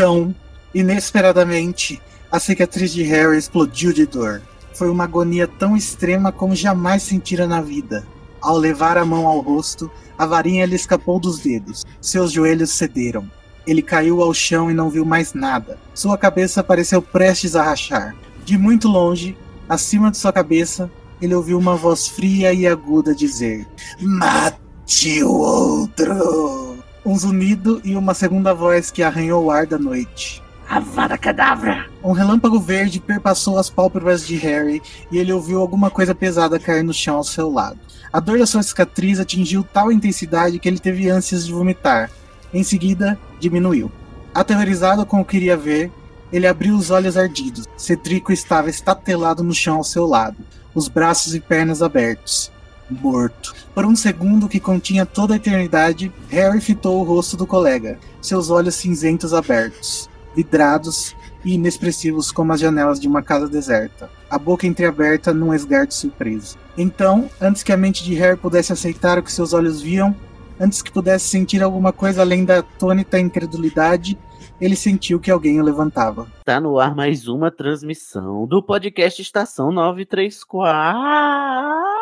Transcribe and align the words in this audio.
Então, 0.00 0.34
inesperadamente, 0.74 2.00
a 2.32 2.40
cicatriz 2.40 2.90
de 2.90 3.02
Harry 3.02 3.36
explodiu 3.36 3.92
de 3.92 4.06
dor. 4.06 4.40
Foi 4.72 4.88
uma 4.88 5.04
agonia 5.04 5.46
tão 5.46 5.76
extrema 5.76 6.32
como 6.32 6.56
jamais 6.56 7.02
sentira 7.02 7.46
na 7.46 7.60
vida. 7.60 8.06
Ao 8.40 8.56
levar 8.56 8.96
a 8.96 9.04
mão 9.04 9.26
ao 9.26 9.40
rosto, 9.40 9.90
a 10.16 10.24
varinha 10.24 10.64
lhe 10.64 10.74
escapou 10.74 11.20
dos 11.20 11.40
dedos. 11.40 11.84
Seus 12.00 12.32
joelhos 12.32 12.70
cederam. 12.70 13.30
Ele 13.66 13.82
caiu 13.82 14.22
ao 14.22 14.32
chão 14.32 14.70
e 14.70 14.74
não 14.74 14.88
viu 14.88 15.04
mais 15.04 15.34
nada. 15.34 15.78
Sua 15.92 16.16
cabeça 16.16 16.64
pareceu 16.64 17.02
prestes 17.02 17.54
a 17.54 17.62
rachar. 17.62 18.16
De 18.42 18.56
muito 18.56 18.88
longe, 18.88 19.36
acima 19.68 20.10
de 20.10 20.16
sua 20.16 20.32
cabeça, 20.32 20.90
ele 21.20 21.34
ouviu 21.34 21.58
uma 21.58 21.76
voz 21.76 22.08
fria 22.08 22.54
e 22.54 22.66
aguda 22.66 23.14
dizer: 23.14 23.68
Mate 24.00 25.22
o 25.22 25.30
outro! 25.30 26.69
Um 27.10 27.18
zunido 27.18 27.80
e 27.82 27.96
uma 27.96 28.14
segunda 28.14 28.54
voz 28.54 28.88
que 28.88 29.02
arranhou 29.02 29.46
o 29.46 29.50
ar 29.50 29.66
da 29.66 29.76
noite. 29.76 30.40
Avada 30.68 31.18
Kedavra! 31.18 31.86
Um 32.04 32.12
relâmpago 32.12 32.60
verde 32.60 33.00
perpassou 33.00 33.58
as 33.58 33.68
pálpebras 33.68 34.24
de 34.24 34.36
Harry 34.36 34.80
e 35.10 35.18
ele 35.18 35.32
ouviu 35.32 35.60
alguma 35.60 35.90
coisa 35.90 36.14
pesada 36.14 36.56
cair 36.56 36.84
no 36.84 36.94
chão 36.94 37.16
ao 37.16 37.24
seu 37.24 37.50
lado. 37.50 37.80
A 38.12 38.20
dor 38.20 38.38
da 38.38 38.46
sua 38.46 38.62
cicatriz 38.62 39.18
atingiu 39.18 39.64
tal 39.64 39.90
intensidade 39.90 40.60
que 40.60 40.68
ele 40.68 40.78
teve 40.78 41.10
ânsias 41.10 41.44
de 41.44 41.52
vomitar. 41.52 42.12
Em 42.54 42.62
seguida, 42.62 43.18
diminuiu. 43.40 43.90
Aterrorizado 44.32 45.04
com 45.04 45.20
o 45.20 45.24
que 45.24 45.36
iria 45.36 45.56
ver, 45.56 45.90
ele 46.32 46.46
abriu 46.46 46.76
os 46.76 46.92
olhos 46.92 47.16
ardidos. 47.16 47.66
Cedrico 47.76 48.32
estava 48.32 48.70
estatelado 48.70 49.42
no 49.42 49.52
chão 49.52 49.78
ao 49.78 49.84
seu 49.84 50.06
lado, 50.06 50.36
os 50.72 50.86
braços 50.86 51.34
e 51.34 51.40
pernas 51.40 51.82
abertos. 51.82 52.52
Morto. 52.90 53.54
Por 53.74 53.84
um 53.84 53.94
segundo 53.94 54.48
que 54.48 54.60
continha 54.60 55.06
toda 55.06 55.34
a 55.34 55.36
eternidade, 55.36 56.12
Harry 56.28 56.60
fitou 56.60 57.00
o 57.00 57.04
rosto 57.04 57.36
do 57.36 57.46
colega, 57.46 57.98
seus 58.20 58.50
olhos 58.50 58.74
cinzentos 58.74 59.32
abertos, 59.32 60.08
vidrados 60.34 61.14
e 61.44 61.54
inexpressivos 61.54 62.30
como 62.30 62.52
as 62.52 62.60
janelas 62.60 63.00
de 63.00 63.08
uma 63.08 63.22
casa 63.22 63.48
deserta, 63.48 64.10
a 64.28 64.38
boca 64.38 64.66
entreaberta 64.66 65.32
num 65.32 65.54
esgar 65.54 65.86
de 65.86 65.94
surpresa. 65.94 66.56
Então, 66.76 67.30
antes 67.40 67.62
que 67.62 67.72
a 67.72 67.76
mente 67.76 68.04
de 68.04 68.14
Harry 68.14 68.36
pudesse 68.36 68.72
aceitar 68.72 69.18
o 69.18 69.22
que 69.22 69.32
seus 69.32 69.52
olhos 69.52 69.80
viam, 69.80 70.14
antes 70.58 70.82
que 70.82 70.90
pudesse 70.90 71.28
sentir 71.28 71.62
alguma 71.62 71.92
coisa 71.92 72.20
além 72.20 72.44
da 72.44 72.58
atônita 72.58 73.18
incredulidade, 73.18 74.18
ele 74.60 74.76
sentiu 74.76 75.18
que 75.18 75.30
alguém 75.30 75.60
o 75.60 75.64
levantava. 75.64 76.26
Tá 76.44 76.60
no 76.60 76.78
ar 76.78 76.94
mais 76.94 77.26
uma 77.26 77.50
transmissão 77.50 78.46
do 78.46 78.62
podcast 78.62 79.22
Estação 79.22 79.72
934. 79.72 81.99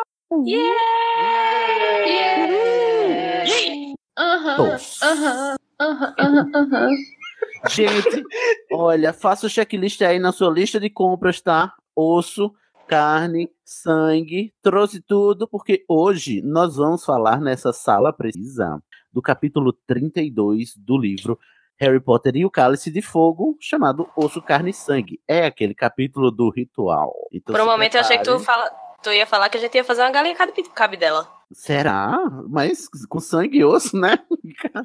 Aham, 4.17 4.55
Todos. 4.57 5.01
aham, 5.01 5.55
aham, 5.79 6.15
aham, 6.19 6.51
aham. 6.53 6.89
Gente, 7.67 8.23
olha, 8.71 9.11
faça 9.11 9.47
o 9.47 9.49
checklist 9.49 10.01
aí 10.03 10.19
na 10.19 10.31
sua 10.31 10.51
lista 10.51 10.79
de 10.79 10.89
compras, 10.89 11.41
tá? 11.41 11.73
Osso, 11.95 12.53
carne, 12.87 13.49
sangue, 13.65 14.53
trouxe 14.61 15.01
tudo, 15.01 15.47
porque 15.47 15.83
hoje 15.87 16.43
nós 16.43 16.75
vamos 16.75 17.03
falar 17.03 17.41
nessa 17.41 17.73
sala 17.73 18.13
precisa 18.13 18.79
do 19.11 19.23
capítulo 19.23 19.73
32 19.87 20.75
do 20.77 20.95
livro 20.95 21.39
Harry 21.79 21.99
Potter 21.99 22.35
e 22.35 22.45
o 22.45 22.51
Cálice 22.51 22.91
de 22.91 23.01
Fogo, 23.01 23.57
chamado 23.59 24.07
Osso, 24.15 24.41
Carne 24.41 24.69
e 24.69 24.73
Sangue. 24.73 25.19
É 25.27 25.45
aquele 25.45 25.73
capítulo 25.73 26.29
do 26.29 26.49
ritual. 26.49 27.15
Então 27.31 27.55
Por 27.55 27.63
um 27.63 27.65
momento 27.65 27.95
eu 27.95 28.01
achei 28.01 28.17
que 28.17 28.23
tu, 28.23 28.37
fala, 28.39 28.69
tu 29.01 29.11
ia 29.11 29.25
falar 29.25 29.49
que 29.49 29.57
a 29.57 29.61
gente 29.61 29.75
ia 29.75 29.83
fazer 29.83 30.01
uma 30.01 30.11
galinha 30.11 30.35
cabe, 30.35 30.51
cabe 30.73 30.97
dela. 30.97 31.39
Será? 31.51 32.19
Mas 32.47 32.87
com 33.07 33.19
sangue 33.19 33.57
e 33.57 33.65
osso, 33.65 33.97
né? 33.97 34.19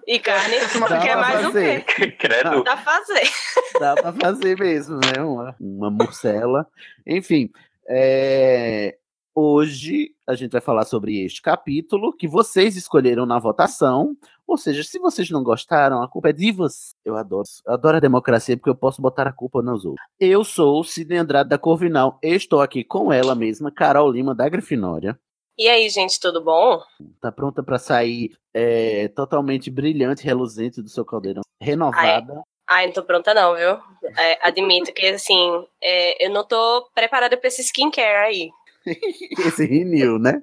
E 0.07 0.19
carne, 0.19 0.57
porque 0.79 1.09
é 1.09 1.17
mais 1.17 1.41
o 1.41 1.43
fazer. 1.45 1.85
quê? 1.85 2.11
Credo. 2.19 2.65
Dá 2.65 2.77
pra 2.77 2.77
fazer. 2.79 3.31
Dá 3.79 3.95
pra 3.95 4.13
fazer 4.13 4.59
mesmo, 4.59 4.97
né? 4.97 5.23
Uma, 5.23 5.55
uma 5.61 5.91
morcela. 5.91 6.67
Enfim, 7.07 7.51
é, 7.87 8.97
hoje 9.35 10.15
a 10.27 10.35
gente 10.35 10.53
vai 10.53 10.61
falar 10.63 10.85
sobre 10.87 11.23
este 11.23 11.43
capítulo 11.43 12.17
que 12.17 12.27
vocês 12.27 12.77
escolheram 12.77 13.27
na 13.27 13.39
votação. 13.39 14.17
Ou 14.47 14.57
seja, 14.57 14.83
se 14.83 14.99
vocês 14.99 15.31
não 15.31 15.43
gostaram, 15.43 16.03
a 16.03 16.09
culpa 16.09 16.29
é 16.29 16.33
de 16.33 16.53
vocês. 16.53 16.95
Eu 17.05 17.17
adoro, 17.17 17.45
eu 17.67 17.73
adoro 17.73 17.97
a 17.97 18.01
democracia 18.01 18.57
porque 18.57 18.71
eu 18.71 18.75
posso 18.75 19.01
botar 19.01 19.27
a 19.27 19.33
culpa 19.33 19.63
nos 19.63 19.85
outros. 19.85 20.05
Eu 20.21 20.45
sou 20.45 20.81
o 20.81 20.85
Sidney 20.85 21.19
Andrade 21.19 21.49
da 21.49 21.59
Corvinal. 21.59 22.19
Estou 22.23 22.61
aqui 22.61 22.85
com 22.85 23.13
ela 23.13 23.35
mesma, 23.35 23.71
Carol 23.71 24.11
Lima 24.11 24.35
da 24.35 24.49
Grifinória. 24.49 25.19
E 25.57 25.69
aí, 25.69 25.89
gente, 25.89 26.19
tudo 26.19 26.43
bom? 26.43 26.83
Tá 27.21 27.31
pronta 27.31 27.63
para 27.63 27.79
sair 27.79 28.37
é, 28.53 29.09
totalmente 29.09 29.71
brilhante, 29.71 30.25
reluzente 30.25 30.83
do 30.83 30.89
seu 30.89 31.05
caldeirão. 31.05 31.43
Renovada. 31.61 32.43
Ai, 32.69 32.87
não 32.87 32.93
tô 32.93 33.03
pronta 33.03 33.33
não, 33.35 33.55
viu? 33.55 33.79
É, 34.19 34.39
admito 34.49 34.93
que, 34.93 35.07
assim, 35.07 35.65
é, 35.83 36.27
eu 36.27 36.31
não 36.31 36.45
tô 36.45 36.89
preparada 36.95 37.37
pra 37.37 37.49
esse 37.49 37.63
skincare 37.63 38.27
aí. 38.27 38.51
Esse 39.47 39.65
rinil, 39.65 40.19
né? 40.19 40.43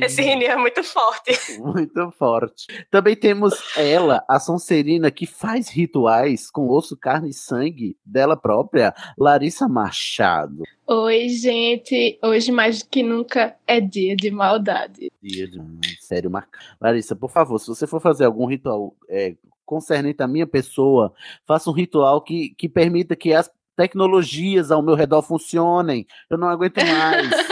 Esse 0.00 0.22
rinil 0.22 0.50
é 0.50 0.56
muito 0.56 0.82
forte. 0.82 1.32
Muito 1.58 2.10
forte. 2.12 2.66
Também 2.90 3.16
temos 3.16 3.54
ela, 3.76 4.24
a 4.28 4.38
Sonserina, 4.38 5.10
que 5.10 5.26
faz 5.26 5.68
rituais 5.68 6.50
com 6.50 6.68
osso, 6.68 6.96
carne 6.96 7.30
e 7.30 7.34
sangue 7.34 7.96
dela 8.04 8.36
própria, 8.36 8.94
Larissa 9.18 9.68
Machado. 9.68 10.62
Oi, 10.86 11.28
gente. 11.28 12.18
Hoje 12.22 12.52
mais 12.52 12.82
do 12.82 12.88
que 12.88 13.02
nunca 13.02 13.56
é 13.66 13.80
dia 13.80 14.14
de 14.14 14.30
maldade. 14.30 15.10
Dia 15.22 15.48
de 15.48 15.58
um 15.60 15.80
sério 16.00 16.30
marca. 16.30 16.58
Larissa, 16.80 17.16
por 17.16 17.30
favor, 17.30 17.58
se 17.58 17.68
você 17.68 17.86
for 17.86 18.00
fazer 18.00 18.24
algum 18.24 18.46
ritual 18.46 18.94
é, 19.08 19.34
concernente 19.64 20.22
à 20.22 20.28
minha 20.28 20.46
pessoa, 20.46 21.12
faça 21.46 21.70
um 21.70 21.72
ritual 21.72 22.20
que, 22.20 22.54
que 22.56 22.68
permita 22.68 23.16
que 23.16 23.32
as 23.32 23.50
tecnologias 23.76 24.70
ao 24.70 24.82
meu 24.82 24.94
redor 24.94 25.22
funcionem. 25.22 26.06
Eu 26.28 26.36
não 26.36 26.48
aguento 26.48 26.76
mais. 26.76 27.30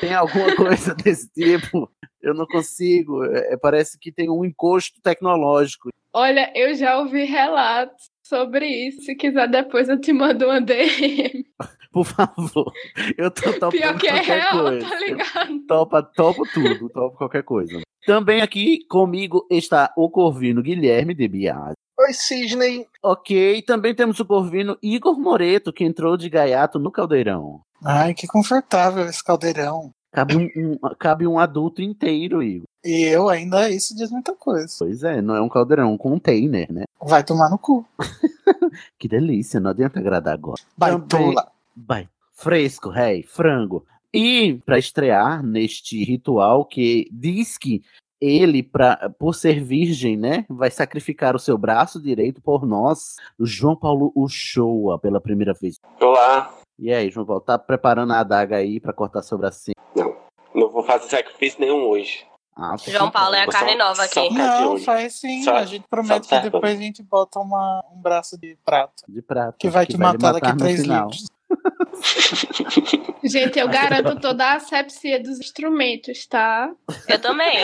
Tem 0.00 0.14
alguma 0.14 0.54
coisa 0.54 0.94
desse 0.96 1.28
tipo? 1.32 1.90
Eu 2.20 2.34
não 2.34 2.46
consigo. 2.46 3.24
É, 3.24 3.56
parece 3.56 3.98
que 3.98 4.12
tem 4.12 4.28
um 4.30 4.44
encosto 4.44 5.00
tecnológico. 5.02 5.90
Olha, 6.12 6.50
eu 6.54 6.74
já 6.74 6.98
ouvi 6.98 7.24
relatos 7.24 8.06
sobre 8.22 8.66
isso. 8.66 9.02
Se 9.02 9.14
quiser, 9.14 9.48
depois 9.48 9.88
eu 9.88 10.00
te 10.00 10.12
mando 10.12 10.46
uma 10.46 10.60
DM. 10.60 11.44
Por 11.92 12.04
favor. 12.04 12.72
Eu 13.16 13.30
tô 13.30 13.52
topando 13.54 13.70
Pior 13.72 13.98
que 13.98 14.08
é 14.08 14.20
real, 14.20 14.64
coisa. 14.64 14.88
tá 14.88 14.98
ligado? 15.00 15.60
Topa, 15.66 16.02
topo 16.02 16.42
tudo, 16.52 16.88
topo 16.90 17.16
qualquer 17.16 17.42
coisa. 17.42 17.80
Também 18.06 18.40
aqui 18.42 18.84
comigo 18.88 19.46
está 19.50 19.92
o 19.96 20.10
Corvino 20.10 20.62
Guilherme 20.62 21.14
de 21.14 21.26
Biase. 21.26 21.76
Oi, 22.00 22.12
Sidney. 22.12 22.86
Ok, 23.02 23.62
também 23.62 23.94
temos 23.94 24.20
o 24.20 24.24
Corvino 24.24 24.78
Igor 24.82 25.18
Moreto, 25.18 25.72
que 25.72 25.84
entrou 25.84 26.16
de 26.16 26.28
gaiato 26.30 26.78
no 26.78 26.92
caldeirão. 26.92 27.60
Ai, 27.84 28.14
que 28.14 28.26
confortável 28.26 29.04
esse 29.06 29.22
caldeirão. 29.22 29.90
Cabe 30.12 30.36
um, 30.36 30.48
um- 30.56 30.78
cabe 30.98 31.26
um 31.26 31.38
adulto 31.38 31.82
inteiro, 31.82 32.42
Igor. 32.42 32.66
E 32.84 33.02
eu 33.12 33.28
ainda, 33.28 33.68
isso 33.68 33.94
diz 33.96 34.10
muita 34.10 34.32
coisa. 34.34 34.72
Pois 34.78 35.02
é, 35.02 35.20
não 35.20 35.34
é 35.34 35.40
um 35.42 35.48
caldeirão, 35.48 35.84
é 35.90 35.92
um 35.92 35.98
container, 35.98 36.72
né? 36.72 36.84
Vai 37.02 37.24
tomar 37.24 37.50
no 37.50 37.58
cu. 37.58 37.84
Que 38.98 39.08
delícia, 39.08 39.58
não 39.58 39.70
adianta 39.70 39.98
agradar 39.98 40.34
agora. 40.34 40.60
Baitola. 40.76 41.50
Vai, 41.76 42.08
fresco, 42.32 42.90
rei, 42.90 43.22
frango. 43.22 43.84
E 44.12 44.54
para 44.64 44.78
estrear 44.78 45.42
neste 45.42 46.02
ritual 46.04 46.64
que 46.64 47.08
diz 47.12 47.58
que 47.58 47.82
ele, 48.20 48.62
pra, 48.62 49.10
por 49.18 49.34
ser 49.34 49.62
virgem, 49.62 50.16
né, 50.16 50.44
vai 50.48 50.70
sacrificar 50.70 51.34
o 51.36 51.38
seu 51.38 51.56
braço 51.56 52.00
direito 52.00 52.40
por 52.40 52.66
nós, 52.66 53.16
o 53.38 53.46
João 53.46 53.76
Paulo 53.76 54.12
Uchoa, 54.14 54.98
pela 54.98 55.20
primeira 55.20 55.52
vez. 55.54 55.76
Olá. 56.00 56.52
E 56.78 56.92
aí, 56.92 57.10
João 57.10 57.26
Paulo, 57.26 57.40
tá 57.40 57.58
preparando 57.58 58.12
a 58.12 58.20
adaga 58.20 58.56
aí 58.56 58.78
pra 58.80 58.92
cortar 58.92 59.22
sobre 59.22 59.46
a 59.46 59.52
cinta? 59.52 59.80
Não, 59.96 60.16
não 60.54 60.70
vou 60.70 60.82
fazer 60.82 61.08
sacrifício 61.08 61.60
nenhum 61.60 61.86
hoje. 61.88 62.26
Ah, 62.60 62.74
João 62.76 63.08
Paulo 63.08 63.36
é 63.36 63.42
a 63.42 63.46
carne 63.46 63.72
só- 63.72 63.78
nova 63.78 64.02
aqui. 64.02 64.30
Não, 64.34 64.78
faz 64.78 65.14
sim. 65.14 65.42
Só- 65.44 65.54
a 65.54 65.64
gente 65.64 65.84
promete 65.88 66.26
só 66.26 66.40
que 66.40 66.50
depois 66.50 66.76
a 66.76 66.82
gente 66.82 67.02
bota 67.04 67.38
uma, 67.38 67.84
um 67.94 68.00
braço 68.00 68.36
de 68.36 68.56
prata. 68.64 69.04
de 69.08 69.22
prata. 69.22 69.54
Que 69.56 69.68
vai 69.68 69.86
te 69.86 69.96
matar, 69.96 70.32
daqui 70.32 70.48
a 70.48 70.52
no 70.54 70.58
três 70.58 70.80
livros. 70.80 71.26
Gente, 73.24 73.58
eu 73.58 73.68
garanto 73.68 74.18
toda 74.20 74.44
a 74.44 74.54
asepsia 74.54 75.22
dos 75.22 75.38
instrumentos, 75.38 76.26
tá? 76.26 76.70
Eu 77.08 77.18
também. 77.20 77.56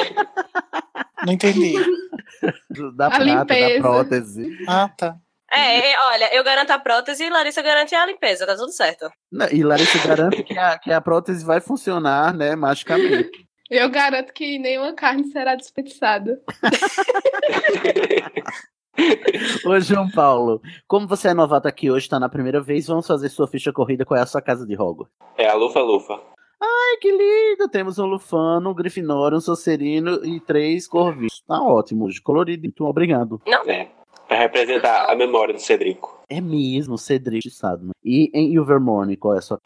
Não 1.26 1.32
entendi. 1.32 1.74
Da 2.96 3.06
A 3.06 3.10
prata, 3.10 3.24
limpeza. 3.24 3.74
da 3.74 3.80
prótese. 3.80 4.58
Ah, 4.68 4.88
tá. 4.88 5.16
É, 5.52 5.92
é, 5.92 5.96
olha, 6.08 6.34
eu 6.34 6.42
garanto 6.42 6.70
a 6.72 6.78
prótese 6.78 7.24
e 7.24 7.30
Larissa 7.30 7.62
garante 7.62 7.94
a 7.94 8.04
limpeza, 8.06 8.46
tá 8.46 8.56
tudo 8.56 8.72
certo. 8.72 9.08
Não, 9.30 9.46
E 9.50 9.62
Larissa 9.62 9.98
garante 10.06 10.42
que 10.42 10.58
a, 10.58 10.78
que 10.78 10.92
a 10.92 11.00
prótese 11.00 11.44
vai 11.44 11.60
funcionar, 11.60 12.34
né, 12.34 12.56
magicamente. 12.56 13.30
Eu 13.70 13.88
garanto 13.88 14.32
que 14.32 14.58
nenhuma 14.58 14.92
carne 14.94 15.30
será 15.30 15.54
desperdiçada. 15.54 16.40
Ô, 19.66 19.78
João 19.80 20.08
Paulo, 20.10 20.60
como 20.86 21.06
você 21.06 21.28
é 21.28 21.34
novato 21.34 21.66
aqui 21.68 21.90
hoje, 21.90 22.08
tá 22.08 22.18
na 22.20 22.28
primeira 22.28 22.60
vez, 22.60 22.86
vamos 22.86 23.06
fazer 23.06 23.28
sua 23.28 23.46
ficha 23.48 23.72
corrida. 23.72 24.04
Qual 24.04 24.18
é 24.18 24.22
a 24.22 24.26
sua 24.26 24.40
casa 24.40 24.66
de 24.66 24.74
Hogwarts? 24.80 25.12
É 25.36 25.48
a 25.48 25.54
Lufa 25.54 25.80
Lufa. 25.80 26.20
Ai, 26.60 26.96
que 27.00 27.10
lindo! 27.10 27.68
Temos 27.68 27.98
um 27.98 28.06
Lufano, 28.06 28.70
um 28.70 28.74
Grifinório, 28.74 29.36
um 29.36 29.40
Sonserino 29.40 30.24
e 30.24 30.40
três 30.40 30.86
Corvinhos. 30.86 31.42
Tá 31.46 31.60
ótimo 31.60 32.06
hoje, 32.06 32.20
colorido. 32.22 32.62
Muito 32.62 32.84
obrigado. 32.84 33.40
Não, 33.46 33.62
É. 33.64 33.88
Pra 34.26 34.38
representar 34.38 35.10
a 35.10 35.14
memória 35.14 35.52
do 35.52 35.60
Cedrico. 35.60 36.18
É 36.30 36.40
mesmo, 36.40 36.96
Cedric, 36.96 37.50
sabe? 37.50 37.90
E 38.02 38.30
em 38.32 38.54
Ilvermorny, 38.54 39.18
qual 39.18 39.34
é 39.34 39.38
a 39.38 39.42
sua... 39.42 39.60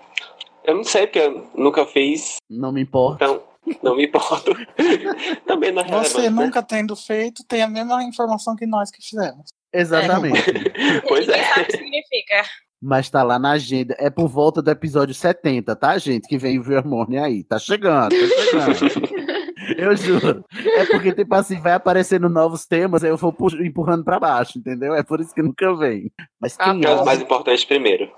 Eu 0.65 0.75
não 0.75 0.83
sei, 0.83 1.07
porque 1.07 1.21
eu 1.21 1.47
nunca 1.55 1.87
fiz, 1.87 2.39
Não 2.51 2.73
me 2.73 2.81
importa. 2.83 3.25
então 3.25 3.41
não 3.83 3.97
me 3.97 4.07
importo. 4.07 4.53
Também 5.47 5.73
não 5.73 5.83
é 5.83 5.89
Você 5.89 6.23
né? 6.23 6.31
nunca 6.31 6.63
tendo 6.63 6.95
feito, 6.97 7.45
tem 7.45 7.63
a 7.63 7.69
mesma 7.69 8.03
informação 8.03 8.55
que 8.57 8.67
nós 8.67 8.91
que 8.91 9.03
fizemos. 9.03 9.51
Exatamente. 9.73 10.39
Pois 11.09 11.27
ninguém 11.27 11.41
é. 11.41 11.45
sabe 11.45 11.61
o 11.61 11.67
que 11.67 11.77
significa. 11.77 12.43
Mas 12.81 13.11
tá 13.11 13.23
lá 13.23 13.39
na 13.39 13.53
agenda. 13.53 13.97
É 13.99 14.09
por 14.09 14.29
volta 14.29 14.63
do 14.63 14.71
episódio 14.71 15.15
70, 15.15 15.75
tá, 15.75 15.99
gente? 15.99 16.29
Que 16.29 16.39
vem 16.39 16.59
o 16.59 16.63
Vermorne 16.63 17.19
aí. 17.19 17.45
Tá 17.45 17.59
chegando, 17.59 18.11
tá 18.11 18.75
chegando. 18.75 19.29
eu 19.77 19.97
juro. 19.97 20.45
É 20.77 20.87
porque, 20.87 21.13
tipo 21.13 21.35
assim, 21.35 21.61
vai 21.61 21.73
aparecendo 21.73 22.29
novos 22.29 22.67
temas, 22.67 23.03
aí 23.05 23.11
eu 23.11 23.17
vou 23.17 23.33
pu- 23.33 23.55
empurrando 23.63 24.05
pra 24.05 24.19
baixo, 24.21 24.59
entendeu? 24.59 24.95
É 24.95 25.03
por 25.03 25.21
isso 25.21 25.35
que 25.35 25.43
nunca 25.43 25.75
vem. 25.77 26.11
Mas 26.41 26.57
Ah, 26.59 26.65
quem 26.73 26.81
Que 26.81 26.87
é 26.87 26.91
o 26.91 26.93
abre, 26.95 27.05
mais 27.07 27.21
importante 27.21 27.67
primeiro. 27.67 28.11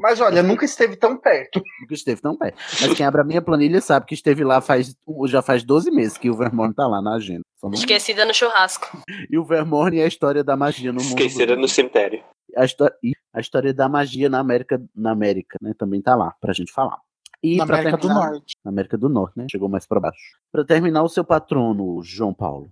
Mas 0.00 0.20
olha, 0.20 0.42
nunca 0.42 0.64
esteve 0.64 0.96
tão 0.96 1.16
perto. 1.18 1.62
que 1.86 1.94
esteve 1.94 2.20
tão 2.20 2.36
perto. 2.36 2.56
Mas 2.80 2.94
quem 2.94 3.04
abre 3.06 3.20
a 3.20 3.24
minha 3.24 3.42
planilha 3.42 3.80
sabe 3.80 4.06
que 4.06 4.14
esteve 4.14 4.42
lá 4.42 4.60
faz, 4.60 4.96
já 5.26 5.42
faz 5.42 5.62
12 5.62 5.90
meses 5.90 6.16
que 6.16 6.30
o 6.30 6.34
Vermorne 6.36 6.74
tá 6.74 6.86
lá 6.86 7.00
na 7.02 7.14
agenda. 7.16 7.42
Não- 7.62 7.72
Esquecida 7.72 8.24
no 8.24 8.32
churrasco. 8.34 8.98
E 9.30 9.38
o 9.38 9.44
Vermorne 9.44 10.00
é 10.00 10.04
a 10.04 10.08
história 10.08 10.42
da 10.42 10.56
magia 10.56 10.92
no 10.92 11.00
mundo. 11.02 11.08
Esquecida 11.18 11.54
no 11.56 11.68
cemitério. 11.68 12.22
a, 12.56 12.64
histó- 12.64 12.90
e 13.02 13.12
a 13.34 13.40
história 13.40 13.74
da 13.74 13.86
magia 13.88 14.30
na 14.30 14.38
América, 14.38 14.80
na 14.94 15.10
América, 15.10 15.58
né? 15.60 15.72
Também 15.78 16.00
tá 16.00 16.14
lá 16.14 16.32
pra 16.40 16.52
gente 16.54 16.72
falar. 16.72 16.98
E 17.46 17.56
Na 17.56 17.64
América 17.64 17.96
do 17.96 18.00
terminar- 18.00 18.30
Norte. 18.30 18.56
Na 18.64 18.70
América 18.70 18.98
do 18.98 19.08
Norte, 19.08 19.32
né? 19.38 19.46
Chegou 19.50 19.68
mais 19.68 19.86
pra 19.86 20.00
baixo. 20.00 20.18
Pra 20.50 20.64
terminar, 20.64 21.02
o 21.04 21.08
seu 21.08 21.22
patrono, 21.24 22.02
João 22.02 22.34
Paulo. 22.34 22.68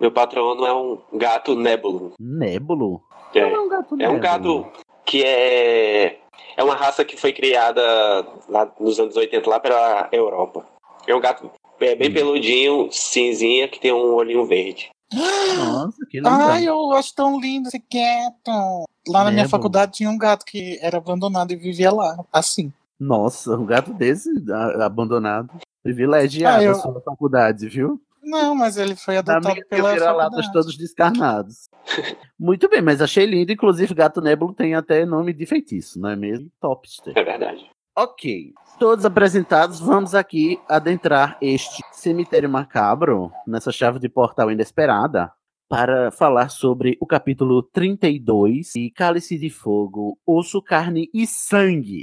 Meu 0.00 0.10
patrono 0.10 0.64
é 0.64 0.72
um 0.72 0.98
gato 1.12 1.54
nébulo. 1.54 2.14
Nébulo? 2.18 3.02
É, 3.34 3.44
um 3.46 3.68
gato 3.68 3.92
é 3.92 3.94
um 3.94 3.96
nébulo. 3.98 4.20
gato 4.20 4.66
que 5.04 5.22
é. 5.22 6.18
É 6.56 6.64
uma 6.64 6.74
raça 6.74 7.04
que 7.04 7.16
foi 7.16 7.32
criada 7.34 7.82
lá 8.48 8.70
nos 8.80 8.98
anos 8.98 9.14
80 9.16 9.48
lá 9.50 9.60
pela 9.60 10.08
Europa. 10.10 10.64
É 11.06 11.14
um 11.14 11.20
gato 11.20 11.50
é, 11.78 11.92
Hum. 11.94 11.98
bem 11.98 12.12
peludinho, 12.12 12.88
cinzinha, 12.90 13.68
que 13.68 13.78
tem 13.80 13.92
um 13.92 14.14
olhinho 14.14 14.46
verde. 14.46 14.88
Nossa, 15.12 16.06
que 16.10 16.18
lindo. 16.18 16.28
Ai, 16.28 16.64
eu 16.68 16.92
acho 16.92 17.14
tão 17.14 17.38
lindo 17.40 17.68
esse 17.68 17.78
gato. 17.78 18.84
Lá 19.08 19.24
na 19.24 19.30
minha 19.30 19.42
Nébulo. 19.42 19.48
faculdade 19.50 19.92
tinha 19.92 20.08
um 20.10 20.18
gato 20.18 20.44
que 20.44 20.78
era 20.82 20.98
abandonado 20.98 21.52
e 21.52 21.56
vivia 21.56 21.90
lá, 21.92 22.22
assim. 22.32 22.72
Nossa, 23.00 23.56
um 23.56 23.64
gato 23.64 23.94
desse 23.94 24.28
a- 24.52 24.84
abandonado. 24.86 25.50
Privilegiado 25.82 26.58
Ah, 26.58 26.62
eu- 26.62 26.74
sua 26.74 27.00
faculdade, 27.00 27.66
viu? 27.68 27.98
Não, 28.22 28.54
mas 28.54 28.76
ele 28.76 28.94
foi 28.94 29.16
adotado 29.16 29.48
minha 29.48 29.64
pela 29.66 29.92
vira-latas 29.94 30.44
faculdade. 30.44 30.52
todos 30.52 30.76
descarnados. 30.76 31.68
Muito 32.38 32.68
bem, 32.68 32.82
mas 32.82 33.00
achei 33.00 33.24
lindo. 33.24 33.50
Inclusive, 33.50 33.94
gato 33.94 34.20
nébulo 34.20 34.52
tem 34.52 34.74
até 34.74 35.06
nome 35.06 35.32
de 35.32 35.46
feitiço, 35.46 35.98
não 35.98 36.10
é 36.10 36.16
mesmo? 36.16 36.50
Topster. 36.60 37.14
É 37.16 37.24
verdade. 37.24 37.66
Ok. 37.96 38.52
Todos 38.78 39.04
apresentados, 39.06 39.80
vamos 39.80 40.14
aqui 40.14 40.60
adentrar 40.68 41.38
este 41.40 41.82
cemitério 41.92 42.48
macabro, 42.48 43.32
nessa 43.46 43.72
chave 43.72 43.98
de 43.98 44.08
portal 44.08 44.50
inesperada, 44.50 45.32
para 45.68 46.10
falar 46.10 46.50
sobre 46.50 46.96
o 47.00 47.06
capítulo 47.06 47.62
32 47.62 48.74
e 48.76 48.90
Cálice 48.90 49.38
de 49.38 49.48
Fogo, 49.50 50.18
Osso, 50.26 50.60
Carne 50.62 51.08
e 51.14 51.26
Sangue. 51.26 52.02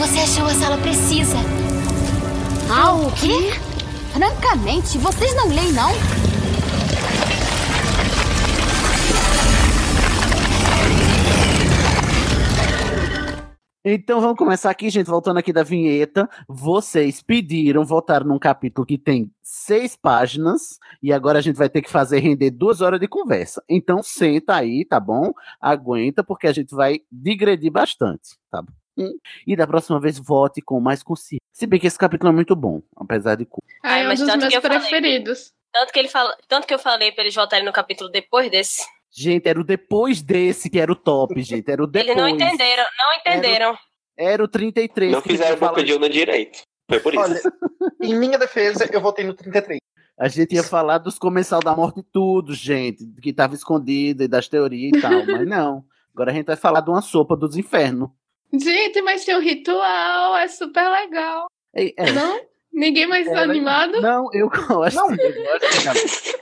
Você 0.00 0.18
achou 0.20 0.46
a 0.46 0.54
sala 0.54 0.78
precisa. 0.78 1.36
Ah, 2.72 2.94
o 2.94 3.12
quê? 3.12 3.52
Francamente, 4.14 4.96
vocês 4.96 5.36
não 5.36 5.48
leem, 5.48 5.72
não? 5.72 5.90
Então 13.84 14.22
vamos 14.22 14.38
começar 14.38 14.70
aqui, 14.70 14.88
gente, 14.88 15.06
voltando 15.06 15.36
aqui 15.36 15.52
da 15.52 15.62
vinheta. 15.62 16.26
Vocês 16.48 17.22
pediram, 17.22 17.84
votaram 17.84 18.26
num 18.26 18.38
capítulo 18.38 18.86
que 18.86 18.96
tem 18.96 19.30
seis 19.42 19.96
páginas 19.96 20.78
e 21.02 21.12
agora 21.12 21.40
a 21.40 21.42
gente 21.42 21.56
vai 21.56 21.68
ter 21.68 21.82
que 21.82 21.90
fazer 21.90 22.20
render 22.20 22.50
duas 22.52 22.80
horas 22.80 23.00
de 23.00 23.06
conversa. 23.06 23.62
Então 23.68 24.02
senta 24.02 24.54
aí, 24.54 24.82
tá 24.82 24.98
bom? 24.98 25.34
Aguenta, 25.60 26.24
porque 26.24 26.46
a 26.46 26.52
gente 26.54 26.74
vai 26.74 27.00
digredir 27.12 27.70
bastante, 27.70 28.38
tá 28.50 28.62
bom? 28.62 28.79
E 29.46 29.56
da 29.56 29.66
próxima 29.66 30.00
vez 30.00 30.18
vote 30.18 30.60
com 30.60 30.80
mais 30.80 31.02
consciência. 31.02 31.40
Se 31.52 31.66
bem 31.66 31.78
que 31.80 31.86
esse 31.86 31.98
capítulo 31.98 32.30
é 32.30 32.34
muito 32.34 32.54
bom, 32.56 32.80
apesar 32.96 33.34
de. 33.36 33.44
cu- 33.46 33.62
Ah, 33.82 33.98
é 33.98 34.04
um 34.04 34.08
mas 34.08 34.18
dos 34.20 34.28
meus 34.28 34.48
que 34.48 34.56
eu 34.56 34.62
falei. 34.62 34.78
preferidos. 34.78 35.52
Tanto 35.72 35.92
que, 35.92 35.98
ele 35.98 36.08
fala, 36.08 36.36
tanto 36.48 36.66
que 36.66 36.74
eu 36.74 36.78
falei 36.78 37.12
pra 37.12 37.22
eles 37.22 37.34
voltarem 37.34 37.64
no 37.64 37.72
capítulo 37.72 38.10
depois 38.10 38.50
desse. 38.50 38.82
Gente, 39.12 39.48
era 39.48 39.60
o 39.60 39.64
depois 39.64 40.20
desse 40.22 40.68
que 40.70 40.78
era 40.80 40.90
o 40.90 40.96
top, 40.96 41.34
gente. 41.42 41.70
Era 41.70 41.82
o 41.82 41.86
depois. 41.86 42.08
Eles 42.10 42.20
não 42.20 42.28
entenderam, 42.28 42.84
não 42.98 43.18
entenderam. 43.20 43.78
Era 44.16 44.42
o 44.44 44.48
33. 44.48 45.12
Não 45.12 45.22
que 45.22 45.28
fizeram 45.30 45.56
falar- 45.56 45.72
boca 45.72 45.84
de 45.84 45.92
urna 45.92 46.08
direito. 46.08 46.62
Foi 46.88 46.98
por 47.00 47.14
isso. 47.14 47.22
Olha, 47.22 47.40
em 48.02 48.14
minha 48.18 48.36
defesa, 48.38 48.88
eu 48.92 49.00
votei 49.00 49.24
no 49.24 49.32
33. 49.34 49.78
A 50.18 50.28
gente 50.28 50.54
ia 50.54 50.62
falar 50.62 50.98
dos 50.98 51.18
comensal 51.18 51.60
da 51.60 51.74
morte 51.74 52.00
e 52.00 52.02
tudo, 52.02 52.52
gente, 52.52 53.06
que 53.22 53.32
tava 53.32 53.54
escondido 53.54 54.22
e 54.24 54.28
das 54.28 54.48
teorias 54.48 54.92
e 54.98 55.00
tal, 55.00 55.10
mas 55.24 55.46
não. 55.48 55.84
Agora 56.12 56.30
a 56.32 56.34
gente 56.34 56.46
vai 56.46 56.56
falar 56.56 56.80
de 56.80 56.90
uma 56.90 57.00
sopa 57.00 57.36
dos 57.36 57.56
infernos. 57.56 58.10
Gente, 58.52 59.00
mas 59.02 59.24
tem 59.24 59.36
um 59.36 59.40
ritual, 59.40 60.36
é 60.36 60.48
super 60.48 60.88
legal. 60.90 61.46
É, 61.74 61.92
é. 61.96 62.12
Não? 62.12 62.40
Ninguém 62.72 63.06
mais 63.06 63.26
É, 63.26 63.36
animado? 63.36 63.98
Não, 64.02 64.28
eu 64.32 64.48
gosto. 64.48 64.96
Não. 64.96 65.10
Eu 65.14 65.34
gosto. 65.44 66.40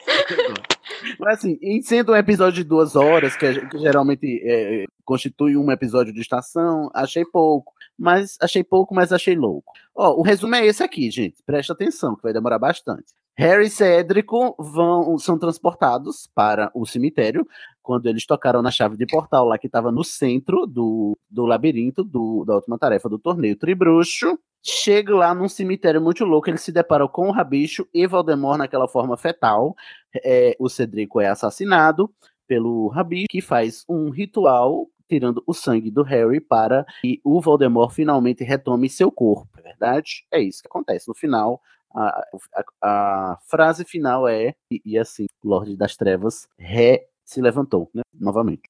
Mas 1.19 1.39
assim, 1.39 1.59
e 1.61 1.83
sendo 1.83 2.13
um 2.13 2.17
episódio 2.17 2.63
de 2.63 2.69
duas 2.69 2.97
horas, 2.97 3.37
que, 3.37 3.47
é- 3.47 3.67
que 3.67 3.79
geralmente 3.79 4.41
é, 4.45 4.85
constitui 5.05 5.57
um 5.57 5.71
episódio 5.71 6.13
de 6.13 6.21
estação, 6.21 6.91
achei 6.95 7.25
pouco. 7.25 7.73
Mas 7.99 8.37
achei 8.41 8.63
pouco, 8.63 8.95
mas 8.95 9.13
achei 9.13 9.35
louco. 9.35 9.73
Ó, 9.95 10.15
o 10.19 10.23
resumo 10.23 10.55
é 10.55 10.65
esse 10.67 10.83
aqui, 10.83 11.11
gente. 11.11 11.43
Presta 11.45 11.73
atenção, 11.73 12.15
que 12.15 12.23
vai 12.23 12.33
demorar 12.33 12.59
bastante. 12.59 13.07
Harry 13.39 13.67
e 13.67 13.71
Cédrico 13.71 14.57
vão, 14.59 15.17
são 15.17 15.39
transportados 15.39 16.29
para 16.35 16.73
o 16.75 16.85
cemitério 16.85 17.47
quando 17.81 18.07
eles 18.07 18.27
tocaram 18.27 18.61
na 18.61 18.73
chave 18.73 18.97
de 18.97 19.07
portal 19.07 19.47
lá 19.47 19.57
que 19.57 19.69
estava 19.69 19.93
no 19.93 20.03
centro 20.03 20.67
do, 20.67 21.17
do 21.31 21.47
labirinto 21.47 22.03
do, 22.03 22.45
da 22.45 22.57
última 22.57 22.77
tarefa 22.77 23.09
do 23.09 23.17
torneio 23.17 23.55
Tribruxo. 23.55 24.37
Chega 24.61 25.15
lá 25.15 25.33
num 25.33 25.49
cemitério 25.49 26.01
muito 26.03 26.25
louco, 26.25 26.51
eles 26.51 26.63
se 26.63 26.73
deparam 26.73 27.07
com 27.07 27.29
o 27.29 27.31
Rabicho 27.31 27.87
e 27.95 28.09
Voldemort 28.09 28.59
naquela 28.59 28.89
forma 28.89 29.17
fetal. 29.17 29.77
É, 30.25 30.57
o 30.59 30.69
Cedrico 30.69 31.21
é 31.21 31.29
assassinado 31.29 32.13
pelo 32.45 32.89
Rabicho, 32.89 33.29
que 33.31 33.41
faz 33.41 33.85
um 33.89 34.11
ritual 34.11 34.89
tirando 35.09 35.45
o 35.47 35.55
sangue 35.55 35.93
do 35.93 36.03
Harry 36.03 36.41
para 36.41 36.85
que 37.01 37.21
o 37.23 37.41
Voldemort 37.41 37.95
finalmente 37.95 38.43
retome 38.43 38.91
seu 38.91 39.13
corpo, 39.13 39.49
é 39.59 39.63
verdade? 39.63 40.27
É 40.31 40.41
isso 40.41 40.61
que 40.61 40.67
acontece. 40.67 41.07
No 41.07 41.15
final, 41.15 41.63
a, 41.95 42.23
a, 42.55 42.65
a 42.83 43.39
frase 43.47 43.85
final 43.85 44.29
é, 44.29 44.55
e, 44.71 44.81
e, 44.85 44.99
assim, 44.99 45.27
Lorde 45.43 45.77
das 45.77 45.97
Trevas 45.97 46.47
re, 46.59 47.07
se 47.25 47.41
levantou, 47.41 47.91
né, 47.95 48.03
novamente. 48.13 48.69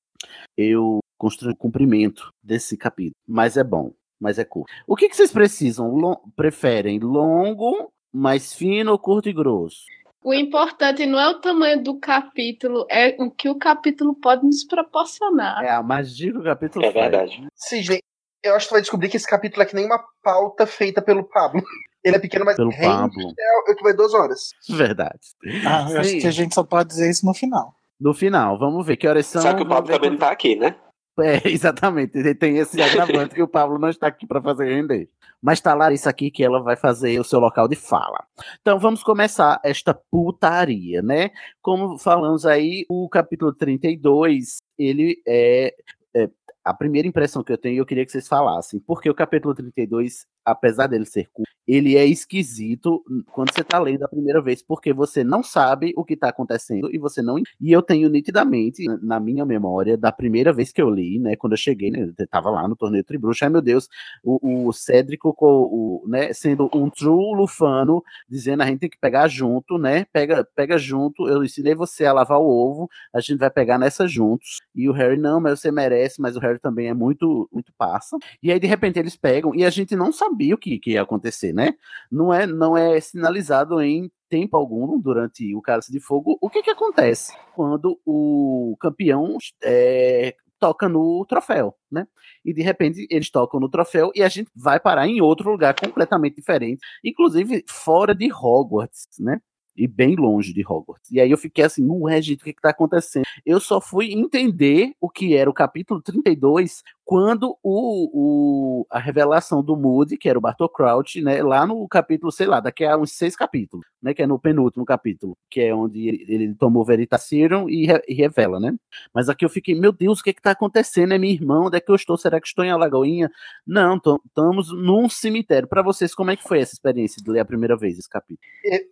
Eu 0.56 1.00
construí 1.18 1.52
o 1.52 1.56
cumprimento 1.56 2.32
desse 2.42 2.76
capítulo, 2.76 3.14
mas 3.26 3.56
é 3.56 3.64
bom, 3.64 3.92
mas 4.20 4.38
é 4.38 4.44
curto. 4.44 4.72
O 4.86 4.96
que, 4.96 5.08
que 5.08 5.16
vocês 5.16 5.32
precisam? 5.32 5.90
Long, 5.90 6.16
preferem 6.36 6.98
longo, 6.98 7.92
mais 8.12 8.54
fino, 8.54 8.98
curto 8.98 9.28
e 9.28 9.32
grosso? 9.32 9.84
O 10.24 10.34
importante 10.34 11.06
não 11.06 11.18
é 11.18 11.28
o 11.28 11.40
tamanho 11.40 11.82
do 11.82 11.98
capítulo, 11.98 12.86
é 12.90 13.16
o 13.18 13.30
que 13.30 13.48
o 13.48 13.56
capítulo 13.56 14.14
pode 14.14 14.44
nos 14.44 14.64
proporcionar. 14.64 15.64
É 15.64 15.70
a 15.70 15.82
magia 15.82 16.32
do 16.32 16.42
capítulo. 16.42 16.84
É 16.84 16.90
verdade. 16.90 17.46
Sidney, 17.54 18.00
eu 18.42 18.54
acho 18.54 18.66
que 18.66 18.72
vai 18.72 18.80
descobrir 18.80 19.08
que 19.08 19.16
esse 19.16 19.26
capítulo 19.26 19.62
é 19.62 19.66
que 19.66 19.74
nem 19.74 19.86
uma 19.86 20.04
pauta 20.22 20.66
feita 20.66 21.00
pelo 21.00 21.24
Pablo. 21.24 21.62
Ele 22.04 22.16
é 22.16 22.18
pequeno, 22.18 22.44
mas 22.44 22.56
pelo 22.56 22.70
rende 22.70 22.84
Pablo. 22.86 23.34
é 23.38 23.72
o 23.72 23.74
que 23.74 23.82
vai 23.82 23.92
duas 23.92 24.14
horas. 24.14 24.50
Verdade. 24.68 25.18
Ah, 25.66 25.88
eu 25.90 26.00
acho 26.00 26.18
que 26.18 26.26
a 26.26 26.30
gente 26.30 26.54
só 26.54 26.62
pode 26.62 26.90
dizer 26.90 27.10
isso 27.10 27.26
no 27.26 27.34
final. 27.34 27.74
No 28.00 28.14
final, 28.14 28.58
vamos 28.58 28.86
ver 28.86 28.96
que 28.96 29.08
horas 29.08 29.26
são. 29.26 29.42
Só 29.42 29.54
que 29.54 29.62
o 29.62 29.68
Pablo 29.68 29.92
também 29.92 30.10
não 30.10 30.18
tá 30.18 30.30
aqui, 30.30 30.54
né? 30.54 30.76
É, 31.20 31.42
exatamente. 31.50 32.16
Ele 32.16 32.34
tem 32.34 32.58
esse 32.58 32.80
agravante 32.82 33.34
que 33.34 33.42
o 33.42 33.48
Pablo 33.48 33.78
não 33.78 33.88
está 33.88 34.06
aqui 34.06 34.26
para 34.26 34.40
fazer 34.40 34.72
render. 34.72 35.08
Mas 35.40 35.60
tá 35.60 35.74
Larissa 35.74 36.10
aqui 36.10 36.30
que 36.30 36.42
ela 36.42 36.62
vai 36.62 36.76
fazer 36.76 37.18
o 37.20 37.24
seu 37.24 37.38
local 37.38 37.68
de 37.68 37.76
fala. 37.76 38.24
Então 38.60 38.78
vamos 38.78 39.02
começar 39.02 39.60
esta 39.64 39.94
putaria, 39.94 41.02
né? 41.02 41.30
Como 41.62 41.98
falamos 41.98 42.44
aí, 42.44 42.84
o 42.88 43.08
capítulo 43.08 43.52
32, 43.52 44.58
ele 44.76 45.20
é, 45.26 45.74
é 46.14 46.28
a 46.64 46.74
primeira 46.74 47.06
impressão 47.06 47.44
que 47.44 47.52
eu 47.52 47.58
tenho, 47.58 47.78
eu 47.78 47.86
queria 47.86 48.04
que 48.04 48.10
vocês 48.10 48.26
falassem, 48.26 48.80
porque 48.80 49.08
o 49.08 49.14
capítulo 49.14 49.54
32, 49.54 50.26
apesar 50.50 50.86
dele 50.86 51.04
ser 51.04 51.28
curto, 51.32 51.48
ele 51.68 51.96
é 51.98 52.06
esquisito 52.06 53.04
quando 53.26 53.52
você 53.52 53.62
tá 53.62 53.78
lendo 53.78 54.02
a 54.02 54.08
primeira 54.08 54.40
vez, 54.40 54.62
porque 54.62 54.90
você 54.90 55.22
não 55.22 55.42
sabe 55.42 55.92
o 55.96 56.04
que 56.04 56.16
tá 56.16 56.30
acontecendo 56.30 56.88
e 56.90 56.98
você 56.98 57.20
não. 57.20 57.36
E 57.60 57.70
eu 57.70 57.82
tenho 57.82 58.08
nitidamente 58.08 58.84
na 59.02 59.20
minha 59.20 59.44
memória 59.44 59.94
da 59.94 60.10
primeira 60.10 60.50
vez 60.50 60.72
que 60.72 60.80
eu 60.80 60.88
li, 60.88 61.18
né? 61.18 61.36
Quando 61.36 61.52
eu 61.52 61.58
cheguei, 61.58 61.90
né? 61.90 62.10
Eu 62.18 62.26
tava 62.28 62.48
lá 62.48 62.66
no 62.66 62.74
torneio 62.74 63.04
Tribruxo, 63.04 63.44
ai 63.44 63.50
meu 63.50 63.60
Deus, 63.60 63.86
o, 64.24 64.68
o 64.68 64.72
Cédrico, 64.72 65.36
o, 65.38 66.04
né, 66.08 66.32
sendo 66.32 66.70
um 66.74 66.88
true 66.88 67.36
lufano, 67.36 68.02
dizendo 68.26 68.62
a 68.62 68.66
gente 68.66 68.80
tem 68.80 68.88
que 68.88 68.98
pegar 68.98 69.28
junto, 69.28 69.76
né? 69.76 70.06
Pega, 70.10 70.48
pega 70.56 70.78
junto, 70.78 71.28
eu 71.28 71.44
ensinei 71.44 71.74
você 71.74 72.06
a 72.06 72.12
lavar 72.14 72.38
o 72.40 72.48
ovo, 72.48 72.88
a 73.12 73.20
gente 73.20 73.38
vai 73.38 73.50
pegar 73.50 73.78
nessa 73.78 74.06
juntos. 74.08 74.58
E 74.74 74.88
o 74.88 74.92
Harry, 74.92 75.18
não, 75.18 75.38
mas 75.38 75.60
você 75.60 75.70
merece, 75.70 76.20
mas 76.20 76.34
o 76.36 76.40
Harry 76.40 76.58
também 76.58 76.88
é 76.88 76.94
muito, 76.94 77.48
muito 77.52 77.72
passa. 77.76 78.16
E 78.42 78.50
aí, 78.50 78.58
de 78.58 78.66
repente, 78.66 78.98
eles 78.98 79.16
pegam, 79.16 79.54
e 79.54 79.64
a 79.64 79.70
gente 79.70 79.94
não 79.94 80.10
sabia 80.38 80.54
o 80.54 80.58
que, 80.58 80.78
que 80.78 80.92
ia 80.92 81.02
acontecer, 81.02 81.52
né? 81.52 81.74
Não 82.10 82.32
é, 82.32 82.46
não 82.46 82.76
é 82.76 83.00
sinalizado 83.00 83.80
em 83.82 84.10
tempo 84.28 84.56
algum 84.56 85.00
durante 85.00 85.54
o 85.54 85.60
Cálice 85.60 85.90
de 85.90 85.98
Fogo 85.98 86.38
o 86.40 86.48
que, 86.48 86.62
que 86.62 86.70
acontece 86.70 87.32
quando 87.54 87.98
o 88.06 88.76
campeão 88.78 89.38
é, 89.64 90.36
toca 90.60 90.88
no 90.88 91.24
troféu, 91.26 91.74
né? 91.90 92.06
E 92.44 92.52
de 92.52 92.62
repente 92.62 93.06
eles 93.10 93.30
tocam 93.30 93.58
no 93.58 93.68
troféu 93.68 94.12
e 94.14 94.22
a 94.22 94.28
gente 94.28 94.50
vai 94.54 94.78
parar 94.78 95.08
em 95.08 95.20
outro 95.20 95.50
lugar 95.50 95.74
completamente 95.74 96.36
diferente, 96.36 96.80
inclusive 97.02 97.64
fora 97.68 98.14
de 98.14 98.30
Hogwarts, 98.32 99.08
né? 99.18 99.40
E 99.78 99.86
bem 99.86 100.16
longe 100.16 100.52
de 100.52 100.64
Hogwarts. 100.66 101.10
E 101.10 101.20
aí 101.20 101.30
eu 101.30 101.38
fiquei 101.38 101.64
assim, 101.64 101.86
ué, 101.88 102.20
gente, 102.20 102.40
o 102.40 102.44
que, 102.44 102.52
que 102.52 102.60
tá 102.60 102.70
acontecendo? 102.70 103.24
Eu 103.46 103.60
só 103.60 103.80
fui 103.80 104.12
entender 104.12 104.92
o 105.00 105.08
que 105.08 105.36
era 105.36 105.48
o 105.48 105.54
capítulo 105.54 106.02
32 106.02 106.82
quando 107.08 107.56
o, 107.62 108.82
o, 108.82 108.86
a 108.90 108.98
revelação 108.98 109.62
do 109.62 109.74
Moody, 109.74 110.18
que 110.18 110.28
era 110.28 110.38
o 110.38 110.42
Bartol 110.42 110.68
Crouch, 110.68 111.22
né, 111.22 111.42
lá 111.42 111.66
no 111.66 111.88
capítulo, 111.88 112.30
sei 112.30 112.46
lá, 112.46 112.60
daqui 112.60 112.84
a 112.84 112.98
uns 112.98 113.12
seis 113.12 113.34
capítulos, 113.34 113.86
né, 114.02 114.12
que 114.12 114.20
é 114.20 114.26
no 114.26 114.38
penúltimo 114.38 114.84
capítulo, 114.84 115.34
que 115.48 115.62
é 115.62 115.74
onde 115.74 116.06
ele, 116.06 116.26
ele 116.28 116.54
tomou 116.54 116.84
Veritaserum 116.84 117.66
e, 117.66 117.86
re, 117.86 118.02
e, 118.06 118.12
revela, 118.12 118.60
né? 118.60 118.74
Mas 119.14 119.30
aqui 119.30 119.42
eu 119.42 119.48
fiquei, 119.48 119.74
meu 119.74 119.90
Deus, 119.90 120.20
o 120.20 120.22
que 120.22 120.34
que 120.34 120.42
tá 120.42 120.50
acontecendo? 120.50 121.14
É 121.14 121.18
minha 121.18 121.32
irmã, 121.32 121.62
onde 121.68 121.78
é 121.78 121.80
que 121.80 121.90
eu 121.90 121.94
estou? 121.94 122.18
Será 122.18 122.38
que 122.38 122.46
estou 122.46 122.62
em 122.62 122.70
Alagoinha? 122.70 123.30
Não, 123.66 123.96
estamos 123.96 124.70
num 124.70 125.08
cemitério. 125.08 125.66
Para 125.66 125.80
vocês, 125.80 126.14
como 126.14 126.30
é 126.30 126.36
que 126.36 126.46
foi 126.46 126.60
essa 126.60 126.74
experiência 126.74 127.22
de 127.22 127.30
ler 127.30 127.40
a 127.40 127.44
primeira 127.46 127.74
vez 127.74 127.98
esse 127.98 128.08
capítulo? 128.10 128.46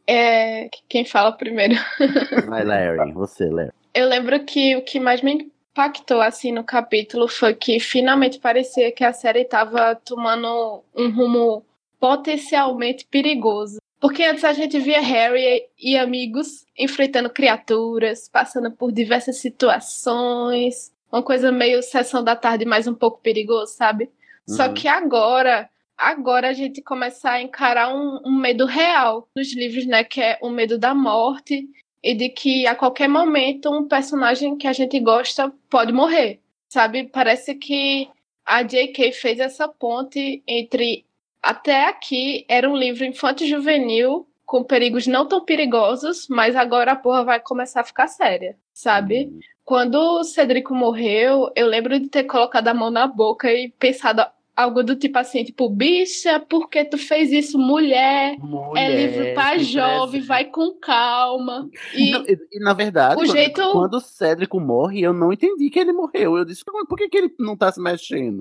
É, 0.09 0.71
quem 0.88 1.04
fala 1.04 1.33
primeiro? 1.33 1.75
Vai, 2.47 2.64
Larry, 2.64 3.12
você, 3.12 3.45
Larry. 3.49 3.73
Eu 3.95 4.09
lembro 4.09 4.45
que 4.45 4.76
o 4.76 4.83
que 4.83 5.00
mais 5.00 5.23
me 5.23 5.50
impactou 5.76 6.21
assim 6.21 6.52
no 6.52 6.64
capítulo 6.64 7.28
foi 7.28 7.54
que 7.54 7.78
finalmente 7.80 8.38
parecia 8.38 8.92
que 8.92 9.04
a 9.04 9.12
série 9.12 9.42
estava 9.42 9.95
tomando 9.95 10.83
um 10.95 11.11
rumo 11.11 11.64
potencialmente 11.99 13.06
perigoso. 13.11 13.78
Porque 13.99 14.23
antes 14.23 14.45
a 14.45 14.52
gente 14.52 14.78
via 14.78 15.00
Harry 15.00 15.64
e 15.78 15.97
amigos 15.97 16.66
enfrentando 16.78 17.30
criaturas, 17.30 18.28
passando 18.28 18.71
por 18.71 18.92
diversas 18.92 19.38
situações, 19.38 20.92
uma 21.11 21.23
coisa 21.23 21.50
meio 21.50 21.83
sessão 21.83 22.23
da 22.23 22.37
tarde, 22.37 22.64
mais 22.64 22.87
um 22.87 22.95
pouco 22.95 23.21
perigoso, 23.21 23.73
sabe? 23.73 24.11
Uhum. 24.49 24.54
Só 24.54 24.68
que 24.68 24.87
agora, 24.87 25.68
agora 25.97 26.49
a 26.49 26.53
gente 26.53 26.83
começa 26.83 27.31
a 27.31 27.43
encarar 27.43 27.95
um, 27.95 28.21
um 28.25 28.38
medo 28.38 28.67
real 28.67 29.29
nos 29.35 29.55
livros, 29.55 29.87
né? 29.87 30.05
Que 30.05 30.21
é 30.21 30.38
o 30.43 30.50
medo 30.50 30.79
da 30.79 30.95
morte 30.95 31.69
e 32.03 32.15
de 32.15 32.29
que 32.29 32.67
a 32.67 32.75
qualquer 32.75 33.09
momento 33.09 33.71
um 33.71 33.88
personagem 33.88 34.57
que 34.57 34.67
a 34.67 34.73
gente 34.73 34.99
gosta 35.00 35.53
pode 35.71 35.93
morrer, 35.93 36.41
sabe? 36.69 37.05
Parece 37.05 37.55
que 37.55 38.09
a 38.45 38.62
J.K. 38.62 39.12
fez 39.12 39.41
essa 39.41 39.67
ponte 39.67 40.43
entre 40.47 41.05
até 41.43 41.88
aqui 41.88 42.45
era 42.49 42.69
um 42.69 42.76
livro 42.76 43.05
infanto 43.05 43.47
juvenil 43.47 44.26
com 44.45 44.62
perigos 44.62 45.09
não 45.09 45.26
tão 45.26 45.45
perigosos, 45.45 46.29
mas 46.29 46.55
agora 46.55 46.93
a 46.93 46.97
porra 46.97 47.25
vai 47.25 47.41
começar 47.41 47.81
a 47.81 47.85
ficar 47.85 48.07
séria, 48.07 48.57
sabe? 48.73 49.33
Quando 49.65 49.97
o 49.97 50.23
Cedrico 50.23 50.73
morreu, 50.73 51.50
eu 51.57 51.67
lembro 51.67 51.99
de 51.99 52.09
ter 52.09 52.23
colocado 52.25 52.69
a 52.69 52.75
mão 52.75 52.88
na 52.88 53.09
boca 53.09 53.53
e 53.53 53.71
pensado 53.71 54.25
algo 54.57 54.83
do 54.83 54.97
tipo 54.97 55.19
assim, 55.19 55.45
tipo, 55.45 55.69
bicha, 55.69 56.41
por 56.41 56.69
que 56.71 56.85
tu 56.85 56.97
fez 56.97 57.31
isso, 57.31 57.59
mulher? 57.59 58.37
mulher 58.39 58.91
é 58.91 59.07
livro 59.07 59.35
pra 59.35 59.59
jovem, 59.59 60.23
vai 60.23 60.47
com 60.47 60.73
calma. 60.81 61.69
E, 61.95 62.11
não, 62.11 62.23
e, 62.23 62.39
e 62.53 62.59
na 62.61 62.73
verdade, 62.73 63.17
o 63.17 63.19
quando, 63.19 63.33
jeito... 63.33 63.73
quando 63.73 63.95
o 63.95 64.01
Cédrico 64.01 64.59
morre, 64.59 65.03
eu 65.03 65.13
não 65.13 65.33
entendi 65.33 65.69
que 65.69 65.79
ele 65.79 65.93
morreu. 65.93 66.39
Eu 66.39 66.45
disse, 66.45 66.65
por 66.65 66.97
que, 66.97 67.09
que 67.09 67.19
ele 67.19 67.35
não 67.39 67.57
tá 67.57 67.71
se 67.71 67.81
mexendo? 67.81 68.39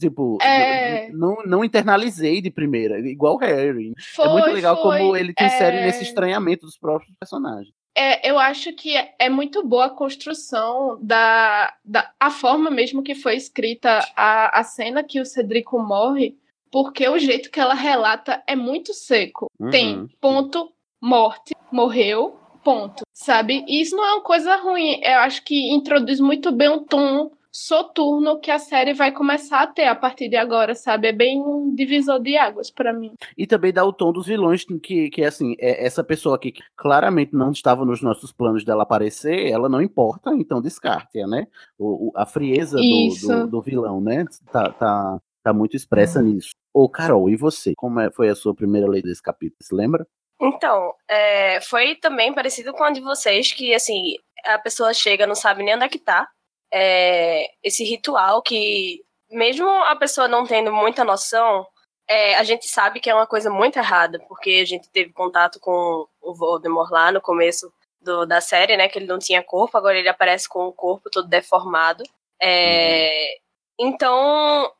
Tipo, 0.00 0.38
é... 0.42 1.10
não, 1.12 1.36
não 1.44 1.62
internalizei 1.62 2.40
de 2.40 2.50
primeira, 2.50 2.98
igual 2.98 3.34
o 3.34 3.38
Harry. 3.38 3.92
Foi, 4.14 4.26
é 4.26 4.32
muito 4.32 4.50
legal 4.50 4.80
foi, 4.80 4.98
como 4.98 5.16
ele 5.16 5.34
te 5.34 5.44
insere 5.44 5.76
é... 5.76 5.84
nesse 5.84 6.02
estranhamento 6.02 6.64
dos 6.64 6.78
próprios 6.78 7.12
personagens. 7.20 7.74
É, 7.96 8.28
eu 8.28 8.38
acho 8.38 8.72
que 8.72 8.94
é 9.18 9.28
muito 9.28 9.64
boa 9.64 9.86
a 9.86 9.90
construção 9.90 10.98
da, 11.00 11.72
da 11.84 12.10
a 12.18 12.30
forma 12.30 12.70
mesmo 12.70 13.02
que 13.02 13.14
foi 13.14 13.36
escrita 13.36 14.00
a, 14.16 14.58
a 14.58 14.64
cena 14.64 15.04
que 15.04 15.20
o 15.20 15.24
Cedrico 15.24 15.78
morre, 15.78 16.36
porque 16.72 17.08
o 17.08 17.18
jeito 17.18 17.50
que 17.52 17.60
ela 17.60 17.74
relata 17.74 18.42
é 18.48 18.56
muito 18.56 18.92
seco. 18.92 19.48
Uhum. 19.60 19.70
Tem 19.70 20.08
ponto, 20.20 20.72
morte, 21.00 21.54
morreu, 21.70 22.36
ponto, 22.64 23.04
sabe? 23.12 23.64
E 23.68 23.80
isso 23.80 23.94
não 23.94 24.04
é 24.04 24.12
uma 24.14 24.22
coisa 24.22 24.56
ruim. 24.56 25.00
Eu 25.00 25.18
acho 25.20 25.44
que 25.44 25.72
introduz 25.72 26.18
muito 26.18 26.50
bem 26.50 26.70
um 26.70 26.82
tom 26.82 27.30
soturno 27.54 28.40
que 28.40 28.50
a 28.50 28.58
série 28.58 28.92
vai 28.92 29.12
começar 29.12 29.62
a 29.62 29.66
ter 29.68 29.84
a 29.84 29.94
partir 29.94 30.28
de 30.28 30.34
agora, 30.34 30.74
sabe? 30.74 31.06
É 31.06 31.12
bem 31.12 31.40
um 31.40 31.72
divisor 31.72 32.20
de 32.20 32.36
águas 32.36 32.68
para 32.68 32.92
mim. 32.92 33.14
E 33.38 33.46
também 33.46 33.72
dá 33.72 33.84
o 33.84 33.92
tom 33.92 34.12
dos 34.12 34.26
vilões, 34.26 34.64
que, 34.82 35.08
que 35.08 35.22
assim, 35.22 35.54
é 35.60 35.86
essa 35.86 36.02
pessoa 36.02 36.34
aqui 36.34 36.50
que 36.50 36.62
claramente 36.76 37.32
não 37.32 37.52
estava 37.52 37.84
nos 37.84 38.02
nossos 38.02 38.32
planos 38.32 38.64
dela 38.64 38.82
aparecer, 38.82 39.48
ela 39.48 39.68
não 39.68 39.80
importa, 39.80 40.30
então 40.34 40.60
descarte, 40.60 41.24
né? 41.26 41.46
O, 41.78 42.08
o 42.08 42.12
a 42.16 42.26
frieza 42.26 42.78
do, 42.78 43.08
do, 43.20 43.46
do, 43.46 43.62
vilão, 43.62 44.00
né? 44.00 44.24
Tá, 44.50 44.72
tá, 44.72 45.20
tá 45.44 45.52
muito 45.52 45.76
expressa 45.76 46.18
Uhum. 46.18 46.26
nisso. 46.26 46.50
Ô, 46.72 46.88
Carol, 46.88 47.30
e 47.30 47.36
você? 47.36 47.72
Como 47.76 48.00
é, 48.00 48.10
foi 48.10 48.28
a 48.28 48.34
sua 48.34 48.52
primeira 48.52 48.88
lei 48.88 49.00
desse 49.00 49.22
capítulo? 49.22 49.58
Você 49.62 49.72
lembra? 49.76 50.04
Então, 50.42 50.92
é, 51.08 51.60
foi 51.60 51.94
também 51.94 52.34
parecido 52.34 52.72
com 52.72 52.82
a 52.82 52.90
de 52.90 53.00
vocês, 53.00 53.52
que 53.52 53.72
assim, 53.72 54.16
a 54.44 54.58
pessoa 54.58 54.92
chega, 54.92 55.24
não 55.24 55.36
sabe 55.36 55.62
nem 55.62 55.76
onde 55.76 55.84
é 55.84 55.88
que 55.88 56.00
tá. 56.00 56.28
É, 56.76 57.52
esse 57.62 57.84
ritual 57.84 58.42
que, 58.42 59.04
mesmo 59.30 59.68
a 59.84 59.94
pessoa 59.94 60.26
não 60.26 60.44
tendo 60.44 60.72
muita 60.72 61.04
noção, 61.04 61.64
é, 62.08 62.34
a 62.34 62.42
gente 62.42 62.66
sabe 62.66 62.98
que 62.98 63.08
é 63.08 63.14
uma 63.14 63.28
coisa 63.28 63.48
muito 63.48 63.78
errada, 63.78 64.18
porque 64.28 64.60
a 64.60 64.64
gente 64.64 64.90
teve 64.90 65.12
contato 65.12 65.60
com 65.60 66.06
o 66.20 66.34
Voldemort 66.34 66.90
lá 66.90 67.12
no 67.12 67.20
começo 67.20 67.72
do, 68.00 68.26
da 68.26 68.40
série, 68.40 68.76
né? 68.76 68.88
Que 68.88 68.98
ele 68.98 69.06
não 69.06 69.18
tinha 69.20 69.42
corpo, 69.42 69.78
agora 69.78 69.96
ele 69.98 70.08
aparece 70.08 70.48
com 70.48 70.66
o 70.66 70.72
corpo 70.72 71.08
todo 71.10 71.28
deformado. 71.28 72.02
É, 72.42 73.38
Então, 73.78 74.72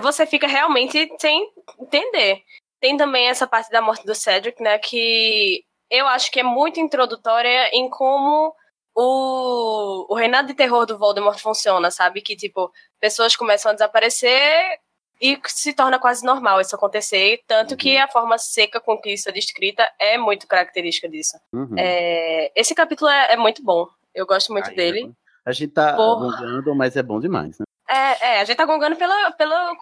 você 0.00 0.26
fica 0.26 0.46
realmente 0.46 1.08
sem 1.20 1.52
entender. 1.78 2.42
Tem 2.80 2.96
também 2.96 3.28
essa 3.28 3.46
parte 3.46 3.70
da 3.70 3.82
morte 3.82 4.04
do 4.06 4.14
Cedric, 4.14 4.62
né? 4.62 4.78
Que 4.78 5.64
eu 5.90 6.06
acho 6.08 6.30
que 6.30 6.40
é 6.40 6.42
muito 6.42 6.80
introdutória 6.80 7.68
em 7.74 7.90
como 7.90 8.54
o, 8.94 10.06
o 10.08 10.14
reinado 10.14 10.48
de 10.48 10.54
terror 10.54 10.86
do 10.86 10.98
Voldemort 10.98 11.38
funciona, 11.38 11.90
sabe? 11.90 12.20
Que, 12.20 12.36
tipo, 12.36 12.70
pessoas 13.00 13.34
começam 13.36 13.70
a 13.70 13.74
desaparecer 13.74 14.78
e 15.20 15.38
se 15.46 15.72
torna 15.72 15.98
quase 15.98 16.24
normal 16.24 16.60
isso 16.60 16.74
acontecer. 16.74 17.40
Tanto 17.46 17.76
que 17.76 17.96
a 17.96 18.08
forma 18.08 18.36
seca 18.38 18.80
com 18.80 18.98
que 18.98 19.10
isso 19.10 19.28
é 19.28 19.32
descrita 19.32 19.88
é 19.98 20.18
muito 20.18 20.46
característica 20.46 21.08
disso. 21.08 21.38
Uhum. 21.52 21.74
É, 21.78 22.50
esse 22.56 22.74
capítulo 22.74 23.10
é, 23.10 23.34
é 23.34 23.36
muito 23.36 23.62
bom. 23.62 23.86
Eu 24.14 24.26
gosto 24.26 24.52
muito 24.52 24.74
dele. 24.74 25.12
A 25.44 25.52
gente 25.52 25.72
tá 25.72 25.94
Porra. 25.94 26.26
alongando, 26.26 26.74
mas 26.74 26.96
é 26.96 27.02
bom 27.02 27.18
demais, 27.18 27.58
né? 27.58 27.64
É, 27.88 28.36
é, 28.36 28.40
a 28.40 28.44
gente 28.44 28.56
tá 28.56 28.64
gongando 28.64 28.96
pela, 28.96 29.32
pela, 29.32 29.74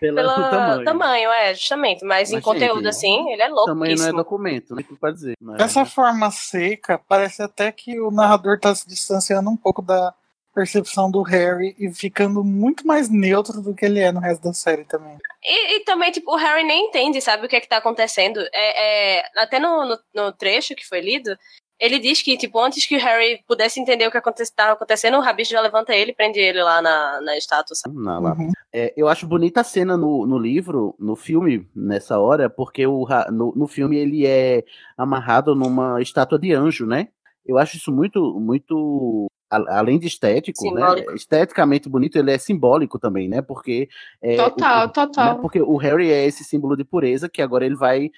Pela- 0.00 0.22
pelo 0.34 0.34
tamanho. 0.50 0.84
tamanho. 0.84 1.30
é, 1.30 1.54
justamente. 1.54 2.04
Mas, 2.04 2.30
em 2.30 2.34
Mas, 2.36 2.44
conteúdo, 2.44 2.76
gente, 2.78 2.88
assim, 2.88 3.30
ele 3.32 3.42
é 3.42 3.48
Tamanho 3.48 3.96
não 3.96 4.06
é 4.06 4.12
documento, 4.12 4.76
que 4.76 4.94
pra 4.96 5.10
dizer. 5.10 5.34
é? 5.54 5.56
Dessa 5.56 5.84
forma 5.84 6.30
seca, 6.30 6.98
parece 7.08 7.42
até 7.42 7.70
que 7.72 7.98
o 8.00 8.10
narrador 8.10 8.58
tá 8.60 8.74
se 8.74 8.86
distanciando 8.88 9.48
um 9.50 9.56
pouco 9.56 9.80
da 9.82 10.12
percepção 10.54 11.10
do 11.10 11.20
Harry 11.20 11.76
e 11.78 11.92
ficando 11.92 12.42
muito 12.42 12.86
mais 12.86 13.10
neutro 13.10 13.60
do 13.60 13.74
que 13.74 13.84
ele 13.84 14.00
é 14.00 14.10
no 14.10 14.20
resto 14.20 14.42
da 14.42 14.54
série 14.54 14.84
também. 14.84 15.18
E, 15.44 15.76
e 15.76 15.80
também, 15.84 16.10
tipo, 16.10 16.32
o 16.32 16.36
Harry 16.36 16.64
nem 16.64 16.86
entende, 16.86 17.20
sabe, 17.20 17.44
o 17.44 17.48
que 17.48 17.56
é 17.56 17.60
que 17.60 17.68
tá 17.68 17.76
acontecendo. 17.76 18.40
É, 18.54 19.18
é, 19.18 19.24
até 19.36 19.58
no, 19.58 19.84
no, 19.84 19.98
no 20.14 20.32
trecho 20.32 20.74
que 20.74 20.86
foi 20.88 21.00
lido, 21.02 21.36
ele 21.78 21.98
diz 21.98 22.22
que, 22.22 22.36
tipo, 22.36 22.58
antes 22.58 22.86
que 22.86 22.96
o 22.96 23.00
Harry 23.00 23.42
pudesse 23.46 23.80
entender 23.80 24.06
o 24.06 24.10
que 24.10 24.16
aconte- 24.18 24.50
tava 24.54 24.72
acontecendo, 24.72 25.16
o 25.16 25.20
Rabicho 25.20 25.50
já 25.52 25.60
levanta 25.60 25.94
ele 25.94 26.10
e 26.12 26.14
prende 26.14 26.38
ele 26.38 26.62
lá 26.62 26.80
na, 26.80 27.20
na 27.20 27.36
estátua, 27.36 27.74
sabe? 27.74 27.94
Não, 27.96 28.20
lá. 28.20 28.36
É, 28.72 28.92
eu 28.96 29.08
acho 29.08 29.26
bonita 29.26 29.60
a 29.60 29.64
cena 29.64 29.96
no, 29.96 30.26
no 30.26 30.38
livro, 30.38 30.94
no 30.98 31.14
filme, 31.14 31.68
nessa 31.74 32.18
hora, 32.18 32.48
porque 32.48 32.86
o, 32.86 33.06
no, 33.30 33.52
no 33.54 33.66
filme 33.66 33.96
ele 33.96 34.26
é 34.26 34.64
amarrado 34.96 35.54
numa 35.54 36.00
estátua 36.00 36.38
de 36.38 36.52
anjo, 36.52 36.86
né? 36.86 37.08
Eu 37.44 37.58
acho 37.58 37.76
isso 37.76 37.92
muito, 37.92 38.40
muito 38.40 39.26
além 39.50 39.98
de 39.98 40.06
estético, 40.06 40.58
Simbólico. 40.60 41.10
né? 41.10 41.16
Esteticamente 41.16 41.88
bonito, 41.88 42.16
ele 42.18 42.32
é 42.32 42.38
simbólico 42.38 42.98
também, 42.98 43.28
né? 43.28 43.40
Porque 43.42 43.88
é, 44.20 44.36
Total, 44.36 44.86
o- 44.86 44.88
total. 44.90 45.34
né? 45.34 45.38
Porque 45.40 45.60
o 45.60 45.76
Harry 45.76 46.10
é 46.10 46.24
esse 46.26 46.42
símbolo 46.44 46.76
de 46.76 46.84
pureza 46.84 47.28
que 47.28 47.40
agora 47.40 47.64
ele 47.64 47.76
vai 47.76 48.10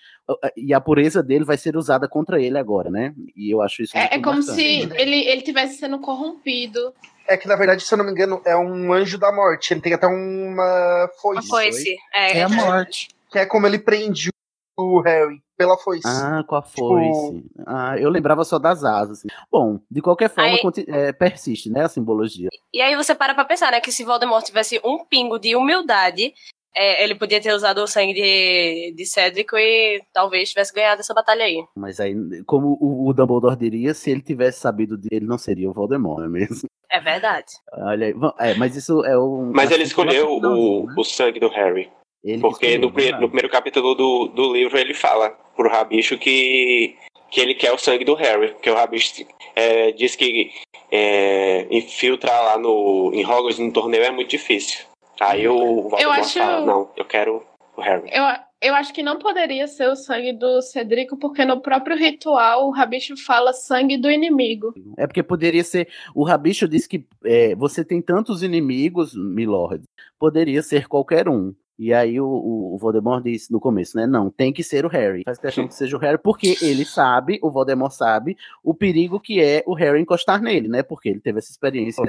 e 0.57 0.73
a 0.75 0.81
pureza 0.81 1.23
dele 1.23 1.45
vai 1.45 1.57
ser 1.57 1.77
usada 1.77 2.09
contra 2.09 2.41
ele 2.41 2.57
agora, 2.59 2.91
né? 2.91 3.15
E 3.37 3.53
eu 3.53 3.61
acho 3.63 3.83
isso 3.83 3.97
muito 3.97 4.11
É, 4.13 4.17
é 4.17 4.21
como 4.23 4.39
bacana. 4.41 4.55
se 4.55 4.63
ele, 4.65 5.17
ele 5.29 5.43
tivesse 5.43 5.79
sendo 5.79 5.99
corrompido. 6.01 6.93
É 7.27 7.37
que, 7.37 7.47
na 7.47 7.57
verdade, 7.57 7.83
se 7.83 7.93
eu 7.93 7.99
não 7.99 8.07
me 8.07 8.11
engano, 8.13 8.41
é 8.47 8.57
um 8.57 8.91
anjo 8.93 9.19
da 9.19 9.31
morte. 9.31 9.75
Ele 9.75 9.83
tem 9.83 9.93
até 9.93 10.07
uma 10.07 11.11
foice. 11.21 11.47
Uma 11.47 11.57
foice, 11.61 11.97
é. 12.15 12.39
É 12.39 12.43
a 12.43 12.49
morte. 12.49 13.09
Que 13.31 13.39
é 13.41 13.45
como 13.47 13.67
ele 13.67 13.79
prende 13.79 14.31
o 14.79 15.01
Harry, 15.03 15.43
pela 15.59 15.77
foice. 15.77 16.07
Ah, 16.07 16.43
com 16.47 16.55
a 16.55 16.63
Tipo, 16.63 16.89
foice. 16.89 17.45
Ah, 17.67 17.99
eu 17.99 18.09
lembrava 18.09 18.45
só 18.45 18.59
das 18.59 18.85
asas. 18.85 19.19
assim. 19.19 19.29
Bom, 19.51 19.81
de 19.91 20.01
qualquer 20.01 20.31
forma, 20.31 20.51
Aí- 20.51 20.85
é, 20.87 21.13
persiste, 21.13 21.69
né, 21.69 21.83
a 21.83 21.89
simbologia. 21.89 22.49
E 22.73 22.81
aí 22.81 22.95
você 22.95 23.15
para 23.15 23.35
pra 23.35 23.45
pensar, 23.45 23.73
né, 23.73 23.81
que 23.81 23.91
se 23.91 24.05
Voldemort 24.05 24.45
tivesse 24.45 24.81
um 24.85 25.05
pingo 25.05 25.39
de 25.39 25.57
humildade, 25.57 26.33
é, 26.75 27.03
ele 27.03 27.17
podia 27.17 27.41
ter 27.41 27.53
usado 27.53 27.79
o 27.83 27.87
sangue 27.89 28.15
de, 28.15 28.95
de 28.97 29.05
Cedric 29.05 29.53
e 29.57 30.01
talvez 30.13 30.51
tivesse 30.51 30.73
ganhado 30.73 31.01
essa 31.01 31.13
batalha 31.13 31.45
aí. 31.45 31.65
Mas 31.77 31.99
aí, 31.99 32.15
como 32.47 32.79
o, 32.81 33.09
o 33.09 33.13
Dumbledore 33.13 33.57
diria, 33.57 33.93
se 33.95 34.11
ele 34.13 34.23
tivesse 34.23 34.61
sabido 34.61 34.97
dele, 34.97 35.17
ele 35.17 35.27
não 35.27 35.39
seria 35.39 35.69
o 35.69 35.73
Voldemort, 35.73 36.19
não 36.21 36.27
é 36.27 36.29
mesmo? 36.29 36.69
É 36.91 37.01
verdade. 37.01 37.47
Olha 37.73 38.07
aí. 38.07 38.15
É, 38.39 38.55
mas 38.55 38.77
isso 38.77 39.05
é 39.05 39.19
um. 39.19 39.51
Mas 39.53 39.71
ele 39.71 39.83
escolheu 39.83 40.37
lá 40.37 40.41
no 40.41 40.57
o, 40.83 40.87
né? 40.87 40.95
o 40.97 41.05
sangue 41.05 41.41
do 41.41 41.49
Harry. 41.49 41.91
Ele 42.25 42.41
porque 42.41 42.77
no, 42.79 42.89
no 42.89 42.93
primeiro 43.29 43.49
capítulo 43.49 43.95
do, 43.95 44.27
do 44.29 44.53
livro 44.53 44.77
ele 44.79 44.95
fala 44.95 45.31
pro 45.57 45.71
Rabicho 45.71 46.19
que, 46.19 46.97
que 47.31 47.41
ele 47.41 47.55
quer 47.55 47.73
o 47.73 47.79
sangue 47.79 48.05
do 48.05 48.15
Harry. 48.15 48.49
Porque 48.53 48.71
o 48.71 48.75
Rabicho 48.75 49.25
é, 49.55 49.93
diz 49.93 50.17
que 50.17 50.51
é, 50.91 51.67
infiltrar 51.71 52.43
lá 52.45 52.59
no, 52.59 53.11
em 53.15 53.25
Hogwarts 53.25 53.59
no 53.59 53.73
torneio 53.73 54.05
é 54.05 54.11
muito 54.11 54.31
difícil. 54.31 54.85
Aí 55.21 55.49
o 55.49 55.89
Voldemort 55.89 56.19
acho- 56.21 56.39
fala, 56.39 56.65
não, 56.67 56.91
eu 56.97 57.05
quero 57.05 57.43
o 57.77 57.81
Harry. 57.81 58.09
Eu, 58.13 58.25
eu 58.61 58.75
acho 58.75 58.93
que 58.93 59.03
não 59.03 59.19
poderia 59.19 59.67
ser 59.67 59.89
o 59.89 59.97
sangue 59.97 60.33
do 60.33 60.61
Cedrico, 60.63 61.17
porque 61.17 61.45
no 61.45 61.61
próprio 61.61 61.97
ritual 61.97 62.67
o 62.69 62.71
Rabicho 62.71 63.17
fala 63.17 63.53
sangue 63.53 63.97
do 63.97 64.11
inimigo. 64.11 64.75
É 64.97 65.07
porque 65.07 65.23
poderia 65.23 65.63
ser. 65.65 65.89
O 66.15 66.25
Rabicho 66.25 66.69
disse 66.69 66.89
que 66.89 67.05
é, 67.25 67.55
você 67.55 67.85
tem 67.85 68.01
tantos 68.03 68.43
inimigos, 68.43 69.13
Milord. 69.15 69.83
Poderia 70.19 70.63
ser 70.63 70.87
qualquer 70.89 71.29
um. 71.29 71.53
E 71.79 71.95
aí 71.95 72.21
o, 72.21 72.27
o- 72.27 72.77
Voldemort 72.79 73.23
disse 73.23 73.53
no 73.53 73.61
começo, 73.61 73.97
né? 73.97 74.07
Não, 74.07 74.31
tem 74.31 74.53
que 74.53 74.65
ser 74.65 74.85
o 74.85 74.89
Harry. 74.89 75.23
Faz 75.25 75.39
questão 75.39 75.69
que 75.69 75.75
seja 75.75 75.97
o 75.97 76.01
Harry, 76.01 76.19
porque 76.19 76.57
ele 76.61 76.85
sabe, 76.85 77.39
o 77.43 77.51
Voldemort 77.51 77.93
sabe, 77.93 78.37
o 78.65 78.75
perigo 78.75 79.21
que 79.21 79.41
é 79.41 79.63
o 79.67 79.75
Harry 79.75 80.01
encostar 80.01 80.43
nele, 80.43 80.67
né? 80.69 80.83
Porque 80.83 81.09
ele 81.09 81.21
teve 81.21 81.39
essa 81.39 81.51
experiência. 81.53 82.03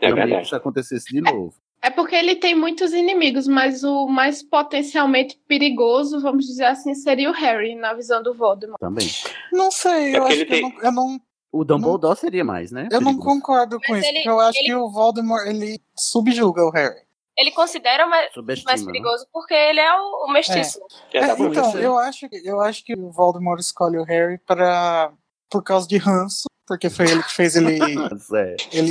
É 0.00 0.08
Não 0.10 0.16
queria 0.16 0.36
que 0.38 0.42
isso 0.44 0.54
acontecesse 0.54 1.12
de 1.12 1.20
novo. 1.20 1.54
É 1.82 1.90
porque 1.90 2.14
ele 2.14 2.36
tem 2.36 2.54
muitos 2.54 2.92
inimigos, 2.92 3.46
mas 3.48 3.82
o 3.84 4.06
mais 4.06 4.42
potencialmente 4.42 5.40
perigoso, 5.48 6.20
vamos 6.20 6.46
dizer 6.46 6.64
assim, 6.64 6.94
seria 6.94 7.30
o 7.30 7.32
Harry, 7.34 7.74
na 7.74 7.94
visão 7.94 8.22
do 8.22 8.32
Voldemort. 8.34 8.78
Também. 8.78 9.06
Não 9.52 9.70
sei, 9.70 10.14
É 10.14 10.18
eu 10.18 10.24
acho 10.26 10.36
que 10.36 10.42
eu 10.42 10.48
tem- 10.48 10.62
não, 10.62 10.82
eu 10.82 10.92
não, 10.92 11.20
O 11.52 11.64
Dumbledore 11.64 12.16
seria 12.18 12.44
mais, 12.44 12.70
né? 12.70 12.88
eu 12.92 13.00
não 13.00 13.14
Perigoso. 13.16 13.28
concordo 13.40 13.78
com 13.84 13.92
Mas 13.92 14.02
isso, 14.02 14.08
ele- 14.10 14.18
porque 14.18 14.28
eu 14.28 14.40
acho 14.40 14.58
ele- 14.58 14.66
que 14.68 14.74
o 14.74 14.90
Voldemort, 14.90 15.46
ele 15.46 15.80
subjuga 15.96 16.62
o 16.64 16.70
Harry. 16.70 17.05
Ele 17.38 17.50
considera 17.52 18.06
mais, 18.06 18.32
Subestima, 18.32 18.70
mais 18.70 18.80
né? 18.84 18.92
perigoso 18.92 19.26
porque 19.32 19.52
ele 19.54 19.80
é 19.80 19.92
o, 20.00 20.24
o 20.26 20.32
mestiço. 20.32 20.80
É, 21.12 21.24
então, 21.32 21.78
eu 21.78 21.98
acho, 21.98 22.28
que- 22.28 22.42
eu 22.44 22.60
acho 22.60 22.84
que 22.84 22.94
o 22.94 23.10
Voldemort 23.10 23.60
escolhe 23.60 23.98
o 23.98 24.04
Harry 24.04 24.38
para 24.38 25.12
por 25.50 25.62
causa 25.62 25.86
de 25.86 25.96
ranço, 25.96 26.44
porque 26.66 26.90
foi 26.90 27.08
ele 27.10 27.22
que 27.22 27.32
fez 27.32 27.54
ele, 27.54 27.78
É. 28.34 28.56
ele 28.72 28.90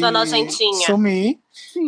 sumir. 0.86 1.40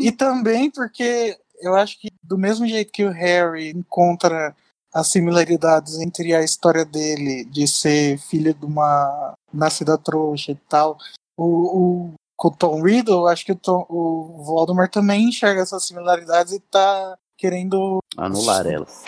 E 0.01 0.11
também 0.11 0.69
porque 0.71 1.37
eu 1.61 1.75
acho 1.75 1.99
que 1.99 2.09
do 2.23 2.37
mesmo 2.37 2.67
jeito 2.67 2.91
que 2.91 3.05
o 3.05 3.11
Harry 3.11 3.69
encontra 3.69 4.55
as 4.93 5.07
similaridades 5.07 5.99
entre 5.99 6.33
a 6.33 6.41
história 6.43 6.83
dele 6.83 7.45
de 7.45 7.67
ser 7.67 8.17
filho 8.17 8.53
de 8.53 8.65
uma 8.65 9.33
nascida 9.53 9.97
trouxa 9.97 10.51
e 10.51 10.55
tal, 10.55 10.97
o, 11.37 11.45
o 11.45 12.13
com 12.37 12.49
o 12.49 12.55
Tom 12.55 12.83
Riddle, 12.83 13.27
acho 13.27 13.43
que 13.43 13.51
o, 13.51 13.55
Tom, 13.55 13.85
o 13.89 14.43
Voldemort 14.43 14.91
também 14.91 15.27
enxerga 15.27 15.61
essas 15.61 15.85
similaridades 15.85 16.53
e 16.53 16.59
tá 16.59 17.17
querendo 17.35 17.97
Anular 18.15 18.65
elas. 18.67 19.03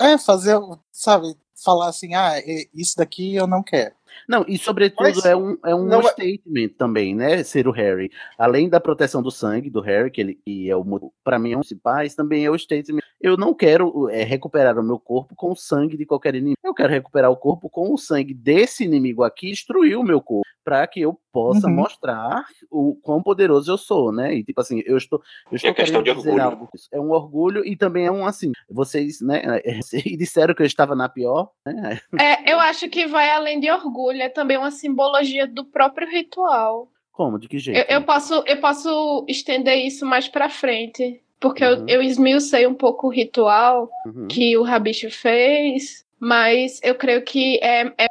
é, 0.00 0.18
fazer, 0.18 0.58
sabe, 0.90 1.36
falar 1.64 1.88
assim, 1.88 2.14
ah, 2.14 2.34
isso 2.74 2.96
daqui 2.96 3.36
eu 3.36 3.46
não 3.46 3.62
quero. 3.62 3.94
Não, 4.28 4.44
e 4.46 4.58
sobretudo 4.58 5.02
Mas 5.02 5.24
é 5.24 5.34
um, 5.34 5.56
é 5.64 5.74
um 5.74 5.84
não 5.84 6.00
é- 6.00 6.10
statement 6.10 6.68
também, 6.76 7.14
né? 7.14 7.42
Ser 7.42 7.66
o 7.66 7.70
Harry. 7.72 8.10
Além 8.36 8.68
da 8.68 8.80
proteção 8.80 9.22
do 9.22 9.30
sangue 9.30 9.70
do 9.70 9.80
Harry, 9.80 10.10
que 10.10 10.20
ele 10.20 10.34
que 10.44 10.70
é 10.70 10.76
o 10.76 11.12
para 11.24 11.38
mim 11.38 11.52
é 11.52 11.56
um 11.56 11.60
principais, 11.60 12.14
também 12.14 12.44
é 12.44 12.50
o 12.50 12.58
statement. 12.58 13.00
Eu 13.20 13.36
não 13.36 13.54
quero 13.54 14.08
é, 14.10 14.22
recuperar 14.22 14.78
o 14.78 14.82
meu 14.82 14.98
corpo 14.98 15.34
com 15.34 15.52
o 15.52 15.56
sangue 15.56 15.96
de 15.96 16.04
qualquer 16.04 16.34
inimigo. 16.34 16.58
Eu 16.62 16.74
quero 16.74 16.92
recuperar 16.92 17.30
o 17.30 17.36
corpo 17.36 17.70
com 17.70 17.92
o 17.92 17.96
sangue 17.96 18.34
desse 18.34 18.84
inimigo 18.84 19.22
aqui, 19.22 19.50
destruir 19.50 19.96
o 19.96 20.02
meu 20.02 20.20
corpo, 20.20 20.48
para 20.64 20.86
que 20.86 21.00
eu 21.00 21.18
possa 21.32 21.66
Uhum. 21.66 21.74
mostrar 21.74 22.44
o 22.70 22.94
quão 23.02 23.22
poderoso 23.22 23.70
eu 23.70 23.78
sou, 23.78 24.12
né? 24.12 24.34
E 24.34 24.44
tipo 24.44 24.60
assim, 24.60 24.82
eu 24.86 24.96
estou, 24.96 25.20
eu 25.50 25.56
estou 25.56 25.70
É 25.70 25.74
questão 25.74 26.02
querendo 26.02 26.14
de 26.14 26.20
dizer 26.20 26.30
orgulho. 26.40 26.44
algo. 26.50 26.70
É 26.92 27.00
um 27.00 27.10
orgulho 27.10 27.66
e 27.66 27.76
também 27.76 28.06
é 28.06 28.10
um 28.10 28.24
assim. 28.26 28.52
Vocês, 28.70 29.20
né? 29.20 29.42
E 30.06 30.16
disseram 30.16 30.54
que 30.54 30.62
eu 30.62 30.66
estava 30.66 30.94
na 30.94 31.08
pior, 31.08 31.50
né? 31.66 32.00
É, 32.20 32.52
eu 32.52 32.58
acho 32.60 32.88
que 32.88 33.06
vai 33.06 33.30
além 33.30 33.60
de 33.60 33.70
orgulho, 33.70 34.20
é 34.22 34.28
também 34.28 34.56
uma 34.56 34.70
simbologia 34.70 35.46
do 35.46 35.64
próprio 35.64 36.08
ritual. 36.08 36.88
Como? 37.12 37.38
De 37.38 37.48
que 37.48 37.58
jeito? 37.58 37.78
Eu, 37.90 37.96
eu 37.98 38.02
posso, 38.04 38.42
eu 38.46 38.56
posso 38.60 39.24
estender 39.28 39.76
isso 39.84 40.06
mais 40.06 40.28
pra 40.28 40.48
frente, 40.48 41.20
porque 41.38 41.64
Uhum. 41.64 41.84
eu, 41.88 42.00
eu 42.00 42.02
esmiucei 42.02 42.66
um 42.66 42.74
pouco 42.74 43.06
o 43.08 43.10
ritual 43.10 43.90
Uhum. 44.06 44.28
que 44.28 44.56
o 44.56 44.62
Rabicho 44.62 45.10
fez, 45.10 46.04
mas 46.18 46.80
eu 46.82 46.94
creio 46.94 47.22
que 47.22 47.58
é, 47.62 47.92
é 47.98 48.06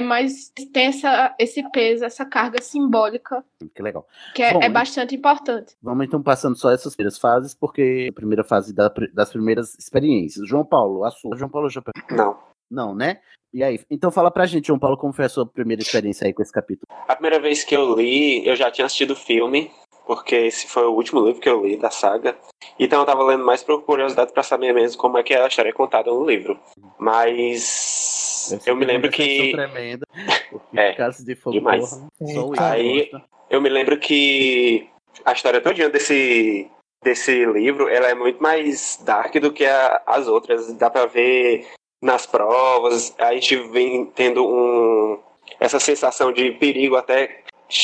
mais 0.00 0.50
tem 0.72 0.86
essa, 0.86 1.34
esse 1.38 1.62
peso, 1.70 2.04
essa 2.04 2.24
carga 2.24 2.60
simbólica, 2.60 3.44
Que 3.74 3.82
legal. 3.82 4.06
que 4.34 4.42
é, 4.42 4.52
Bom, 4.52 4.60
é 4.62 4.68
bastante 4.68 5.14
importante. 5.14 5.76
Vamos 5.82 6.06
então 6.06 6.22
passando 6.22 6.56
só 6.56 6.70
essas 6.70 6.94
primeiras 6.96 7.18
fases, 7.18 7.54
porque 7.54 8.08
a 8.10 8.12
primeira 8.14 8.42
fase 8.42 8.74
da- 8.74 8.92
das 9.12 9.30
primeiras 9.30 9.78
experiências. 9.78 10.48
João 10.48 10.64
Paulo, 10.64 11.04
a 11.04 11.10
sua. 11.10 11.36
João 11.36 11.50
Paulo 11.50 11.68
já. 11.70 11.82
Não. 12.10 12.36
Não, 12.70 12.94
né? 12.94 13.20
E 13.52 13.62
aí? 13.62 13.78
Então 13.88 14.10
fala 14.10 14.30
pra 14.32 14.46
gente, 14.46 14.66
João 14.66 14.78
Paulo, 14.80 14.96
como 14.96 15.12
foi 15.12 15.26
a 15.26 15.28
sua 15.28 15.46
primeira 15.46 15.80
experiência 15.80 16.26
aí 16.26 16.32
com 16.34 16.42
esse 16.42 16.52
capítulo? 16.52 16.86
A 17.06 17.14
primeira 17.14 17.38
vez 17.38 17.62
que 17.62 17.76
eu 17.76 17.94
li, 17.94 18.44
eu 18.46 18.56
já 18.56 18.70
tinha 18.70 18.86
assistido 18.86 19.12
o 19.12 19.16
filme, 19.16 19.70
porque 20.06 20.34
esse 20.34 20.66
foi 20.66 20.84
o 20.84 20.92
último 20.92 21.24
livro 21.24 21.40
que 21.40 21.48
eu 21.48 21.64
li 21.64 21.76
da 21.76 21.90
saga. 21.90 22.36
Então 22.80 22.98
eu 22.98 23.06
tava 23.06 23.22
lendo 23.22 23.44
mais 23.44 23.62
por 23.62 23.80
curiosidade 23.82 24.32
pra 24.32 24.42
saber 24.42 24.72
mesmo 24.74 25.00
como 25.00 25.18
é 25.18 25.22
que 25.22 25.32
a 25.34 25.46
história 25.46 25.68
é 25.70 25.72
contada 25.72 26.10
no 26.10 26.26
livro. 26.26 26.58
Mas 26.98 28.23
eu 28.66 28.76
me 28.76 28.84
lembro 28.84 29.10
que. 29.10 29.52
tremenda. 29.52 30.06
É, 30.74 30.92
Casa 30.94 31.24
de 31.24 31.34
Fogo, 31.34 31.56
demais. 31.56 31.90
porra, 31.90 32.44
o 32.46 32.52
Aí 32.62 33.10
eu 33.50 33.60
me 33.60 33.68
lembro 33.68 33.98
que 33.98 34.88
a 35.24 35.32
história 35.32 35.60
todinha 35.60 35.88
desse, 35.88 36.68
desse 37.02 37.44
livro 37.46 37.88
ela 37.88 38.08
é 38.08 38.14
muito 38.14 38.42
mais 38.42 39.00
dark 39.04 39.34
do 39.36 39.52
que 39.52 39.64
a- 39.64 40.02
as 40.06 40.28
outras. 40.28 40.72
Dá 40.74 40.88
pra 40.90 41.06
ver 41.06 41.66
nas 42.02 42.26
provas, 42.26 43.14
a 43.18 43.32
gente 43.34 43.56
vem 43.70 44.06
tendo 44.06 44.46
um, 44.46 45.18
essa 45.58 45.80
sensação 45.80 46.32
de 46.32 46.52
perigo 46.52 46.96
até 46.96 47.42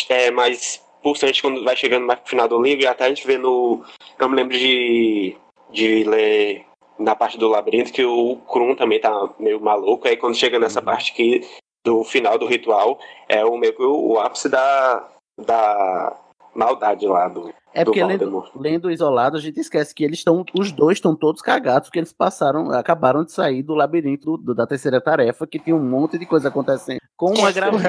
é, 0.09 0.31
mais 0.31 0.83
pulsante 1.03 1.40
quando 1.42 1.64
vai 1.64 1.75
chegando 1.77 2.07
mais 2.07 2.20
pro 2.20 2.31
final 2.31 2.46
do 2.46 2.61
livro, 2.61 2.85
e 2.85 2.87
até 2.87 3.05
a 3.05 3.09
gente 3.09 3.27
vê 3.27 3.38
no. 3.38 3.83
Eu 4.18 4.29
me 4.29 4.37
lembro 4.37 4.57
de, 4.57 5.37
de 5.70 6.05
ler 6.05 6.64
na 7.00 7.16
parte 7.16 7.38
do 7.38 7.48
labirinto 7.48 7.92
que 7.92 8.04
o 8.04 8.36
Krum 8.46 8.74
também 8.76 9.00
tá 9.00 9.10
meio 9.38 9.60
maluco, 9.60 10.06
aí 10.06 10.16
quando 10.16 10.36
chega 10.36 10.58
nessa 10.58 10.80
parte 10.82 11.12
que 11.14 11.40
do 11.84 12.04
final 12.04 12.38
do 12.38 12.46
ritual, 12.46 12.98
é 13.28 13.44
o 13.44 13.56
meio 13.56 13.74
que 13.74 13.82
o, 13.82 14.12
o 14.12 14.18
ápice 14.20 14.48
da, 14.50 15.08
da 15.38 16.14
maldade 16.54 17.06
lá 17.06 17.26
do, 17.28 17.52
É 17.72 17.82
do 17.84 17.86
porque 17.86 18.04
lendo, 18.04 18.44
lendo 18.54 18.90
isolado, 18.90 19.36
a 19.38 19.40
gente 19.40 19.58
esquece 19.60 19.94
que 19.94 20.04
eles 20.04 20.18
estão, 20.18 20.44
os 20.58 20.70
dois 20.72 20.98
estão 20.98 21.16
todos 21.16 21.40
cagados, 21.40 21.88
porque 21.88 21.98
eles 21.98 22.12
passaram, 22.12 22.70
acabaram 22.72 23.24
de 23.24 23.32
sair 23.32 23.62
do 23.62 23.74
labirinto 23.74 24.36
do- 24.36 24.54
da 24.54 24.66
terceira 24.66 25.00
tarefa, 25.00 25.46
que 25.46 25.58
tem 25.58 25.72
um 25.72 25.82
monte 25.82 26.18
de 26.18 26.26
coisa 26.26 26.48
acontecendo. 26.48 27.00
Com 27.16 27.32
um 27.32 27.46
agravante, 27.46 27.82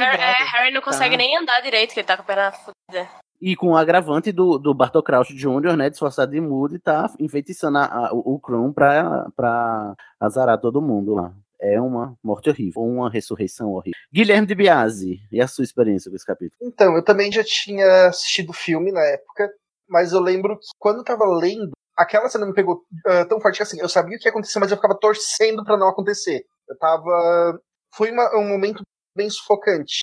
Harry, 0.00 0.20
é, 0.20 0.44
Harry 0.52 0.72
não 0.72 0.80
consegue 0.80 1.12
Tá. 1.16 1.18
nem 1.18 1.36
andar 1.36 1.60
direito, 1.60 1.92
que 1.94 2.00
ele 2.00 2.06
tá 2.06 2.16
com 2.16 2.22
a 2.22 2.26
perna 2.26 2.52
fudida. 2.52 3.08
E 3.52 3.54
com 3.56 3.68
o 3.72 3.76
agravante 3.76 4.32
do, 4.32 4.56
do 4.58 4.72
Bartol 4.74 5.02
Crouch 5.02 5.34
Jr., 5.34 5.76
né, 5.76 5.90
disfarçado 5.90 6.32
de 6.32 6.40
mudo, 6.40 6.74
e 6.76 6.78
tá 6.78 7.12
enfeitiçando 7.20 7.76
a- 7.78 7.84
a- 8.08 8.10
o, 8.12 8.38
Krum 8.40 8.72
pra, 8.72 9.26
pra 9.36 9.94
azarar 10.18 10.58
todo 10.58 10.80
mundo 10.80 11.14
lá. 11.14 11.34
É 11.60 11.80
uma 11.80 12.16
morte 12.22 12.48
horrível, 12.50 12.82
ou 12.82 12.88
uma 12.88 13.10
ressurreição 13.10 13.70
horrível. 13.70 13.92
Guilherme 14.12 14.46
de 14.46 14.54
Biasi, 14.54 15.18
e 15.30 15.40
a 15.40 15.46
sua 15.46 15.62
experiência 15.64 16.10
com 16.10 16.16
esse 16.16 16.26
capítulo? 16.26 16.58
Então, 16.62 16.94
eu 16.96 17.02
também 17.04 17.30
já 17.30 17.42
tinha 17.44 18.06
assistido 18.08 18.50
o 18.50 18.54
filme 18.54 18.90
na 18.90 19.02
época, 19.02 19.50
mas 19.88 20.12
eu 20.12 20.20
lembro 20.20 20.56
que 20.58 20.66
quando 20.78 20.98
eu 20.98 21.04
tava 21.04 21.24
lendo, 21.26 21.72
aquela 21.96 22.28
cena 22.28 22.46
me 22.46 22.54
pegou 22.54 22.82
ah, 23.06 23.24
tão 23.26 23.40
forte 23.40 23.58
que 23.58 23.62
assim, 23.62 23.80
eu 23.80 23.88
sabia 23.88 24.16
o 24.16 24.18
que 24.20 24.26
ia 24.26 24.30
acontecer, 24.30 24.58
mas 24.58 24.70
eu 24.70 24.76
ficava 24.76 24.98
torcendo 24.98 25.62
pra 25.64 25.76
não 25.76 25.88
acontecer. 25.88 26.44
Eu 26.68 26.76
tava. 26.78 27.58
Foi 27.94 28.10
uma- 28.10 28.36
um 28.38 28.48
momento 28.48 28.82
bem 29.16 29.28
sufocante. 29.30 30.00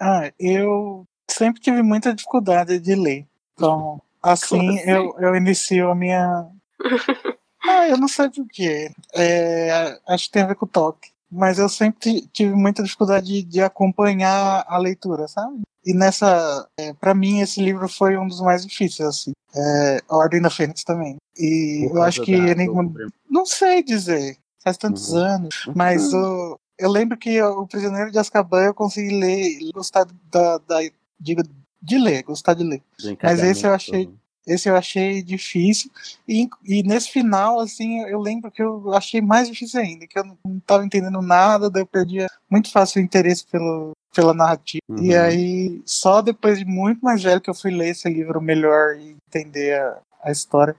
Ah, 0.00 0.30
eu 0.38 1.04
sempre 1.32 1.60
tive 1.60 1.82
muita 1.82 2.14
dificuldade 2.14 2.78
de 2.78 2.94
ler. 2.94 3.26
Então, 3.54 4.00
assim, 4.22 4.78
assim? 4.78 4.90
eu, 4.90 5.14
eu 5.18 5.34
inicio 5.36 5.90
a 5.90 5.94
minha. 5.94 6.46
Ah, 7.64 7.88
eu 7.88 7.96
não 7.96 8.08
sei 8.08 8.28
porquê. 8.28 8.90
É, 9.14 9.96
acho 10.08 10.24
que 10.24 10.32
tem 10.32 10.42
a 10.42 10.46
ver 10.48 10.56
com 10.56 10.66
o 10.66 10.68
toque. 10.68 11.12
Mas 11.30 11.60
eu 11.60 11.68
sempre 11.68 12.00
ti- 12.00 12.28
tive 12.32 12.52
muita 12.56 12.82
dificuldade 12.82 13.24
de, 13.26 13.42
de 13.44 13.62
acompanhar 13.62 14.64
a 14.66 14.76
leitura, 14.78 15.28
sabe? 15.28 15.60
E 15.86 15.94
nessa. 15.94 16.68
É, 16.76 16.92
para 16.92 17.14
mim, 17.14 17.38
esse 17.38 17.62
livro 17.62 17.88
foi 17.88 18.16
um 18.18 18.26
dos 18.26 18.40
mais 18.40 18.66
difíceis, 18.66 19.08
assim. 19.08 19.30
É, 19.54 20.00
a 20.08 20.16
Ordem 20.16 20.42
da 20.42 20.50
Fênix 20.50 20.82
também. 20.82 21.18
E 21.38 21.88
eu 21.88 22.02
acho 22.02 22.22
que 22.22 22.36
da- 22.36 22.48
Enigma. 22.50 22.82
do- 22.82 23.12
Não 23.30 23.46
sei 23.46 23.80
dizer. 23.80 24.36
Faz 24.64 24.76
tantos 24.76 25.14
anos. 25.14 25.54
Mas 25.72 26.12
o, 26.12 26.58
eu 26.76 26.90
lembro 26.90 27.16
que 27.16 27.40
o 27.40 27.64
Prisioneiro 27.68 28.10
de 28.10 28.18
Azkaban 28.18 28.64
eu 28.64 28.74
consegui 28.74 29.14
ler 29.20 29.40
e 29.60 29.70
gostar 29.72 30.04
da, 30.32 30.58
da 30.58 30.78
digo, 31.22 31.42
de 31.80 31.98
ler, 31.98 32.22
gostar 32.22 32.54
de 32.54 32.64
ler. 32.64 32.82
Mas 33.22 33.42
esse 33.42 33.66
eu 33.66 33.72
achei, 33.72 34.10
esse 34.46 34.68
eu 34.68 34.76
achei 34.76 35.22
difícil. 35.22 35.90
E, 36.28 36.48
e 36.64 36.82
nesse 36.82 37.10
final, 37.10 37.60
assim, 37.60 38.00
eu 38.02 38.20
lembro 38.20 38.50
que 38.50 38.62
eu 38.62 38.92
achei 38.94 39.20
mais 39.20 39.48
difícil 39.48 39.80
ainda, 39.80 40.06
que 40.06 40.18
eu 40.18 40.24
não, 40.24 40.36
não 40.44 40.60
tava 40.60 40.84
entendendo 40.84 41.20
nada, 41.22 41.70
daí 41.70 41.82
eu 41.82 41.86
perdia 41.86 42.26
muito 42.50 42.70
fácil 42.70 43.00
o 43.00 43.04
interesse 43.04 43.46
pelo, 43.46 43.92
pela 44.14 44.34
narrativa. 44.34 44.82
E 45.00 45.14
Uhum. 45.14 45.20
aí, 45.22 45.82
só 45.86 46.20
depois 46.20 46.58
de 46.58 46.64
muito 46.64 47.00
mais 47.00 47.22
velho 47.22 47.40
que 47.40 47.48
eu 47.50 47.54
fui 47.54 47.70
ler 47.70 47.88
esse 47.90 48.08
livro 48.08 48.40
melhor 48.40 48.96
e 48.96 49.16
entender 49.28 49.78
a, 49.80 49.98
a 50.24 50.30
história. 50.30 50.76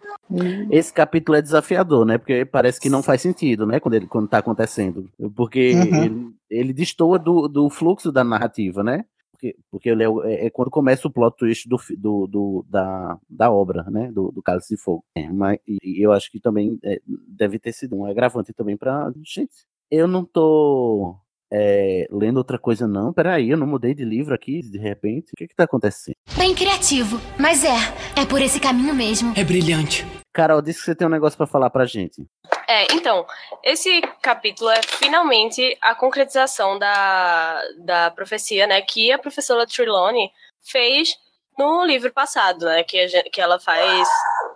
Esse 0.70 0.92
capítulo 0.94 1.38
é 1.38 1.42
desafiador, 1.42 2.06
né? 2.06 2.18
Porque 2.18 2.46
parece 2.46 2.80
que 2.80 2.90
não 2.90 3.04
faz 3.04 3.22
sentido, 3.22 3.66
né? 3.66 3.80
Quando 3.80 3.96
ele 3.96 4.08
quando 4.08 4.28
tá 4.28 4.38
acontecendo. 4.40 5.10
Porque 5.36 5.74
Uhum. 5.74 6.04
ele, 6.04 6.36
ele 6.50 6.74
destoa 6.74 7.18
do, 7.20 7.48
do 7.48 7.70
fluxo 7.70 8.12
da 8.12 8.24
narrativa, 8.24 8.84
né? 8.84 9.06
Porque, 9.44 9.56
porque 9.70 9.90
ele 9.90 10.04
é, 10.04 10.10
o- 10.10 10.24
é- 10.24 10.46
é 10.46 10.50
quando 10.50 10.72
começa 10.72 11.08
o 11.08 11.12
plot 11.12 11.36
twist 11.38 11.68
do, 11.68 11.78
do, 11.98 12.28
do- 12.28 12.66
da, 12.70 13.18
da 13.30 13.52
obra, 13.52 13.84
né? 13.90 14.10
Do, 14.12 14.32
do 14.32 14.42
Cálice 14.42 14.76
de 14.76 14.82
Fogo. 14.82 15.04
É, 15.16 15.28
mas, 15.30 15.60
e, 15.68 16.02
eu 16.04 16.12
acho 16.14 16.32
que 16.32 16.40
também 16.40 16.80
é, 16.84 17.02
deve 17.28 17.60
ter 17.60 17.74
sido 17.74 17.96
um 17.96 18.06
agravante 18.06 18.54
também 18.54 18.78
pra. 18.78 19.12
Gente, 19.24 19.52
eu 19.92 20.08
não 20.08 20.24
tô 20.24 21.16
é, 21.52 22.08
lendo 22.10 22.38
outra 22.38 22.58
coisa, 22.58 22.88
não. 22.88 23.12
Peraí, 23.12 23.50
eu 23.50 23.58
não 23.58 23.68
mudei 23.68 23.94
de 23.94 24.06
livro 24.06 24.34
aqui 24.34 24.62
de 24.62 24.78
repente. 24.78 25.32
O 25.34 25.38
que 25.38 25.48
que 25.48 25.56
tá 25.56 25.66
acontecendo? 25.66 26.16
Bem 26.38 26.56
criativo, 26.56 27.20
mas 27.38 27.64
é, 27.66 27.76
é 28.22 28.26
por 28.26 28.42
esse 28.42 28.60
caminho 28.62 28.94
mesmo. 28.96 29.34
É 29.36 29.44
brilhante. 29.44 30.06
Carol, 30.34 30.62
disse 30.62 30.80
que 30.80 30.86
você 30.86 30.96
tem 30.96 31.06
um 31.06 31.12
negócio 31.12 31.38
pra 31.38 31.46
falar 31.46 31.70
pra 31.70 31.86
gente. 31.86 32.26
É, 32.68 32.94
então, 32.94 33.26
esse 33.64 34.02
capítulo 34.22 34.70
é 34.70 34.82
finalmente 34.84 35.78
a 35.82 35.94
concretização 35.96 36.80
da, 36.80 37.62
da 37.80 38.12
profecia, 38.12 38.68
né, 38.68 38.82
que 38.82 39.12
a 39.12 39.18
professora 39.18 39.68
Trelawney 39.68 40.32
fez 40.62 41.18
no 41.58 41.84
livro 41.86 42.12
passado, 42.12 42.66
né, 42.66 42.84
que, 42.84 43.06
que 43.30 43.42
ela 43.42 43.60
faz, 43.60 44.08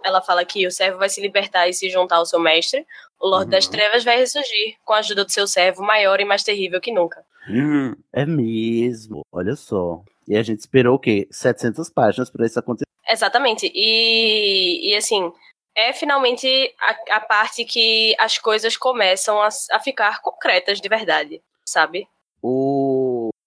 ela 0.03 0.21
fala 0.21 0.45
que 0.45 0.65
o 0.65 0.71
servo 0.71 0.97
vai 0.97 1.09
se 1.09 1.21
libertar 1.21 1.67
e 1.67 1.73
se 1.73 1.89
juntar 1.89 2.17
ao 2.17 2.25
seu 2.25 2.39
mestre, 2.39 2.85
o 3.19 3.27
Lorde 3.27 3.51
das 3.51 3.67
Trevas 3.67 4.03
vai 4.03 4.17
ressurgir 4.17 4.77
com 4.85 4.93
a 4.93 4.99
ajuda 4.99 5.25
do 5.25 5.31
seu 5.31 5.47
servo 5.47 5.81
maior 5.83 6.19
e 6.19 6.25
mais 6.25 6.43
terrível 6.43 6.79
que 6.79 6.91
nunca. 6.91 7.25
É 8.13 8.25
mesmo, 8.25 9.25
olha 9.31 9.55
só. 9.55 10.01
E 10.27 10.35
a 10.35 10.43
gente 10.43 10.59
esperou 10.59 10.95
o 10.95 10.99
quê? 10.99 11.27
700 11.31 11.89
páginas 11.89 12.29
pra 12.29 12.45
isso 12.45 12.59
acontecer. 12.59 12.85
Exatamente. 13.09 13.71
E, 13.73 14.91
e 14.91 14.95
assim, 14.95 15.31
é 15.77 15.93
finalmente 15.93 16.73
a, 16.81 17.17
a 17.17 17.19
parte 17.19 17.63
que 17.63 18.15
as 18.17 18.39
coisas 18.39 18.75
começam 18.75 19.39
a, 19.39 19.49
a 19.71 19.79
ficar 19.79 20.23
concretas 20.23 20.81
de 20.81 20.89
verdade, 20.89 21.39
sabe? 21.63 22.07
O... 22.41 22.96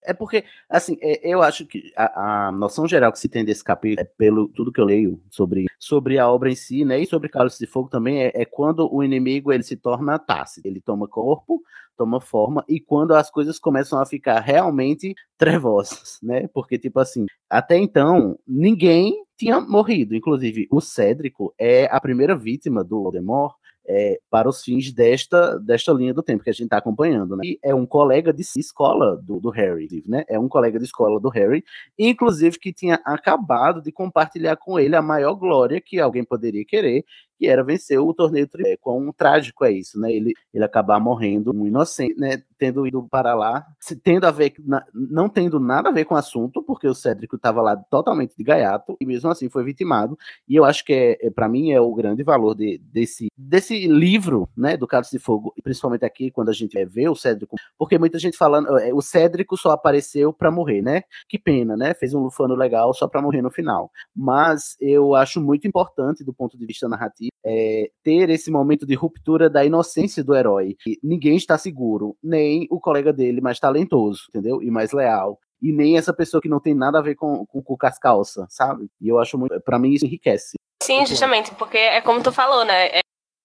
É 0.03 0.13
porque, 0.13 0.43
assim, 0.69 0.97
é, 1.01 1.27
eu 1.27 1.41
acho 1.41 1.65
que 1.65 1.91
a, 1.95 2.47
a 2.47 2.51
noção 2.51 2.87
geral 2.87 3.11
que 3.11 3.19
se 3.19 3.29
tem 3.29 3.45
desse 3.45 3.63
capítulo, 3.63 4.01
é 4.01 4.11
pelo 4.17 4.47
tudo 4.47 4.71
que 4.71 4.81
eu 4.81 4.85
leio 4.85 5.21
sobre, 5.29 5.65
sobre 5.77 6.17
a 6.17 6.29
obra 6.29 6.49
em 6.49 6.55
si, 6.55 6.83
né, 6.83 6.99
e 6.99 7.05
sobre 7.05 7.29
Cálice 7.29 7.59
de 7.59 7.67
Fogo 7.67 7.89
também, 7.89 8.23
é, 8.23 8.31
é 8.33 8.45
quando 8.45 8.91
o 8.91 9.03
inimigo 9.03 9.51
ele 9.51 9.63
se 9.63 9.75
torna 9.75 10.17
tácito, 10.17 10.67
ele 10.67 10.81
toma 10.81 11.07
corpo, 11.07 11.61
toma 11.95 12.19
forma, 12.19 12.65
e 12.67 12.79
quando 12.79 13.13
as 13.13 13.29
coisas 13.29 13.59
começam 13.59 14.01
a 14.01 14.05
ficar 14.05 14.39
realmente 14.39 15.13
trevosas, 15.37 16.17
né, 16.23 16.47
porque, 16.53 16.79
tipo 16.79 16.99
assim, 16.99 17.25
até 17.49 17.77
então, 17.77 18.39
ninguém 18.47 19.23
tinha 19.37 19.59
morrido, 19.59 20.15
inclusive 20.15 20.67
o 20.71 20.81
Cédrico 20.81 21.53
é 21.59 21.85
a 21.91 21.99
primeira 21.99 22.35
vítima 22.35 22.83
do 22.83 23.03
Voldemort, 23.03 23.55
é, 23.87 24.19
para 24.29 24.47
os 24.47 24.63
fins 24.63 24.91
desta, 24.93 25.57
desta 25.59 25.91
linha 25.91 26.13
do 26.13 26.23
tempo 26.23 26.43
que 26.43 26.49
a 26.49 26.53
gente 26.53 26.65
está 26.65 26.77
acompanhando, 26.77 27.35
né? 27.35 27.43
E 27.45 27.59
é 27.63 27.73
um 27.73 27.85
colega 27.85 28.31
de 28.31 28.41
escola 28.41 29.17
do, 29.17 29.39
do 29.39 29.49
Harry, 29.49 30.03
né? 30.07 30.23
É 30.27 30.39
um 30.39 30.47
colega 30.47 30.77
de 30.77 30.85
escola 30.85 31.19
do 31.19 31.29
Harry, 31.29 31.63
inclusive 31.97 32.59
que 32.59 32.71
tinha 32.71 32.99
acabado 33.05 33.81
de 33.81 33.91
compartilhar 33.91 34.55
com 34.55 34.79
ele 34.79 34.95
a 34.95 35.01
maior 35.01 35.33
glória 35.35 35.81
que 35.81 35.99
alguém 35.99 36.23
poderia 36.23 36.63
querer, 36.65 37.03
que 37.41 37.47
era 37.47 37.63
vencer 37.63 37.99
o 37.99 38.13
torneio 38.13 38.47
tri- 38.47 38.67
é, 38.73 38.77
com 38.77 38.99
um 39.01 39.11
trágico 39.11 39.65
é 39.65 39.71
isso, 39.71 39.99
né? 39.99 40.11
Ele, 40.11 40.33
ele 40.53 40.63
acabar 40.63 40.99
morrendo 40.99 41.51
um 41.55 41.65
inocente, 41.65 42.15
né? 42.19 42.43
Tendo 42.57 42.85
ido 42.85 43.01
para 43.09 43.33
lá, 43.33 43.65
se 43.79 43.95
tendo 43.95 44.25
a 44.25 44.31
ver, 44.31 44.53
na- 44.59 44.85
não 44.93 45.27
tendo 45.27 45.59
nada 45.59 45.89
a 45.89 45.91
ver 45.91 46.05
com 46.05 46.13
o 46.13 46.17
assunto, 46.17 46.61
porque 46.61 46.87
o 46.87 46.93
Cédrico 46.93 47.35
estava 47.35 47.61
lá 47.61 47.75
totalmente 47.75 48.35
de 48.37 48.43
gaiato 48.43 48.95
e 49.01 49.05
mesmo 49.05 49.29
assim 49.31 49.49
foi 49.49 49.63
vitimado. 49.63 50.15
E 50.47 50.55
eu 50.55 50.63
acho 50.65 50.85
que 50.85 50.93
é, 50.93 51.27
é 51.27 51.29
para 51.31 51.49
mim 51.49 51.71
é 51.71 51.81
o 51.81 51.93
grande 51.93 52.21
valor 52.23 52.53
de- 52.55 52.77
desse, 52.77 53.27
desse 53.35 53.87
livro, 53.87 54.47
né? 54.55 54.77
Do 54.77 54.87
Cálice 54.87 55.17
de 55.17 55.19
Fogo, 55.23 55.53
e 55.57 55.61
principalmente 55.61 56.05
aqui 56.05 56.29
quando 56.29 56.49
a 56.49 56.53
gente 56.53 56.77
é, 56.77 56.85
vê 56.85 57.09
o 57.09 57.15
Cédrico, 57.15 57.55
porque 57.77 57.97
muita 57.97 58.19
gente 58.19 58.37
falando, 58.37 58.77
é, 58.79 58.93
o 58.93 59.01
Cédrico 59.01 59.57
só 59.57 59.71
apareceu 59.71 60.31
para 60.31 60.51
morrer, 60.51 60.81
né? 60.81 61.03
Que 61.27 61.39
pena, 61.39 61.75
né? 61.75 61.93
Fez 61.95 62.13
um 62.13 62.21
lufano 62.21 62.55
legal 62.55 62.93
só 62.93 63.07
para 63.07 63.21
morrer 63.21 63.41
no 63.41 63.49
final. 63.51 63.91
Mas 64.15 64.75
eu 64.79 65.15
acho 65.15 65.41
muito 65.41 65.67
importante 65.67 66.23
do 66.23 66.33
ponto 66.33 66.57
de 66.57 66.65
vista 66.65 66.87
narrativo 66.87 67.30
é, 67.45 67.89
ter 68.03 68.29
esse 68.29 68.51
momento 68.51 68.85
de 68.85 68.93
ruptura 68.95 69.49
da 69.49 69.65
inocência 69.65 70.23
do 70.23 70.35
herói. 70.35 70.75
E 70.85 70.99
ninguém 71.03 71.35
está 71.35 71.57
seguro, 71.57 72.15
nem 72.23 72.67
o 72.69 72.79
colega 72.79 73.11
dele 73.11 73.41
mais 73.41 73.59
talentoso, 73.59 74.23
entendeu? 74.29 74.61
E 74.61 74.69
mais 74.69 74.91
leal. 74.91 75.39
E 75.61 75.71
nem 75.71 75.97
essa 75.97 76.13
pessoa 76.13 76.41
que 76.41 76.49
não 76.49 76.59
tem 76.59 76.73
nada 76.73 76.97
a 76.99 77.01
ver 77.01 77.15
com, 77.15 77.45
com, 77.45 77.61
com 77.61 77.77
as 77.85 77.97
calças, 77.99 78.45
sabe? 78.49 78.87
E 78.99 79.07
eu 79.09 79.19
acho 79.19 79.37
muito. 79.37 79.59
Pra 79.61 79.77
mim, 79.77 79.91
isso 79.91 80.05
enriquece. 80.05 80.55
Sim, 80.81 81.05
justamente, 81.05 81.53
porque 81.55 81.77
é 81.77 82.01
como 82.01 82.21
tu 82.23 82.31
falou, 82.31 82.65
né? 82.65 82.87
É, 82.87 82.97
a 82.97 83.01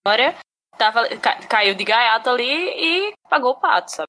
história 0.09 0.35
tava, 0.79 1.07
ca- 1.19 1.41
caiu 1.47 1.75
de 1.75 1.85
gaiato 1.85 2.31
ali 2.31 2.45
e 2.49 3.13
pagou 3.29 3.51
o 3.53 3.61
pato, 3.61 3.91
sabe? 3.93 4.09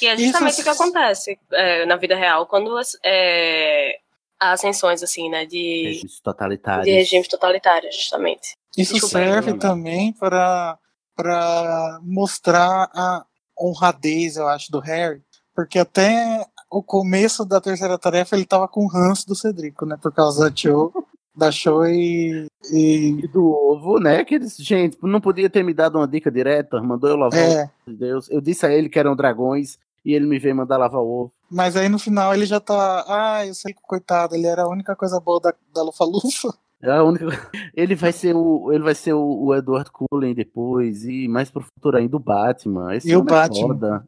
E 0.00 0.06
é 0.06 0.16
justamente 0.16 0.52
Isso- 0.52 0.60
o 0.60 0.64
que 0.64 0.70
acontece 0.70 1.38
é, 1.52 1.84
na 1.86 1.96
vida 1.96 2.14
real, 2.14 2.46
quando 2.46 2.76
é, 3.04 3.96
há 4.40 4.52
ascensões, 4.52 5.02
assim, 5.02 5.28
né? 5.28 5.44
De, 5.44 5.82
Regimes 5.84 6.20
totalitários. 6.20 6.86
de 6.86 6.92
regimes 6.92 7.26
totalitários, 7.26 7.94
justamente. 7.96 8.52
Isso 8.76 8.94
Desculpa. 8.94 9.18
serve 9.18 9.54
também 9.54 10.12
para 10.12 10.78
para 11.14 12.00
mostrar 12.02 12.88
a 12.94 13.24
honradez, 13.60 14.36
eu 14.36 14.48
acho, 14.48 14.72
do 14.72 14.80
Harry, 14.80 15.22
porque 15.54 15.78
até 15.78 16.44
o 16.70 16.82
começo 16.82 17.44
da 17.44 17.60
terceira 17.60 17.98
tarefa 17.98 18.34
ele 18.34 18.46
tava 18.46 18.66
com 18.66 18.84
o 18.84 18.88
ranço 18.88 19.26
do 19.26 19.34
Cedrico, 19.34 19.84
né, 19.84 19.96
por 20.00 20.10
causa 20.12 20.48
da 20.48 20.56
Cho, 20.56 20.90
da 21.36 21.50
Cho 21.52 21.84
e, 21.86 22.46
e 22.72 23.20
E 23.22 23.28
do 23.28 23.46
ovo, 23.50 23.98
né? 24.00 24.24
Que 24.24 24.36
eles, 24.36 24.56
gente, 24.56 24.96
não 25.02 25.20
podia 25.20 25.50
ter 25.50 25.62
me 25.62 25.74
dado 25.74 25.98
uma 25.98 26.08
dica 26.08 26.30
direta, 26.30 26.80
mandou 26.82 27.10
eu 27.10 27.16
lavar 27.16 27.38
É. 27.38 27.44
o 27.46 27.62
ovo 27.64 27.70
de 27.88 27.94
Deus. 27.96 28.30
Eu 28.30 28.40
disse 28.40 28.64
a 28.64 28.72
ele 28.72 28.88
que 28.88 28.98
eram 28.98 29.14
dragões 29.14 29.78
e 30.04 30.14
ele 30.14 30.26
me 30.26 30.38
veio 30.38 30.56
mandar 30.56 30.78
lavar 30.78 31.00
o 31.02 31.06
ovo. 31.24 31.32
Mas 31.50 31.76
aí 31.76 31.88
no 31.90 31.98
final 31.98 32.34
ele 32.34 32.46
já 32.46 32.58
tá. 32.58 33.04
Ah, 33.06 33.46
eu 33.46 33.54
sei 33.54 33.72
que 33.74 33.80
coitado, 33.82 34.34
ele 34.34 34.46
era 34.46 34.62
a 34.62 34.68
única 34.68 34.96
coisa 34.96 35.20
boa 35.20 35.38
da, 35.40 35.54
da 35.74 35.82
Lufa-Lufa. 35.82 36.54
É 36.82 36.90
a 36.90 37.02
única... 37.02 37.26
Ele 37.74 37.94
vai 37.94 38.12
ser 38.12 38.34
o 38.34 38.72
ele 38.72 38.82
vai 38.82 38.94
ser 38.94 39.14
o, 39.14 39.44
o 39.44 39.54
Edward 39.54 39.90
Cullen 39.90 40.34
depois 40.34 41.04
e 41.04 41.26
mais 41.28 41.50
pro 41.50 41.62
futuro 41.62 41.96
ainda 41.96 42.16
o 42.16 42.20
Batman. 42.20 42.94
Esse 42.94 43.10
E 43.10 43.16
o 43.16 43.20
é 43.20 43.24
Batman. 43.24 43.68
foda. 43.68 44.04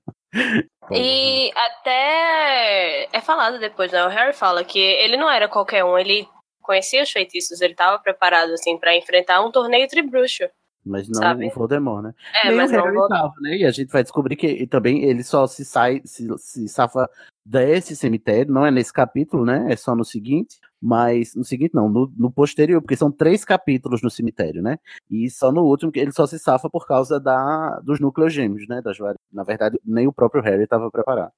E 0.91 1.51
até 1.57 3.09
é 3.13 3.21
falado 3.21 3.59
depois, 3.59 3.91
né? 3.93 4.05
O 4.05 4.09
Harry 4.09 4.35
fala 4.35 4.65
que 4.65 4.79
ele 4.79 5.17
não 5.17 5.31
era 5.31 5.49
qualquer 5.49 5.85
um, 5.85 5.97
ele 5.97 6.29
conhecia 6.61 7.03
os 7.03 7.11
feitiços, 7.11 7.61
ele 7.61 7.73
estava 7.73 7.99
preparado 7.99 8.53
assim 8.53 8.77
para 8.79 8.97
enfrentar 8.97 9.43
um 9.43 9.51
torneio 9.51 9.87
tribruxo. 9.89 10.45
Mas 10.85 11.09
não 11.09 11.15
Sabe? 11.15 11.47
o 11.47 11.51
Voldemort, 11.51 12.03
né? 12.03 12.15
É, 12.43 12.49
Nem 12.49 12.57
mas 12.57 12.71
o 12.71 12.75
não 12.75 12.85
Harry 12.85 12.99
o 12.99 13.09
tava, 13.09 13.33
né? 13.41 13.57
E 13.57 13.65
a 13.65 13.71
gente 13.71 13.91
vai 13.91 14.03
descobrir 14.03 14.37
que 14.37 14.47
e 14.47 14.67
também 14.67 15.05
ele 15.05 15.23
só 15.25 15.47
se 15.47 15.65
sai, 15.65 16.03
se, 16.05 16.27
se 16.37 16.69
safa 16.69 17.09
desse 17.45 17.97
cemitério, 17.97 18.53
não 18.53 18.67
é 18.67 18.71
nesse 18.71 18.93
capítulo, 18.93 19.47
né? 19.47 19.67
É 19.71 19.77
só 19.77 19.95
no 19.95 20.05
seguinte, 20.05 20.59
mas 20.85 21.35
no 21.35 21.43
seguinte 21.43 21.75
não, 21.75 21.89
no, 21.89 22.13
no 22.15 22.31
posterior, 22.31 22.83
porque 22.83 22.95
são 22.95 23.11
três 23.11 23.43
capítulos 23.43 24.03
no 24.03 24.11
cemitério, 24.11 24.63
né? 24.63 24.79
E 25.11 25.31
só 25.31 25.51
no 25.51 25.63
último 25.63 25.91
que 25.91 25.99
ele 25.99 26.13
só 26.13 26.27
se 26.27 26.39
safa 26.39 26.69
por 26.69 26.87
causa 26.87 27.19
da, 27.19 27.81
dos 27.81 27.99
núcleos 27.99 28.35
gêmeos, 28.35 28.69
né? 28.69 28.83
Das 28.83 28.99
na 29.33 29.43
verdade, 29.43 29.81
nem 29.83 30.07
o 30.07 30.13
próprio 30.13 30.43
Harry 30.43 30.65
estava 30.65 30.91
preparado. 30.91 31.33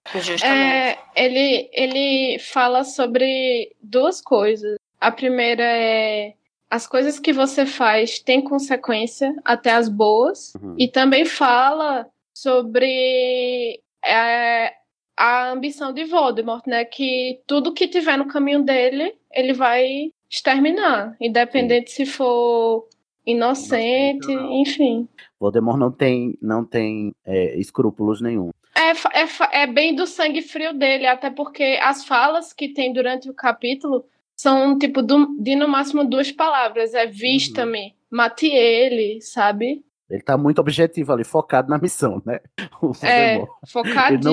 É, 0.45 0.99
ele, 1.15 1.71
ele 1.73 2.41
fala 2.41 2.83
sobre 2.83 3.73
duas 3.81 4.21
coisas. 4.21 4.77
A 5.01 5.13
primeira 5.13 5.63
é 5.63 6.35
as 6.69 6.89
coisas 6.89 7.21
que 7.21 7.33
você 7.33 7.65
faz 7.65 8.19
têm 8.19 8.43
consequência, 8.43 9.33
até 9.45 9.71
as 9.71 9.89
boas. 9.89 10.55
Uhum. 10.57 10.75
E 10.77 10.89
também 10.89 11.25
fala 11.25 12.09
sobre 12.35 13.81
é, 14.05 14.73
a 15.17 15.51
ambição 15.51 15.93
de 15.93 16.05
Voldemort, 16.05 16.67
né? 16.67 16.85
Que 16.85 17.41
tudo 17.47 17.73
que 17.73 17.89
tiver 17.89 18.17
no 18.19 18.27
caminho 18.29 18.63
dele, 18.63 19.15
ele 19.33 19.53
vai 19.53 20.13
exterminar, 20.31 21.17
independente 21.21 21.91
se 21.91 22.05
for 22.05 22.87
inocente, 23.25 24.31
enfim. 24.33 25.09
Voldemort 25.39 25.79
não 25.79 25.91
tem, 25.91 26.37
não 26.41 26.65
tem 26.65 27.13
é, 27.25 27.59
escrúpulos 27.59 28.21
nenhum. 28.21 28.51
É, 28.75 28.91
é, 29.21 29.63
é 29.63 29.67
bem 29.67 29.95
do 29.95 30.07
sangue 30.07 30.43
frio 30.43 30.73
dele, 30.75 31.07
até 31.07 31.31
porque 31.31 31.79
as 31.83 32.05
falas 32.05 32.53
que 32.53 32.69
tem 32.69 32.93
durante 32.93 33.29
o 33.31 33.35
capítulo 33.35 34.05
são 34.37 34.79
tipo 34.79 35.01
do- 35.03 35.35
de 35.39 35.57
no 35.57 35.67
máximo 35.67 36.05
duas 36.05 36.31
palavras. 36.31 36.93
É 36.95 37.07
vista-me, 37.07 37.95
mate 38.11 38.47
ele, 38.47 39.21
sabe? 39.23 39.83
Ele 40.09 40.23
tá 40.23 40.37
muito 40.37 40.61
objetivo 40.61 41.13
ali, 41.13 41.25
focado 41.25 41.69
na 41.69 41.79
missão, 41.79 42.23
né? 42.25 42.41
O 42.83 42.93
É, 43.03 43.39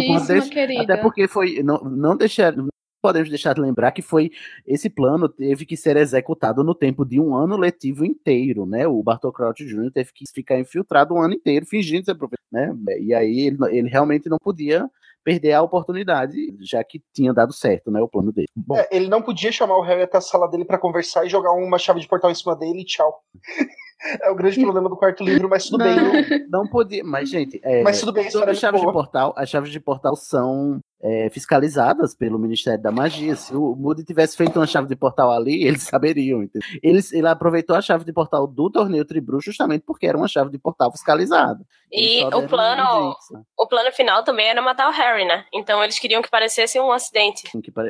pode 0.08 0.28
deixar- 0.42 0.54
querida. 0.54 0.84
Até 0.84 0.98
porque 0.98 1.28
foi. 1.28 1.64
Não, 1.64 1.80
não, 1.80 2.16
deixar, 2.16 2.56
não 2.56 2.68
podemos 3.02 3.30
deixar 3.30 3.54
de 3.54 3.62
lembrar 3.62 3.92
que 3.92 4.02
foi. 4.02 4.32
Esse 4.66 4.90
plano 4.90 5.28
teve 5.28 5.66
que 5.66 5.76
ser 5.76 5.98
executado 5.98 6.64
no 6.64 6.76
tempo 6.76 7.06
de 7.06 7.20
um 7.20 7.36
ano 7.36 7.58
letivo 7.58 8.06
inteiro, 8.06 8.66
né? 8.66 8.88
O 8.88 9.02
Bartol 9.02 9.32
Crouch 9.34 9.66
Jr. 9.66 9.92
teve 9.92 10.12
que 10.14 10.26
ficar 10.34 10.60
infiltrado 10.60 11.14
um 11.14 11.22
ano 11.22 11.34
inteiro, 11.34 11.66
fingindo 11.66 12.06
ser 12.06 12.16
professor, 12.16 12.44
né? 12.52 12.74
E 13.00 13.14
aí 13.14 13.48
ele, 13.48 13.58
ele 13.72 13.90
realmente 13.90 14.30
não 14.30 14.38
podia 14.38 14.90
perder 15.24 15.54
a 15.54 15.62
oportunidade, 15.62 16.36
já 16.62 16.84
que 16.84 17.02
tinha 17.14 17.34
dado 17.34 17.54
certo, 17.54 17.90
né? 17.90 18.02
O 18.02 18.08
plano 18.08 18.32
dele. 18.32 18.48
Bom, 18.56 18.76
É, 18.76 18.88
ele 18.92 19.08
não 19.08 19.22
podia 19.22 19.52
chamar 19.52 19.78
o 19.78 19.82
Harry 19.82 20.04
até 20.04 20.18
a 20.18 20.22
sala 20.22 20.50
dele 20.50 20.66
pra 20.66 20.78
conversar 20.78 21.26
e 21.26 21.30
jogar 21.30 21.52
uma 21.54 21.78
chave 21.78 22.00
de 22.00 22.08
portal 22.08 22.30
em 22.32 22.36
cima 22.36 22.56
dele 22.56 22.82
e 22.82 22.86
tchau. 22.86 23.22
É 24.22 24.30
o 24.30 24.36
grande 24.36 24.60
problema 24.60 24.90
do 24.90 24.98
quarto 24.98 25.24
livro, 25.24 25.48
mas 25.48 25.64
tudo 25.64 25.82
bem. 25.82 25.96
não, 25.96 26.64
não 26.64 26.68
podia. 26.70 27.02
Mas, 27.06 27.30
gente, 27.30 27.58
é, 27.64 27.82
Mas 27.84 28.02
tudo 28.02 28.12
bem, 28.12 28.30
chaves 28.30 28.82
boa. 28.82 28.92
de 28.92 28.92
portal, 28.92 29.34
as 29.38 29.48
chaves 29.50 29.72
de 29.72 29.80
portal 29.80 30.14
são 30.18 30.82
é, 31.04 31.30
fiscalizadas 31.30 32.16
pelo 32.16 32.40
Ministério 32.40 32.82
da 32.82 32.92
Magia. 32.92 33.36
Se 33.36 33.54
o 33.54 33.76
Moody 33.76 34.06
tivesse 34.06 34.38
feito 34.38 34.58
uma 34.58 34.66
chave 34.66 34.88
de 34.88 34.96
portal 34.96 35.32
ali, 35.32 35.64
eles 35.68 35.84
saberiam. 35.84 36.42
entendeu? 36.42 36.68
Eles, 36.82 37.12
ele 37.12 37.28
aproveitou 37.28 37.76
a 37.76 37.82
chave 37.82 38.06
de 38.06 38.14
portal 38.14 38.48
do 38.48 38.70
torneio 38.70 39.06
Tribruxo 39.06 39.52
justamente 39.52 39.84
porque 39.86 40.08
era 40.08 40.18
uma 40.18 40.28
chave 40.28 40.50
de 40.50 40.58
portal 40.58 40.92
fiscalizada. 40.92 41.66
E 41.96 42.24
o 42.26 42.48
plano, 42.48 43.16
o 43.56 43.68
plano 43.68 43.92
final 43.92 44.24
também 44.24 44.48
era 44.48 44.62
matar 44.64 44.90
o 44.90 44.92
Harry, 44.92 45.26
né? 45.26 45.46
Então 45.54 45.84
eles 45.84 46.00
queriam 46.00 46.24
que 46.24 46.30
parecesse 46.30 46.80
um 46.80 46.92
acidente. 46.92 47.44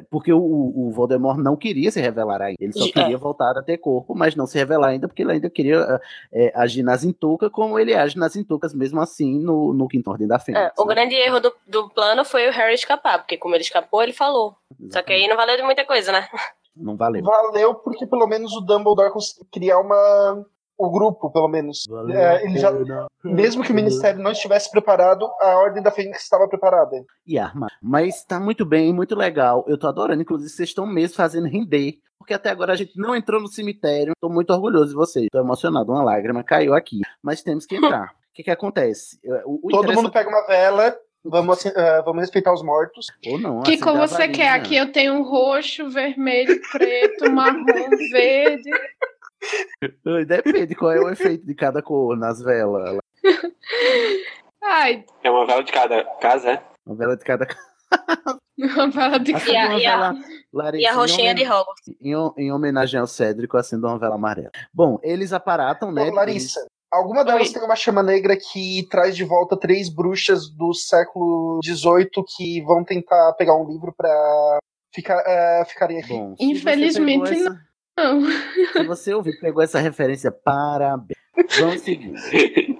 Porque 0.10 0.34
o, 0.34 0.40
o 0.42 0.92
Voldemort 0.92 1.38
não 1.38 1.56
queria 1.56 1.90
se 1.90 2.02
revelar 2.02 2.42
ainda. 2.42 2.58
Ele 2.60 2.74
só 2.74 2.86
É. 2.86 2.92
queria 2.92 3.18
voltar 3.18 3.58
a 3.58 3.64
ter 3.64 3.78
corpo, 3.78 4.14
mas 4.14 4.36
não 4.36 4.46
se 4.46 4.58
revelar 4.58 4.90
ainda, 4.90 5.08
porque 5.08 5.22
ele 5.22 5.32
ainda 5.32 5.50
queria 5.50 6.02
é, 6.34 6.52
agir 6.54 6.84
nas 6.84 7.06
intucas, 7.06 7.50
como 7.50 7.80
ele 7.80 7.94
age 7.94 8.18
nas 8.18 8.36
intucas, 8.36 8.74
mesmo 8.74 9.00
assim, 9.00 9.40
no, 9.40 9.74
no 9.74 9.88
Quinto 9.88 10.10
Ordem 10.10 10.28
da 10.28 10.38
Fênix. 10.38 10.66
É, 10.66 10.72
o 10.78 10.86
né? 10.86 10.96
grande 10.96 11.16
erro 11.16 11.40
do, 11.40 11.54
do 11.66 11.90
plano 11.90 12.26
foi 12.26 12.50
o 12.50 12.52
Harry 12.52 12.74
escapar, 12.74 13.03
porque 13.20 13.38
como 13.38 13.56
ele 13.56 13.64
escapou, 13.64 14.02
ele 14.02 14.14
falou. 14.14 14.56
Só 14.92 15.02
que 15.02 15.14
aí 15.14 15.28
não 15.28 15.36
valeu 15.36 15.58
de 15.58 15.64
muita 15.64 15.86
coisa, 15.86 16.12
né? 16.12 16.28
Não 16.76 16.96
valeu. 16.96 17.24
Valeu 17.24 17.76
porque 17.76 18.08
pelo 18.08 18.28
menos 18.28 18.52
o 18.56 18.62
Dumbledore 18.62 19.12
conseguiu 19.12 19.48
criar 19.52 19.80
uma. 19.80 20.46
O 20.76 20.90
grupo, 20.90 21.32
pelo 21.32 21.48
menos. 21.48 21.86
É, 22.10 22.44
ele 22.46 22.58
já, 22.58 22.72
mesmo 23.24 23.64
que 23.64 23.72
o 23.72 23.76
Ministério 23.76 24.20
não 24.20 24.32
estivesse 24.32 24.72
preparado, 24.72 25.30
a 25.40 25.56
Ordem 25.58 25.84
da 25.84 25.92
Fênix 25.92 26.24
estava 26.24 26.48
preparada. 26.48 26.96
e 27.28 27.38
arma. 27.38 27.68
Mas 27.80 28.26
tá 28.26 28.40
muito 28.40 28.66
bem, 28.66 28.92
muito 28.92 29.16
legal. 29.16 29.64
Eu 29.68 29.78
tô 29.78 29.88
adorando, 29.88 30.24
inclusive, 30.24 30.50
vocês 30.50 30.70
estão 30.70 30.88
mesmo 30.88 31.16
fazendo 31.16 31.48
render. 31.48 32.00
Porque 32.18 32.34
até 32.34 32.50
agora 32.50 32.74
a 32.74 32.76
gente 32.76 32.98
não 32.98 33.16
entrou 33.16 33.40
no 33.40 33.48
cemitério. 33.48 34.14
Tô 34.20 34.30
muito 34.30 34.52
orgulhoso 34.52 34.90
de 34.90 34.96
vocês. 34.96 35.28
Tô 35.32 35.40
emocionado, 35.40 35.92
uma 35.92 36.04
lágrima 36.04 36.44
caiu 36.44 36.74
aqui. 36.74 37.02
Mas 37.22 37.44
temos 37.44 37.66
que 37.66 37.76
entrar. 37.76 38.16
O 38.34 38.34
que 38.34 38.42
que 38.42 38.50
acontece? 38.52 39.20
O, 39.46 39.68
o 39.68 39.70
Todo 39.70 39.94
mundo 39.94 40.12
pega 40.12 40.28
uma 40.28 40.48
vela, 40.48 40.98
vamos, 41.24 41.66
eh, 41.66 42.02
vamos 42.04 42.22
respeitar 42.22 42.54
os 42.54 42.64
mortos. 42.64 43.08
Ou 43.28 43.40
não, 43.40 43.62
Que 43.64 43.74
assim, 43.74 43.82
como 43.84 44.00
dá 44.00 44.08
você 44.08 44.28
quer? 44.28 44.50
Aqui 44.50 44.76
eu 44.76 44.92
tenho 44.92 45.14
um 45.14 45.24
roxo, 45.24 45.90
vermelho, 45.90 46.60
preto, 46.72 47.32
marrom, 47.32 47.64
verde. 48.12 48.70
Depende 50.28 50.76
qual 50.76 50.92
é 50.92 51.00
o 51.00 51.10
efeito 51.10 51.46
de 51.46 51.54
cada 51.56 51.82
cor 51.82 52.16
nas 52.18 52.42
velas. 52.42 52.98
Ai, 54.64 55.04
É 55.24 55.30
uma 55.30 55.46
vela 55.46 55.64
de 55.64 55.72
cada 55.72 56.04
casa, 56.20 56.52
é? 56.52 56.64
Uma 56.86 56.96
vela 56.96 57.18
de 57.18 57.24
cada 57.24 57.48
uma 58.58 58.90
vela 58.90 59.20
de 59.20 59.34
Acende 59.36 59.52
E 59.52 59.58
a- 59.58 59.66
uma 59.68 59.80
e 59.80 59.86
a- 59.86 59.98
vela, 59.98 60.16
Larissa, 60.54 60.84
E 60.84 60.88
a 60.88 60.92
em 60.92 60.96
roxinha 60.96 61.36
de 61.36 61.42
homen- 61.44 61.54
Hogwarts. 61.60 61.88
Em, 62.02 62.44
em 62.46 62.52
homenagem 62.52 63.00
ao 63.00 63.08
Cédrico, 63.08 63.58
acendo 63.58 63.88
uma 63.88 64.00
vela 64.00 64.16
amarela. 64.16 64.52
Bom, 64.74 65.00
eles 65.04 65.34
aparatam, 65.34 65.92
né? 65.92 66.04
Ô, 66.10 66.14
Larissa, 66.14 66.66
alguma 66.98 67.24
delas 67.26 67.48
Oi. 67.48 67.54
tem 67.54 67.64
uma 67.64 67.76
chama 67.76 68.02
negra 68.04 68.36
que 68.38 68.88
traz 68.90 69.16
de 69.16 69.24
volta 69.24 69.58
três 69.58 69.90
bruxas 69.90 70.50
do 70.50 70.74
século 70.74 71.60
XVIII 71.64 72.10
que 72.36 72.62
vão 72.62 72.84
tentar 72.84 73.34
pegar 73.34 73.56
um 73.56 73.68
livro 73.68 73.94
pra 73.96 74.60
ficar, 74.94 75.22
eh, 75.26 75.66
ficarem 75.66 76.00
aqui. 76.00 76.14
Bom, 76.14 76.36
Infelizmente, 76.40 77.34
essa- 77.34 77.60
não. 77.98 78.22
Se 78.74 78.84
você 78.86 79.14
ouviu, 79.14 79.34
pegou 79.42 79.62
essa 79.64 79.80
referência, 79.80 80.32
parabéns. 80.32 81.18
Vamos 81.60 81.82
seguir. 81.82 82.14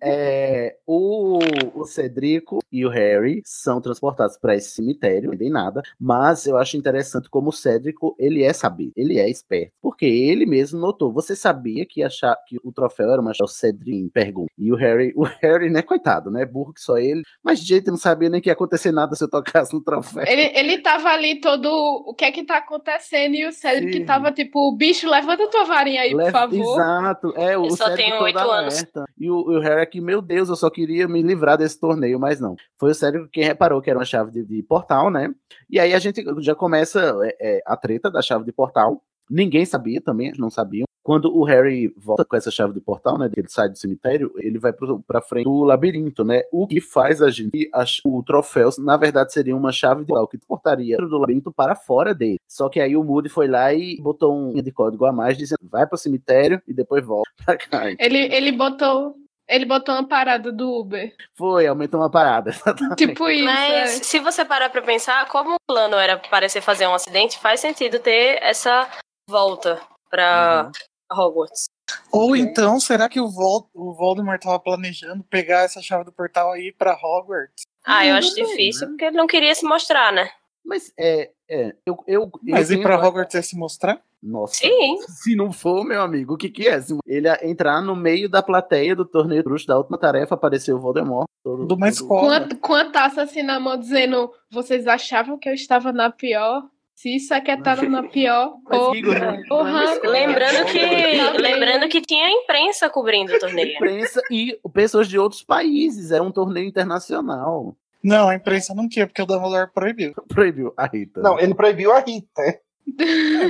É, 0.02 0.76
o, 0.86 1.40
o 1.76 1.86
Cedrico 1.86 2.60
e 2.72 2.86
o 2.86 2.90
Harry 2.90 3.42
são 3.46 3.80
transportados 3.80 4.38
para 4.38 4.56
esse 4.56 4.72
cemitério, 4.72 5.32
não 5.32 5.38
tem 5.38 5.50
nada, 5.50 5.82
mas 6.00 6.46
eu 6.46 6.58
acho 6.58 6.76
interessante 6.76 7.30
como 7.30 7.50
o 7.50 7.54
Cedrico, 7.54 8.16
ele 8.20 8.44
é 8.44 8.52
sabido, 8.52 8.92
ele 8.98 9.18
é 9.18 9.30
esperto, 9.30 9.72
porque 9.82 10.06
ele 10.06 10.46
mesmo 10.46 10.80
notou, 10.80 11.12
você 11.12 11.36
sabia 11.36 11.86
que, 11.86 12.04
achar, 12.04 12.36
que 12.46 12.58
o 12.64 12.72
troféu 12.72 13.12
era 13.12 13.22
uma 13.22 13.32
o 13.42 13.48
Cedric 13.48 14.10
pergunta, 14.10 14.52
e 14.58 14.72
o 14.72 14.76
Harry, 14.76 15.14
o 15.16 15.24
Harry, 15.24 15.70
né, 15.70 15.82
coitado, 15.82 16.30
né, 16.30 16.46
burro 16.46 16.74
que 16.74 16.82
só 16.82 16.98
ele, 16.98 17.24
mas 17.44 17.60
de 17.60 17.68
jeito 17.68 17.90
não 17.90 17.98
sabia 17.98 18.30
nem 18.30 18.42
que 18.42 18.50
ia 18.50 18.54
acontecer 18.54 18.92
nada 18.92 19.16
se 19.16 19.24
eu 19.24 19.30
tocasse 19.30 19.74
no 19.74 19.82
troféu. 19.82 20.24
Ele, 20.28 20.52
ele 20.58 20.78
tava 20.80 21.10
ali 21.10 21.40
todo. 21.40 21.68
O 22.06 22.14
que 22.14 22.26
é 22.26 22.32
que 22.32 22.44
tá 22.44 22.58
acontecendo? 22.58 23.36
E 23.36 23.48
o 23.48 23.52
Cedric 23.52 23.94
Sim. 23.94 24.06
tava 24.06 24.32
tipo: 24.32 24.72
bicho, 24.76 25.10
levanta 25.10 25.50
tua 25.50 25.66
varinha 25.66 26.02
aí, 26.02 26.12
por 26.12 26.32
favor. 26.32 26.74
Exato. 26.74 27.34
É, 27.36 27.58
o 27.58 27.66
Eu 27.66 27.72
só 27.72 27.86
Cédrico 27.86 28.10
tenho 28.10 28.24
oito 28.24 28.43
anos. 28.50 28.76
alerta. 28.76 29.06
E 29.18 29.30
o, 29.30 29.36
o 29.36 29.60
Harry 29.60 29.82
aqui, 29.82 30.02
meu 30.02 30.22
Deus, 30.22 30.50
eu 30.50 30.56
só 30.56 30.70
queria 30.70 31.08
me 31.08 31.22
livrar 31.22 31.58
desse 31.58 31.80
torneio, 31.80 32.20
mas 32.20 32.40
não. 32.40 32.56
Foi 32.78 32.92
o 32.92 32.96
Cédrico 32.96 33.30
quem 33.32 33.44
reparou 33.44 33.82
que 33.82 33.90
era 33.90 34.00
uma 34.00 34.06
chave 34.06 34.32
de, 34.32 34.44
de 34.44 34.64
portal, 34.64 35.10
né? 35.10 35.34
E 35.70 35.80
aí 35.80 35.94
a 35.94 36.00
gente 36.00 36.24
já 36.40 36.56
começa 36.56 37.18
é, 37.24 37.58
é, 37.58 37.62
a 37.66 37.76
treta 37.76 38.10
da 38.10 38.22
chave 38.22 38.46
de 38.46 38.52
portal. 38.52 39.02
Ninguém 39.30 39.66
sabia 39.66 40.02
também, 40.02 40.32
não 40.38 40.50
sabiam. 40.50 40.86
Quando 41.04 41.36
o 41.36 41.44
Harry 41.44 41.94
volta 41.98 42.24
com 42.24 42.36
essa 42.36 42.50
chave 42.50 42.74
do 42.74 42.82
portal, 42.82 43.18
né? 43.18 43.30
Ele 43.36 43.48
sai 43.50 43.68
do 43.70 43.78
cemitério, 43.78 44.34
ele 44.38 44.58
vai 44.58 44.72
pro, 44.72 45.02
pra 45.02 45.22
frente 45.22 45.44
do 45.44 45.64
labirinto, 45.64 46.24
né? 46.24 46.44
O 46.52 46.66
que 46.66 46.80
faz 46.80 47.22
a 47.22 47.30
gente. 47.30 47.70
ach- 47.74 48.00
O 48.06 48.24
troféu, 48.24 48.70
na 48.80 48.96
verdade, 48.98 49.34
seria 49.34 49.56
uma 49.56 49.72
chave 49.72 50.02
de 50.02 50.08
portal 50.08 50.28
que 50.28 50.38
portaria 50.38 50.96
do 50.98 51.18
labirinto 51.18 51.52
para 51.52 51.76
fora 51.76 52.14
dele. 52.16 52.40
Só 52.48 52.70
que 52.70 52.80
aí 52.80 52.96
o 52.96 53.04
Moody 53.04 53.28
foi 53.30 53.48
lá 53.48 53.74
e 53.74 53.98
botou 54.02 54.34
um 54.34 54.52
linha 54.52 54.64
de 54.64 54.72
código 54.72 55.06
a 55.06 55.12
mais, 55.12 55.38
dizendo 55.38 55.60
vai 55.70 55.86
pro 55.86 55.98
cemitério 55.98 56.62
e 56.68 56.74
depois 56.74 57.06
volta 57.06 57.30
pra 57.46 57.58
cá. 57.58 57.92
Ele, 58.00 58.18
ele 58.34 58.52
botou. 58.54 59.16
Ele 59.46 59.66
botou 59.66 59.94
uma 59.94 60.08
parada 60.08 60.54
do 60.54 60.72
Uber. 60.80 61.14
Foi, 61.36 61.68
aumentou 61.68 62.00
uma 62.00 62.10
parada. 62.10 62.52
Tipo 62.98 63.28
isso. 63.30 63.44
Mas 63.44 64.00
é. 64.00 64.04
se 64.04 64.18
você 64.20 64.46
parar 64.46 64.70
pra 64.70 64.82
pensar, 64.82 65.28
como 65.28 65.56
o 65.56 65.58
plano 65.68 65.96
era 65.98 66.18
parecer 66.18 66.62
fazer 66.62 66.88
um 66.88 66.94
acidente, 66.94 67.38
faz 67.38 67.60
sentido 67.60 68.00
ter 68.00 68.40
essa 68.42 68.90
volta 69.30 69.82
pra 70.10 70.72
Hogwarts. 71.14 71.66
Ou 72.12 72.36
então, 72.36 72.80
será 72.80 73.08
que 73.10 73.20
o, 73.20 73.28
Vol 73.30 73.70
o 73.74 73.94
Voldemort 73.94 74.42
tava 74.42 74.60
planejando 74.60 75.24
pegar 75.24 75.62
essa 75.62 75.82
chave 75.82 76.04
do 76.04 76.12
portal 76.12 76.52
aí 76.52 76.72
pra 76.72 76.94
Hogwarts? 77.02 77.64
Ah, 77.86 78.06
eu 78.06 78.16
acho 78.16 78.30
Não, 78.40 78.48
difícil, 78.48 78.88
porque 78.88 79.06
ele 79.06 79.18
não 79.18 79.28
queria 79.28 79.54
se 79.54 79.66
mostrar, 79.66 80.12
né? 80.14 80.30
Mas 80.66 80.94
é, 80.98 81.32
é, 81.50 81.76
eu, 81.86 81.98
eu, 82.08 82.32
Mas 82.42 82.72
eu 82.72 82.80
ir 82.80 82.82
pra 82.84 82.96
Hogwarts 82.98 83.36
é 83.36 83.42
se 83.42 83.58
mostrar? 83.58 84.02
Nossa. 84.22 84.56
Sim. 84.56 84.98
Se 85.08 85.36
não 85.36 85.52
for, 85.52 85.84
meu 85.84 86.02
amigo, 86.02 86.36
o 86.36 86.38
que 86.38 86.50
que 86.50 86.70
é? 86.70 86.80
Ele 87.06 87.28
ia 87.28 87.46
entrar 87.46 87.82
no 87.82 87.94
meio 87.94 88.30
da 88.30 88.42
plateia 88.42 88.96
do 88.96 89.04
torneio 89.04 89.44
bruxo 89.44 89.68
da 89.68 89.78
última 89.78 89.98
tarefa, 89.98 90.36
apareceu 90.36 90.78
o 90.78 90.80
Voldemort. 90.80 91.28
Todo, 91.44 91.68
De 91.68 91.74
uma 91.74 91.92
todo- 91.92 92.08
Com 92.08 92.30
a, 92.30 92.56
com 92.56 92.74
a 92.74 92.90
taça 92.90 93.24
assim 93.24 93.44
na 93.44 93.60
mão, 93.60 93.78
dizendo: 93.78 94.32
Vocês 94.50 94.88
achavam 94.88 95.38
que 95.38 95.50
eu 95.50 95.54
estava 95.54 95.92
na 95.92 96.10
pior? 96.10 96.64
Se 96.96 97.16
isso 97.16 97.34
aqui 97.34 97.52
estava 97.52 97.84
na 97.84 98.04
pior. 98.08 98.56
Mas, 98.64 98.80
porra, 98.80 98.98
Igor, 98.98 99.16
é 99.16 100.08
Lembrando 100.10 100.66
que, 100.66 100.80
bem. 100.80 101.34
lembrando 101.38 101.90
que 101.90 102.02
tinha 102.02 102.30
imprensa 102.30 102.90
cobrindo 102.90 103.34
o 103.34 103.40
torneio. 103.40 103.76
imprensa 103.76 104.22
e 104.32 104.58
pessoas 104.74 105.08
de 105.08 105.18
outros 105.18 105.44
países. 105.44 106.12
Era 106.12 106.24
um 106.24 106.32
torneio 106.32 106.68
internacional. 106.68 107.76
Não, 108.04 108.28
a 108.30 108.36
imprensa 108.36 108.74
não 108.76 108.88
tinha, 108.88 109.08
porque 109.08 109.22
o 109.22 109.26
Dumbledore 109.26 109.72
proibiu. 109.74 110.14
Proibiu 110.28 110.74
a 110.76 110.86
Rita. 110.86 111.22
Não, 111.22 111.40
ele 111.40 111.56
proibiu 111.56 111.92
a 111.94 112.00
Rita. 112.00 112.42
né? 112.42 112.60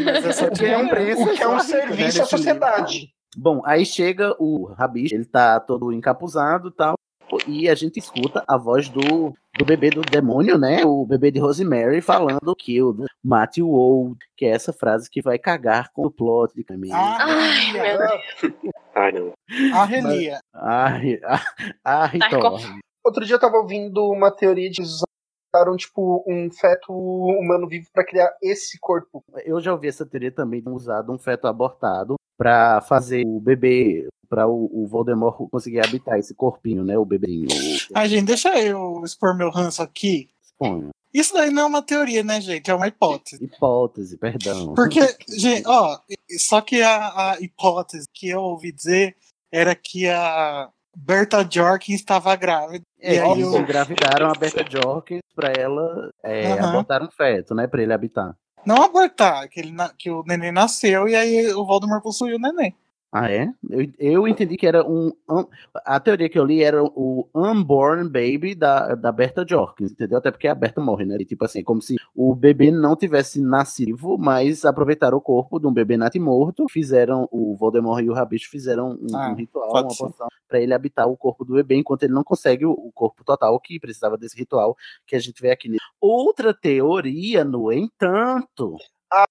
Mas 0.06 0.40
que 0.60 0.66
é 0.66 0.80
imprensa, 0.80 1.24
O 1.24 1.34
que 1.36 1.42
é 1.44 1.48
um 1.48 1.54
né, 1.54 1.60
serviço 1.60 2.22
à 2.22 2.26
sociedade. 2.26 3.10
Bom, 3.36 3.64
aí 3.66 3.84
chega 3.84 4.36
o 4.40 4.66
Rabicho, 4.78 5.16
ele 5.16 5.26
tá 5.26 5.60
todo 5.60 5.92
encapuzado 5.92 6.70
e 6.70 6.72
tal. 6.72 6.94
E 7.48 7.70
a 7.70 7.76
gente 7.76 8.00
escuta 8.00 8.44
a 8.48 8.58
voz 8.58 8.90
do, 8.90 9.34
do 9.58 9.66
bebê 9.66 9.90
do 9.90 10.02
demônio, 10.02 10.58
né? 10.58 10.84
O 10.86 11.06
bebê 11.06 11.32
de 11.32 11.40
Rosemary 11.40 12.02
falando 12.02 12.56
que 12.56 12.82
o 12.82 12.96
mate 13.24 13.62
o 13.62 13.70
old, 13.70 14.18
que 14.36 14.46
é 14.46 14.50
essa 14.50 14.74
frase 14.74 15.10
que 15.10 15.22
vai 15.22 15.38
cagar 15.38 15.92
com 15.94 16.06
o 16.06 16.12
plot 16.12 16.54
de 16.56 16.64
caminho. 16.64 16.96
Ai, 16.96 17.72
meu 17.72 17.98
Deus. 17.98 18.74
Ai, 18.96 19.12
não. 19.12 19.34
A 19.74 19.86
Relia. 19.86 20.40
Ai, 20.54 21.20
a, 21.24 21.42
a 21.84 22.06
Ritorne. 22.06 22.82
Outro 23.04 23.26
dia 23.26 23.36
eu 23.36 23.40
tava 23.40 23.58
ouvindo 23.58 24.10
uma 24.10 24.32
teoria 24.32 24.70
de 24.70 24.78
que 24.78 24.82
eles 24.82 25.02
usaram, 25.54 25.76
tipo, 25.76 26.24
um 26.28 26.50
feto 26.50 26.94
humano 26.94 27.68
vivo 27.68 27.88
pra 27.94 28.06
criar 28.06 28.34
esse 28.42 28.80
corpo. 28.80 29.24
Eu 29.46 29.60
já 29.60 29.74
ouvi 29.74 29.88
essa 29.88 30.06
teoria 30.06 30.32
também 30.32 30.62
de 30.62 30.70
usado 30.70 31.12
um 31.12 31.20
feto 31.20 31.46
abortado 31.46 32.16
pra 32.38 32.82
fazer 32.82 33.24
o 33.26 33.40
bebê, 33.40 34.08
pra 34.34 34.48
o, 34.48 34.68
o 34.74 34.88
Voldemort 34.88 35.38
conseguir 35.52 35.80
habitar 35.80 36.18
esse 36.18 36.34
corpinho, 36.34 36.84
né? 36.84 36.98
O 36.98 37.06
bebezinho. 37.06 37.48
O, 37.48 37.78
Ai, 37.94 38.10
gente, 38.10 38.26
deixa 38.26 38.50
eu 38.60 39.00
expor 39.06 39.38
meu 39.38 39.52
ranço 39.52 39.84
aqui. 39.84 40.28
Exponha. 40.44 40.90
Isso 41.14 41.36
daí 41.36 41.52
não 41.52 41.62
é 41.62 41.66
uma 41.68 41.84
teoria, 41.84 42.24
né, 42.24 42.42
gente? 42.42 42.72
É 42.72 42.74
uma 42.74 42.88
hipótese. 42.88 43.44
Hipótese, 43.44 44.18
perdão. 44.18 44.74
Porque, 44.74 45.02
gente, 45.30 45.68
ó, 45.68 46.00
só 46.40 46.62
que 46.62 46.82
a, 46.82 47.34
a 47.34 47.38
hipótese 47.40 48.08
que 48.12 48.30
eu 48.30 48.42
ouvi 48.42 48.72
dizer 48.72 49.16
era 49.52 49.76
que 49.76 50.10
a 50.10 50.68
Berta 50.98 51.48
Jorkins 51.48 52.00
estava 52.00 52.36
grávida. 52.36 52.84
É, 53.00 53.18
e 53.18 53.20
aí 53.20 53.44
o, 53.44 53.56
engravidaram 53.56 54.32
a 54.32 54.34
Berta 54.34 54.66
Jorkins 54.68 55.22
pra 55.36 55.54
ela 55.56 56.10
é, 56.24 56.54
abortar 56.54 57.04
um 57.04 57.12
feto, 57.12 57.54
né? 57.54 57.68
Pra 57.68 57.84
ele 57.84 57.94
habitar. 57.94 58.36
não 58.66 58.82
abortar, 58.82 59.48
que, 59.48 59.60
ele, 59.60 59.76
que 60.00 60.10
o 60.10 60.24
neném 60.26 60.52
nasceu 60.52 61.08
e 61.08 61.16
aí 61.16 61.54
o 61.54 61.64
Voldemort 61.68 62.02
possuiu 62.02 62.38
o 62.38 62.40
neném. 62.40 62.76
Ah, 63.16 63.32
é? 63.32 63.48
Eu, 63.70 63.88
eu 64.00 64.28
entendi 64.28 64.58
que 64.58 64.66
era 64.66 64.84
um. 64.84 65.12
um- 65.30 65.46
A 65.86 66.00
teoria 66.00 66.28
que 66.28 66.40
eu 66.40 66.44
li 66.44 66.64
era 66.64 66.84
o 66.84 67.30
unborn 67.36 68.10
baby 68.10 68.56
da, 68.56 68.96
da 68.96 69.12
Berta 69.12 69.46
Jorkins, 69.48 69.92
entendeu? 69.92 70.18
Até 70.18 70.32
porque 70.32 70.48
a 70.48 70.56
Berta 70.56 70.82
morre, 70.82 71.06
né? 71.06 71.16
E, 71.20 71.26
tipo 71.26 71.46
assim, 71.46 71.64
como 71.64 71.80
se 71.80 71.96
o 72.16 72.34
bebê 72.34 72.72
não 72.72 72.96
tivesse 72.96 73.40
nascido, 73.40 74.18
mas 74.18 74.66
aproveitaram 74.66 75.18
o 75.18 75.22
corpo 75.22 75.60
de 75.60 75.68
um 75.68 75.72
bebê 75.74 75.96
natimorto, 75.96 76.66
fizeram, 76.68 77.28
o 77.32 77.56
Voldemort 77.56 78.04
e 78.04 78.10
o 78.10 78.14
Rabicho 78.14 78.50
fizeram 78.50 78.98
um, 79.00 79.16
Ah, 79.16 79.30
um 79.30 79.36
ritual, 79.36 79.70
uma 79.70 79.84
poção, 80.10 80.28
pra 80.48 80.60
ele 80.60 80.74
habitar 80.74 81.08
o 81.08 81.16
corpo 81.16 81.46
do 81.46 81.54
bebê, 81.54 81.76
enquanto 81.76 82.04
ele 82.04 82.14
não 82.14 82.24
consegue 82.24 82.66
o, 82.66 82.72
o 82.72 82.92
corpo 82.92 83.24
total, 83.24 83.60
que 83.60 83.80
precisava 83.80 84.18
desse 84.18 84.36
ritual 84.36 84.76
que 85.06 85.16
a 85.16 85.20
gente 85.20 85.40
vê 85.40 85.52
aqui. 85.52 85.70
Outra 86.02 86.52
teoria, 86.52 87.44
no 87.44 87.72
entanto, 87.72 88.76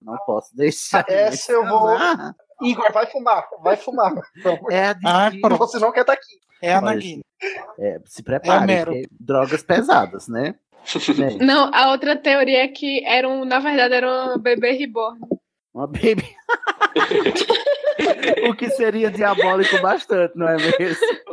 não 0.01 0.16
posso 0.25 0.55
deixar. 0.55 1.05
de 1.05 1.12
Essa 1.42 1.53
eu 1.53 1.66
vou. 1.66 1.88
Igor, 2.62 2.92
vai 2.92 3.07
fumar, 3.07 3.48
vai 3.62 3.77
fumar. 3.77 4.12
É 4.70 4.88
a 4.88 4.96
Ah. 5.05 5.31
Você 5.59 5.79
não 5.79 5.92
quer 5.92 6.03
estar 6.03 6.12
aqui. 6.14 6.40
É 6.61 6.75
a 6.75 6.81
Nagini. 6.81 7.22
É, 7.79 8.01
se 8.07 8.22
prepare, 8.22 8.85
porque 8.85 9.09
drogas 9.18 9.62
pesadas, 9.62 10.29
né? 10.29 10.55
Né? 11.16 11.37
Não, 11.40 11.70
a 11.72 11.92
outra 11.92 12.16
teoria 12.16 12.64
é 12.64 12.68
que 12.68 13.07
era 13.07 13.29
um, 13.29 13.44
na 13.44 13.61
verdade 13.61 13.94
era 13.94 14.35
um 14.35 14.38
bebê 14.38 14.72
reborn. 14.72 15.20
Uma 15.72 15.87
baby. 15.87 16.29
o 18.48 18.55
que 18.55 18.68
seria 18.70 19.09
diabólico 19.11 19.81
bastante, 19.81 20.37
não 20.37 20.48
é 20.48 20.57
mesmo? 20.57 21.32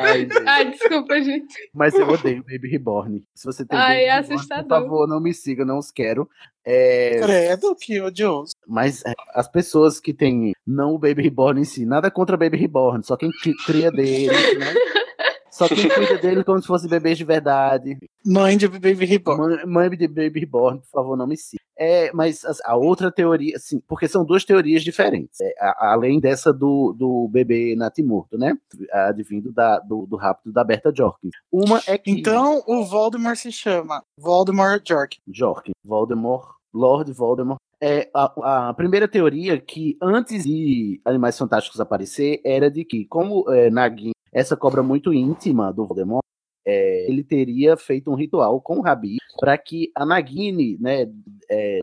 Ai. 0.00 0.28
Ai, 0.46 0.70
desculpa, 0.70 1.20
gente. 1.20 1.54
Mas 1.74 1.94
eu 1.94 2.08
odeio 2.08 2.42
Baby 2.42 2.68
Reborn. 2.68 3.24
Se 3.34 3.44
você 3.44 3.64
tem 3.64 3.78
Ai, 3.78 3.96
Baby 3.98 4.04
é 4.04 4.14
Reborn, 4.14 4.34
assustador. 4.34 4.68
por 4.78 4.84
favor, 4.88 5.08
não 5.08 5.20
me 5.20 5.32
siga, 5.34 5.64
não 5.64 5.78
os 5.78 5.90
quero. 5.90 6.28
É, 6.64 7.18
Credo, 7.22 7.74
que 7.74 8.00
odioso. 8.00 8.52
mas 8.68 9.02
é, 9.04 9.12
as 9.34 9.48
pessoas 9.48 9.98
que 9.98 10.12
têm 10.12 10.52
não 10.66 10.94
o 10.94 10.98
Baby 10.98 11.22
Reborn 11.22 11.60
em 11.60 11.64
si, 11.64 11.86
nada 11.86 12.10
contra 12.10 12.36
Baby 12.36 12.58
Reborn, 12.58 13.02
só 13.04 13.16
quem 13.16 13.30
cri- 13.42 13.56
cria 13.64 13.90
deles, 13.90 14.58
né? 14.58 14.74
Só 15.50 15.66
quem 15.68 15.88
cuida 15.88 16.18
dele 16.18 16.44
como 16.44 16.60
se 16.60 16.66
fosse 16.66 16.88
bebês 16.88 17.18
de 17.18 17.24
verdade. 17.24 17.98
Mãe 18.24 18.56
de 18.56 18.68
Baby 18.68 19.04
Reborn. 19.04 19.56
Mãe, 19.56 19.66
mãe 19.66 19.90
de 19.90 20.06
Baby 20.06 20.40
Reborn, 20.40 20.78
por 20.80 20.88
favor, 20.90 21.16
não 21.16 21.26
me 21.26 21.36
siga. 21.36 21.60
É, 21.76 22.12
mas 22.12 22.44
as- 22.44 22.60
a 22.64 22.76
outra 22.76 23.10
teoria, 23.10 23.56
assim, 23.56 23.80
porque 23.88 24.06
são 24.06 24.24
duas 24.24 24.44
teorias 24.44 24.82
diferentes. 24.82 25.40
É, 25.40 25.54
a- 25.58 25.92
além 25.92 26.20
dessa 26.20 26.52
do, 26.52 26.92
do 26.92 27.26
bebê 27.28 27.74
natimorto, 27.74 28.36
né? 28.36 28.54
Advindo 28.92 29.50
da, 29.52 29.78
do, 29.78 30.06
do 30.06 30.16
rapto 30.16 30.52
da 30.52 30.62
Berta 30.62 30.92
Jorkins. 30.94 31.32
Uma 31.50 31.80
é 31.86 31.96
que. 31.96 32.10
Então 32.10 32.62
o 32.66 32.84
Voldemort 32.84 33.36
se 33.36 33.50
chama 33.50 34.02
Voldemort 34.18 34.82
Jork. 34.86 35.16
Jorkins, 35.26 35.74
Voldemort, 35.84 36.48
Lord 36.72 37.10
Voldemort. 37.12 37.58
É, 37.82 38.10
a, 38.14 38.68
a 38.68 38.74
primeira 38.74 39.08
teoria 39.08 39.58
que 39.58 39.96
antes 40.02 40.44
de 40.44 41.00
Animais 41.02 41.38
Fantásticos 41.38 41.80
aparecer 41.80 42.38
era 42.44 42.70
de 42.70 42.84
que, 42.84 43.06
como 43.06 43.50
é, 43.50 43.70
Nagin, 43.70 44.10
essa 44.32 44.56
cobra 44.56 44.82
muito 44.82 45.12
íntima 45.12 45.72
do 45.72 45.86
Voldemort, 45.86 46.24
é, 46.66 47.10
ele 47.10 47.24
teria 47.24 47.76
feito 47.76 48.10
um 48.10 48.14
ritual 48.14 48.60
com 48.60 48.78
o 48.78 48.82
Rabi 48.82 49.16
para 49.38 49.56
que 49.56 49.90
a 49.94 50.04
Nagini, 50.04 50.76
né, 50.78 51.06
é, 51.50 51.80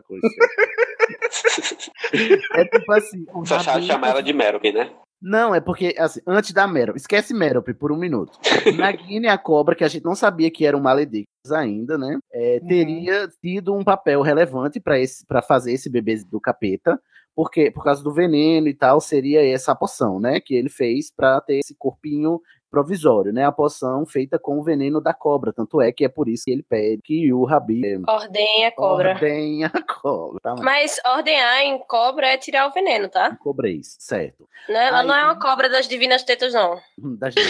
é 2.54 2.64
tipo 2.64 2.92
assim, 2.92 3.24
o 3.34 3.44
Só 3.44 3.56
Rabi- 3.58 3.86
chamar 3.86 4.08
ela 4.10 4.22
de 4.22 4.32
Merope, 4.32 4.72
né? 4.72 4.90
não, 5.20 5.52
é 5.52 5.60
porque, 5.60 5.96
assim, 5.98 6.20
antes 6.26 6.52
da 6.52 6.66
Meryl, 6.66 6.94
esquece 6.94 7.34
Merope 7.34 7.74
por 7.74 7.90
um 7.90 7.96
minuto. 7.96 8.38
Nagini, 8.76 9.26
a 9.26 9.36
cobra, 9.36 9.74
que 9.74 9.82
a 9.82 9.88
gente 9.88 10.04
não 10.04 10.14
sabia 10.14 10.48
que 10.50 10.64
era 10.64 10.76
um 10.76 10.80
Maledictus 10.80 11.50
ainda, 11.52 11.98
né? 11.98 12.18
é, 12.32 12.60
teria 12.60 13.28
tido 13.42 13.74
um 13.74 13.82
papel 13.82 14.22
relevante 14.22 14.80
para 14.80 15.42
fazer 15.42 15.72
esse 15.72 15.90
bebê 15.90 16.22
do 16.30 16.40
capeta, 16.40 17.00
porque 17.38 17.70
por 17.70 17.84
causa 17.84 18.02
do 18.02 18.12
veneno 18.12 18.66
e 18.66 18.74
tal, 18.74 19.00
seria 19.00 19.48
essa 19.48 19.72
poção, 19.72 20.18
né? 20.18 20.40
Que 20.40 20.56
ele 20.56 20.68
fez 20.68 21.08
para 21.08 21.40
ter 21.40 21.60
esse 21.60 21.72
corpinho 21.72 22.40
provisório, 22.70 23.32
né? 23.32 23.44
A 23.44 23.52
poção 23.52 24.04
feita 24.06 24.38
com 24.38 24.58
o 24.58 24.62
veneno 24.62 25.00
da 25.00 25.14
cobra. 25.14 25.52
Tanto 25.52 25.80
é 25.80 25.90
que 25.92 26.04
é 26.04 26.08
por 26.08 26.28
isso 26.28 26.44
que 26.44 26.50
ele 26.52 26.62
pede 26.62 27.02
que 27.02 27.32
o 27.32 27.44
Rabi 27.44 27.80
é, 27.86 27.98
Ordenha 28.08 28.70
cobra. 28.72 29.12
ordenha 29.14 29.70
a 29.72 29.82
cobra. 29.82 30.40
Tá? 30.40 30.54
Mas 30.60 30.96
ordenhar 31.16 31.62
em 31.62 31.78
cobra 31.86 32.28
é 32.28 32.36
tirar 32.36 32.66
o 32.68 32.72
veneno, 32.72 33.08
tá? 33.08 33.36
Cobreis, 33.36 33.96
certo. 33.98 34.46
Né? 34.68 34.88
Ela 34.88 35.00
Aí- 35.00 35.06
não 35.06 35.14
é 35.14 35.24
uma 35.24 35.38
cobra 35.40 35.68
das 35.68 35.88
divinas 35.88 36.22
tetas, 36.22 36.52
não. 36.52 36.78
das 37.18 37.34
duas. 37.34 37.46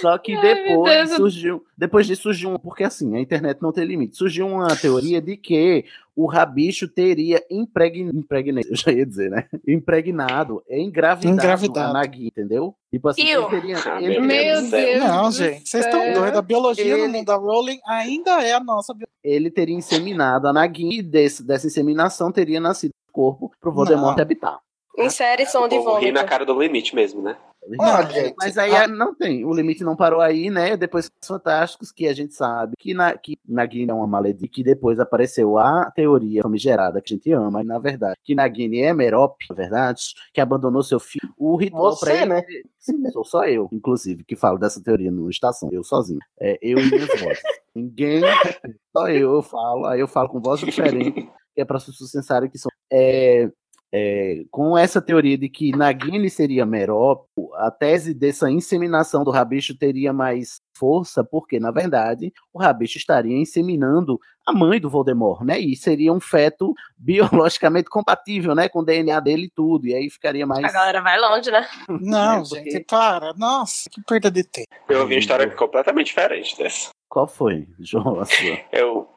Só 0.00 0.16
que 0.18 0.34
Ai, 0.36 0.42
depois 0.42 1.08
Deus. 1.08 1.16
surgiu, 1.16 1.64
depois 1.76 2.06
disso 2.06 2.22
surgiu 2.22 2.50
um, 2.50 2.58
porque 2.58 2.84
assim, 2.84 3.16
a 3.16 3.20
internet 3.20 3.60
não 3.60 3.72
tem 3.72 3.84
limite. 3.84 4.16
Surgiu 4.16 4.46
uma 4.46 4.76
teoria 4.76 5.20
de 5.20 5.36
que 5.36 5.84
o 6.14 6.26
rabicho 6.26 6.88
teria 6.88 7.44
impregn, 7.50 8.10
impregnado, 8.16 8.66
eu 8.68 8.76
já 8.76 8.90
ia 8.92 9.04
dizer, 9.04 9.30
né? 9.30 9.46
Impregnado, 9.66 10.62
engravidado, 10.68 11.34
Engravidado. 11.34 11.90
a 11.90 11.92
Nagui, 11.92 12.28
entendeu? 12.28 12.74
Tipo 12.96 13.08
assim, 13.10 13.22
Iu. 13.22 13.42
ele 13.42 13.50
teria, 13.50 13.76
Ah, 13.84 14.00
meu 14.00 14.22
Meu 14.22 14.70
Deus. 14.70 14.98
Não, 15.04 15.30
gente, 15.30 15.68
vocês 15.68 15.84
estão 15.84 16.00
doidos. 16.12 16.38
A 16.38 16.42
biologia 16.42 16.96
no 16.96 17.04
Ele- 17.04 17.12
mundo 17.12 17.26
da 17.26 17.36
Rowling 17.36 17.78
ainda 17.86 18.42
é 18.42 18.52
a 18.54 18.60
nossa 18.60 18.92
biologia. 18.94 19.06
ele 19.22 19.50
teria 19.50 19.74
inseminado 19.74 20.46
a 20.48 20.52
Nagui 20.52 20.98
e 20.98 21.02
desse, 21.02 21.42
dessa 21.46 21.66
inseminação 21.66 22.30
teria 22.32 22.58
nascido 22.60 22.92
corpo 23.12 23.50
pro 23.60 23.72
Voldemort 23.72 24.18
habitar. 24.18 24.58
Insere 24.98 25.44
som 25.46 25.68
de 25.68 25.76
O 25.76 25.84
povo 25.84 25.98
ri 25.98 26.06
na 26.10 26.20
vômito. 26.20 26.30
cara 26.30 26.46
do 26.46 26.58
limite 26.58 26.94
mesmo, 26.94 27.20
né? 27.22 27.36
Olha, 27.78 28.34
Mas 28.38 28.56
aí 28.56 28.72
é- 28.72 28.86
não 28.86 29.14
tem, 29.14 29.44
o 29.44 29.52
limite 29.52 29.82
não 29.82 29.96
parou 29.96 30.20
aí, 30.20 30.50
né? 30.50 30.76
Depois 30.76 31.08
dos 31.10 31.26
Fantásticos, 31.26 31.90
que 31.90 32.06
a 32.06 32.12
gente 32.14 32.34
sabe 32.34 32.74
que, 32.78 32.94
na, 32.94 33.16
que 33.16 33.38
Nagini 33.46 33.90
é 33.90 33.94
uma 33.94 34.06
maledita, 34.06 34.46
que 34.52 34.62
depois 34.62 35.00
apareceu 35.00 35.58
a 35.58 35.90
teoria 35.94 36.42
famigerada 36.42 37.00
que 37.00 37.12
a 37.12 37.16
gente 37.16 37.32
ama, 37.32 37.62
e 37.62 37.64
na 37.64 37.78
verdade, 37.78 38.16
que 38.22 38.34
Nagini 38.34 38.80
é 38.80 38.92
Merope, 38.92 39.46
na 39.50 39.56
verdade, 39.56 40.14
que 40.32 40.40
abandonou 40.40 40.82
seu 40.82 41.00
filho. 41.00 41.32
O 41.36 41.56
ritual 41.56 41.90
Você, 41.96 42.04
pra 42.06 42.14
ele. 42.14 42.26
né? 42.26 42.42
Sim, 42.78 43.10
sou 43.10 43.24
só 43.24 43.44
eu, 43.44 43.68
inclusive, 43.72 44.22
que 44.24 44.36
falo 44.36 44.58
dessa 44.58 44.80
teoria 44.82 45.10
no 45.10 45.28
Estação, 45.28 45.68
eu 45.72 45.82
sozinho. 45.82 46.20
É, 46.40 46.58
eu 46.62 46.78
e 46.78 46.90
minhas 46.90 47.08
vozes. 47.20 47.42
Ninguém, 47.74 48.22
só 48.96 49.08
eu, 49.08 49.34
eu 49.34 49.42
falo, 49.42 49.86
aí 49.86 50.00
eu 50.00 50.08
falo 50.08 50.28
com 50.28 50.40
voz 50.40 50.60
diferente, 50.60 51.28
que 51.54 51.60
é 51.60 51.64
para 51.64 51.78
pessoas 51.78 52.12
pensarem 52.12 52.48
que 52.48 52.58
são. 52.58 52.70
É, 52.90 53.50
é, 53.98 54.44
com 54.50 54.76
essa 54.76 55.00
teoria 55.00 55.38
de 55.38 55.48
que 55.48 55.70
Nagini 55.74 56.28
seria 56.28 56.66
Merope, 56.66 57.24
a 57.54 57.70
tese 57.70 58.12
dessa 58.12 58.50
inseminação 58.50 59.24
do 59.24 59.30
Rabicho 59.30 59.74
teria 59.78 60.12
mais 60.12 60.60
força, 60.76 61.24
porque, 61.24 61.58
na 61.58 61.70
verdade, 61.70 62.30
o 62.52 62.58
Rabicho 62.58 62.98
estaria 62.98 63.34
inseminando 63.38 64.20
a 64.46 64.52
mãe 64.52 64.78
do 64.78 64.90
Voldemort, 64.90 65.40
né? 65.42 65.58
E 65.58 65.74
seria 65.74 66.12
um 66.12 66.20
feto 66.20 66.74
biologicamente 66.98 67.88
compatível, 67.88 68.54
né? 68.54 68.68
Com 68.68 68.80
o 68.80 68.84
DNA 68.84 69.18
dele 69.20 69.46
e 69.46 69.50
tudo. 69.50 69.86
E 69.86 69.94
aí 69.94 70.10
ficaria 70.10 70.46
mais. 70.46 70.62
A 70.64 70.70
galera 70.72 71.00
vai 71.00 71.18
longe, 71.18 71.50
né? 71.50 71.66
Não, 71.88 72.42
É, 72.44 72.48
porque- 72.48 72.70
gente, 72.70 72.84
para. 72.84 73.32
Nossa, 73.34 73.88
que 73.90 74.02
perda 74.02 74.30
de 74.30 74.44
tempo. 74.44 74.68
Eu 74.88 75.00
ouvi 75.00 75.14
uma 75.14 75.20
história 75.20 75.48
completamente 75.50 76.08
diferente 76.08 76.56
dessa. 76.58 76.90
Qual 77.08 77.26
foi, 77.26 77.66
João? 77.80 78.20
A 78.20 78.26
sua? 78.26 78.58
Eu, 78.70 79.08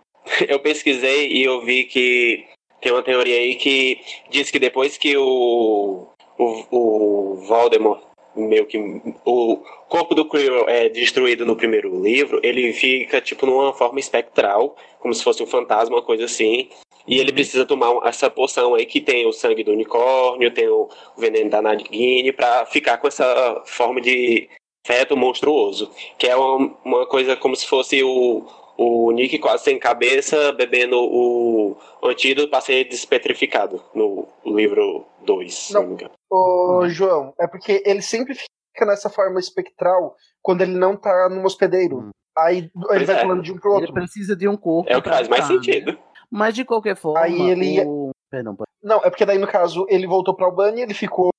eu 0.48 0.60
pesquisei 0.62 1.34
e 1.34 1.44
eu 1.44 1.64
vi 1.66 1.84
que 1.84 2.46
tem 2.82 2.92
uma 2.92 3.04
teoria 3.04 3.38
aí 3.38 3.56
que 3.56 4.00
diz 4.30 4.50
que 4.50 4.60
depois 4.60 4.98
que 4.98 5.16
o, 5.18 6.08
o, 6.38 6.66
o 6.72 7.36
Voldemort, 7.48 8.02
meio 8.36 8.66
que 8.66 8.78
o 9.26 9.58
corpo 9.90 10.16
do 10.16 10.28
Quirrell 10.28 10.68
é 10.70 10.88
destruído 10.88 11.46
no 11.46 11.56
primeiro 11.56 12.02
livro, 12.02 12.40
ele 12.44 12.72
fica 12.74 13.20
tipo 13.20 13.46
numa 13.46 13.74
forma 13.74 14.00
espectral, 14.00 14.76
como 15.00 15.14
se 15.14 15.24
fosse 15.24 15.44
um 15.44 15.48
fantasma, 15.48 15.98
uma 15.98 16.02
coisa 16.02 16.26
assim. 16.26 16.70
E 17.08 17.18
ele 17.18 17.34
precisa 17.34 17.66
tomar 17.66 18.08
essa 18.08 18.30
poção 18.30 18.76
aí 18.76 18.86
que 18.86 19.02
tem 19.02 19.26
o 19.26 19.34
sangue 19.34 19.64
do 19.64 19.72
unicórnio, 19.72 20.54
tem 20.54 20.68
o 20.68 20.90
veneno 21.18 21.50
da 21.50 21.62
Nagini, 21.62 22.32
pra 22.32 22.66
ficar 22.68 22.98
com 23.00 23.08
essa 23.08 23.64
forma 23.66 24.00
de 24.00 24.48
feto 24.86 25.18
monstruoso. 25.18 25.90
Que 26.20 26.28
é 26.28 26.36
uma, 26.36 26.78
uma 26.86 27.06
coisa 27.08 27.36
como 27.36 27.56
se 27.56 27.66
fosse 27.66 28.04
o, 28.04 28.46
o 28.82 29.12
Nick 29.12 29.38
quase 29.40 29.66
sem 29.66 29.78
cabeça 29.78 30.54
bebendo 30.54 30.96
o 30.98 31.76
antídoto 32.02 32.50
para 32.50 32.62
ser 32.62 32.86
despetrificado 32.86 33.84
no 33.94 34.28
livro 34.46 35.06
2, 35.26 35.54
se 35.54 35.74
não 35.74 35.92
engano. 35.94 36.12
Ô, 36.32 36.88
João, 36.88 37.34
é 37.40 37.46
porque 37.46 37.84
ele 37.86 38.02
sempre 38.02 38.36
fica 38.36 38.86
nessa 38.86 39.10
forma 39.10 39.40
espectral 39.40 40.16
quando 40.42 40.62
ele 40.62 40.74
não 40.78 40.96
tá 40.96 41.28
num 41.30 41.44
hospedeiro. 41.44 42.10
Aí 42.38 42.58
ele 42.60 42.72
Pois 42.74 43.06
vai 43.08 43.16
é. 43.18 43.22
falando 43.22 43.42
de 43.44 43.52
um 43.52 43.58
pro 43.58 43.72
outro. 43.74 43.88
Ele 43.88 43.94
precisa 43.94 44.34
de 44.36 44.48
um 44.48 44.56
corpo. 44.56 44.90
É 44.90 44.96
o 44.96 45.02
que 45.02 45.10
faz 45.10 45.28
mais 45.28 45.50
né? 45.50 45.56
sentido. 45.56 46.00
Mas 46.32 46.56
de 46.56 46.64
qualquer 46.64 46.96
forma. 46.96 47.20
Aí 47.20 47.50
ele- 47.50 47.84
o- 47.86 48.12
Perdão, 48.32 48.56
pode- 48.56 48.70
Não, 48.82 48.98
é 49.04 49.10
porque 49.10 49.26
daí, 49.26 49.38
no 49.40 49.48
caso, 49.48 49.86
ele 49.90 50.08
voltou 50.08 50.34
pra 50.36 50.46
Albânia, 50.46 50.84
ele 50.84 50.94
ficou 50.94 51.32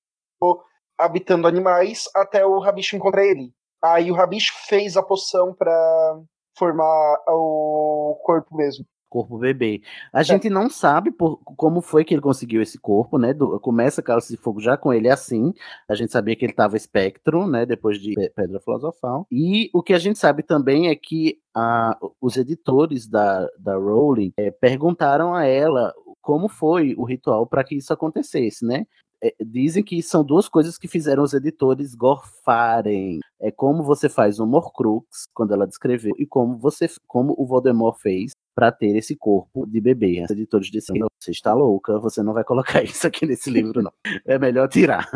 habitando 0.97 1.47
animais 1.47 2.07
até 2.15 2.45
o 2.45 2.59
Rabicho 2.59 2.95
encontrar 2.95 3.25
ele. 3.25 3.51
Aí 3.83 4.11
o 4.11 4.13
Rabicho 4.15 4.53
fez 4.67 4.95
a 4.95 5.01
poção 5.01 5.53
pra 5.53 6.19
formar 6.61 7.15
o 7.27 8.19
corpo 8.23 8.55
mesmo. 8.55 8.85
corpo 9.09 9.37
bebê. 9.39 9.81
A 10.13 10.21
gente 10.23 10.49
não 10.49 10.69
sabe 10.69 11.11
por, 11.11 11.37
como 11.57 11.81
foi 11.81 12.05
que 12.05 12.13
ele 12.13 12.21
conseguiu 12.21 12.61
esse 12.61 12.79
corpo, 12.79 13.17
né? 13.17 13.33
Do- 13.33 13.59
começa 13.59 14.01
Cálice 14.01 14.35
de 14.35 14.41
Fogo 14.41 14.61
já 14.61 14.77
com 14.77 14.93
ele 14.93 15.09
assim. 15.09 15.51
A 15.89 15.95
gente 15.95 16.11
sabia 16.11 16.35
que 16.35 16.45
ele 16.45 16.53
estava 16.53 16.77
espectro, 16.77 17.45
né? 17.47 17.65
Depois 17.65 17.99
de 17.99 18.13
Pe- 18.13 18.29
Pedra 18.29 18.59
Filosofal. 18.61 19.25
E 19.31 19.69
o 19.73 19.81
que 19.83 19.93
a 19.93 19.99
gente 19.99 20.17
sabe 20.19 20.43
também 20.43 20.87
é 20.87 20.95
que 20.95 21.39
a- 21.53 21.97
os 22.21 22.37
editores 22.37 23.07
da, 23.07 23.49
da 23.59 23.75
Rowling 23.75 24.31
eh, 24.37 24.51
perguntaram 24.51 25.33
a 25.33 25.45
ela 25.45 25.93
como 26.21 26.47
foi 26.47 26.93
o 26.97 27.03
ritual 27.03 27.47
para 27.47 27.63
que 27.63 27.75
isso 27.75 27.91
acontecesse, 27.91 28.63
né? 28.63 28.85
É, 29.23 29.33
dizem 29.45 29.83
que 29.83 30.01
são 30.01 30.23
duas 30.23 30.49
coisas 30.49 30.77
que 30.77 30.87
fizeram 30.87 31.21
os 31.23 31.33
editores 31.33 31.93
gorfarem. 31.93 33.19
É 33.39 33.51
como 33.51 33.83
você 33.83 34.09
faz 34.09 34.39
um 34.39 34.45
Morcrux, 34.47 35.05
quando 35.33 35.53
ela 35.53 35.67
descreveu, 35.67 36.13
e 36.17 36.25
como 36.25 36.57
você, 36.57 36.87
como 37.07 37.35
o 37.37 37.45
Voldemort 37.45 37.99
fez 37.99 38.31
para 38.55 38.71
ter 38.71 38.95
esse 38.95 39.15
corpo 39.15 39.65
de 39.65 39.79
bebê. 39.79 40.23
Os 40.23 40.31
editores 40.31 40.67
disseram: 40.67 41.07
você 41.19 41.31
está 41.31 41.53
louca, 41.53 41.99
você 41.99 42.23
não 42.23 42.33
vai 42.33 42.43
colocar 42.43 42.81
isso 42.83 43.05
aqui 43.05 43.25
nesse 43.25 43.49
livro, 43.49 43.81
não. 43.81 43.91
É 44.25 44.39
melhor 44.39 44.67
tirar. 44.67 45.07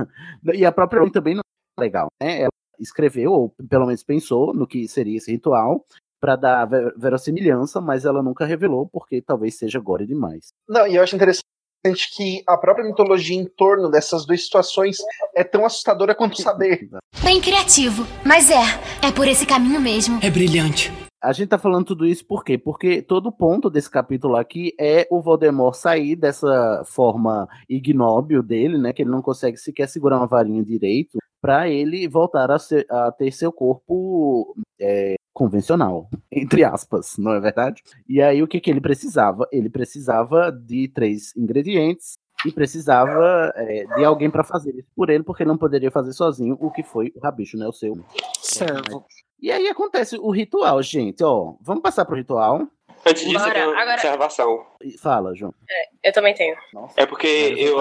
E 0.54 0.66
a 0.66 0.72
própria 0.72 1.00
Rowling 1.00 1.12
também 1.12 1.34
não 1.36 1.42
é 1.78 1.82
legal, 1.82 2.08
né? 2.22 2.42
Ela 2.42 2.50
escreveu, 2.80 3.32
ou 3.32 3.56
pelo 3.70 3.86
menos 3.86 4.04
pensou 4.04 4.54
no 4.54 4.68
que 4.68 4.88
seria 4.88 5.18
esse 5.18 5.32
ritual, 5.32 5.86
para 6.20 6.36
dar 6.36 6.66
ver- 6.66 6.94
verossimilhança, 6.98 7.80
mas 7.82 8.06
ela 8.06 8.22
nunca 8.24 8.46
revelou, 8.46 8.88
porque 8.88 9.22
talvez 9.22 9.56
seja 9.56 9.80
gore 9.80 10.06
demais. 10.06 10.48
Não, 10.68 10.88
e 10.88 10.96
eu 10.96 11.04
acho 11.04 11.16
interessante 11.16 11.46
que 11.94 12.42
a 12.48 12.58
própria 12.58 12.86
mitologia 12.86 13.36
em 13.38 13.46
torno 13.46 13.90
dessas 13.90 14.26
duas 14.26 14.44
situações 14.44 14.98
é 15.36 15.44
tão 15.44 15.66
assustadora 15.66 16.16
quanto 16.16 16.42
saber. 16.42 16.90
Bem 17.24 17.40
criativo, 17.42 18.06
mas 18.26 18.50
é, 18.50 18.62
é 19.08 19.12
por 19.12 19.28
esse 19.28 19.46
caminho 19.46 19.80
mesmo. 19.80 20.20
É 20.24 20.30
brilhante. 20.30 20.92
A 21.24 21.34
gente 21.34 21.50
tá 21.50 21.58
falando 21.58 21.86
tudo 21.86 22.06
isso 22.06 22.24
por 22.26 22.44
quê? 22.44 22.56
Porque 22.56 23.02
todo 23.02 23.32
ponto 23.32 23.68
desse 23.70 23.90
capítulo 23.90 24.36
aqui 24.36 24.74
é 24.80 25.08
o 25.10 25.22
Voldemort 25.22 25.74
sair 25.74 26.16
dessa 26.16 26.84
forma 26.86 27.48
ignóbil 27.68 28.44
dele, 28.44 28.78
né? 28.78 28.94
Que 28.94 29.02
ele 29.02 29.10
não 29.10 29.24
consegue 29.24 29.58
sequer 29.58 29.88
segurar 29.88 30.18
uma 30.18 30.28
varinha 30.28 30.64
direito, 30.64 31.18
para 31.42 31.68
ele 31.68 32.08
voltar 32.08 32.52
a, 32.52 32.60
ser- 32.60 32.86
a 32.92 33.12
ter 33.12 33.32
seu 33.32 33.52
corpo 33.52 34.56
é, 34.80 35.16
convencional, 35.36 36.10
entre 36.32 36.64
aspas, 36.64 37.18
não 37.20 37.34
é 37.34 37.40
verdade? 37.42 37.84
E 38.08 38.22
aí 38.22 38.42
o 38.42 38.48
que, 38.48 38.62
que 38.62 38.70
ele 38.72 38.80
precisava? 38.80 39.46
Ele 39.52 39.70
precisava 39.70 40.50
de 40.50 40.88
três 40.88 41.36
ingredientes 41.36 42.14
e 42.46 42.52
precisava 42.54 43.52
é, 43.56 43.84
de 43.98 44.06
alguém 44.06 44.30
para 44.32 44.44
fazer 44.46 44.74
isso 44.74 44.88
por 44.96 45.10
ele, 45.10 45.24
porque 45.24 45.44
ele 45.44 45.50
não 45.50 45.58
poderia 45.58 45.92
fazer 45.92 46.14
sozinho, 46.14 46.58
o 46.60 46.72
que 46.72 46.84
foi 46.84 47.12
o 47.16 47.20
Rabicho, 47.20 47.58
né? 47.58 47.68
O 47.68 47.74
seu 47.74 47.94
Servo. 48.42 49.06
e 49.42 49.52
aí 49.52 49.68
acontece 49.68 50.18
o 50.18 50.32
ritual, 50.32 50.82
gente. 50.82 51.22
Ó, 51.24 51.56
vamos 51.62 51.84
passar 51.84 52.06
pro 52.06 52.16
ritual. 52.16 52.66
Antes 53.06 53.24
disso, 53.24 53.34
Bora, 53.38 53.50
eu 53.50 53.54
tenho 53.54 53.70
uma 53.72 53.82
agora- 53.82 53.96
observação. 53.96 54.66
Fala, 55.02 55.36
João. 55.36 55.54
Eu 56.02 56.14
também 56.14 56.34
tenho. 56.34 56.56
É 56.96 57.06
porque 57.06 57.28
eu 57.58 57.78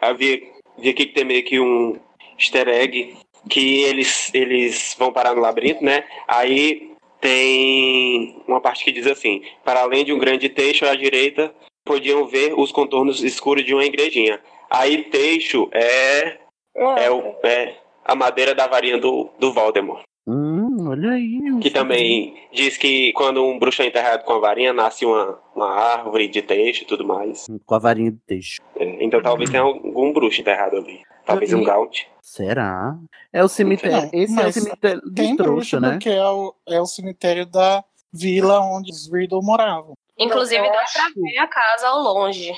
havia, 0.00 0.40
vi 0.78 0.88
aqui 0.88 1.06
que 1.06 1.12
tem 1.14 1.24
meio 1.24 1.44
que 1.44 1.60
um 1.60 1.98
easter 2.38 2.66
egg 2.68 3.16
que 3.48 3.82
eles, 3.82 4.32
eles 4.32 4.96
vão 4.98 5.12
parar 5.12 5.34
no 5.34 5.42
labirinto, 5.42 5.84
né? 5.84 6.04
Aí 6.26 6.93
tem 7.28 8.36
uma 8.46 8.60
parte 8.60 8.84
que 8.84 8.92
diz 8.92 9.06
assim: 9.06 9.42
para 9.64 9.80
além 9.80 10.04
de 10.04 10.12
um 10.12 10.18
grande 10.18 10.48
teixo 10.48 10.84
à 10.86 10.94
direita, 10.94 11.52
podiam 11.84 12.26
ver 12.26 12.54
os 12.56 12.70
contornos 12.70 13.22
escuros 13.22 13.64
de 13.64 13.74
uma 13.74 13.84
igrejinha. 13.84 14.40
Aí 14.70 15.04
teixo 15.04 15.68
é, 15.72 16.38
é, 16.76 17.10
o- 17.10 17.34
é 17.42 17.76
a 18.04 18.14
madeira 18.14 18.54
da 18.54 18.66
varinha 18.66 18.98
do, 18.98 19.28
do 19.38 19.52
Voldemort. 19.52 20.02
Hum, 20.26 20.88
olha 20.88 21.10
aí. 21.10 21.38
Que 21.60 21.70
também 21.70 22.34
diz 22.50 22.78
que 22.78 23.12
quando 23.12 23.44
um 23.44 23.58
bruxo 23.58 23.82
é 23.82 23.86
enterrado 23.86 24.24
com 24.24 24.32
a 24.32 24.38
varinha, 24.38 24.72
nasce 24.72 25.04
uma, 25.04 25.38
uma 25.54 25.70
árvore 25.70 26.28
de 26.28 26.40
teixo 26.40 26.82
e 26.82 26.86
tudo 26.86 27.06
mais. 27.06 27.46
Com 27.66 27.74
a 27.74 27.78
varinha 27.78 28.10
de 28.10 28.18
teixo. 28.26 28.60
É, 28.76 29.04
então 29.04 29.20
talvez 29.22 29.50
tenha 29.50 29.62
algum 29.62 30.12
bruxo 30.12 30.40
enterrado 30.40 30.76
ali. 30.78 31.00
Talvez 31.26 31.52
um 31.52 31.62
Gaunt. 31.64 32.02
Será? 32.22 32.96
É 33.32 33.42
o 33.44 33.48
cemitério. 33.48 34.02
Não, 34.02 34.10
Esse 34.12 34.40
é 34.40 34.46
o 34.46 34.52
cemitério 34.52 35.02
bruxo, 35.04 35.36
trouxa, 35.36 35.80
né? 35.80 35.90
porque 35.92 36.08
é 36.10 36.26
o, 36.28 36.54
é 36.68 36.80
o 36.80 36.86
cemitério 36.86 37.46
da 37.46 37.84
vila 38.12 38.60
onde 38.60 38.90
os 38.90 39.10
Riddle 39.12 39.42
moravam. 39.42 39.94
Inclusive, 40.18 40.60
Não, 40.60 40.66
eu 40.68 40.72
dá 40.72 40.80
acho- 40.80 40.92
pra 40.92 41.22
ver 41.22 41.38
a 41.38 41.46
casa 41.48 41.88
ao 41.88 42.00
longe. 42.02 42.52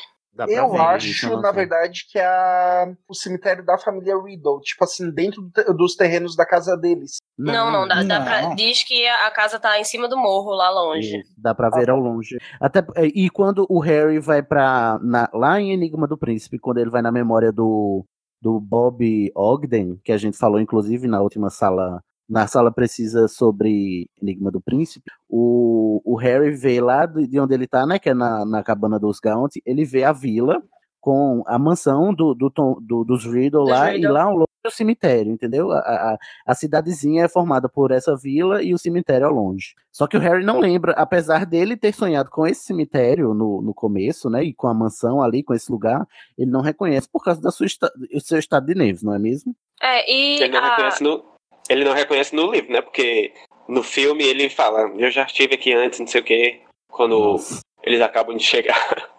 Eu 0.49 0.71
ver, 0.71 0.79
acho, 0.81 1.31
não 1.31 1.41
na 1.41 1.51
verdade, 1.51 2.05
que 2.13 2.19
é 2.19 2.27
a, 2.27 2.93
o 3.09 3.15
cemitério 3.15 3.65
da 3.65 3.79
família 3.79 4.15
Riddle, 4.23 4.61
tipo 4.61 4.85
assim, 4.85 5.11
dentro 5.11 5.41
do 5.41 5.75
dos 5.75 5.97
terrenos 5.97 6.37
da 6.37 6.45
casa 6.45 6.77
deles. 6.77 7.17
Não, 7.39 7.71
não, 7.73 7.89
dá, 7.89 8.03
dá 8.03 8.21
pra- 8.21 8.43
não. 8.43 8.55
diz 8.55 8.85
que 8.85 9.07
a 9.09 9.31
casa 9.31 9.59
tá 9.59 9.81
em 9.81 9.85
cima 9.85 10.07
do 10.09 10.19
morro, 10.19 10.51
lá 10.51 10.69
longe. 10.71 11.21
Isso, 11.21 11.33
Dá 11.39 11.55
pra 11.55 11.71
ver 11.71 11.89
ao 11.89 11.99
longe. 11.99 12.37
Até, 12.61 12.81
é, 12.97 13.07
e 13.07 13.31
quando 13.31 13.67
o 13.71 13.79
Harry 13.81 14.19
vai 14.19 14.43
pra. 14.43 14.99
na- 15.03 15.31
lá 15.33 15.59
em 15.59 15.73
Enigma 15.73 16.07
do 16.07 16.19
Príncipe, 16.19 16.59
quando 16.59 16.79
ele 16.79 16.91
vai 16.91 17.01
na 17.01 17.11
memória 17.11 17.51
do, 17.51 18.05
do 18.41 18.61
Bob 18.61 19.31
Ogden, 19.35 20.01
que 20.05 20.13
a 20.13 20.19
gente 20.19 20.37
falou, 20.37 20.61
inclusive, 20.61 21.07
na 21.09 21.21
última 21.21 21.51
sala. 21.51 22.03
Na 22.29 22.47
sala 22.49 22.73
precisa 22.73 23.29
sobre 23.29 24.09
Enigma 24.21 24.51
do 24.51 24.61
Príncipe, 24.61 25.11
o, 25.29 26.03
o 26.05 26.17
Harry 26.17 26.51
vê 26.51 26.81
lá 26.81 27.07
de 27.07 27.25
de 27.27 27.39
onde 27.39 27.55
ele 27.55 27.69
tá, 27.69 27.87
né? 27.87 28.01
Que 28.01 28.11
é 28.11 28.15
na, 28.15 28.45
na 28.45 28.65
cabana 28.65 28.99
dos 28.99 29.21
Gaunt, 29.21 29.53
ele 29.65 29.85
vê 29.85 30.03
a 30.03 30.13
vila 30.13 30.61
com 31.07 31.45
a 31.47 31.57
mansão 31.57 32.13
do, 32.13 32.35
do, 32.35 32.51
Tom- 32.51 32.79
do- 32.81 33.05
dos 33.05 33.25
Riddle 33.25 33.63
lá 33.65 33.91
Riddle. 33.91 34.11
e 34.11 34.13
lá 34.13 34.25
ao 34.25 34.33
longe 34.35 34.47
do 34.65 34.71
cemitério, 34.73 35.31
entendeu? 35.31 35.71
A, 35.71 35.79
a, 35.79 36.19
a 36.45 36.55
cidadezinha 36.57 37.27
é 37.27 37.29
formada 37.29 37.69
por 37.69 37.93
essa 37.93 38.17
vila 38.17 38.61
e 38.61 38.75
o 38.75 38.79
cemitério 38.79 39.25
ao 39.29 39.33
longe. 39.33 39.77
Só 39.93 40.09
que 40.09 40.17
o 40.17 40.21
Harry 40.21 40.45
não 40.45 40.59
lembra, 40.59 40.91
apesar 40.95 41.47
dele 41.47 41.77
ter 41.77 41.95
sonhado 41.95 42.29
com 42.29 42.45
esse 42.45 42.65
cemitério 42.65 43.33
no, 43.35 43.63
no 43.63 43.73
começo, 43.73 44.29
né? 44.29 44.43
E 44.43 44.53
com 44.53 44.67
a 44.67 44.75
mansão 44.75 45.23
ali, 45.23 45.45
com 45.45 45.55
esse 45.55 45.71
lugar, 45.71 46.05
ele 46.37 46.51
não 46.51 46.61
reconhece 46.61 47.09
por 47.09 47.23
causa 47.23 47.41
da 47.41 47.53
sua 47.53 47.69
do 48.11 48.21
seu 48.21 48.41
estado 48.41 48.67
de 48.67 48.75
neves, 48.75 49.05
não 49.05 49.15
é 49.15 49.19
mesmo? 49.21 49.55
É, 49.81 50.13
e 50.13 50.43
Ele 50.43 50.49
não, 50.49 50.59
a- 50.59 50.71
reconhece 50.71 51.05
no, 51.05 51.25
ele 51.71 51.85
não 51.85 51.93
reconhece 51.95 52.35
no 52.35 52.51
livro, 52.51 52.73
né? 52.73 52.83
Porque 52.83 53.33
no 53.69 53.85
filme 53.85 54.25
ele 54.25 54.51
fala, 54.51 54.91
eu 54.99 55.09
já 55.13 55.23
estive 55.23 55.55
aqui 55.55 55.73
antes, 55.73 56.01
não 56.01 56.07
sei 56.09 56.21
o 56.21 56.25
quê, 56.25 56.61
quando 56.91 57.37
eles 57.85 58.01
acabam 58.01 58.37
de 58.37 58.43
chegar. 58.43 58.75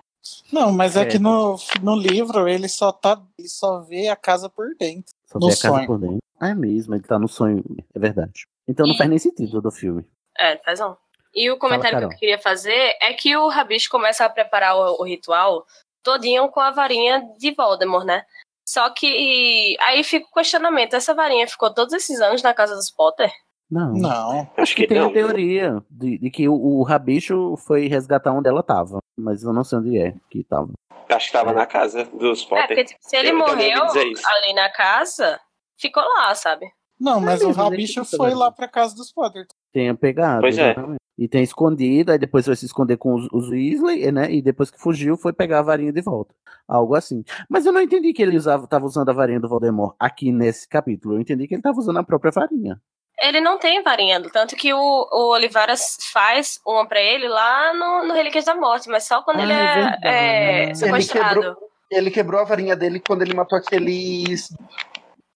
Não, 0.51 0.71
mas 0.71 0.95
é, 0.95 1.01
É. 1.01 1.05
que 1.05 1.19
no, 1.19 1.55
no 1.81 1.95
livro 1.95 2.47
ele 2.47 2.67
só 2.67 2.91
tá. 2.91 3.21
Ele 3.37 3.47
só 3.49 3.79
vê 3.81 4.07
a 4.07 4.15
casa 4.15 4.49
por 4.49 4.75
dentro. 4.79 5.13
Só 5.25 5.39
no 5.39 5.47
vê 5.47 5.53
a 5.53 5.57
casa 5.57 5.73
sonho. 5.75 5.87
por 5.87 5.99
dentro. 5.99 6.17
É 6.41 6.53
mesmo, 6.53 6.93
ele 6.95 7.03
tá 7.03 7.17
no 7.17 7.27
sonho, 7.27 7.63
é 7.95 7.99
verdade. 7.99 8.45
Então 8.67 8.85
não 8.85 8.93
E- 8.93 8.97
faz 8.97 9.09
nem 9.09 9.17
sentido 9.19 9.61
do 9.61 9.71
filme. 9.71 10.05
É, 10.37 10.57
faz 10.57 10.79
não. 10.79 10.95
E 11.33 11.49
o 11.51 11.57
comentário 11.57 11.95
Carol. 11.97 12.09
que 12.09 12.15
eu 12.15 12.19
queria 12.19 12.39
fazer 12.39 12.95
é 13.01 13.13
que 13.13 13.35
o 13.35 13.47
Rabicho 13.47 13.89
começa 13.89 14.23
a 14.25 14.29
preparar 14.29 14.75
o, 14.77 15.01
o 15.01 15.03
ritual 15.03 15.65
todinho 16.03 16.47
com 16.49 16.59
a 16.59 16.71
varinha 16.71 17.21
de 17.37 17.51
Voldemort, 17.51 18.05
né? 18.05 18.23
Só 18.67 18.89
que 18.89 19.77
aí 19.81 20.03
fica 20.03 20.27
o 20.29 20.33
questionamento, 20.33 20.93
essa 20.93 21.13
varinha 21.13 21.47
ficou 21.47 21.73
todos 21.73 21.93
esses 21.93 22.19
anos 22.21 22.41
na 22.43 22.53
casa 22.53 22.75
dos 22.75 22.91
Potter? 22.91 23.31
Não. 23.69 23.93
Não. 23.93 24.49
Acho 24.55 24.75
que, 24.75 24.87
tem 24.87 24.99
a 24.99 25.09
teoria 25.11 25.83
de, 25.89 26.17
de 26.17 26.29
que 26.29 26.47
o, 26.47 26.53
o 26.53 26.83
Rabicho 26.83 27.55
foi 27.57 27.87
resgatar 27.87 28.31
onde 28.31 28.47
ela 28.47 28.63
tava. 28.63 28.99
Mas 29.17 29.43
eu 29.43 29.51
não 29.51 29.63
sei 29.63 29.79
onde 29.79 29.97
é 29.97 30.15
que 30.29 30.43
tava. 30.43 30.71
Acho 31.09 31.27
que 31.27 31.33
tava 31.33 31.53
na 31.53 31.65
casa 31.65 32.05
dos 32.05 32.43
É, 32.43 32.49
Potter. 32.49 32.67
porque 32.67 32.85
tipo, 32.85 32.99
se 33.01 33.15
ele 33.15 33.31
Eu 33.31 33.37
morreu 33.37 33.83
ali 33.83 34.53
na 34.53 34.69
casa, 34.71 35.39
ficou 35.77 36.03
lá, 36.03 36.33
sabe? 36.35 36.65
Não, 36.99 37.21
mas 37.21 37.41
o 37.41 37.47
mesmo, 37.47 37.63
né, 37.63 37.69
Rabicho 37.69 38.05
foi 38.05 38.33
lá 38.33 38.51
pra 38.51 38.67
casa 38.67 38.95
dos 38.95 39.11
Potter. 39.11 39.45
Tenha 39.71 39.93
pegado. 39.95 40.41
Pois 40.41 40.57
é. 40.57 40.71
exatamente. 40.71 40.97
E 41.17 41.27
tem 41.27 41.41
escondido, 41.41 42.11
aí 42.11 42.19
depois 42.19 42.45
foi 42.45 42.55
se 42.55 42.65
esconder 42.65 42.97
com 42.97 43.15
os, 43.15 43.27
os 43.31 43.49
Weasley, 43.49 44.11
né? 44.11 44.31
E 44.31 44.41
depois 44.41 44.69
que 44.69 44.79
fugiu, 44.79 45.17
foi 45.17 45.33
pegar 45.33 45.59
a 45.59 45.63
varinha 45.63 45.91
de 45.91 46.01
volta. 46.01 46.33
Algo 46.67 46.93
assim. 46.95 47.23
Mas 47.49 47.65
eu 47.65 47.71
não 47.71 47.81
entendi 47.81 48.13
que 48.13 48.21
ele 48.21 48.37
usava, 48.37 48.67
tava 48.67 48.85
usando 48.85 49.09
a 49.09 49.13
varinha 49.13 49.39
do 49.39 49.49
Voldemort 49.49 49.95
aqui 49.99 50.31
nesse 50.31 50.67
capítulo. 50.67 51.15
Eu 51.15 51.21
entendi 51.21 51.47
que 51.47 51.55
ele 51.55 51.61
tava 51.61 51.79
usando 51.79 51.97
a 51.97 52.03
própria 52.03 52.31
varinha. 52.31 52.79
Ele 53.19 53.41
não 53.41 53.57
tem 53.57 53.81
varinha, 53.81 54.21
tanto 54.31 54.55
que 54.55 54.71
o, 54.73 54.77
o 54.79 55.31
Olivaras 55.33 55.97
faz 56.13 56.59
uma 56.65 56.87
pra 56.87 57.01
ele 57.01 57.27
lá 57.27 57.73
no, 57.73 58.05
no 58.07 58.13
Relíquias 58.13 58.45
da 58.45 58.53
Morte, 58.55 58.87
mas 58.89 59.05
só 59.05 59.21
quando 59.23 59.39
Ah, 59.39 59.43
ele 59.43 59.53
é 59.53 59.55
é, 59.55 59.73
verdade. 59.73 59.99
é 60.07 60.63
Ele 60.65 60.75
sequestrado. 60.75 61.39
quebrou- 61.41 61.69
Ele 61.89 62.11
quebrou 62.11 62.41
a 62.41 62.43
varinha 62.43 62.75
dele 62.75 62.99
quando 62.99 63.23
ele 63.23 63.33
matou 63.33 63.57
aqueles. 63.57 64.49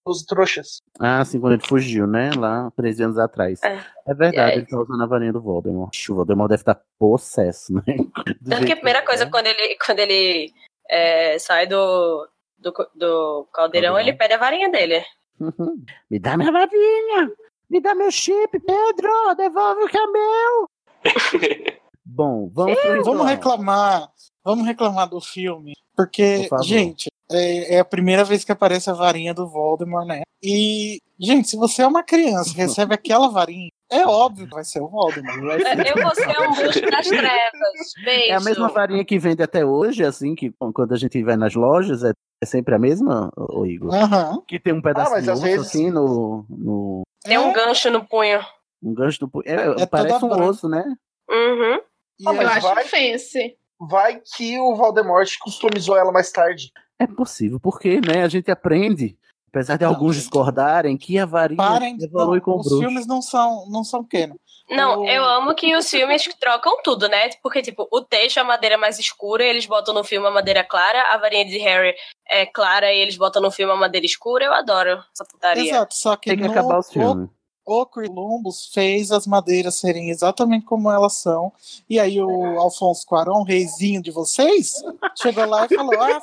Os 0.04 0.22
trouxas. 0.24 0.80
Ah, 0.98 1.24
sim, 1.24 1.40
quando 1.40 1.52
ele 1.54 1.66
fugiu, 1.66 2.08
né? 2.08 2.30
Lá 2.36 2.70
13 2.76 3.04
anos 3.04 3.18
atrás. 3.18 3.60
É, 3.62 3.78
verdade, 4.14 4.36
E 4.36 4.40
aí? 4.40 4.58
ele 4.58 4.66
tá 4.66 4.76
usando 4.78 5.00
a 5.02 5.06
varinha 5.06 5.32
do 5.32 5.40
Voldemort. 5.40 5.96
O 6.10 6.14
Voldemort 6.16 6.48
deve 6.48 6.62
estar 6.62 6.80
possesso, 6.98 7.72
né? 7.74 7.82
Do 8.40 8.50
Tanto 8.50 8.66
que 8.66 8.72
a 8.72 8.76
primeira 8.76 8.98
é. 8.98 9.02
coisa, 9.02 9.26
quando 9.30 9.46
ele, 9.46 9.76
quando 9.84 10.00
ele 10.00 10.52
é, 10.90 11.38
sai 11.38 11.68
do, 11.68 12.28
do, 12.58 12.72
do 12.72 13.48
caldeirão, 13.52 13.94
Caldeirão. 13.94 13.98
ele 14.00 14.12
pede 14.12 14.34
a 14.34 14.38
varinha 14.38 14.68
dele. 14.70 15.04
Uhum. 15.40 15.84
Me 16.10 16.18
dá 16.18 16.36
minha 16.36 16.50
varinha! 16.50 17.30
Me 17.72 17.80
dá 17.80 17.94
meu 17.94 18.10
chip, 18.10 18.50
Pedro! 18.60 19.34
Devolve 19.34 19.84
o 19.84 19.88
que 19.88 19.96
é 19.96 20.06
meu! 20.06 20.68
Bom, 22.04 22.50
vamos 22.52 22.76
Vamos 23.02 23.26
reclamar. 23.26 24.10
Vamos 24.44 24.66
reclamar 24.66 25.08
do 25.08 25.22
filme. 25.22 25.72
Porque, 25.96 26.46
Por 26.50 26.62
gente, 26.62 27.08
é, 27.30 27.76
é 27.76 27.78
a 27.80 27.84
primeira 27.84 28.24
vez 28.24 28.44
que 28.44 28.52
aparece 28.52 28.90
a 28.90 28.92
varinha 28.92 29.32
do 29.32 29.48
Voldemort, 29.48 30.06
né? 30.06 30.20
E, 30.42 30.98
gente, 31.18 31.48
se 31.48 31.56
você 31.56 31.80
é 31.80 31.86
uma 31.86 32.02
criança 32.02 32.50
e 32.50 32.54
recebe 32.54 32.92
aquela 32.94 33.30
varinha, 33.30 33.70
é 33.90 34.06
óbvio 34.06 34.46
que 34.46 34.54
vai 34.54 34.64
ser 34.64 34.80
o 34.82 34.88
Voldemort. 34.88 35.58
Ser- 35.58 35.66
É, 35.66 35.90
Eu 35.92 36.02
vou 36.02 36.14
ser 36.14 36.28
um 36.42 36.54
bruxo 36.54 36.80
das 36.90 37.06
trevas. 37.08 37.92
Beijo. 38.04 38.32
É 38.32 38.34
a 38.34 38.40
mesma 38.40 38.68
varinha 38.68 39.04
que 39.04 39.18
vende 39.18 39.42
até 39.42 39.64
hoje, 39.64 40.04
assim, 40.04 40.34
que 40.34 40.52
quando 40.74 40.92
a 40.92 40.96
gente 40.98 41.22
vai 41.22 41.36
nas 41.38 41.54
lojas, 41.54 42.04
é, 42.04 42.12
é 42.42 42.46
sempre 42.46 42.74
a 42.74 42.78
mesma, 42.78 43.30
ô 43.34 43.64
Igor? 43.64 43.94
Aham. 43.94 44.42
Que 44.46 44.60
tem 44.60 44.74
um 44.74 44.82
pedaço 44.82 45.10
mas 45.12 45.24
de 45.24 45.30
às 45.30 45.38
osso, 45.38 45.46
vezes- 45.46 45.66
assim, 45.68 45.90
no, 45.90 46.44
no... 46.50 47.02
Tem 47.24 47.38
um 47.38 47.52
gancho 47.52 47.90
no 47.90 48.04
punho. 48.04 48.40
Um 48.82 48.94
gancho 48.94 49.20
do... 49.20 49.28
pu- 49.28 49.42
É, 49.44 49.82
É 49.82 49.86
parece 49.86 50.18
toda 50.20 50.26
um 50.26 50.28
branca. 50.36 50.44
osso, 50.50 50.68
né? 50.68 50.84
Uhum. 51.30 51.80
E 52.20 52.28
aí- 52.28 52.36
Eu 52.36 52.48
acho 52.48 52.74
vai- 52.74 52.84
fancy. 52.84 53.56
Vai 53.80 54.20
que 54.20 54.58
o 54.58 54.74
Voldemort 54.76 55.28
customizou 55.40 55.96
ela 55.96 56.12
mais 56.12 56.30
tarde. 56.30 56.70
É 56.98 57.06
possível, 57.06 57.58
porque, 57.58 58.00
né, 58.00 58.22
a 58.22 58.28
gente 58.28 58.50
aprende, 58.50 59.16
apesar 59.52 59.76
de 59.76 59.84
alguns 59.84 60.16
discordarem, 60.16 60.96
que 60.96 61.18
a 61.18 61.26
varinha 61.26 61.56
Parem, 61.58 61.96
evolui 62.00 62.38
não, 62.38 62.44
com 62.44 62.52
o 62.52 62.56
os 62.60 62.64
bruxo. 62.66 62.80
filmes 62.80 63.06
não 63.06 63.20
são, 63.20 63.66
não 63.68 63.84
são 63.84 64.02
canon. 64.02 64.34
Não, 64.70 65.00
O- 65.02 65.06
eu 65.06 65.22
amo 65.24 65.54
que 65.54 65.76
os 65.76 65.90
filmes 65.90 66.26
trocam 66.40 66.80
tudo, 66.82 67.06
né? 67.08 67.28
Porque, 67.42 67.60
tipo, 67.60 67.86
o 67.92 68.00
texto 68.00 68.38
é 68.38 68.40
a 68.40 68.44
madeira 68.44 68.78
mais 68.78 68.98
escura, 68.98 69.44
eles 69.44 69.66
botam 69.66 69.92
no 69.92 70.02
filme 70.02 70.26
a 70.26 70.30
madeira 70.30 70.64
clara, 70.64 71.12
a 71.12 71.18
varinha 71.18 71.44
de 71.44 71.58
Harry 71.58 71.94
é 72.26 72.46
clara 72.46 72.90
e 72.92 72.98
eles 72.98 73.16
botam 73.16 73.42
no 73.42 73.50
filme 73.50 73.72
a 73.72 73.76
madeira 73.76 74.06
escura. 74.06 74.46
Eu 74.46 74.54
adoro 74.54 74.92
essa 75.12 75.24
putaria. 75.30 75.70
Exato, 75.70 75.94
só 75.94 76.16
que, 76.16 76.30
Tem 76.30 76.38
que 76.38 76.44
no, 76.44 76.50
acabar 76.52 76.78
os 76.78 76.90
filmes. 76.90 77.28
O, 77.64 77.86
Columbus 77.86 78.70
fez 78.72 79.10
as 79.10 79.26
madeiras 79.26 79.76
serem 79.76 80.10
exatamente 80.10 80.64
como 80.66 80.90
elas 80.90 81.14
são. 81.14 81.52
E 81.88 81.98
aí 82.00 82.20
o 82.20 82.58
Alfonso 82.58 83.06
Cuarón, 83.06 83.42
reizinho 83.44 84.02
de 84.02 84.10
vocês, 84.10 84.74
chegou 85.20 85.46
lá 85.46 85.66
e 85.66 85.74
falou: 85.74 85.94
Ah, 86.00 86.20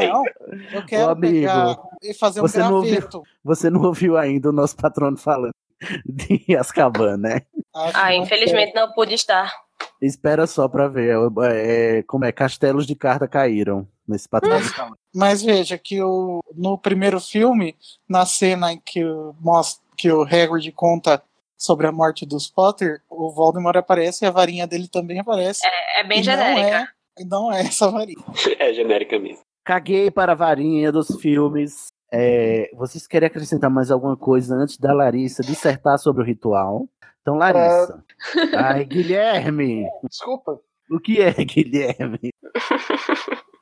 não, 0.00 0.24
eu 0.72 0.84
quero 0.86 1.06
Ô, 1.08 1.10
amigo, 1.10 1.32
pegar 1.32 1.78
e 2.02 2.14
fazer 2.14 2.40
um 2.40 2.42
você 2.42 2.58
não 2.58 2.74
ouviu- 2.74 2.92
graveto. 2.92 3.22
Você 3.42 3.70
não 3.70 3.82
ouviu 3.82 4.16
ainda 4.16 4.48
o 4.48 4.52
nosso 4.52 4.76
patrono 4.76 5.16
falando 5.16 5.52
de 6.06 6.56
Azkaban, 6.56 7.16
né? 7.16 7.42
Acho 7.74 7.96
Ah, 7.96 8.14
infelizmente 8.14 8.74
não 8.74 8.92
pude 8.92 9.14
estar. 9.14 9.52
Espera 10.00 10.46
só 10.46 10.68
pra 10.68 10.86
ver. 10.88 11.16
é, 11.52 12.02
como 12.04 12.24
é? 12.24 12.32
Castelos 12.32 12.86
de 12.86 12.94
carta 12.94 13.26
caíram 13.26 13.86
nesse 14.06 14.28
patrono. 14.28 14.64
Mas 15.14 15.42
veja 15.42 15.78
que 15.78 16.02
o, 16.02 16.40
no 16.54 16.78
primeiro 16.78 17.20
filme, 17.20 17.76
na 18.08 18.26
cena 18.26 18.72
em 18.72 18.80
que 18.80 19.04
o, 19.04 19.34
mostra, 19.40 19.82
que 19.96 20.10
o 20.10 20.22
Hagrid 20.22 20.70
conta 20.72 21.22
sobre 21.56 21.86
a 21.86 21.92
morte 21.92 22.26
dos 22.26 22.48
Potter, 22.48 23.00
o 23.08 23.30
Voldemort 23.30 23.76
aparece 23.76 24.24
e 24.24 24.28
a 24.28 24.30
varinha 24.30 24.66
dele 24.66 24.88
também 24.88 25.20
aparece. 25.20 25.66
É, 25.66 26.00
é 26.00 26.04
bem 26.04 26.20
E 26.20 26.22
genérica. 26.22 26.60
Não 26.60 26.76
é, 26.76 26.88
e 27.18 27.24
não 27.24 27.52
é 27.52 27.60
essa 27.60 27.90
varinha. 27.90 28.24
É 28.58 28.72
genérica 28.72 29.18
mesmo. 29.18 29.42
Caguei 29.64 30.10
para 30.10 30.32
a 30.32 30.34
varinha 30.34 30.92
dos 30.92 31.08
filmes. 31.20 31.88
É, 32.12 32.70
vocês 32.74 33.06
querem 33.06 33.26
acrescentar 33.26 33.70
mais 33.70 33.90
alguma 33.90 34.16
coisa 34.16 34.54
antes 34.54 34.76
da 34.76 34.92
Larissa 34.92 35.42
dissertar 35.42 35.98
sobre 35.98 36.22
o 36.22 36.26
ritual? 36.26 36.86
Então, 37.22 37.36
Larissa. 37.36 38.04
Ai, 38.54 38.84
Guilherme. 38.84 39.88
Desculpa. 40.08 40.60
O 40.90 41.00
que 41.00 41.22
é, 41.22 41.32
Guilherme? 41.44 42.30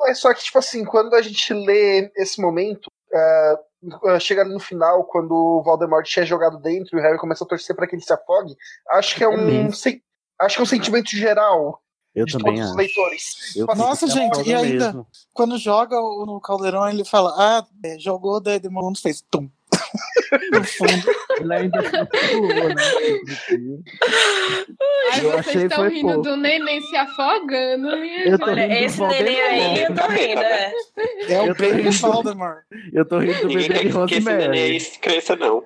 Não, 0.00 0.08
é 0.08 0.14
só 0.14 0.32
que, 0.34 0.42
tipo 0.42 0.58
assim, 0.58 0.84
quando 0.84 1.14
a 1.14 1.22
gente 1.22 1.52
lê 1.52 2.10
esse 2.16 2.40
momento, 2.40 2.90
ah, 3.14 3.58
ah, 4.06 4.18
chega 4.18 4.42
ali 4.42 4.52
no 4.52 4.60
final, 4.60 5.04
quando 5.04 5.32
o 5.32 5.62
Voldemort 5.62 6.06
é 6.16 6.24
jogado 6.24 6.58
dentro 6.58 6.96
e 6.96 7.00
o 7.00 7.02
Harry 7.02 7.18
começa 7.18 7.44
a 7.44 7.46
torcer 7.46 7.76
pra 7.76 7.86
que 7.86 7.94
ele 7.94 8.02
se 8.02 8.12
afogue, 8.12 8.54
acho 8.92 9.14
que 9.14 9.22
é 9.22 9.26
É 9.26 9.28
um. 9.30 9.44
mesmo. 9.44 9.72
sen- 9.74 10.02
acho 10.40 10.56
que 10.56 10.60
é 10.60 10.64
um 10.64 10.66
sentimento 10.66 11.10
geral 11.10 11.82
Eu 12.14 12.24
de 12.24 12.32
também 12.32 12.54
todos 12.54 12.60
os 12.60 12.68
acho. 12.70 12.78
leitores. 12.78 13.56
Eu 13.56 13.60
Tipo 13.66 13.72
assim, 13.72 13.80
Nossa, 13.82 14.06
fico 14.06 14.18
gente, 14.18 14.48
e 14.48 14.54
ainda- 14.54 14.86
mesmo. 14.86 15.06
Quando 15.34 15.58
joga 15.58 16.00
o- 16.00 16.24
no 16.26 16.40
caldeirão, 16.40 16.88
ele 16.88 17.04
fala: 17.04 17.34
Ah, 17.36 17.66
é, 17.84 17.98
jogou, 17.98 18.40
daí 18.40 18.58
demorou, 18.58 18.88
mundo 18.88 19.00
fez 19.00 19.20
tum. 19.30 19.50
no 20.52 20.64
fundo. 20.64 21.12
Ele 21.40 21.54
ainda 21.54 21.82
pulou, 21.82 22.48
né? 22.68 22.74
Ai, 25.12 25.20
Eu 25.20 25.30
vocês 25.30 25.34
achei 25.46 25.62
estão 25.64 25.78
foi 25.78 25.88
rindo 25.90 26.06
pouco. 26.08 26.22
do 26.22 26.36
neném 26.36 26.80
se 26.82 26.96
afogando. 26.96 27.96
minha 27.98 28.24
Eu 28.28 28.38
tô 28.38 28.54
gente. 28.54 28.60
rindo 28.60 28.66
do 28.66 28.74
Olha, 28.74 28.84
esse 28.84 29.00
neném 29.00 29.40
aí, 29.40 29.82
eu 29.84 29.94
tô 29.94 30.06
rindo, 30.08 30.40
é. 30.40 30.72
É 31.28 31.40
o 31.42 31.46
Eu 31.46 31.54
tô 31.54 31.62
Baby 31.64 31.82
rindo. 31.82 31.92
Voldemort. 31.98 32.58
Eu 32.92 33.04
tô 33.04 33.18
rindo 33.18 33.40
do 33.40 33.48
Ninguém 33.48 33.68
bebê 33.68 33.74
de 33.74 34.06
que 34.06 34.14
esse 34.14 34.26
neném 34.26 34.46
Rosemary. 34.48 34.58
aí 34.60 34.80
cresça, 35.00 35.36
não. 35.36 35.64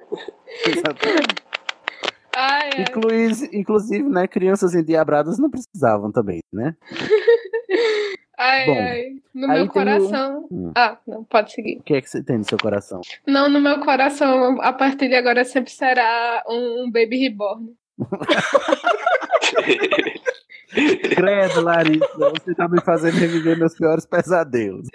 Ai, 2.36 2.70
ai. 2.76 2.82
Inclusive, 2.82 3.56
inclusive, 3.56 4.08
né, 4.08 4.26
crianças 4.26 4.74
endiabradas 4.74 5.38
não 5.38 5.50
precisavam 5.50 6.10
também, 6.10 6.40
né? 6.52 6.74
Ai, 8.38 8.66
Bom, 8.66 8.78
ai. 8.78 9.12
No 9.34 9.48
meu 9.48 9.68
coração. 9.68 10.48
Hum. 10.50 10.72
Ah, 10.74 10.98
não, 11.06 11.24
pode 11.24 11.52
seguir. 11.52 11.78
O 11.78 11.82
que 11.82 11.94
é 11.94 12.00
que 12.00 12.10
você 12.10 12.22
tem 12.22 12.38
no 12.38 12.44
seu 12.44 12.58
coração? 12.58 13.00
Não, 13.26 13.48
no 13.48 13.60
meu 13.60 13.80
coração, 13.80 14.60
a 14.60 14.72
partir 14.72 15.08
de 15.08 15.14
agora 15.14 15.44
sempre 15.44 15.70
será 15.70 16.42
um, 16.48 16.84
um 16.84 16.90
Baby 16.90 17.18
Reborn. 17.18 17.74
Credo, 20.74 21.60
Larissa, 21.62 22.06
você 22.16 22.54
tá 22.54 22.68
me 22.68 22.80
fazendo 22.82 23.14
reviver 23.16 23.56
meus 23.58 23.74
piores 23.74 24.04
pesadelos. 24.06 24.88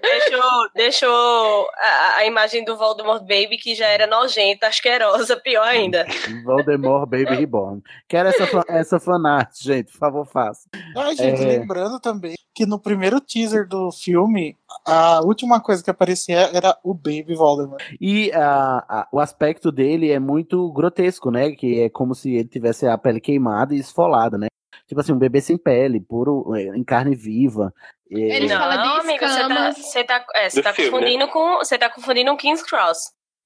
Deixou, 0.00 0.68
deixou 0.74 1.68
a, 1.78 2.16
a 2.18 2.26
imagem 2.26 2.64
do 2.64 2.76
Voldemort 2.76 3.20
Baby, 3.22 3.56
que 3.58 3.74
já 3.74 3.86
era 3.86 4.06
nojenta, 4.06 4.66
asquerosa, 4.66 5.36
pior 5.36 5.66
ainda. 5.66 6.06
Voldemort 6.44 7.08
Baby 7.08 7.34
Reborn. 7.36 7.82
Quero 8.08 8.28
essa, 8.28 8.48
essa 8.68 9.00
fanart, 9.00 9.50
gente, 9.60 9.90
por 9.92 9.98
favor, 9.98 10.26
faça. 10.26 10.68
Ai, 10.96 11.16
gente, 11.16 11.42
É. 11.42 11.58
lembrando 11.58 11.98
também 12.00 12.34
que 12.54 12.66
no 12.66 12.78
primeiro 12.78 13.18
teaser 13.18 13.66
do 13.66 13.90
filme, 13.90 14.54
a 14.86 15.20
última 15.22 15.58
coisa 15.58 15.82
que 15.82 15.88
aparecia 15.90 16.50
era 16.52 16.76
o 16.84 16.92
Baby 16.92 17.34
Voldemort. 17.34 17.82
E 17.98 18.30
a- 18.32 18.84
a- 18.86 19.08
o 19.10 19.18
aspecto 19.20 19.72
dele 19.72 20.10
é 20.10 20.18
muito 20.18 20.70
grotesco, 20.72 21.30
né? 21.30 21.52
Que 21.52 21.80
é 21.84 21.88
como 21.88 22.14
se 22.14 22.34
ele 22.34 22.48
tivesse 22.48 22.86
a 22.86 22.98
pele 22.98 23.20
queimada 23.20 23.74
e 23.74 23.78
esfolada, 23.78 24.36
né? 24.36 24.48
Tipo 24.92 25.00
assim, 25.00 25.12
um 25.14 25.18
bebê 25.18 25.40
sem 25.40 25.56
pele, 25.56 25.98
puro, 25.98 26.54
é, 26.54 26.64
em 26.76 26.84
carne 26.84 27.16
viva. 27.16 27.72
É, 28.10 28.14
Ele 28.36 28.46
fala 28.46 28.76
de 28.76 28.84
Não, 28.84 28.96
amigo, 29.00 29.26
você 29.26 29.48
tá, 29.48 29.70
você 29.72 30.04
tá, 30.04 30.26
é, 30.34 30.50
você 30.50 30.62
tá 30.62 30.74
filme, 30.74 30.90
confundindo 30.90 31.28
com. 31.28 31.56
Você 31.56 31.78
tá 31.78 31.88
confundindo 31.88 32.30
um 32.30 32.36
King's 32.36 32.62
Cross. 32.62 32.98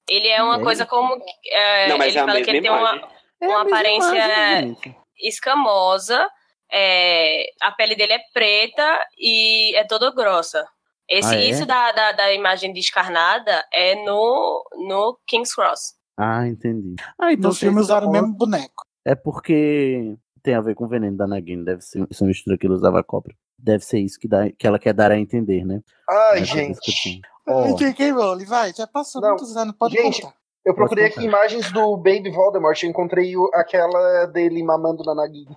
Ele 0.09 0.27
é 0.27 0.43
uma 0.43 0.57
É 0.57 0.61
coisa 0.61 0.85
como. 0.85 1.15
é, 1.49 1.87
Não, 1.87 1.97
mas 1.97 2.09
ele 2.09 2.19
é 2.19 2.25
fala 2.25 2.41
que 2.41 2.49
ele 2.49 2.61
tem 2.61 2.69
uma, 2.69 2.79
imagem. 2.97 3.09
uma 3.43 3.61
aparência 3.61 4.13
imagem, 4.13 4.77
escamosa. 5.21 6.29
é, 6.69 7.45
a 7.61 7.71
pele 7.71 7.95
dele 7.95 8.11
é 8.11 8.19
preta 8.33 8.99
e 9.17 9.73
é 9.77 9.85
toda 9.85 10.11
grossa. 10.11 10.67
Esse, 11.09 11.33
Ah, 11.33 11.39
é? 11.39 11.45
Isso 11.45 11.65
da, 11.65 11.93
da, 11.93 12.11
da 12.11 12.33
imagem 12.33 12.73
descarnada 12.73 13.65
é 13.71 13.95
no, 14.03 14.69
no 14.85 15.17
King's 15.25 15.55
Cross. 15.55 15.93
Ah, 16.17 16.45
entendi. 16.45 16.95
Ah, 17.17 17.31
então 17.31 17.51
No 17.51 17.53
se 17.53 17.61
filme 17.61 17.77
eles 17.77 17.85
usaram 17.85 18.09
o 18.09 18.11
mesmo 18.11 18.33
boneco. 18.33 18.83
É 19.05 19.15
porque 19.15 20.17
tem 20.47 20.55
a 20.55 20.61
ver 20.61 20.75
com 20.75 20.85
o 20.85 20.87
veneno 20.87 21.17
da 21.17 21.27
Nagini, 21.27 21.65
deve 21.65 21.81
ser 21.81 22.07
essa 22.09 22.23
mistura 22.23 22.57
que 22.57 22.65
ele 22.65 22.73
usava 22.73 23.01
a 23.01 23.03
cobra. 23.03 23.35
Deve 23.59 23.83
ser 23.83 23.99
isso 23.99 24.17
que, 24.17 24.29
dá, 24.29 24.49
que 24.49 24.65
ela 24.65 24.79
quer 24.79 24.93
dar 24.93 25.11
a 25.11 25.19
entender, 25.19 25.65
né? 25.65 25.81
Ai, 26.09 26.39
Nessa 26.39 26.53
gente. 26.55 27.19
Ó, 27.45 27.75
J.K. 27.75 28.11
Rowling, 28.11 28.45
vai, 28.45 28.71
já 28.73 28.87
passou 28.87 29.21
Não, 29.21 29.29
muitos 29.31 29.57
anos, 29.57 29.75
pode 29.77 29.93
gente, 29.95 30.21
contar. 30.21 30.35
Eu 30.65 30.73
procurei 30.73 31.05
aqui 31.07 31.21
imagens 31.25 31.69
do 31.73 31.97
Baby 31.97 32.31
Voldemort, 32.31 32.81
eu 32.81 32.89
encontrei 32.89 33.35
o- 33.35 33.49
aquela 33.53 34.25
dele 34.27 34.63
mamando 34.63 35.03
na 35.03 35.13
Nagini. 35.15 35.53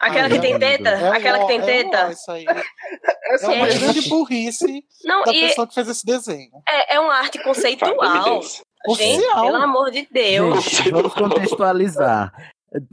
Aquela 0.00 0.26
Ah, 0.26 0.30
que 0.30 0.36
é 0.36 0.40
tem 0.40 0.58
teta? 0.58 0.88
é 0.88 1.08
Aquela 1.10 1.38
que 1.40 1.46
tem 1.48 1.58
é 1.60 1.62
teta? 1.64 2.10
isso 2.12 2.30
aí. 2.30 2.44
Essa 3.32 3.52
É 3.52 3.56
uma 3.56 3.70
Gente. 3.70 3.80
grande 3.82 4.08
burrice 4.08 4.84
Não, 5.04 5.22
da 5.24 5.32
e 5.34 5.40
pessoa 5.48 5.66
que 5.66 5.74
fez 5.74 5.88
esse 5.88 6.06
desenho. 6.06 6.50
é, 6.68 6.94
é 6.96 7.00
uma 7.00 7.14
arte 7.14 7.42
conceitual. 7.42 7.94
Gente, 8.96 9.22
pelo 9.34 9.56
amor 9.56 9.90
de 9.90 10.08
Deus. 10.10 10.64
Gente, 10.64 10.90
vamos 10.90 11.12
contextualizar. 11.14 12.32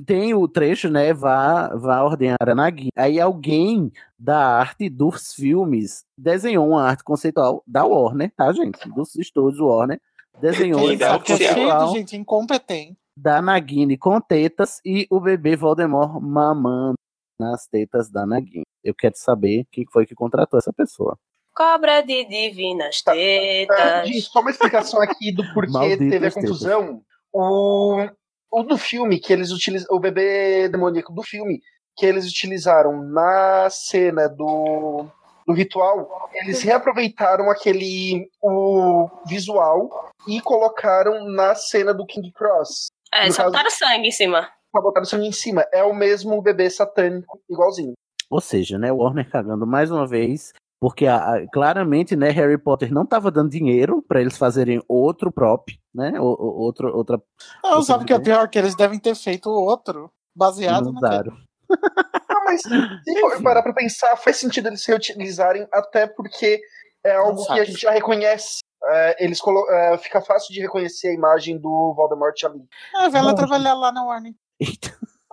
Tem 0.06 0.34
o 0.34 0.48
trecho, 0.48 0.90
né? 0.90 1.14
Vá, 1.14 1.70
vá 1.76 2.04
ordenar 2.04 2.38
a 2.42 2.54
Nagini. 2.56 2.90
Aí 2.96 3.20
alguém 3.20 3.92
da 4.18 4.38
arte 4.58 4.90
dos 4.90 5.34
filmes 5.34 6.04
desenhou 6.18 6.68
uma 6.70 6.84
arte 6.84 7.04
conceitual 7.04 7.64
da 7.66 7.86
Warner, 7.86 8.32
tá, 8.36 8.52
gente? 8.52 8.78
Dos 8.90 9.16
estúdios 9.16 9.60
Warner. 9.62 10.00
Desenhou 10.42 10.82
arte 10.90 11.24
Que 11.24 11.38
cheio 11.38 11.50
conceitual 11.50 11.88
de 11.94 12.00
gente 12.00 12.16
incompetente. 12.18 12.98
da 13.16 13.42
Nagini 13.42 13.98
com 13.98 14.20
tetas 14.20 14.80
e 14.86 15.08
o 15.10 15.20
bebê 15.20 15.56
Voldemort 15.56 16.20
mamando 16.22 16.96
nas 17.40 17.66
tetas 17.68 18.10
da 18.10 18.26
Nagini. 18.26 18.64
Eu 18.84 18.94
quero 18.94 19.16
saber 19.18 19.66
quem 19.72 19.86
foi 19.92 20.06
que 20.06 20.16
contratou 20.16 20.58
essa 20.58 20.74
pessoa. 20.74 21.18
Cobra 21.56 22.02
de 22.02 22.26
divinas 22.26 23.02
Ah, 23.06 23.12
tetas. 23.14 24.08
gente, 24.08 24.22
só 24.22 24.40
uma 24.42 24.50
explicação 24.52 25.02
aqui 25.02 25.32
do 25.34 25.44
porquê 25.54 25.98
teve 25.98 26.16
a 26.18 26.20
tetas. 26.20 26.34
confusão. 26.36 27.02
O, 27.34 28.08
o 28.52 28.64
do 28.64 28.78
filme 28.78 29.20
que 29.20 29.32
eles 29.34 29.52
utilizam, 29.52 29.88
o 29.96 30.00
bebê 30.00 30.68
demoníaco 30.70 31.14
do 31.14 31.24
filme 31.24 31.62
que 31.98 32.06
eles 32.06 32.26
utilizaram 32.28 33.02
na 33.04 33.68
cena 33.70 34.28
do, 34.30 35.06
do 35.46 35.54
ritual, 35.54 36.30
eles 36.34 36.62
reaproveitaram 36.62 37.50
aquele 37.52 38.30
o 38.42 39.10
visual 39.28 40.10
e 40.28 40.40
colocaram 40.42 41.26
na 41.30 41.54
cena 41.56 41.94
do 41.94 42.06
King 42.06 42.32
Cross. 42.32 42.88
É, 43.14 43.26
No 43.28 43.32
só 43.34 43.38
caso- 43.44 43.52
botaram 43.52 43.70
sangue 43.72 44.08
em 44.08 44.12
cima. 44.12 44.50
Pra 44.72 44.82
botar 44.82 45.02
o 45.02 45.06
sangue 45.06 45.28
em 45.28 45.32
cima. 45.32 45.66
É 45.74 45.84
o 45.84 45.94
mesmo 45.94 46.42
bebê 46.42 46.70
satânico, 46.70 47.40
igualzinho. 47.50 47.94
Ou 48.30 48.40
seja, 48.40 48.78
né, 48.78 48.92
Warner 48.92 49.28
cagando 49.30 49.66
mais 49.66 49.90
uma 49.92 50.08
vez, 50.08 50.54
porque 50.80 51.06
a- 51.06 51.18
a- 51.36 51.48
claramente, 51.52 52.16
né, 52.16 52.30
Harry 52.30 52.58
Potter 52.58 52.92
não 52.94 53.04
estava 53.04 53.30
dando 53.32 53.50
dinheiro 53.50 54.02
para 54.08 54.22
eles 54.22 54.38
fazerem 54.38 54.82
outro 54.88 55.32
prop, 55.32 55.70
né, 55.94 56.20
o- 56.20 56.24
o- 56.24 56.62
outro, 56.62 56.96
outra. 56.96 57.22
Não, 57.64 57.72
outra 57.72 57.86
sabe 57.86 58.04
o 58.04 58.08
que 58.08 58.14
é 58.14 58.20
pior? 58.20 58.48
Que 58.50 58.58
eles 58.60 58.76
devem 58.76 59.00
ter 59.00 59.16
feito 59.16 59.50
outro 59.50 60.12
baseado 60.36 60.92
usaram. 60.96 61.34
Ah, 62.32 62.42
mas 62.46 62.62
se 62.62 63.20
for 63.20 63.44
parar 63.44 63.62
pra 63.62 63.74
pensar, 63.74 64.16
faz 64.18 64.38
sentido 64.38 64.68
eles 64.70 64.84
reutilizarem, 64.86 65.68
até 65.72 66.08
porque 66.08 66.60
é 67.04 67.14
algo 67.16 67.46
que 67.46 67.60
a 67.60 67.64
gente 67.64 67.82
já 67.82 67.92
reconhece. 67.92 68.60
É, 68.84 69.24
eles 69.24 69.40
colo 69.42 69.70
é, 69.70 69.98
fica 70.00 70.20
fácil 70.22 70.54
de 70.54 70.62
reconhecer 70.62 71.10
a 71.10 71.14
imagem 71.14 71.60
do 71.60 71.94
Voldemort 71.96 72.36
ali. 72.46 72.64
Ah, 72.96 73.10
vai 73.10 73.22
lá 73.22 73.34
trabalhar 73.36 73.74
lá 73.76 73.92
na 73.92 74.04
Warner. 74.04 74.34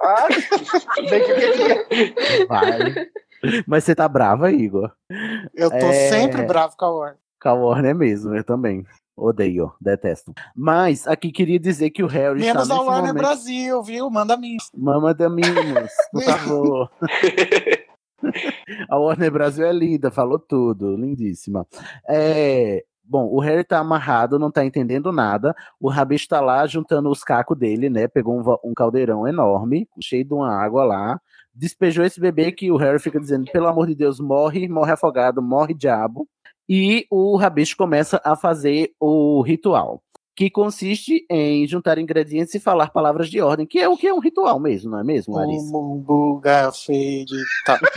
Ah, 0.01 0.27
bem 1.09 1.25
que 1.25 1.31
eu 1.31 1.37
queria. 1.37 2.47
Vai. 2.49 3.09
Mas 3.67 3.85
você 3.85 3.95
tá 3.95 4.09
brava, 4.09 4.51
Igor? 4.51 4.91
Eu 5.55 5.71
tô 5.71 5.77
É. 5.77 6.09
sempre 6.11 6.43
bravo 6.43 6.77
com 6.77 6.85
a 6.85 6.91
Warner. 6.91 7.19
Com 7.43 7.49
a 7.49 7.55
Warner 7.55 7.95
mesmo, 7.95 8.35
eu 8.35 8.45
também. 8.45 8.85
Odeio, 9.17 9.73
detesto. 9.81 10.35
Mas 10.55 11.07
aqui 11.07 11.33
queria 11.33 11.59
dizer 11.59 11.89
que 11.91 12.03
o 12.03 12.07
Harry 12.07 12.41
Menos 12.41 12.65
está 12.65 12.75
a 12.75 12.81
Warner 12.81 13.01
momento... 13.15 13.17
Brasil, 13.17 13.83
viu? 13.83 14.11
Manda 14.11 14.37
mim. 14.37 14.57
Mama 14.77 15.15
da 15.15 15.29
Mimos, 15.31 15.91
por 16.13 16.23
favor. 16.25 16.91
A 18.91 18.99
Warner 18.99 19.31
Brasil 19.31 19.67
é 19.67 19.73
linda, 19.73 20.11
falou 20.11 20.39
tudo, 20.39 20.97
lindíssima. 20.97 21.67
É, 22.09 22.85
bom, 23.05 23.27
o 23.27 23.39
Harry 23.41 23.65
tá 23.65 23.79
amarrado, 23.79 24.39
não 24.39 24.51
tá 24.51 24.65
entendendo 24.65 25.13
nada. 25.13 25.55
O 25.81 25.89
Rabicho 25.89 26.29
tá 26.29 26.41
lá 26.41 26.67
juntando 26.67 27.11
os 27.11 27.23
cacos 27.23 27.57
dele, 27.57 27.89
né? 27.89 28.09
Pegou 28.09 28.39
um, 28.39 28.71
um 28.71 28.75
caldeirão 28.75 29.27
enorme, 29.27 29.89
cheio 30.01 30.25
de 30.25 30.35
uma 30.35 30.51
água 30.55 30.85
lá. 30.85 31.21
Despejou 31.57 32.05
esse 32.05 32.21
bebê 32.21 32.53
que 32.53 32.71
o 32.71 32.77
Harry 32.77 32.99
fica 32.99 33.19
dizendo: 33.19 33.51
pelo 33.51 33.67
amor 33.67 33.87
de 33.87 33.95
Deus, 33.95 34.21
morre, 34.21 34.69
morre 34.69 34.93
afogado, 34.93 35.41
morre 35.41 35.73
diabo. 35.73 36.29
E 36.69 37.07
o 37.11 37.37
Rabicho 37.37 37.77
começa 37.77 38.21
a 38.25 38.37
fazer 38.37 38.93
o 39.01 39.41
ritual, 39.41 40.03
que 40.35 40.51
consiste 40.51 41.25
em 41.31 41.67
juntar 41.67 41.97
ingredientes 41.97 42.55
e 42.55 42.61
falar 42.61 42.91
palavras 42.91 43.31
de 43.31 43.41
ordem, 43.41 43.65
que 43.67 43.79
é 43.79 43.89
o 43.89 43.97
que 43.97 44.07
é 44.07 44.13
um 44.13 44.19
ritual 44.19 44.61
mesmo, 44.61 44.91
não 44.91 44.99
é 44.99 45.05
mesmo, 45.05 45.35
Larissa? 45.35 45.73
Mumbu, 45.73 46.41
gafede, 46.41 47.37
tá. 47.65 47.79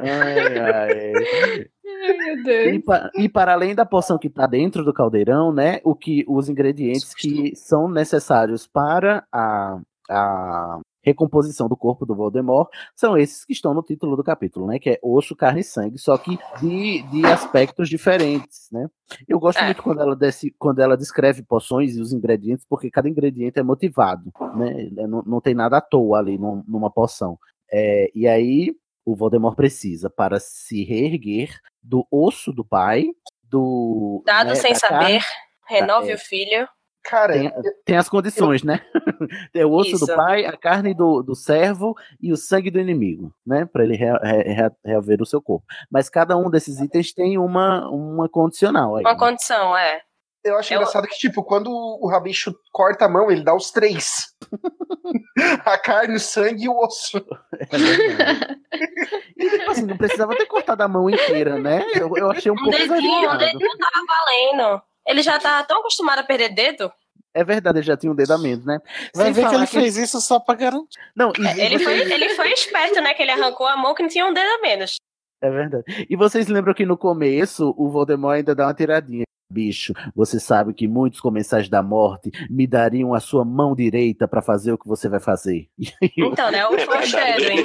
Ai, 0.00 0.58
ai. 0.58 1.70
E, 2.02 2.42
Deus. 2.42 2.84
pa- 2.84 3.10
e 3.16 3.28
para 3.28 3.52
além 3.52 3.74
da 3.74 3.84
poção 3.84 4.18
que 4.18 4.28
está 4.28 4.46
dentro 4.46 4.84
do 4.84 4.92
caldeirão, 4.92 5.52
né, 5.52 5.80
o 5.84 5.94
que 5.94 6.24
os 6.28 6.48
ingredientes 6.48 7.14
que 7.14 7.54
são 7.54 7.88
necessários 7.88 8.66
para 8.66 9.24
a, 9.30 9.78
a 10.10 10.80
recomposição 11.02 11.68
do 11.68 11.76
corpo 11.76 12.04
do 12.04 12.14
Voldemort 12.14 12.68
são 12.94 13.16
esses 13.16 13.44
que 13.44 13.52
estão 13.52 13.72
no 13.72 13.82
título 13.82 14.16
do 14.16 14.24
capítulo, 14.24 14.66
né, 14.66 14.78
que 14.78 14.90
é 14.90 14.98
osso, 15.02 15.34
carne 15.36 15.60
e 15.60 15.64
sangue, 15.64 15.98
só 15.98 16.16
que 16.18 16.38
de, 16.60 17.02
de 17.10 17.26
aspectos 17.26 17.88
diferentes, 17.88 18.68
né. 18.72 18.86
Eu 19.28 19.38
gosto 19.40 19.58
É. 19.60 19.64
muito 19.66 19.82
quando 19.82 20.00
ela, 20.00 20.14
desce, 20.16 20.54
quando 20.58 20.78
ela 20.80 20.96
descreve 20.96 21.42
poções 21.42 21.96
e 21.96 22.00
os 22.00 22.12
ingredientes, 22.12 22.66
porque 22.68 22.90
cada 22.90 23.08
ingrediente 23.08 23.58
é 23.58 23.62
motivado, 23.62 24.30
né, 24.56 24.88
não, 25.08 25.22
não 25.26 25.40
tem 25.40 25.54
nada 25.54 25.78
à 25.78 25.80
toa 25.80 26.18
ali 26.18 26.36
num- 26.38 26.62
numa 26.68 26.90
poção. 26.90 27.38
É, 27.72 28.10
e 28.14 28.26
aí 28.26 28.74
o 29.04 29.16
Voldemort 29.16 29.56
precisa 29.56 30.08
para 30.10 30.38
se 30.38 30.84
reerguer 30.84 31.58
do 31.82 32.06
osso 32.10 32.52
do 32.52 32.64
pai, 32.64 33.06
do 33.42 34.22
Dado 34.24 34.50
né, 34.50 34.54
sem 34.54 34.74
saber, 34.74 35.22
renove 35.66 36.10
é. 36.10 36.14
o 36.14 36.18
filho. 36.18 36.68
Cara, 37.02 37.32
Tem, 37.32 37.52
tem 37.84 37.96
as 37.96 38.10
condições, 38.10 38.62
né? 38.62 38.80
Tem 39.54 39.64
o 39.64 39.72
osso 39.72 39.92
do 39.92 40.04
Isso. 40.04 40.14
pai, 40.14 40.44
a 40.44 40.54
carne 40.54 40.92
do, 40.92 41.22
do 41.22 41.34
servo 41.34 41.96
e 42.20 42.30
o 42.30 42.36
sangue 42.36 42.70
do 42.70 42.78
inimigo, 42.78 43.32
né? 43.44 43.64
Para 43.64 43.84
ele 43.84 43.96
re- 43.96 44.18
re- 44.22 44.52
re- 44.52 44.70
reaver 44.84 45.22
o 45.22 45.26
seu 45.26 45.40
corpo. 45.40 45.64
Mas 45.90 46.10
cada 46.10 46.36
um 46.36 46.50
desses 46.50 46.78
itens 46.78 47.14
tem 47.14 47.38
uma, 47.38 47.88
uma 47.88 48.28
condicional 48.28 48.96
aí. 48.96 49.02
Uma 49.02 49.14
né? 49.14 49.18
condição, 49.18 49.74
é. 49.74 50.02
Eu 50.44 50.56
acho 50.58 50.72
Eu- 50.72 50.78
engraçado 50.78 51.06
que, 51.06 51.16
tipo, 51.18 51.42
quando 51.42 51.70
o 51.70 52.08
Rabicho 52.08 52.54
corta 52.72 53.04
a 53.04 53.08
mão, 53.08 53.30
ele 53.30 53.42
dá 53.44 53.54
os 53.54 53.70
três: 53.70 54.34
a 55.64 55.78
carne, 55.78 56.16
o 56.16 56.20
sangue 56.20 56.64
e 56.64 56.68
o 56.68 56.76
osso. 56.78 57.18
É 57.58 57.76
verdade. 57.78 58.60
e 59.36 59.50
tipo 59.50 59.70
assim, 59.70 59.86
não 59.86 59.96
precisava 59.96 60.36
ter 60.36 60.46
cortado 60.46 60.82
a 60.82 60.88
mão 60.88 61.08
inteira, 61.10 61.58
né? 61.58 61.84
Eu, 61.94 62.16
eu 62.16 62.30
achei 62.30 62.50
um 62.50 62.54
Um 62.54 62.58
pouco 62.58 62.70
dedinho, 62.72 62.92
um 62.94 62.96
exagerado. 62.98 63.38
dedinho 63.38 63.70
tava 63.78 64.06
valendo. 64.06 64.82
Ele 65.06 65.22
já 65.22 65.38
tá 65.38 65.62
tão 65.64 65.80
acostumado 65.80 66.20
a 66.20 66.22
perder 66.24 66.50
dedo. 66.54 66.92
É 67.32 67.44
verdade, 67.44 67.78
ele 67.78 67.86
já 67.86 67.96
tinha 67.96 68.10
um 68.10 68.14
dedo 68.14 68.32
a 68.32 68.38
menos, 68.38 68.64
né? 68.64 68.78
Vai 69.14 69.26
Sem 69.26 69.32
ver 69.32 69.48
que 69.48 69.54
ele 69.54 69.66
fez 69.66 69.96
isso 69.96 70.20
só 70.20 70.40
pra 70.40 70.54
garantir. 70.56 70.98
Não, 71.14 71.32
e, 71.38 71.60
Ele 71.60 71.78
foi, 71.78 72.00
ele 72.00 72.28
foi 72.30 72.50
esperto, 72.52 73.00
né? 73.00 73.14
Que 73.14 73.22
ele 73.22 73.30
arrancou 73.30 73.68
a 73.68 73.76
mão 73.76 73.94
que 73.94 74.02
não 74.02 74.08
tinha 74.10 74.26
um 74.26 74.32
dedo 74.34 74.48
a 74.48 74.58
menos. 74.60 74.96
É 75.42 75.48
verdade. 75.48 76.06
E 76.10 76.16
vocês 76.16 76.48
lembram 76.48 76.74
que 76.74 76.84
no 76.84 76.98
começo 76.98 77.72
o 77.78 77.88
Voldemort 77.88 78.36
ainda 78.36 78.54
dá 78.54 78.66
uma 78.66 78.74
tiradinha. 78.74 79.24
Bicho, 79.52 79.92
você 80.14 80.38
sabe 80.38 80.72
que 80.72 80.86
muitos 80.86 81.18
comensais 81.20 81.68
da 81.68 81.82
morte 81.82 82.30
me 82.48 82.66
dariam 82.68 83.12
a 83.12 83.18
sua 83.20 83.44
mão 83.44 83.74
direita 83.74 84.28
pra 84.28 84.40
fazer 84.40 84.72
o 84.72 84.78
que 84.78 84.86
você 84.86 85.08
vai 85.08 85.18
fazer. 85.18 85.66
O- 85.78 85.82
Então, 86.30 86.50
né? 86.52 86.64
O 86.66 86.78
foreshadowing. 86.78 87.64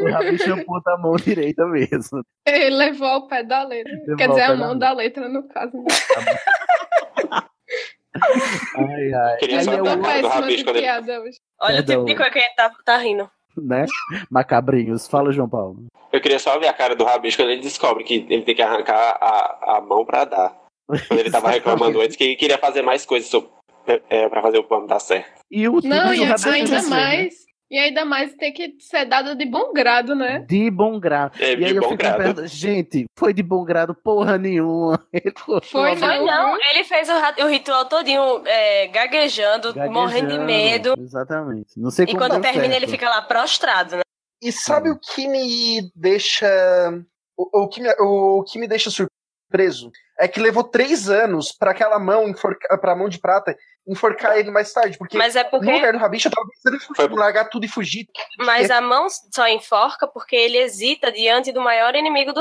o 0.00 0.10
Rabicho 0.12 0.52
aponta 0.54 0.92
a 0.92 0.98
mão 0.98 1.16
direita 1.16 1.66
mesmo. 1.66 2.22
Ele 2.46 2.70
levou 2.76 3.08
ao 3.08 3.26
pé 3.26 3.42
da 3.42 3.64
letra. 3.64 3.92
Levou 3.92 4.16
Quer 4.16 4.28
dizer, 4.28 4.42
a 4.42 4.48
da 4.48 4.56
mão 4.56 4.78
da 4.78 4.92
letra, 4.92 5.28
no 5.28 5.46
caso. 5.48 5.76
né? 5.76 5.84
Ai, 8.76 9.12
ai. 9.12 9.36
Queria 9.38 9.62
só 9.62 9.72
é 9.72 9.82
ver 9.82 9.88
a 9.88 9.94
o 9.94 10.00
cara 10.02 10.22
do 10.22 10.28
Péssima 10.28 10.28
Rabicho 10.34 10.56
de 10.58 10.64
quando 10.64 10.76
ele... 10.76 10.82
piada 10.86 11.20
hoje. 11.20 11.38
Olha 11.60 11.72
o 11.74 11.76
Perdão. 11.84 11.94
tipo 11.96 12.06
de 12.06 12.14
coisa 12.16 12.30
que 12.30 12.38
a 12.38 12.42
gente 12.42 12.54
tá, 12.56 12.70
tá 12.84 12.96
rindo. 12.98 13.30
né? 13.56 13.84
Macabrinhos. 14.30 15.06
Fala, 15.06 15.32
João 15.32 15.48
Paulo. 15.48 15.86
Eu 16.12 16.20
queria 16.20 16.38
só 16.38 16.58
ver 16.58 16.68
a 16.68 16.72
cara 16.72 16.96
do 16.96 17.04
Rabicho 17.04 17.36
quando 17.36 17.50
ele 17.50 17.60
descobre 17.60 18.02
que 18.04 18.26
ele 18.30 18.42
tem 18.42 18.54
que 18.54 18.62
arrancar 18.62 19.18
a, 19.20 19.76
a 19.76 19.80
mão 19.80 20.04
pra 20.04 20.24
dar. 20.24 20.56
Quando 20.88 21.20
ele 21.20 21.30
tava 21.30 21.50
reclamando 21.52 22.00
antes 22.00 22.16
que 22.16 22.24
ele 22.24 22.36
queria 22.36 22.58
fazer 22.58 22.82
mais 22.82 23.04
coisas 23.04 23.28
sobre, 23.28 23.50
é, 24.08 24.28
pra 24.28 24.42
fazer 24.42 24.58
o 24.58 24.64
plano 24.64 24.86
dar 24.86 24.98
certo. 24.98 25.40
E 25.50 25.68
o 25.68 25.80
Não, 25.82 26.12
e 26.12 26.24
ainda 26.24 26.36
Rabicho, 26.36 26.90
mais. 26.90 27.48
E 27.70 27.76
ainda 27.78 28.02
mais 28.02 28.32
tem 28.34 28.50
que 28.50 28.76
ser 28.80 29.04
dado 29.04 29.34
de 29.34 29.44
bom 29.44 29.74
grado, 29.74 30.14
né? 30.14 30.38
De 30.48 30.70
bom 30.70 30.98
grado. 30.98 31.38
É, 31.38 31.52
e 31.52 31.64
aí 31.66 31.76
eu 31.76 31.82
fico 31.82 31.98
perguntando, 31.98 32.46
gente, 32.46 33.04
foi 33.14 33.34
de 33.34 33.42
bom 33.42 33.62
grado 33.62 33.94
porra 33.94 34.38
nenhuma. 34.38 34.98
Foi. 35.64 35.94
Foi 35.94 36.18
não, 36.24 36.56
ele 36.70 36.82
fez 36.84 37.10
o, 37.10 37.44
o 37.44 37.46
ritual 37.46 37.84
todinho 37.84 38.42
é, 38.46 38.86
gaguejando, 38.86 39.74
morrendo 39.90 40.28
de 40.28 40.38
Gaguejando. 40.38 40.46
medo. 40.46 40.94
Exatamente. 40.98 41.78
Não 41.78 41.90
sei 41.90 42.06
E 42.08 42.16
quando 42.16 42.40
termina, 42.40 42.64
certo. 42.64 42.76
ele 42.76 42.86
fica 42.86 43.06
lá 43.10 43.20
prostrado, 43.20 43.96
né? 43.96 44.02
E 44.42 44.50
sabe 44.50 44.88
o 44.90 44.98
que 44.98 45.28
me 45.28 45.90
deixa. 45.94 46.48
O, 47.36 47.64
o 47.64 47.68
que 47.68 47.82
me, 47.82 47.90
o 47.98 48.44
que 48.44 48.58
me 48.58 48.66
deixa 48.66 48.88
surpreso? 48.90 49.92
É 50.20 50.26
que 50.26 50.40
levou 50.40 50.64
três 50.64 51.08
anos 51.08 51.52
pra 51.52 51.70
aquela 51.70 51.98
mão, 51.98 52.28
enforcar, 52.28 52.78
pra 52.80 52.96
mão 52.96 53.08
de 53.08 53.18
prata, 53.20 53.56
enforcar 53.86 54.36
ele 54.36 54.50
mais 54.50 54.72
tarde. 54.72 54.98
Porque 54.98 55.16
Mas 55.16 55.36
é 55.36 55.44
porque- 55.44 55.66
no 55.66 55.72
lugar 55.72 55.92
do 55.92 55.98
Rabicho 55.98 56.26
eu 56.28 56.32
tava 56.32 56.46
pensando 56.48 56.76
em 56.76 56.80
fugir, 56.80 57.10
largar 57.12 57.44
tudo 57.48 57.64
e 57.64 57.68
fugir. 57.68 58.06
Mas 58.38 58.70
a 58.70 58.80
mão 58.80 59.06
só 59.32 59.46
enforca 59.48 60.08
porque 60.08 60.34
ele 60.34 60.58
hesita 60.58 61.12
diante 61.12 61.52
do 61.52 61.60
maior 61.60 61.94
inimigo 61.94 62.32
do, 62.32 62.40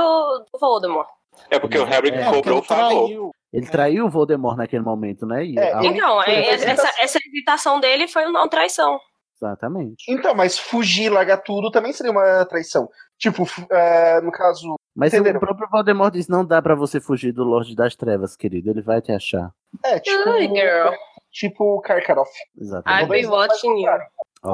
do 0.52 0.60
Voldemort. 0.60 1.08
É 1.52 1.60
porque 1.60 1.78
o 1.78 1.86
Harry 1.86 2.10
É, 2.10 2.26
cobrou 2.32 2.60
o 2.60 2.64
favor. 2.64 3.32
Ele 3.54 3.68
traiu 3.68 4.06
o 4.06 4.10
Voldemort 4.10 4.58
naquele 4.58 4.82
momento, 4.84 5.26
né? 5.28 5.46
E 5.46 5.58
a- 5.60 5.80
Então, 5.84 6.22
é- 6.24 6.50
essa, 6.50 6.66
hesitação. 6.66 6.92
essa 7.04 7.20
hesitação 7.20 7.80
dele 7.80 8.08
foi 8.08 8.26
uma 8.26 8.48
traição. 8.50 9.00
Exatamente. 9.40 10.04
Então, 10.10 10.34
mas 10.34 10.58
fugir, 10.58 11.10
largar 11.10 11.38
tudo 11.38 11.70
também 11.70 11.94
seria 11.94 12.12
uma 12.12 12.44
traição. 12.46 12.90
Tipo, 13.18 13.46
é, 13.72 14.22
no 14.22 14.32
caso. 14.32 14.76
Mas 14.96 15.14
entenderam? 15.14 15.38
o 15.38 15.40
próprio 15.42 15.68
Voldemort 15.72 16.14
diz: 16.14 16.28
não 16.28 16.46
dá 16.46 16.62
pra 16.62 16.76
você 16.76 17.00
fugir 17.00 17.32
do 17.32 17.44
Lorde 17.44 17.76
das 17.76 17.96
Trevas, 17.96 18.36
querido. 18.36 18.70
Ele 18.70 18.82
vai 18.82 19.02
te 19.02 19.12
achar. 19.12 19.52
É, 19.84 20.00
tipo. 20.00 20.30
Ai, 20.30 20.48
girl. 20.48 20.94
Tipo 21.32 21.82
Karkaroff. 21.82 22.32
Exatamente. 22.60 23.04
I've 23.04 23.10
been 23.12 23.28
watching 23.30 23.82
you. 23.86 23.92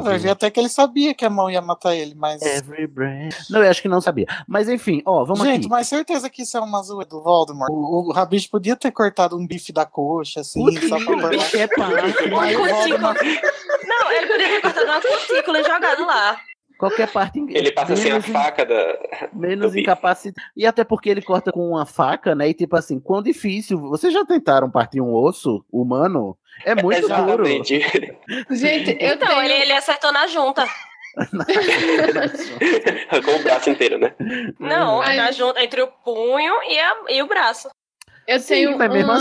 Vai 0.01 0.17
ver 0.17 0.29
até 0.31 0.49
que 0.49 0.59
ele 0.59 0.69
sabia 0.69 1.13
que 1.13 1.23
a 1.25 1.29
mão 1.29 1.49
ia 1.51 1.61
matar 1.61 1.93
ele, 1.95 2.15
mas. 2.15 2.41
Every. 2.41 3.29
Não, 3.49 3.63
eu 3.63 3.69
acho 3.69 3.81
que 3.81 3.87
não 3.89 4.01
sabia. 4.01 4.25
Mas 4.47 4.67
enfim, 4.69 5.01
ó, 5.05 5.23
vamos 5.23 5.43
Gente, 5.43 5.59
aqui. 5.65 5.69
mas 5.69 5.87
certeza 5.87 6.29
que 6.29 6.41
isso 6.43 6.57
é 6.57 6.61
uma 6.61 6.81
zoeira 6.81 7.09
do 7.09 7.21
Voldemort. 7.21 7.69
O, 7.69 8.09
o 8.09 8.11
Rabicho 8.13 8.49
podia 8.49 8.75
ter 8.75 8.91
cortado 8.91 9.37
um 9.37 9.45
bife 9.45 9.71
da 9.73 9.85
coxa, 9.85 10.39
assim, 10.39 10.63
só 10.87 10.95
pra 11.03 11.15
o 11.15 11.21
cutícula. 11.21 11.91
Voldemort- 12.31 13.21
Não, 13.85 14.11
ele 14.11 14.27
poderia 14.27 14.49
ter 14.55 14.61
cortado 14.61 14.85
uma 14.85 15.01
cutícula 15.01 15.59
e 15.59 15.63
jogado 15.63 16.05
lá. 16.05 16.37
Qualquer 16.77 17.11
parte. 17.11 17.39
Ele 17.49 17.71
passa 17.71 17.93
assim 17.93 18.11
a 18.11 18.21
faca 18.21 18.65
da. 18.65 18.97
Menos 19.33 19.75
incapacitado. 19.75 20.45
E 20.55 20.65
até 20.65 20.83
porque 20.83 21.09
ele 21.09 21.21
corta 21.21 21.51
com 21.51 21.69
uma 21.69 21.85
faca, 21.85 22.33
né? 22.35 22.49
E 22.49 22.53
tipo 22.53 22.75
assim, 22.75 22.99
quão 22.99 23.21
difícil. 23.21 23.79
Vocês 23.79 24.13
já 24.13 24.25
tentaram 24.25 24.69
partir 24.69 25.01
um 25.01 25.13
osso 25.13 25.63
humano? 25.71 26.37
É 26.65 26.75
muito 26.81 27.01
duro. 27.01 27.13
Exatamente. 27.47 27.79
Gente, 28.51 28.97
eu 28.99 29.13
Então, 29.13 29.27
tenho. 29.27 29.41
ele, 29.43 29.53
ele 29.53 29.73
acertou 29.73 30.11
na 30.11 30.27
junta. 30.27 30.65
Arrancou 33.09 33.35
o 33.35 33.43
braço 33.43 33.69
inteiro, 33.69 33.97
né? 33.99 34.13
Não, 34.59 35.01
Ai. 35.01 35.15
na 35.17 35.31
junta 35.31 35.63
entre 35.63 35.81
o 35.81 35.87
punho 35.87 36.53
e, 36.69 36.79
a- 36.79 36.95
e 37.09 37.21
o 37.21 37.27
braço. 37.27 37.69
Eu 38.27 38.39
Sim, 38.39 38.53
tenho 38.55 38.77
mas 38.77 38.91
mesmo 38.91 39.11
uma, 39.11 39.17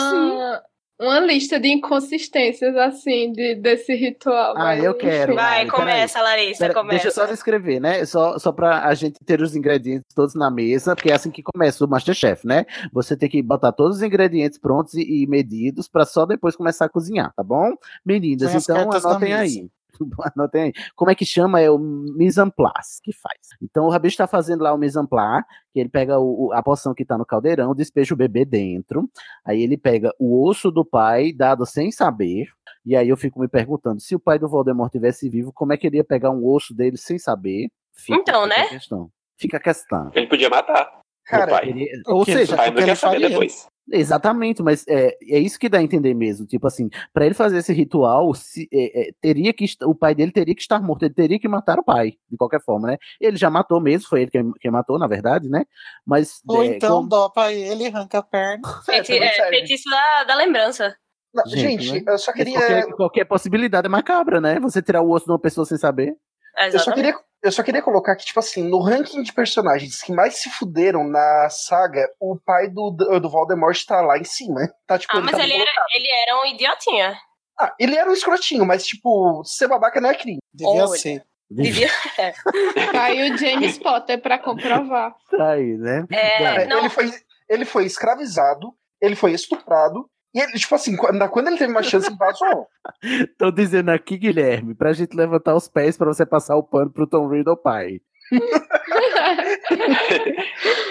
assim. 0.56 0.62
Uma 1.02 1.20
lista 1.20 1.58
de 1.58 1.68
inconsistências, 1.68 2.76
assim, 2.76 3.32
de, 3.32 3.56
desse 3.56 3.94
ritual. 3.94 4.54
Ah, 4.56 4.76
eu 4.76 4.94
quero. 4.94 5.34
Vai, 5.34 5.66
Peraí, 5.66 5.70
começa, 5.70 6.22
Larissa, 6.22 6.58
Pera, 6.60 6.74
começa. 6.74 6.90
deixa 6.90 7.08
eu 7.08 7.12
só 7.12 7.26
descrever, 7.26 7.80
né? 7.80 8.04
Só, 8.04 8.38
só 8.38 8.52
pra 8.52 8.86
a 8.86 8.94
gente 8.94 9.18
ter 9.24 9.40
os 9.42 9.56
ingredientes 9.56 10.14
todos 10.14 10.34
na 10.34 10.50
mesa, 10.50 10.94
porque 10.94 11.10
é 11.10 11.14
assim 11.14 11.30
que 11.30 11.42
começa 11.42 11.84
o 11.84 11.88
Masterchef, 11.88 12.46
né? 12.46 12.64
Você 12.92 13.16
tem 13.16 13.28
que 13.28 13.42
botar 13.42 13.72
todos 13.72 13.96
os 13.96 14.02
ingredientes 14.02 14.58
prontos 14.58 14.94
e, 14.94 15.22
e 15.22 15.26
medidos 15.26 15.88
pra 15.88 16.04
só 16.04 16.24
depois 16.24 16.54
começar 16.54 16.84
a 16.84 16.88
cozinhar, 16.88 17.32
tá 17.34 17.42
bom? 17.42 17.72
Meninas, 18.04 18.54
então 18.54 18.90
anotem 18.92 19.34
aí. 19.34 19.68
Anotem 20.36 20.62
aí. 20.64 20.72
Como 20.94 21.10
é 21.10 21.14
que 21.14 21.24
chama? 21.24 21.60
É 21.60 21.70
o 21.70 21.78
mise 21.78 22.40
en 22.40 22.50
place 22.50 23.00
que 23.02 23.12
faz. 23.12 23.38
Então 23.62 23.84
o 23.86 23.90
Rabicho 23.90 24.16
tá 24.16 24.26
fazendo 24.26 24.62
lá 24.62 24.72
o 24.72 24.78
mise 24.78 24.98
en 24.98 25.06
place, 25.06 25.44
que 25.72 25.80
ele 25.80 25.88
pega 25.88 26.18
o- 26.18 26.52
a 26.52 26.62
poção 26.62 26.94
que 26.94 27.04
tá 27.04 27.16
no 27.18 27.26
caldeirão, 27.26 27.74
despeja 27.74 28.14
o 28.14 28.16
bebê 28.16 28.44
dentro, 28.44 29.08
aí 29.44 29.62
ele 29.62 29.76
pega 29.76 30.12
o 30.18 30.46
osso 30.48 30.70
do 30.70 30.84
pai, 30.84 31.32
dado 31.32 31.64
sem 31.66 31.90
saber, 31.90 32.46
e 32.84 32.96
aí 32.96 33.08
eu 33.08 33.16
fico 33.16 33.40
me 33.40 33.48
perguntando, 33.48 34.00
se 34.00 34.14
o 34.14 34.20
pai 34.20 34.38
do 34.38 34.48
Voldemort 34.48 34.90
tivesse 34.90 35.28
vivo, 35.28 35.52
como 35.52 35.72
é 35.72 35.76
que 35.76 35.86
ele 35.86 35.96
ia 35.98 36.04
pegar 36.04 36.30
um 36.30 36.44
osso 36.46 36.74
dele 36.74 36.96
sem 36.96 37.18
saber? 37.18 37.68
Fica- 37.94 38.18
Então, 38.20 38.46
né? 38.46 38.62
A 38.62 38.68
questão. 38.68 39.10
Fica 39.38 39.56
a 39.56 39.60
questão. 39.60 40.10
Ele 40.14 40.26
podia 40.26 40.48
matar. 40.48 41.00
Cara, 41.26 41.46
o 41.46 41.50
pai. 41.50 41.68
Ele- 41.68 41.88
ou 42.06 42.24
seja, 42.24 42.54
O 42.54 42.56
pai 42.56 42.66
porque 42.72 42.80
não 42.80 42.86
quer 42.86 42.90
ele 42.92 42.96
saber 42.96 43.14
faria. 43.20 43.28
depois. 43.28 43.66
Exatamente, 43.90 44.62
mas 44.62 44.86
é, 44.88 45.16
é 45.22 45.38
isso 45.38 45.58
que 45.58 45.68
dá 45.68 45.78
a 45.78 45.82
entender 45.82 46.14
mesmo. 46.14 46.46
Tipo 46.46 46.66
assim, 46.66 46.88
pra 47.12 47.26
ele 47.26 47.34
fazer 47.34 47.58
esse 47.58 47.72
ritual, 47.72 48.32
se- 48.34 48.68
é, 48.72 49.08
é, 49.08 49.12
teria 49.20 49.52
que 49.52 49.64
o 49.82 49.94
pai 49.94 50.14
dele 50.14 50.30
teria 50.32 50.54
que 50.54 50.60
estar 50.62 50.80
morto, 50.80 51.02
ele 51.04 51.14
teria 51.14 51.38
que 51.38 51.48
matar 51.48 51.78
o 51.78 51.84
pai, 51.84 52.12
de 52.30 52.36
qualquer 52.36 52.60
forma, 52.62 52.88
né? 52.88 52.96
Ele 53.20 53.36
já 53.36 53.50
matou 53.50 53.80
mesmo, 53.80 54.08
foi 54.08 54.22
ele 54.22 54.30
quem, 54.30 54.52
quem 54.60 54.70
matou, 54.70 54.98
na 54.98 55.06
verdade, 55.06 55.48
né? 55.48 55.64
Mas 56.06 56.40
Ou 56.48 56.62
é, 56.62 56.66
então 56.76 56.96
como- 56.98 57.08
dopa 57.08 57.52
ele, 57.52 57.86
arranca 57.86 58.18
a 58.18 58.22
perna. 58.22 58.62
Feiti- 58.86 59.18
é, 59.18 59.48
feitiço 59.48 59.90
da, 59.90 60.24
da 60.24 60.34
lembrança. 60.36 60.96
Não, 61.34 61.46
Gente, 61.46 61.82
gente, 61.82 62.04
né? 62.04 62.12
eu 62.12 62.18
só 62.18 62.32
queria. 62.32 62.52
qualquer, 62.58 62.86
qualquer 62.94 63.24
possibilidade 63.24 63.86
é 63.86 63.90
macabra, 63.90 64.40
né? 64.40 64.60
Você 64.60 64.82
tirar 64.82 65.00
o 65.02 65.10
osso 65.10 65.24
de 65.26 65.32
uma 65.32 65.38
pessoa 65.38 65.64
sem 65.64 65.78
saber. 65.78 66.08
Eu 66.10 66.14
só, 66.14 66.66
Exatamente. 66.66 66.94
queria, 66.96 67.18
eu 67.42 67.50
só 67.50 67.62
queria 67.62 67.82
colocar 67.82 68.14
que, 68.14 68.24
tipo 68.24 68.38
assim, 68.38 68.62
no 68.68 68.80
ranking 68.80 69.22
de 69.22 69.32
personagens 69.32 70.00
que 70.00 70.12
mais 70.12 70.36
se 70.36 70.48
fuderam 70.50 71.04
na 71.04 71.48
saga, 71.50 72.08
o 72.20 72.36
pai 72.38 72.68
do, 72.68 72.90
do 72.90 73.28
Voldemort 73.28 73.84
tá 73.84 74.00
lá 74.00 74.16
em 74.16 74.24
cima. 74.24 74.60
Tá, 74.86 74.98
tipo, 74.98 75.16
Ah, 75.16 75.20
mas 75.20 75.32
tá 75.32 75.42
ele 75.42 75.54
era, 75.54 75.70
ele 75.96 76.08
era 76.08 76.40
um 76.40 76.46
idiotinha. 76.46 77.18
Ah, 77.58 77.74
ele 77.78 77.96
era 77.96 78.08
um 78.08 78.12
escrotinho, 78.14 78.64
mas, 78.64 78.86
tipo, 78.86 79.42
ser 79.44 79.68
babaca 79.68 80.00
não 80.00 80.10
é 80.10 80.14
crime. 80.14 80.38
Devia 80.54 80.84
Olha. 80.86 80.98
ser. 80.98 81.24
Devia. 81.50 81.88
Aí 82.98 83.30
o 83.30 83.36
James 83.36 83.78
Potter 83.78 84.20
pra 84.22 84.38
comprovar. 84.38 85.14
Tá 85.30 85.50
aí, 85.50 85.76
né? 85.76 86.06
É, 86.10 86.64
não, 86.66 86.78
ele, 86.78 86.88
foi, 86.88 87.10
ele 87.48 87.64
foi 87.66 87.84
escravizado, 87.84 88.72
ele 89.00 89.14
foi 89.14 89.32
estuprado, 89.32 90.08
e 90.34 90.40
ele, 90.40 90.52
tipo 90.58 90.74
assim, 90.74 90.96
quando, 90.96 91.28
quando 91.28 91.48
ele 91.48 91.58
teve 91.58 91.70
uma 91.72 91.82
chance, 91.82 92.06
ele 92.08 92.16
vazou. 92.16 92.66
Tô 93.38 93.50
dizendo 93.50 93.90
aqui, 93.90 94.16
Guilherme, 94.16 94.74
pra 94.74 94.92
gente 94.92 95.16
levantar 95.16 95.54
os 95.54 95.68
pés 95.68 95.96
pra 95.96 96.06
você 96.06 96.24
passar 96.26 96.56
o 96.56 96.62
pano 96.62 96.90
pro 96.90 97.06
Tom 97.06 97.28
Riddle 97.28 97.56
pai. 97.56 98.00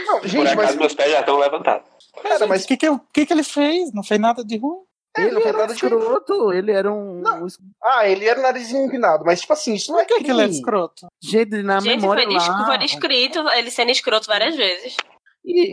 Não, 0.07 0.19
Por 0.19 0.27
gente, 0.27 0.47
acaso 0.47 0.55
mas, 0.67 0.75
meus 0.75 0.93
pés 0.93 1.11
já 1.11 1.19
estão 1.21 1.37
levantados. 1.39 1.87
cara, 2.21 2.47
mas 2.47 2.63
O 2.63 2.67
que 2.67 2.77
que, 2.77 2.89
o 2.89 2.99
que 3.13 3.25
que 3.25 3.33
ele 3.33 3.43
fez? 3.43 3.93
Não 3.93 4.03
fez 4.03 4.19
nada 4.19 4.43
de 4.43 4.57
ruim. 4.57 4.81
ele 5.17 5.27
Ele 5.27 5.35
não 5.35 5.41
fez 5.41 5.53
era 5.53 5.57
nada 5.63 5.73
de 5.73 5.85
ruim. 5.85 5.97
escroto, 5.99 6.53
ele 6.53 6.71
era 6.71 6.91
um. 6.91 7.21
Não. 7.21 7.43
um- 7.45 7.47
Ah, 7.83 8.07
ele 8.07 8.25
era 8.25 8.41
narizinho 8.41 8.85
empinado, 8.85 9.23
mas, 9.25 9.41
tipo 9.41 9.53
assim, 9.53 9.73
isso 9.73 9.91
não 9.91 9.99
é 9.99 10.03
Por 10.03 10.07
que, 10.09 10.13
crime. 10.15 10.25
que 10.25 10.31
ele 10.31 10.41
é 10.43 10.47
escroto? 10.47 11.07
Gente, 11.21 11.63
na 11.63 11.79
gente, 11.79 11.99
memória 12.01 12.23
foi, 12.25 12.33
lá, 12.35 12.65
foi 12.65 12.77
descrito 12.77 13.39
ele 13.49 13.71
sendo 13.71 13.91
escroto 13.91 14.27
várias 14.27 14.55
vezes. 14.55 14.95
E 15.43 15.71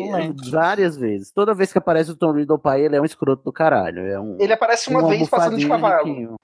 várias 0.51 0.97
vezes. 0.97 1.31
Toda 1.31 1.55
vez 1.55 1.71
que 1.73 1.79
aparece 1.79 2.11
o 2.11 2.17
Tom 2.17 2.33
Riddle 2.33 2.59
pai, 2.59 2.83
ele 2.85 2.97
é 2.97 3.01
um 3.01 3.05
escroto 3.05 3.43
do 3.45 3.53
caralho. 3.53 4.01
É 4.07 4.19
um, 4.19 4.37
Ele 4.41 4.53
aparece 4.53 4.89
uma 4.91 5.05
um 5.05 5.09
vez 5.09 5.29
passando 5.29 5.57
de 5.59 5.69
cavalo. 5.69 6.37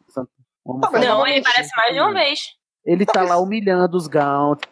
Um 0.67 0.81
Tá. 0.81 0.91
Não, 0.93 0.99
ele 0.99 1.07
novamente, 1.09 1.43
parece 1.45 1.71
mais 1.77 1.93
de 1.95 2.01
uma 2.01 2.13
vez. 2.13 2.41
Ele 2.87 3.05
tá 3.07 3.13
Talvez- 3.15 3.31
lá 3.31 3.39
humilhando 3.39 3.97
os 3.97 4.07
gaunt, 4.07 4.63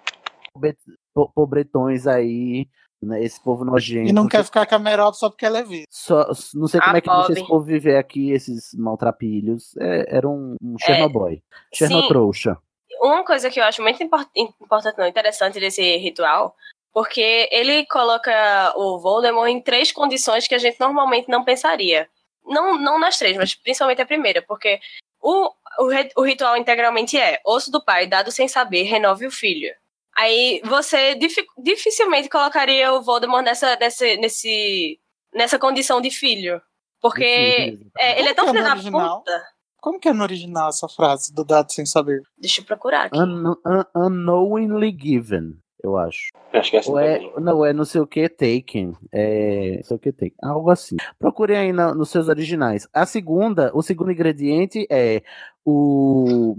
pobre- 0.54 0.76
po- 1.14 1.30
pobretões 1.34 2.06
aí, 2.06 2.66
né, 3.02 3.22
esse 3.22 3.42
povo 3.42 3.64
nojento. 3.64 4.08
E 4.08 4.12
não 4.12 4.26
quer 4.28 4.42
ficar 4.44 4.66
com 4.66 4.74
a 4.74 4.78
Merope 4.78 5.18
só 5.18 5.28
porque 5.28 5.44
ela 5.44 5.58
é 5.58 5.62
viva. 5.64 5.84
Só, 5.90 6.26
não 6.54 6.66
sei 6.66 6.80
como 6.80 6.94
Ah, 6.94 6.98
é 6.98 7.00
que 7.02 7.10
deixa 7.10 7.32
esse 7.32 7.46
povo 7.46 7.64
viver 7.64 7.96
aqui, 7.96 8.30
esses 8.32 8.72
maltrapilhos. 8.74 9.76
É, 9.78 10.16
era 10.16 10.28
um, 10.28 10.56
um 10.62 10.76
Chernobyl. 10.78 11.42
Chernotrouxa. 11.74 12.56
Uma 13.00 13.24
coisa 13.24 13.50
que 13.50 13.58
eu 13.60 13.64
acho 13.64 13.82
muito 13.82 14.02
import- 14.02 14.28
importante, 14.36 14.96
não, 14.96 15.06
interessante 15.06 15.58
desse 15.58 15.96
ritual, 15.98 16.54
porque 16.92 17.48
ele 17.50 17.86
coloca 17.86 18.72
o 18.76 18.98
Voldemort 18.98 19.48
em 19.48 19.60
três 19.60 19.90
condições 19.92 20.46
que 20.46 20.54
a 20.54 20.58
gente 20.58 20.78
normalmente 20.78 21.28
não 21.28 21.44
pensaria. 21.44 22.08
Não, 22.44 22.76
não 22.78 22.98
nas 22.98 23.16
três, 23.18 23.36
mas 23.36 23.54
principalmente 23.54 24.02
a 24.02 24.06
primeira, 24.06 24.42
porque 24.42 24.80
o, 25.20 25.46
o, 25.46 25.88
o 26.16 26.22
ritual 26.22 26.56
integralmente 26.56 27.16
é 27.18 27.40
osso 27.46 27.70
do 27.70 27.82
pai, 27.84 28.06
dado 28.06 28.30
sem 28.32 28.48
saber, 28.48 28.82
renove 28.82 29.26
o 29.26 29.30
filho. 29.30 29.72
Aí 30.16 30.60
você 30.64 31.14
difi- 31.14 31.46
dificilmente 31.56 32.28
colocaria 32.28 32.92
o 32.92 33.00
Voldemort 33.00 33.44
nessa, 33.44 33.76
nessa, 33.76 34.04
nesse, 34.16 34.98
nessa 35.32 35.58
condição 35.58 36.00
de 36.00 36.10
filho. 36.10 36.60
Porque 37.00 37.78
é, 37.98 38.20
ele 38.20 38.28
é 38.28 38.34
tão 38.34 38.44
que 38.46 38.52
filho 38.52 38.64
da 38.64 38.72
original? 38.72 39.18
puta. 39.20 39.42
Como 39.80 39.98
que 39.98 40.08
é 40.08 40.12
no 40.12 40.22
original 40.22 40.68
essa 40.68 40.88
frase 40.88 41.34
do 41.34 41.44
dado 41.44 41.72
sem 41.72 41.84
saber? 41.86 42.20
Deixa 42.38 42.60
eu 42.60 42.64
procurar 42.64 43.06
aqui. 43.06 43.18
Un- 43.18 43.54
un- 43.66 43.84
unknowingly 43.96 44.96
given, 44.96 45.58
eu 45.82 45.96
acho. 45.98 46.28
Acho 46.52 46.70
que 46.70 46.76
é 46.76 46.80
assim 46.80 46.90
Ou 46.92 46.98
é, 46.98 47.20
não, 47.40 47.64
é 47.64 47.72
não 47.72 47.84
sei 47.84 48.00
o 48.00 48.06
que 48.06 48.28
taken. 48.28 48.94
É, 49.12 49.76
não 49.76 49.82
sei 49.84 49.96
o 49.96 50.00
que 50.00 50.12
taken. 50.12 50.34
Algo 50.42 50.70
assim. 50.70 50.96
Procure 51.18 51.56
aí 51.56 51.72
na- 51.72 51.94
nos 51.94 52.10
seus 52.10 52.28
originais. 52.28 52.86
A 52.92 53.04
segunda, 53.06 53.70
o 53.74 53.82
segundo 53.82 54.10
ingrediente 54.12 54.86
é 54.90 55.22
o 55.64 56.56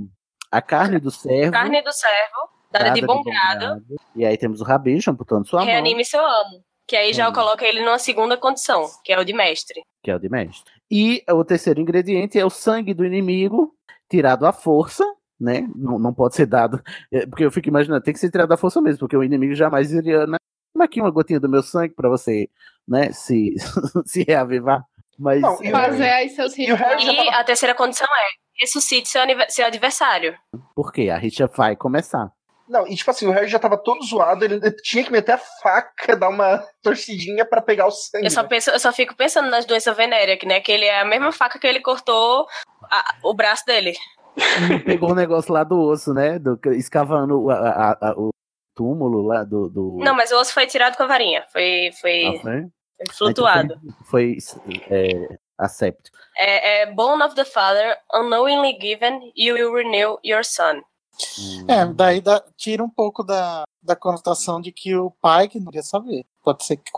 a 0.51 0.61
carne 0.61 0.99
do 0.99 1.09
servo. 1.11 1.51
Carne 1.51 1.81
do 1.81 1.91
servo, 1.91 2.49
dada 2.71 2.91
de 2.91 3.01
bom 3.05 3.23
grado, 3.23 3.83
E 4.15 4.23
aí 4.25 4.37
temos 4.37 4.61
o 4.61 4.63
rabicho 4.63 5.09
amputando 5.09 5.47
sua 5.47 5.59
mão, 5.61 5.67
reanime 5.67 6.05
seu 6.05 6.19
amo. 6.23 6.63
Que 6.87 6.95
aí 6.95 7.13
já 7.13 7.29
Hum. 7.29 7.33
coloca 7.33 7.65
ele 7.65 7.81
numa 7.83 7.97
segunda 7.97 8.35
condição, 8.37 8.85
que 9.03 9.11
é 9.13 9.19
o 9.19 9.23
de 9.23 9.33
mestre. 9.33 9.81
que 10.03 10.11
é 10.11 10.15
o 10.15 10.19
de 10.19 10.27
mestre. 10.29 10.69
E 10.91 11.23
o 11.31 11.43
terceiro 11.45 11.79
ingrediente 11.79 12.37
é 12.37 12.45
o 12.45 12.49
sangue 12.49 12.93
do 12.93 13.05
inimigo 13.05 13.73
tirado 14.09 14.45
à 14.45 14.51
força, 14.51 15.03
né? 15.43 15.67
Não, 15.75 15.99
não 15.99 16.13
pode 16.13 16.35
ser 16.35 16.45
dado, 16.45 16.81
é, 17.11 17.25
porque 17.27 17.43
eu 17.45 17.51
fico 17.51 17.67
imaginando, 17.67 18.01
tem 18.01 18.13
que 18.13 18.19
ser 18.19 18.31
tirado 18.31 18.51
à 18.53 18.57
força 18.57 18.81
mesmo, 18.81 18.99
porque 18.99 19.17
o 19.17 19.23
inimigo 19.23 19.53
jamais 19.53 19.91
iria, 19.91 20.25
né? 20.25 20.37
Toma 20.73 20.85
aqui 20.85 21.01
uma 21.01 21.11
gotinha 21.11 21.39
do 21.39 21.49
meu 21.49 21.61
sangue 21.61 21.93
pra 21.93 22.09
você, 22.09 22.49
né, 22.87 23.11
se, 23.11 23.53
se 24.05 24.23
reavivar. 24.23 24.83
Mas 25.19 25.41
Não, 25.41 25.63
e 25.63 25.67
o- 25.67 25.71
Fazer 25.71 26.09
aí 26.09 26.29
seus 26.29 26.57
E 26.57 26.63
E 26.63 26.75
tava. 26.77 27.29
a 27.39 27.43
terceira 27.43 27.75
condição 27.75 28.07
é 28.07 28.27
ressuscite 28.59 29.07
seu, 29.09 29.21
seu 29.49 29.65
adversário. 29.65 30.35
por 30.75 30.91
quê? 30.91 31.09
A 31.09 31.17
rixa 31.17 31.45
vai 31.47 31.75
começar. 31.75 32.31
Não, 32.67 32.87
e 32.87 32.95
tipo 32.95 33.11
assim, 33.11 33.27
o 33.27 33.31
Harry 33.31 33.47
já 33.49 33.59
tava 33.59 33.77
todo 33.77 34.03
zoado, 34.03 34.45
ele 34.45 34.59
tinha 34.81 35.03
que 35.03 35.11
meter 35.11 35.33
a 35.33 35.37
faca, 35.37 36.15
dar 36.17 36.29
uma 36.29 36.63
torcidinha 36.81 37.45
pra 37.45 37.61
pegar 37.61 37.85
o 37.85 37.91
sangue. 37.91 38.25
Eu 38.25 38.31
só, 38.31 38.43
penso, 38.43 38.69
eu 38.71 38.79
só 38.79 38.91
fico 38.91 39.15
pensando 39.15 39.49
nas 39.49 39.65
doenças 39.65 39.95
venéreas, 39.95 40.39
que, 40.39 40.45
né? 40.47 40.59
Que 40.61 40.71
ele 40.71 40.85
é 40.85 41.01
a 41.01 41.05
mesma 41.05 41.31
faca 41.31 41.59
que 41.59 41.67
ele 41.67 41.81
cortou 41.81 42.47
a- 42.89 43.15
o 43.23 43.33
braço 43.35 43.65
dele. 43.65 43.93
Pegou 44.85 45.11
um 45.11 45.15
negócio 45.15 45.53
lá 45.53 45.63
do 45.63 45.79
osso, 45.79 46.13
né? 46.13 46.39
Do, 46.39 46.59
escavando 46.73 47.43
o- 47.43 47.49
a- 47.51 47.57
a- 47.69 47.97
a- 48.09 48.13
o 48.17 48.29
túmulo 48.75 49.21
lá 49.21 49.43
do. 49.43 49.69
do... 49.69 49.97
Não, 49.99 50.15
mas 50.15 50.31
o 50.31 50.39
osso 50.39 50.53
foi 50.53 50.65
tirado 50.67 50.95
com 50.97 51.03
a 51.03 51.07
varinha. 51.07 51.45
Foi, 51.51 51.91
foi, 51.99 52.25
Ah, 52.25 52.41
foi? 52.41 52.61
foi 52.61 53.05
flutuado. 53.13 53.79
Foi, 54.05 54.37
foi 54.41 54.81
é. 54.89 55.37
É, 56.37 56.81
é 56.81 56.85
Bone 56.91 57.23
of 57.23 57.35
the 57.35 57.45
Father, 57.45 57.97
unknowingly 58.13 58.77
given, 58.81 59.31
you 59.35 59.55
will 59.55 59.71
renew 59.73 60.17
your 60.25 60.43
son. 60.43 60.81
É, 61.67 61.85
daí 61.85 62.19
dá- 62.21 62.43
tira 62.57 62.83
um 62.83 62.89
pouco 62.89 63.23
da, 63.23 63.63
da 63.81 63.95
conotação 63.95 64.59
de 64.59 64.71
que 64.71 64.95
o 64.95 65.11
pai 65.11 65.47
que 65.47 65.59
não 65.59 65.67
queria 65.67 65.83
saber. 65.83 66.25
Pode 66.43 66.65
ser 66.65 66.77
que, 66.77 66.91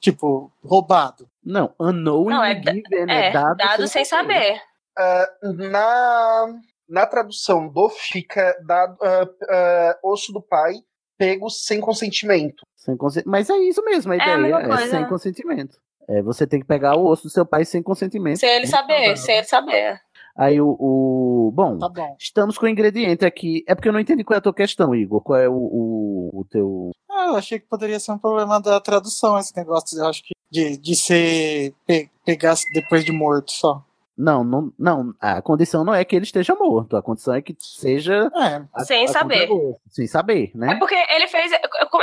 tipo, 0.00 0.50
roubado. 0.64 1.28
Não, 1.44 1.74
unknowingly 1.78 2.34
Não, 2.34 2.44
é 2.44 2.54
given, 2.54 3.10
É, 3.10 3.28
é 3.28 3.32
dado, 3.32 3.56
dado 3.56 3.88
sem 3.88 4.04
saber. 4.04 4.62
Ah, 4.96 5.28
na, 5.42 6.58
na 6.88 7.06
tradução 7.06 7.68
do 7.68 7.88
fica 7.90 8.54
dado, 8.66 8.96
ah, 9.02 9.28
ah, 9.48 9.98
osso 10.04 10.32
do 10.32 10.40
pai 10.42 10.74
pego 11.18 11.48
sem 11.48 11.80
consentimento. 11.80 12.62
Sem 12.76 12.96
consen- 12.96 13.22
Mas 13.26 13.48
é 13.50 13.56
isso 13.58 13.82
mesmo, 13.84 14.12
a 14.12 14.16
É 14.16 14.20
a 14.20 14.38
ideia 14.38 14.54
é 14.74 14.86
sem 14.86 15.06
consentimento. 15.08 15.78
É, 16.08 16.22
você 16.22 16.46
tem 16.46 16.60
que 16.60 16.66
pegar 16.66 16.94
o 16.96 17.06
osso 17.06 17.24
do 17.24 17.30
seu 17.30 17.44
pai 17.44 17.64
sem 17.64 17.82
consentimento. 17.82 18.38
Sem 18.38 18.48
ele 18.50 18.66
saber, 18.66 19.16
sem 19.16 19.36
ele 19.38 19.46
saber. 19.46 20.00
Aí 20.36 20.60
o, 20.60 20.68
o- 20.78 21.50
Bom, 21.52 21.78
Tá 21.78 21.88
bom. 21.88 22.14
estamos 22.20 22.58
com 22.58 22.66
o 22.66 22.68
ingrediente 22.68 23.24
aqui. 23.24 23.64
É 23.66 23.74
porque 23.74 23.88
eu 23.88 23.92
não 23.92 23.98
entendi 24.00 24.22
qual 24.22 24.34
é 24.34 24.38
a 24.38 24.42
tua 24.42 24.52
questão, 24.54 24.94
Igor. 24.94 25.20
Qual 25.22 25.38
é 25.38 25.48
o, 25.48 25.54
o, 25.54 26.40
o 26.40 26.44
teu. 26.44 26.90
Ah, 27.10 27.28
eu 27.28 27.36
achei 27.36 27.58
que 27.58 27.66
poderia 27.66 27.98
ser 27.98 28.12
um 28.12 28.18
problema 28.18 28.60
da 28.60 28.78
tradução 28.78 29.38
esse 29.38 29.56
negócio. 29.56 29.98
Eu 29.98 30.06
acho 30.06 30.22
que 30.22 30.34
de, 30.50 30.76
de 30.76 30.94
ser 30.94 31.74
pe- 31.86 32.10
pegar 32.24 32.54
depois 32.74 33.04
de 33.04 33.10
morto 33.12 33.50
só. 33.50 33.82
Não, 34.16 34.42
não, 34.42 34.72
não. 34.78 35.14
A 35.20 35.42
condição 35.42 35.84
não 35.84 35.94
é 35.94 36.04
que 36.04 36.16
ele 36.16 36.24
esteja 36.24 36.54
morto. 36.54 36.96
A 36.96 37.02
condição 37.02 37.34
é 37.34 37.42
que 37.42 37.54
seja. 37.60 38.30
É. 38.34 38.62
a- 38.72 38.84
Sem 38.84 39.04
a 39.04 39.08
saber. 39.08 39.48
Sem 39.90 40.06
saber, 40.06 40.50
né? 40.54 40.72
É 40.72 40.78
porque 40.78 40.94
ele 40.94 41.26
fez. 41.28 41.52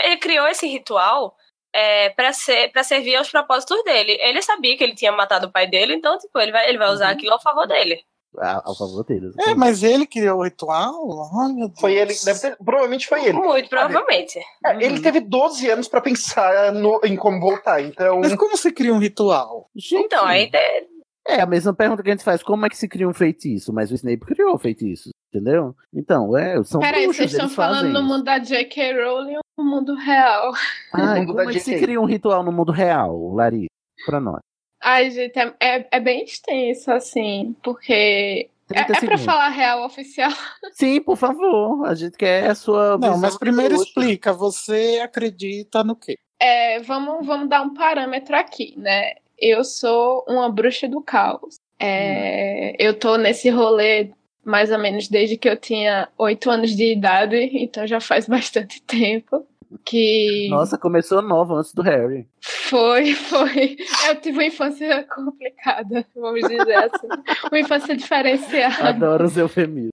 Ele 0.03 0.17
criou 0.17 0.47
esse 0.47 0.67
ritual 0.67 1.35
é, 1.73 2.09
para 2.11 2.31
ser 2.33 2.71
para 2.71 2.83
servir 2.83 3.15
aos 3.15 3.31
propósitos 3.31 3.83
dele. 3.83 4.17
Ele 4.21 4.41
sabia 4.43 4.77
que 4.77 4.83
ele 4.83 4.93
tinha 4.95 5.11
matado 5.11 5.47
o 5.47 5.51
pai 5.51 5.65
dele, 5.67 5.95
então, 5.95 6.17
tipo, 6.19 6.37
ele 6.39 6.51
vai, 6.51 6.69
ele 6.69 6.77
vai 6.77 6.87
Uhum. 6.87 6.93
usar 6.93 7.09
aquilo 7.09 7.33
ao 7.33 7.41
favor 7.41 7.65
dele. 7.67 7.99
A- 8.37 8.63
Ao 8.65 8.75
favor 8.75 9.03
deles. 9.05 9.31
É, 9.47 9.53
mas 9.53 9.83
ele 9.83 10.07
criou 10.07 10.39
o 10.39 10.43
ritual? 10.43 10.93
Ai, 11.39 11.53
meu 11.53 11.67
Deus. 11.67 11.79
Foi 11.79 11.93
ele, 11.93 12.13
deve 12.25 12.39
ter, 12.39 12.57
provavelmente 12.57 13.07
foi 13.07 13.23
ele. 13.25 13.33
Muito 13.33 13.69
provavelmente. 13.69 14.39
É, 14.65 14.75
Ele 14.83 14.99
teve 15.01 15.19
12 15.19 15.69
anos 15.69 15.87
pra 15.87 16.01
pensar 16.01 16.71
no- 16.71 16.99
em 17.03 17.15
como 17.15 17.39
voltar, 17.39 17.81
então. 17.81 18.19
Mas 18.21 18.35
como 18.35 18.57
você 18.57 18.71
cria 18.71 18.91
um 18.93 18.97
ritual? 18.99 19.69
Gente, 19.75 20.05
Então, 20.05 20.25
aí 20.25 20.49
tem- 20.49 20.87
É 21.25 21.41
a 21.41 21.45
mesma 21.45 21.73
pergunta 21.73 22.03
que 22.03 22.09
a 22.09 22.13
gente 22.13 22.23
faz: 22.23 22.43
como 22.43 22.65
é 22.65 22.69
que 22.69 22.77
se 22.77 22.87
cria 22.87 23.07
um 23.07 23.13
feitiço? 23.13 23.71
Mas 23.71 23.91
o 23.91 23.95
Snape 23.95 24.25
criou 24.25 24.55
o 24.55 24.59
feitiço, 24.59 25.09
entendeu? 25.29 25.75
Então, 25.93 26.37
é, 26.37 26.61
são 26.63 26.81
Peraí, 26.81 27.03
bruxos, 27.03 27.17
vocês 27.17 27.31
estão 27.33 27.49
falando 27.49 27.89
no 27.89 28.03
mundo 28.03 28.23
da 28.23 28.39
J.K. 28.39 28.93
Rowling 28.93 29.37
ou 29.37 29.41
no 29.57 29.63
mundo 29.63 29.95
real? 29.95 30.51
Ai, 30.93 31.21
mundo 31.21 31.27
como 31.27 31.41
é 31.41 31.53
que 31.53 31.59
se 31.59 31.79
cria 31.79 31.99
um 31.99 32.05
ritual 32.05 32.43
no 32.43 32.51
mundo 32.51 32.71
real, 32.71 33.33
Larissa? 33.33 33.67
Pra 34.05 34.19
nós. 34.19 34.39
Ai, 34.81 35.09
gente, 35.11 35.39
é, 35.39 35.55
é, 35.61 35.87
é 35.91 35.99
bem 35.99 36.23
extenso, 36.23 36.91
assim, 36.91 37.55
porque. 37.63 38.49
É, 38.73 38.83
30 38.83 39.05
é 39.05 39.07
pra 39.07 39.17
falar 39.17 39.49
real 39.49 39.85
oficial. 39.85 40.31
Sim, 40.73 41.01
por 41.01 41.15
favor. 41.15 41.85
A 41.85 41.95
gente 41.95 42.17
quer 42.17 42.49
a 42.49 42.55
sua. 42.55 42.97
Não, 42.97 42.99
visão 42.99 43.19
mas 43.19 43.37
primeiro 43.37 43.75
explica. 43.75 44.33
Você 44.33 44.99
acredita 45.01 45.83
no 45.83 45.95
quê? 45.95 46.17
É, 46.39 46.79
vamos, 46.81 47.25
vamos 47.25 47.47
dar 47.47 47.61
um 47.61 47.73
parâmetro 47.73 48.35
aqui, 48.35 48.73
né? 48.77 49.13
Eu 49.39 49.63
sou 49.63 50.25
uma 50.27 50.49
bruxa 50.51 50.87
do 50.87 51.01
caos. 51.01 51.59
É, 51.79 52.75
Eu 52.79 52.93
tô 52.93 53.17
nesse 53.17 53.49
rolê 53.49 54.11
mais 54.45 54.71
ou 54.71 54.77
menos 54.77 55.07
desde 55.07 55.37
que 55.37 55.47
eu 55.49 55.55
tinha 55.57 56.07
oito 56.17 56.49
anos 56.51 56.75
de 56.75 56.91
idade, 56.91 57.35
então 57.53 57.87
já 57.87 57.99
faz 57.99 58.27
bastante 58.27 58.81
tempo. 58.81 59.45
Que 59.83 60.47
Nossa, 60.51 60.77
começou 60.77 61.19
nova 61.21 61.55
antes 61.55 61.73
do 61.73 61.81
Harry. 61.81 62.27
foi, 62.41 63.13
foi. 63.15 63.75
Eu 64.07 64.15
tive 64.21 64.37
uma 64.37 64.45
infância 64.45 65.03
complicada, 65.05 66.05
vamos 66.15 66.47
dizer 66.47 66.75
assim. 66.75 67.07
Uma 67.49 67.59
infância 67.59 67.95
diferenciada. 67.97 68.89
Adoro 68.89 69.25
os 69.25 69.35
eufemismos. 69.35 69.91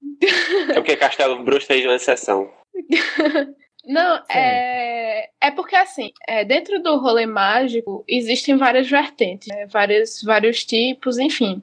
É 0.69 0.75
porque 0.75 0.97
Castelo 0.97 1.43
Bruxo 1.43 1.67
fez 1.67 1.85
uma 1.87 1.95
exceção. 1.95 2.51
Não, 3.91 4.23
é, 4.29 5.31
é 5.41 5.51
porque 5.51 5.75
assim, 5.75 6.13
é, 6.29 6.45
dentro 6.45 6.81
do 6.81 6.97
rolê 6.99 7.27
mágico 7.27 8.05
existem 8.07 8.57
várias 8.57 8.89
vertentes, 8.89 9.49
né, 9.49 9.67
vários, 9.67 10.23
vários 10.23 10.65
tipos, 10.65 11.19
enfim. 11.19 11.61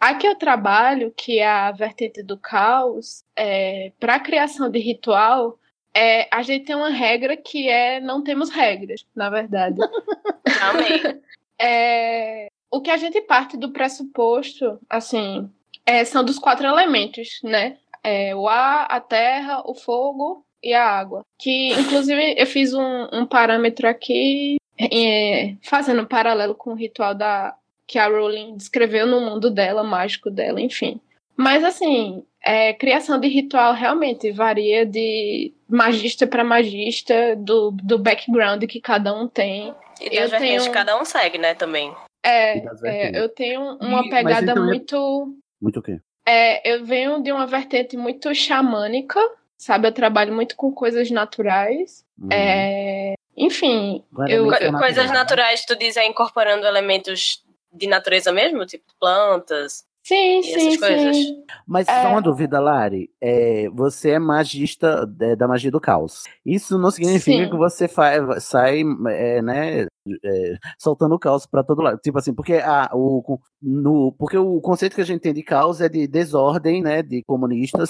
A 0.00 0.14
que 0.14 0.26
eu 0.26 0.34
trabalho, 0.34 1.12
que 1.14 1.38
é 1.38 1.46
a 1.46 1.70
vertente 1.70 2.22
do 2.22 2.38
caos, 2.38 3.22
é, 3.36 3.92
para 4.00 4.14
a 4.14 4.20
criação 4.20 4.70
de 4.70 4.78
ritual, 4.78 5.58
é, 5.92 6.34
a 6.34 6.40
gente 6.40 6.64
tem 6.64 6.74
uma 6.74 6.88
regra 6.88 7.36
que 7.36 7.68
é 7.68 8.00
não 8.00 8.24
temos 8.24 8.48
regras, 8.48 9.04
na 9.14 9.28
verdade. 9.28 9.76
Amém. 10.62 11.20
É, 11.60 12.48
o 12.70 12.80
que 12.80 12.90
a 12.90 12.96
gente 12.96 13.20
parte 13.20 13.58
do 13.58 13.70
pressuposto, 13.70 14.80
assim, 14.88 15.50
é, 15.84 16.06
são 16.06 16.24
dos 16.24 16.38
quatro 16.38 16.66
elementos, 16.66 17.38
né? 17.44 17.76
É, 18.02 18.34
o 18.34 18.48
ar, 18.48 18.86
a 18.88 18.98
terra, 18.98 19.62
o 19.66 19.74
fogo 19.74 20.46
e 20.62 20.72
a 20.74 20.84
água. 20.84 21.22
Que, 21.38 21.72
inclusive, 21.72 22.34
eu 22.38 22.46
fiz 22.46 22.72
um, 22.74 23.08
um 23.12 23.26
parâmetro 23.26 23.88
aqui, 23.88 24.56
é, 24.78 25.54
fazendo 25.62 26.02
um 26.02 26.06
paralelo 26.06 26.54
com 26.54 26.70
o 26.72 26.76
ritual 26.76 27.14
da 27.14 27.54
que 27.86 27.98
a 27.98 28.06
Rowling 28.06 28.56
descreveu 28.56 29.04
no 29.06 29.20
mundo 29.20 29.50
dela, 29.50 29.82
mágico 29.82 30.30
dela, 30.30 30.60
enfim. 30.60 31.00
Mas, 31.36 31.64
assim, 31.64 32.22
é, 32.44 32.72
criação 32.72 33.18
de 33.18 33.26
ritual 33.26 33.72
realmente 33.72 34.30
varia 34.30 34.86
de 34.86 35.52
magista 35.68 36.24
para 36.26 36.44
magista, 36.44 37.34
do, 37.36 37.72
do 37.72 37.98
background 37.98 38.62
que 38.66 38.80
cada 38.80 39.12
um 39.12 39.26
tem. 39.26 39.74
E 40.00 40.04
das 40.10 40.12
Eu 40.24 40.28
vertentes 40.30 40.38
tenho- 40.40 40.62
que 40.62 40.70
cada 40.70 41.00
um 41.00 41.04
segue, 41.04 41.36
né, 41.38 41.54
também. 41.54 41.92
É, 42.24 42.58
é, 42.86 43.18
eu 43.18 43.28
tenho 43.28 43.60
uma 43.80 44.02
E- 44.04 44.08
mas 44.08 44.10
pegada 44.10 44.52
então 44.52 44.62
é- 44.64 44.66
muito. 44.66 45.34
Muito 45.60 45.80
o 45.80 45.82
quê? 45.82 45.98
É, 46.28 46.70
eu 46.74 46.84
venho 46.84 47.22
de 47.22 47.32
uma 47.32 47.46
vertente 47.46 47.96
muito 47.96 48.32
xamânica, 48.34 49.18
sabe? 49.60 49.86
Eu 49.86 49.92
trabalho 49.92 50.34
muito 50.34 50.56
com 50.56 50.72
coisas 50.72 51.10
naturais. 51.10 52.04
Hum. 52.18 52.28
É, 52.32 53.14
enfim, 53.36 54.02
eu, 54.28 54.46
Coisas 54.78 55.10
naturais. 55.10 55.64
tu 55.66 55.76
diz, 55.76 55.96
é 55.96 56.06
incorporando 56.06 56.66
elementos 56.66 57.42
de 57.72 57.86
natureza 57.86 58.32
mesmo? 58.32 58.64
Tipo 58.66 58.84
plantas 58.98 59.84
sim, 60.02 60.40
e 60.40 60.42
sim, 60.42 60.68
essas 60.68 60.76
coisas? 60.78 61.16
sim. 61.16 61.44
Mas 61.66 61.86
É. 61.88 62.02
só 62.02 62.08
uma 62.08 62.22
dúvida, 62.22 62.58
Lari. 62.58 63.10
É, 63.20 63.68
você 63.72 64.12
é 64.12 64.18
magista 64.18 65.06
é, 65.20 65.36
da 65.36 65.46
magia 65.46 65.70
do 65.70 65.80
caos. 65.80 66.24
Isso 66.44 66.78
não 66.78 66.90
significa 66.90 67.44
Sim. 67.44 67.50
que 67.50 67.56
você 67.56 67.86
fa- 67.86 68.40
sai, 68.40 68.82
é, 69.08 69.42
né, 69.42 69.86
é, 70.24 70.58
soltando 70.78 71.18
caos 71.18 71.46
pra 71.46 71.62
todo 71.62 71.82
lado. 71.82 71.98
Tipo 71.98 72.18
assim, 72.18 72.34
porque, 72.34 72.54
a, 72.54 72.90
o, 72.92 73.38
no, 73.60 74.12
porque 74.18 74.36
o 74.36 74.60
conceito 74.60 74.94
que 74.94 75.00
a 75.00 75.04
gente 75.04 75.20
tem 75.20 75.34
de 75.34 75.42
caos 75.42 75.80
é 75.80 75.88
de 75.88 76.06
desordem, 76.06 76.82
né? 76.82 77.02
De 77.02 77.22
comunistas, 77.22 77.88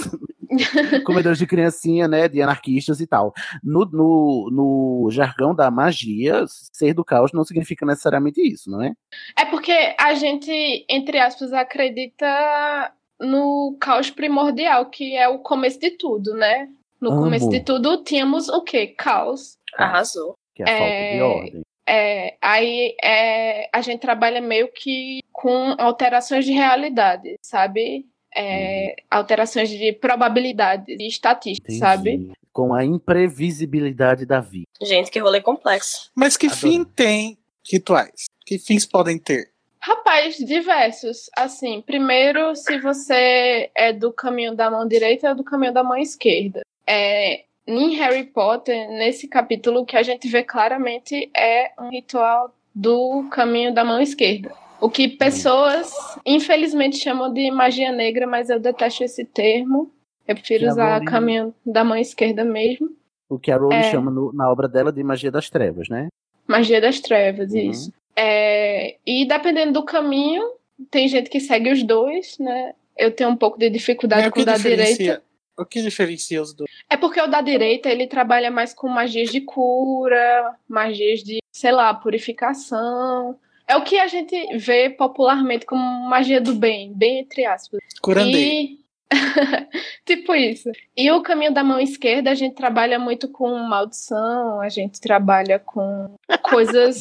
comedores 1.04 1.38
de 1.38 1.46
criancinha, 1.46 2.08
né? 2.08 2.28
De 2.28 2.40
anarquistas 2.42 3.00
e 3.00 3.06
tal. 3.06 3.32
No, 3.62 3.84
no, 3.84 4.50
no 4.50 5.10
jargão 5.10 5.54
da 5.54 5.70
magia, 5.70 6.44
ser 6.48 6.94
do 6.94 7.04
caos 7.04 7.32
não 7.32 7.44
significa 7.44 7.86
necessariamente 7.86 8.40
isso, 8.40 8.70
não 8.70 8.82
é? 8.82 8.92
É 9.38 9.44
porque 9.44 9.94
a 9.98 10.14
gente, 10.14 10.84
entre 10.88 11.18
aspas, 11.18 11.52
acredita 11.52 12.92
no 13.20 13.76
caos 13.80 14.10
primordial, 14.10 14.86
que 14.86 15.14
é 15.16 15.28
o 15.28 15.38
começo 15.38 15.78
de 15.78 15.90
tudo, 15.90 16.34
né? 16.34 16.68
No 17.00 17.12
Amo. 17.12 17.22
começo 17.22 17.48
de 17.48 17.60
tudo, 17.60 18.02
tínhamos 18.02 18.48
o 18.48 18.62
quê? 18.62 18.88
Caos. 18.88 19.58
Arrasou. 19.74 20.34
Que 20.54 20.62
é 20.62 20.64
a 20.64 20.78
falta 20.78 21.16
de 21.16 21.22
ordem. 21.22 21.62
É, 21.86 22.36
aí 22.40 22.94
é, 23.02 23.68
a 23.72 23.80
gente 23.80 24.00
trabalha 24.00 24.40
meio 24.40 24.68
que 24.72 25.20
com 25.32 25.74
alterações 25.78 26.44
de 26.44 26.52
realidade, 26.52 27.36
sabe? 27.42 28.06
É, 28.36 28.94
alterações 29.10 29.68
de 29.68 29.92
probabilidade, 29.92 30.96
de 30.96 31.06
estatística, 31.06 31.72
sabe? 31.72 32.14
Entendi. 32.14 32.32
Com 32.52 32.74
a 32.74 32.84
imprevisibilidade 32.84 34.26
da 34.26 34.40
vida. 34.40 34.66
Gente, 34.82 35.10
que 35.10 35.18
rolê 35.18 35.40
complexo. 35.40 36.10
Mas 36.14 36.36
que 36.36 36.48
fim 36.48 36.84
tem 36.84 37.38
rituais? 37.68 38.26
Que 38.44 38.58
fins 38.58 38.86
podem 38.86 39.18
ter? 39.18 39.50
Rapaz, 39.80 40.36
diversos. 40.36 41.30
Assim, 41.36 41.80
primeiro, 41.80 42.54
se 42.54 42.78
você 42.80 43.70
é 43.74 43.92
do 43.92 44.12
caminho 44.12 44.54
da 44.54 44.70
mão 44.70 44.86
direita 44.86 45.30
ou 45.30 45.34
do 45.34 45.44
caminho 45.44 45.72
da 45.72 45.82
mão 45.82 45.96
esquerda. 45.96 46.60
É, 46.86 47.44
em 47.78 47.94
Harry 47.96 48.24
Potter, 48.24 48.88
nesse 48.90 49.28
capítulo, 49.28 49.80
o 49.80 49.84
que 49.86 49.96
a 49.96 50.02
gente 50.02 50.28
vê 50.28 50.42
claramente 50.42 51.30
é 51.36 51.70
um 51.78 51.90
ritual 51.90 52.54
do 52.74 53.28
caminho 53.30 53.72
da 53.74 53.84
mão 53.84 54.00
esquerda. 54.00 54.52
O 54.80 54.88
que 54.88 55.08
pessoas, 55.08 55.92
infelizmente, 56.24 56.96
chamam 56.96 57.32
de 57.32 57.50
magia 57.50 57.92
negra, 57.92 58.26
mas 58.26 58.48
eu 58.48 58.58
detesto 58.58 59.04
esse 59.04 59.24
termo. 59.24 59.90
Eu 60.26 60.34
prefiro 60.34 60.64
Que 60.64 60.70
usar 60.70 60.92
Rowling- 60.94 61.04
caminho 61.04 61.54
da 61.66 61.84
mão 61.84 61.96
esquerda 61.96 62.44
mesmo. 62.44 62.88
O 63.28 63.38
que 63.38 63.50
a 63.52 63.56
Rowling 63.56 63.74
É. 63.76 63.90
chama 63.90 64.10
no- 64.10 64.32
na 64.32 64.50
obra 64.50 64.66
dela 64.68 64.92
de 64.92 65.02
magia 65.04 65.30
das 65.30 65.50
trevas, 65.50 65.88
né? 65.88 66.08
Magia 66.46 66.80
das 66.80 66.98
trevas, 67.00 67.52
Uhum. 67.52 67.58
isso. 67.70 67.92
É, 68.16 68.96
e 69.06 69.24
dependendo 69.26 69.72
do 69.72 69.84
caminho, 69.84 70.42
tem 70.90 71.06
gente 71.08 71.28
que 71.30 71.40
segue 71.40 71.70
os 71.70 71.82
dois, 71.82 72.38
né? 72.38 72.72
Eu 72.96 73.10
tenho 73.10 73.30
um 73.30 73.36
pouco 73.36 73.58
de 73.58 73.68
dificuldade 73.70 74.28
o 74.28 74.30
com 74.32 74.40
o 74.40 74.44
da 74.44 74.56
diferencia- 74.56 74.96
direita. 74.96 75.22
O 75.60 75.66
que 75.66 75.82
diferencia 75.82 76.40
os 76.40 76.54
dois? 76.54 76.70
É 76.88 76.96
porque 76.96 77.20
o 77.20 77.26
da 77.26 77.42
direita 77.42 77.90
ele 77.90 78.06
trabalha 78.06 78.50
mais 78.50 78.72
com 78.72 78.88
magias 78.88 79.30
de 79.30 79.42
cura, 79.42 80.54
magias 80.66 81.22
de, 81.22 81.38
sei 81.52 81.70
lá, 81.70 81.92
purificação. 81.92 83.38
É 83.68 83.76
o 83.76 83.84
que 83.84 83.98
a 83.98 84.08
gente 84.08 84.56
vê 84.56 84.88
popularmente 84.88 85.66
como 85.66 86.08
magia 86.08 86.40
do 86.40 86.54
bem, 86.54 86.92
bem 86.94 87.20
entre 87.20 87.44
aspas. 87.44 87.78
Curandeiro. 88.00 88.38
E... 88.40 88.80
tipo 90.06 90.34
isso. 90.34 90.70
E 90.96 91.10
o 91.10 91.22
caminho 91.22 91.52
da 91.52 91.62
mão 91.62 91.78
esquerda 91.78 92.30
a 92.30 92.34
gente 92.34 92.54
trabalha 92.54 92.98
muito 92.98 93.28
com 93.28 93.54
maldição, 93.58 94.60
a 94.60 94.68
gente 94.68 94.98
trabalha 95.00 95.58
com 95.58 96.14
coisas 96.42 97.00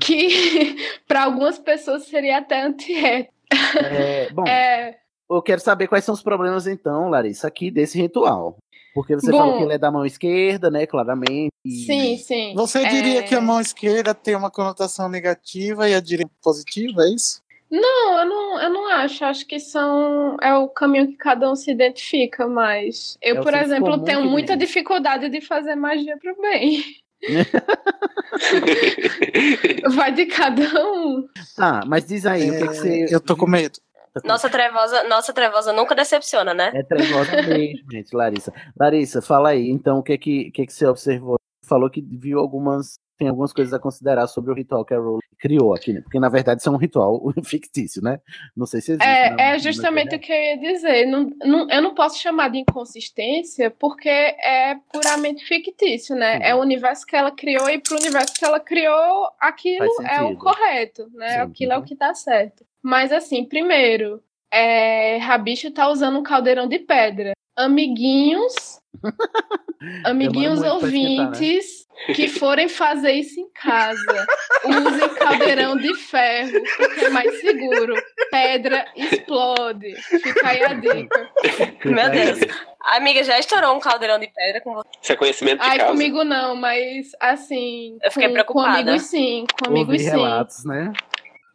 que 0.00 0.76
para 1.06 1.24
algumas 1.24 1.58
pessoas 1.58 2.04
seria 2.06 2.38
até 2.38 2.62
antiético. 2.62 3.32
É, 3.82 4.30
bom, 4.30 4.46
É, 4.46 4.98
eu 5.30 5.42
quero 5.42 5.60
saber 5.60 5.88
quais 5.88 6.04
são 6.04 6.14
os 6.14 6.22
problemas, 6.22 6.66
então, 6.66 7.08
Larissa, 7.08 7.46
aqui 7.48 7.70
desse 7.70 8.00
ritual. 8.00 8.56
Porque 8.94 9.14
você 9.14 9.30
Bom- 9.30 9.38
falou 9.38 9.56
que 9.58 9.62
ele 9.62 9.74
é 9.74 9.78
da 9.78 9.90
mão 9.90 10.04
esquerda, 10.04 10.70
né? 10.70 10.86
Claramente. 10.86 11.50
e- 11.64 11.86
sim, 11.86 12.16
sim. 12.16 12.52
Você 12.54 12.84
diria 12.86 13.20
É, 13.20 13.22
que 13.22 13.34
a 13.34 13.40
mão 13.40 13.60
esquerda 13.60 14.14
tem 14.14 14.34
uma 14.34 14.50
conotação 14.50 15.08
negativa 15.08 15.88
e 15.88 15.94
a 15.94 16.00
direita 16.00 16.32
positiva, 16.42 17.02
é 17.02 17.10
isso? 17.14 17.42
Não, 17.70 18.18
eu 18.18 18.24
não, 18.24 18.60
eu 18.62 18.70
não 18.70 18.88
acho. 18.88 19.24
Acho 19.24 19.46
que 19.46 19.60
são 19.60 20.36
é 20.40 20.54
o 20.56 20.68
caminho 20.68 21.08
que 21.08 21.16
cada 21.16 21.50
um 21.50 21.54
se 21.54 21.70
identifica, 21.70 22.48
mas 22.48 23.18
eu, 23.20 23.36
É 23.36 23.40
o 23.40 23.42
por 23.42 23.52
exemplo, 23.54 24.02
tenho 24.02 24.24
muita 24.24 24.56
dificuldade 24.56 25.28
de 25.28 25.40
fazer 25.42 25.74
magia 25.76 26.16
pro 26.16 26.34
bem. 26.40 26.82
Vai 29.94 30.12
de 30.12 30.26
cada 30.26 30.62
um. 30.92 31.26
Tá, 31.56 31.82
mas 31.86 32.06
diz 32.06 32.26
aí, 32.26 32.50
o 32.50 32.58
que, 32.58 32.68
que 32.68 32.74
você. 32.74 33.06
Eu 33.10 33.20
tô 33.20 33.36
com 33.36 33.46
medo. 33.46 33.78
Nossa 34.24 34.48
trevosa, 34.48 35.04
nossa 35.04 35.32
trevosa 35.32 35.72
nunca 35.72 35.94
decepciona, 35.94 36.54
né? 36.54 36.70
É 36.74 36.82
trevosa 36.82 37.30
mesmo, 37.42 37.84
gente, 37.90 38.14
Larissa. 38.14 38.52
Larissa, 38.78 39.22
fala 39.22 39.50
aí, 39.50 39.70
então, 39.70 39.98
o 39.98 40.02
que 40.02 40.16
que, 40.18 40.48
o 40.48 40.52
que, 40.52 40.66
que 40.66 40.72
você 40.72 40.86
observou? 40.86 41.38
Falou 41.64 41.90
que 41.90 42.00
viu 42.00 42.38
algumas. 42.38 42.98
Tem 43.18 43.28
algumas 43.28 43.52
coisas 43.52 43.74
a 43.74 43.80
considerar 43.80 44.28
sobre 44.28 44.52
o 44.52 44.54
ritual 44.54 44.84
que 44.84 44.94
a 44.94 44.98
Rowling 44.98 45.18
criou 45.38 45.74
aqui, 45.74 45.92
né? 45.92 46.00
Porque 46.00 46.18
na 46.18 46.28
verdade 46.28 46.60
isso 46.60 46.68
é 46.68 46.72
um 46.72 46.76
ritual 46.76 47.20
fictício, 47.44 48.02
né? 48.02 48.20
Não 48.56 48.66
sei 48.66 48.80
se 48.80 48.92
existe. 48.92 49.08
É, 49.08 49.30
né? 49.30 49.54
é 49.54 49.58
justamente 49.58 50.16
o 50.16 50.18
que 50.18 50.32
eu 50.32 50.36
ia 50.36 50.58
dizer. 50.58 51.06
Não, 51.06 51.30
não, 51.44 51.70
eu 51.70 51.80
não 51.80 51.94
posso 51.94 52.18
chamar 52.18 52.50
de 52.50 52.58
inconsistência 52.58 53.70
porque 53.70 54.08
é 54.08 54.76
puramente 54.92 55.44
fictício, 55.44 56.14
né? 56.16 56.40
É 56.42 56.54
o 56.54 56.60
universo 56.60 57.06
que 57.06 57.16
ela 57.16 57.30
criou 57.30 57.70
e 57.70 57.78
pro 57.78 57.96
universo 57.96 58.34
que 58.34 58.44
ela 58.44 58.60
criou, 58.60 59.28
aquilo 59.40 59.86
é 60.08 60.22
o 60.22 60.36
correto, 60.36 61.08
né? 61.14 61.34
Sim, 61.34 61.40
Aquilo 61.40 61.72
é 61.72 61.78
o 61.78 61.84
que 61.84 61.96
tá 61.96 62.14
certo. 62.14 62.67
Mas 62.82 63.12
assim, 63.12 63.44
primeiro, 63.44 64.22
é, 64.50 65.18
Rabicho 65.18 65.70
tá 65.70 65.88
usando 65.88 66.18
um 66.18 66.22
caldeirão 66.22 66.68
de 66.68 66.78
pedra. 66.78 67.32
Amiguinhos, 67.56 68.54
amiguinhos 70.04 70.60
né? 70.60 70.70
ouvintes 70.70 71.86
que 72.14 72.28
forem 72.28 72.68
fazer 72.68 73.12
isso 73.12 73.40
em 73.40 73.50
casa, 73.50 74.26
usem 74.64 75.08
caldeirão 75.16 75.76
de 75.76 75.94
ferro, 75.94 76.62
porque 76.76 77.04
é 77.04 77.10
mais 77.10 77.40
seguro. 77.40 77.94
Pedra 78.30 78.86
explode. 78.94 79.94
Fica 80.02 80.48
aí 80.48 80.62
a 80.62 80.74
dica. 80.74 81.30
Meu 81.84 82.10
Deus. 82.10 82.38
Amiga, 82.80 83.22
já 83.22 83.38
estourou 83.38 83.74
um 83.74 83.80
caldeirão 83.80 84.18
de 84.18 84.28
pedra 84.28 84.60
com 84.60 84.74
você? 84.74 84.88
Isso 85.02 85.12
é 85.12 85.16
conhecimento 85.16 85.60
de 85.60 85.68
Ai, 85.68 85.78
causa. 85.78 85.92
comigo 85.92 86.24
não, 86.24 86.54
mas 86.54 87.10
assim. 87.20 87.98
Eu 88.02 88.10
fiquei 88.10 88.28
com, 88.28 88.34
preocupada. 88.34 88.70
Com 88.70 88.80
amigos 88.80 89.02
sim, 89.02 89.46
com 89.58 89.70
amigos 89.70 89.92
Ouvi 89.94 90.04
sim. 90.04 90.10
relatos, 90.10 90.64
né? 90.64 90.92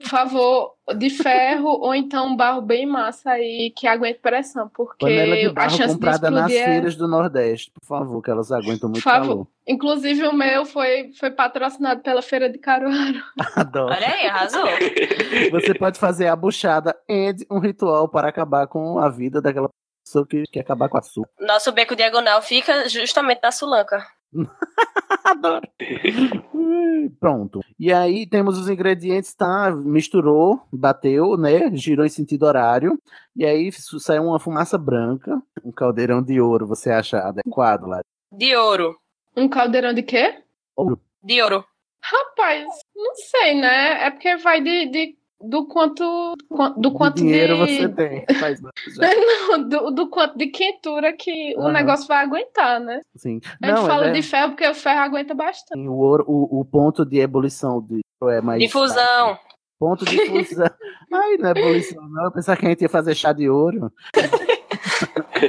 Por 0.04 0.10
favor, 0.10 0.74
de 0.98 1.10
ferro 1.10 1.70
ou 1.70 1.96
então 1.96 2.28
um 2.28 2.36
barro 2.36 2.62
bem 2.62 2.86
massa 2.86 3.32
aí 3.32 3.72
que 3.76 3.88
aguente 3.88 4.20
pressão, 4.20 4.70
porque 4.70 5.06
Panela 5.06 5.36
de 5.38 5.46
a 5.46 5.52
barro 5.54 5.70
chance 5.70 5.88
de 5.88 5.94
comprada 5.94 6.30
nas 6.30 6.52
explodir 6.52 6.62
é... 6.62 6.66
feiras 6.66 6.96
do 6.96 7.08
Nordeste, 7.08 7.72
por 7.72 7.86
favor, 7.86 8.22
que 8.22 8.30
elas 8.30 8.52
aguentam 8.52 8.90
muito 8.90 9.02
favor. 9.02 9.28
calor. 9.28 9.48
Inclusive 9.66 10.28
o 10.28 10.34
meu 10.34 10.66
foi, 10.66 11.12
foi 11.18 11.32
patrocinado 11.32 12.02
pela 12.02 12.22
Feira 12.22 12.50
de 12.50 12.58
Caruaru. 12.58 13.24
Adoro. 13.56 13.94
Olha 13.94 14.08
aí, 14.08 14.28
arrasou. 14.28 14.66
Você 15.52 15.74
pode 15.74 15.98
fazer 15.98 16.28
a 16.28 16.36
buchada 16.36 16.96
e 17.08 17.34
um 17.50 17.60
ritual 17.60 18.10
para 18.10 18.28
acabar 18.28 18.68
com 18.68 19.00
a 19.00 19.10
vida 19.10 19.42
daquela 19.42 19.70
pessoa 20.06 20.28
que 20.28 20.44
quer 20.52 20.60
acabar 20.60 20.90
com 20.90 20.98
a 20.98 21.02
sua. 21.02 21.26
Nosso 21.40 21.72
beco 21.72 21.96
diagonal 21.96 22.42
fica 22.42 22.90
justamente 22.90 23.40
na 23.42 23.52
Sulanca. 23.52 24.06
Adoro. 25.24 25.68
Pronto. 27.20 27.62
E 27.80 27.92
aí 27.92 28.26
temos 28.28 28.58
os 28.58 28.70
ingredientes, 28.70 29.34
tá? 29.34 29.72
Misturou, 29.72 30.62
bateu, 30.72 31.38
né? 31.38 31.72
Girou 31.76 32.06
em 32.06 32.10
sentido 32.10 32.44
horário. 32.46 33.00
E 33.36 33.46
aí 33.46 33.72
saiu 33.72 34.24
uma 34.24 34.40
fumaça 34.40 34.78
branca. 34.78 35.42
Um 35.64 35.72
caldeirão 35.72 36.22
de 36.22 36.40
ouro, 36.40 36.68
você 36.68 36.92
acha 36.92 37.20
adequado 37.20 37.86
lá? 37.88 38.02
De 38.32 38.56
ouro. 38.56 38.96
Um 39.36 39.48
caldeirão 39.48 39.94
de 39.94 40.04
quê? 40.04 40.40
Ouro. 40.76 41.00
De 41.24 41.42
ouro. 41.42 41.64
Rapaz, 42.02 42.66
não 42.96 43.16
sei, 43.16 43.56
né? 43.56 44.06
É 44.06 44.12
porque 44.12 44.36
vai 44.38 44.62
de, 44.62 44.88
de- 44.88 45.18
do 45.44 45.68
quanto 45.68 46.34
do 46.78 46.92
quanto 46.92 47.16
de 47.18 47.22
dinheiro 47.24 47.66
de... 47.66 47.78
você 47.78 47.90
tem. 47.90 48.26
Faz. 48.40 48.62
Não, 49.52 49.68
do, 49.68 49.92
do 49.92 50.10
quanto 50.10 50.38
de 50.38 50.48
quentura 50.48 51.14
que 51.14 51.54
o 51.58 51.62
Aham. 51.62 51.72
negócio 51.72 52.08
vai 52.08 52.24
aguentar, 52.24 52.80
né? 52.80 53.02
Sim. 53.16 53.40
A 53.62 53.68
gente 53.68 53.76
Não, 53.76 53.86
fala 53.86 54.08
é- 54.08 54.12
de 54.12 54.22
ferro 54.22 54.50
porque 54.50 54.68
o 54.68 54.74
ferro 54.76 55.00
aguenta 55.02 55.34
bastante. 55.36 55.88
o, 55.88 55.94
ouro, 55.94 56.24
o, 56.28 56.62
o 56.62 56.66
ponto 56.66 57.06
de 57.06 57.20
ebulição 57.20 57.82
de 57.82 58.02
é 58.30 58.42
mais. 58.42 58.62
Difusão. 58.62 59.38
Ponto 59.78 60.06
de 60.06 60.18
fusão. 60.26 60.70
Ai, 61.12 61.38
não 61.38 61.50
é 61.50 61.52
ebulição, 61.52 62.08
não. 62.08 62.26
Eu 62.26 62.32
pensava 62.32 62.58
que 62.58 62.66
a 62.66 62.70
gente 62.70 62.82
ia 62.82 62.90
fazer 62.90 63.14
chá 63.16 63.34
de 63.34 63.50
ouro. 63.50 63.92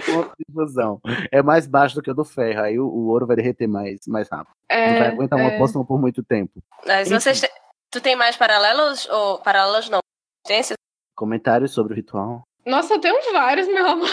Ponto 0.06 0.32
de 0.36 0.52
fusão. 0.52 1.00
É 1.30 1.40
mais 1.42 1.66
baixo 1.68 1.94
do 1.94 2.02
que 2.02 2.10
o 2.10 2.14
do 2.14 2.24
ferro. 2.24 2.62
Aí 2.62 2.78
o, 2.80 2.84
o 2.86 3.06
ouro 3.08 3.26
vai 3.26 3.36
derreter 3.36 3.68
mais, 3.68 4.00
mais 4.08 4.28
rápido. 4.28 4.52
É, 4.68 4.90
não 4.90 4.98
vai 4.98 5.08
aguentar 5.08 5.38
uma 5.38 5.50
é. 5.52 5.58
poção 5.58 5.84
por 5.84 6.00
muito 6.00 6.22
tempo. 6.22 6.60
Mas 6.84 7.08
vocês 7.10 7.40
te- 7.40 7.50
Tu 7.94 8.00
tem 8.00 8.16
mais 8.16 8.36
paralelos? 8.36 9.08
Ou 9.08 9.38
paralelos 9.38 9.88
não? 9.88 10.00
Consistências? 10.44 10.76
Comentários 11.14 11.72
sobre 11.72 11.92
o 11.92 11.96
ritual. 11.96 12.42
Nossa, 12.66 12.94
eu 12.94 13.00
tenho 13.00 13.32
vários, 13.32 13.68
meu 13.68 13.86
amor. 13.86 14.08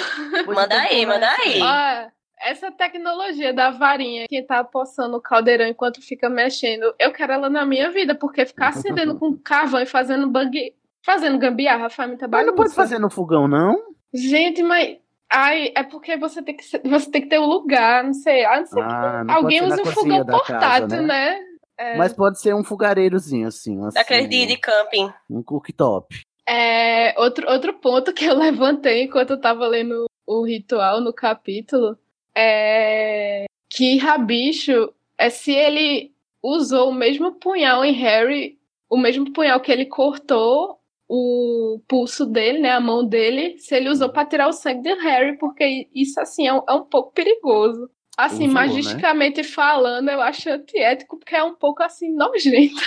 Manda 0.45 0.79
aí, 0.79 1.03
manda 1.03 1.27
aí. 1.27 1.59
Ó, 1.59 2.09
essa 2.39 2.71
tecnologia 2.71 3.51
da 3.51 3.71
varinha 3.71 4.27
que 4.29 4.39
tá 4.43 4.63
poçando 4.63 5.17
o 5.17 5.21
caldeirão 5.21 5.65
enquanto 5.65 5.99
fica 5.99 6.29
mexendo, 6.29 6.93
eu 6.99 7.11
quero 7.11 7.33
ela 7.33 7.49
na 7.49 7.65
minha 7.65 7.89
vida, 7.89 8.13
porque 8.13 8.45
ficar 8.45 8.67
acendendo 8.67 9.17
com 9.17 9.35
carvão 9.43 9.81
e 9.81 9.87
fazendo 9.87 10.27
bug, 10.27 10.75
fazendo 11.03 11.39
gambiarra 11.39 11.89
faz 11.89 12.07
muita 12.07 12.27
Mas 12.27 12.31
bagunça. 12.45 12.51
não 12.51 12.55
pode 12.55 12.75
fazer 12.75 12.99
no 12.99 13.09
fogão, 13.09 13.47
não? 13.47 13.81
Gente, 14.13 14.61
mas 14.61 14.99
ai, 15.27 15.71
é 15.73 15.81
porque 15.81 16.15
você 16.17 16.43
tem 16.43 16.55
que 16.55 16.65
ser- 16.65 16.83
você 16.85 17.09
tem 17.09 17.23
que 17.23 17.29
ter 17.29 17.39
um 17.39 17.47
lugar, 17.47 18.03
não 18.03 18.13
sei, 18.13 18.45
a 18.45 18.59
não 18.59 18.65
ser 18.67 18.79
Ah, 18.79 19.21
que 19.21 19.27
não 19.27 19.35
alguém 19.37 19.63
um 19.63 19.69
cozinha 19.69 19.91
fogão 19.93 20.23
da 20.25 20.39
casa, 20.39 20.49
portátil, 20.85 20.87
né? 21.01 21.01
né? 21.39 21.50
É. 21.81 21.97
Mas 21.97 22.13
pode 22.13 22.39
ser 22.39 22.53
um 22.53 22.63
fogareirozinho, 22.63 23.47
assim. 23.47 23.83
assim 23.83 23.95
Daquele 23.95 24.27
dia 24.27 24.45
de 24.45 24.57
camping. 24.57 25.11
Um 25.27 25.41
cooktop. 25.41 26.23
É, 26.47 27.19
outro, 27.19 27.49
outro 27.49 27.73
ponto 27.73 28.13
que 28.13 28.25
eu 28.25 28.35
levantei 28.37 29.03
enquanto 29.03 29.31
eu 29.31 29.41
tava 29.41 29.67
lendo 29.67 30.05
o 30.27 30.45
ritual 30.45 31.01
no 31.01 31.11
capítulo 31.11 31.97
é 32.35 33.45
que 33.67 33.97
Rabicho, 33.97 34.93
é 35.17 35.29
se 35.29 35.51
ele 35.51 36.13
usou 36.43 36.89
o 36.89 36.93
mesmo 36.93 37.33
punhal 37.33 37.83
em 37.83 37.93
Harry, 37.93 38.59
o 38.89 38.97
mesmo 38.97 39.31
punhal 39.33 39.59
que 39.59 39.71
ele 39.71 39.85
cortou 39.85 40.79
o 41.07 41.81
pulso 41.87 42.25
dele, 42.25 42.59
né, 42.59 42.71
a 42.71 42.79
mão 42.79 43.05
dele, 43.05 43.57
se 43.57 43.75
ele 43.75 43.89
usou 43.89 44.09
para 44.09 44.25
tirar 44.25 44.47
o 44.47 44.53
sangue 44.53 44.83
de 44.83 44.93
Harry, 45.01 45.37
porque 45.37 45.89
isso 45.93 46.19
assim 46.19 46.47
é 46.47 46.53
um, 46.53 46.63
é 46.67 46.73
um 46.73 46.83
pouco 46.83 47.11
perigoso. 47.11 47.89
Assim, 48.17 48.47
Usou, 48.47 48.47
né? 48.47 48.53
magisticamente 48.53 49.43
falando, 49.43 50.09
eu 50.09 50.21
acho 50.21 50.49
antiético, 50.49 51.17
porque 51.17 51.35
é 51.35 51.43
um 51.43 51.55
pouco 51.55 51.81
assim 51.81 52.13
nojento. 52.13 52.81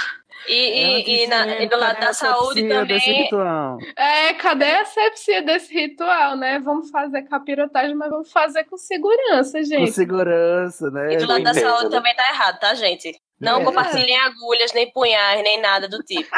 E, 0.46 0.52
e, 0.52 1.24
e, 1.24 1.26
na- 1.26 1.62
e 1.62 1.66
do 1.68 1.78
lado 1.78 1.98
da 2.00 2.12
saúde 2.12 2.68
também. 2.68 2.98
ritual. 2.98 3.78
É, 3.96 4.34
cadê 4.34 4.66
a 4.66 4.82
asepsia 4.82 5.40
desse 5.40 5.72
ritual, 5.72 6.36
né? 6.36 6.58
Vamos 6.58 6.90
fazer 6.90 7.22
capirotagem, 7.22 7.94
mas 7.94 8.10
vamos 8.10 8.30
fazer 8.30 8.64
com 8.64 8.76
segurança, 8.76 9.58
Com 9.58 9.64
gente. 9.64 9.92
segurança, 9.92 10.90
né? 10.90 11.14
E 11.14 11.16
do 11.16 11.26
lado 11.26 11.42
da 11.44 11.50
Entendo, 11.52 11.64
saúde 11.70 11.84
né? 11.84 11.90
também 11.90 12.14
tá 12.14 12.24
errado, 12.28 12.58
tá, 12.60 12.74
gente? 12.74 13.16
Não 13.40 13.60
É. 13.62 13.64
compartilhem 13.64 14.16
agulhas, 14.20 14.72
nem 14.74 14.90
punhais, 14.92 15.42
nem 15.42 15.60
nada 15.62 15.88
do 15.88 15.98
tipo. 16.02 16.28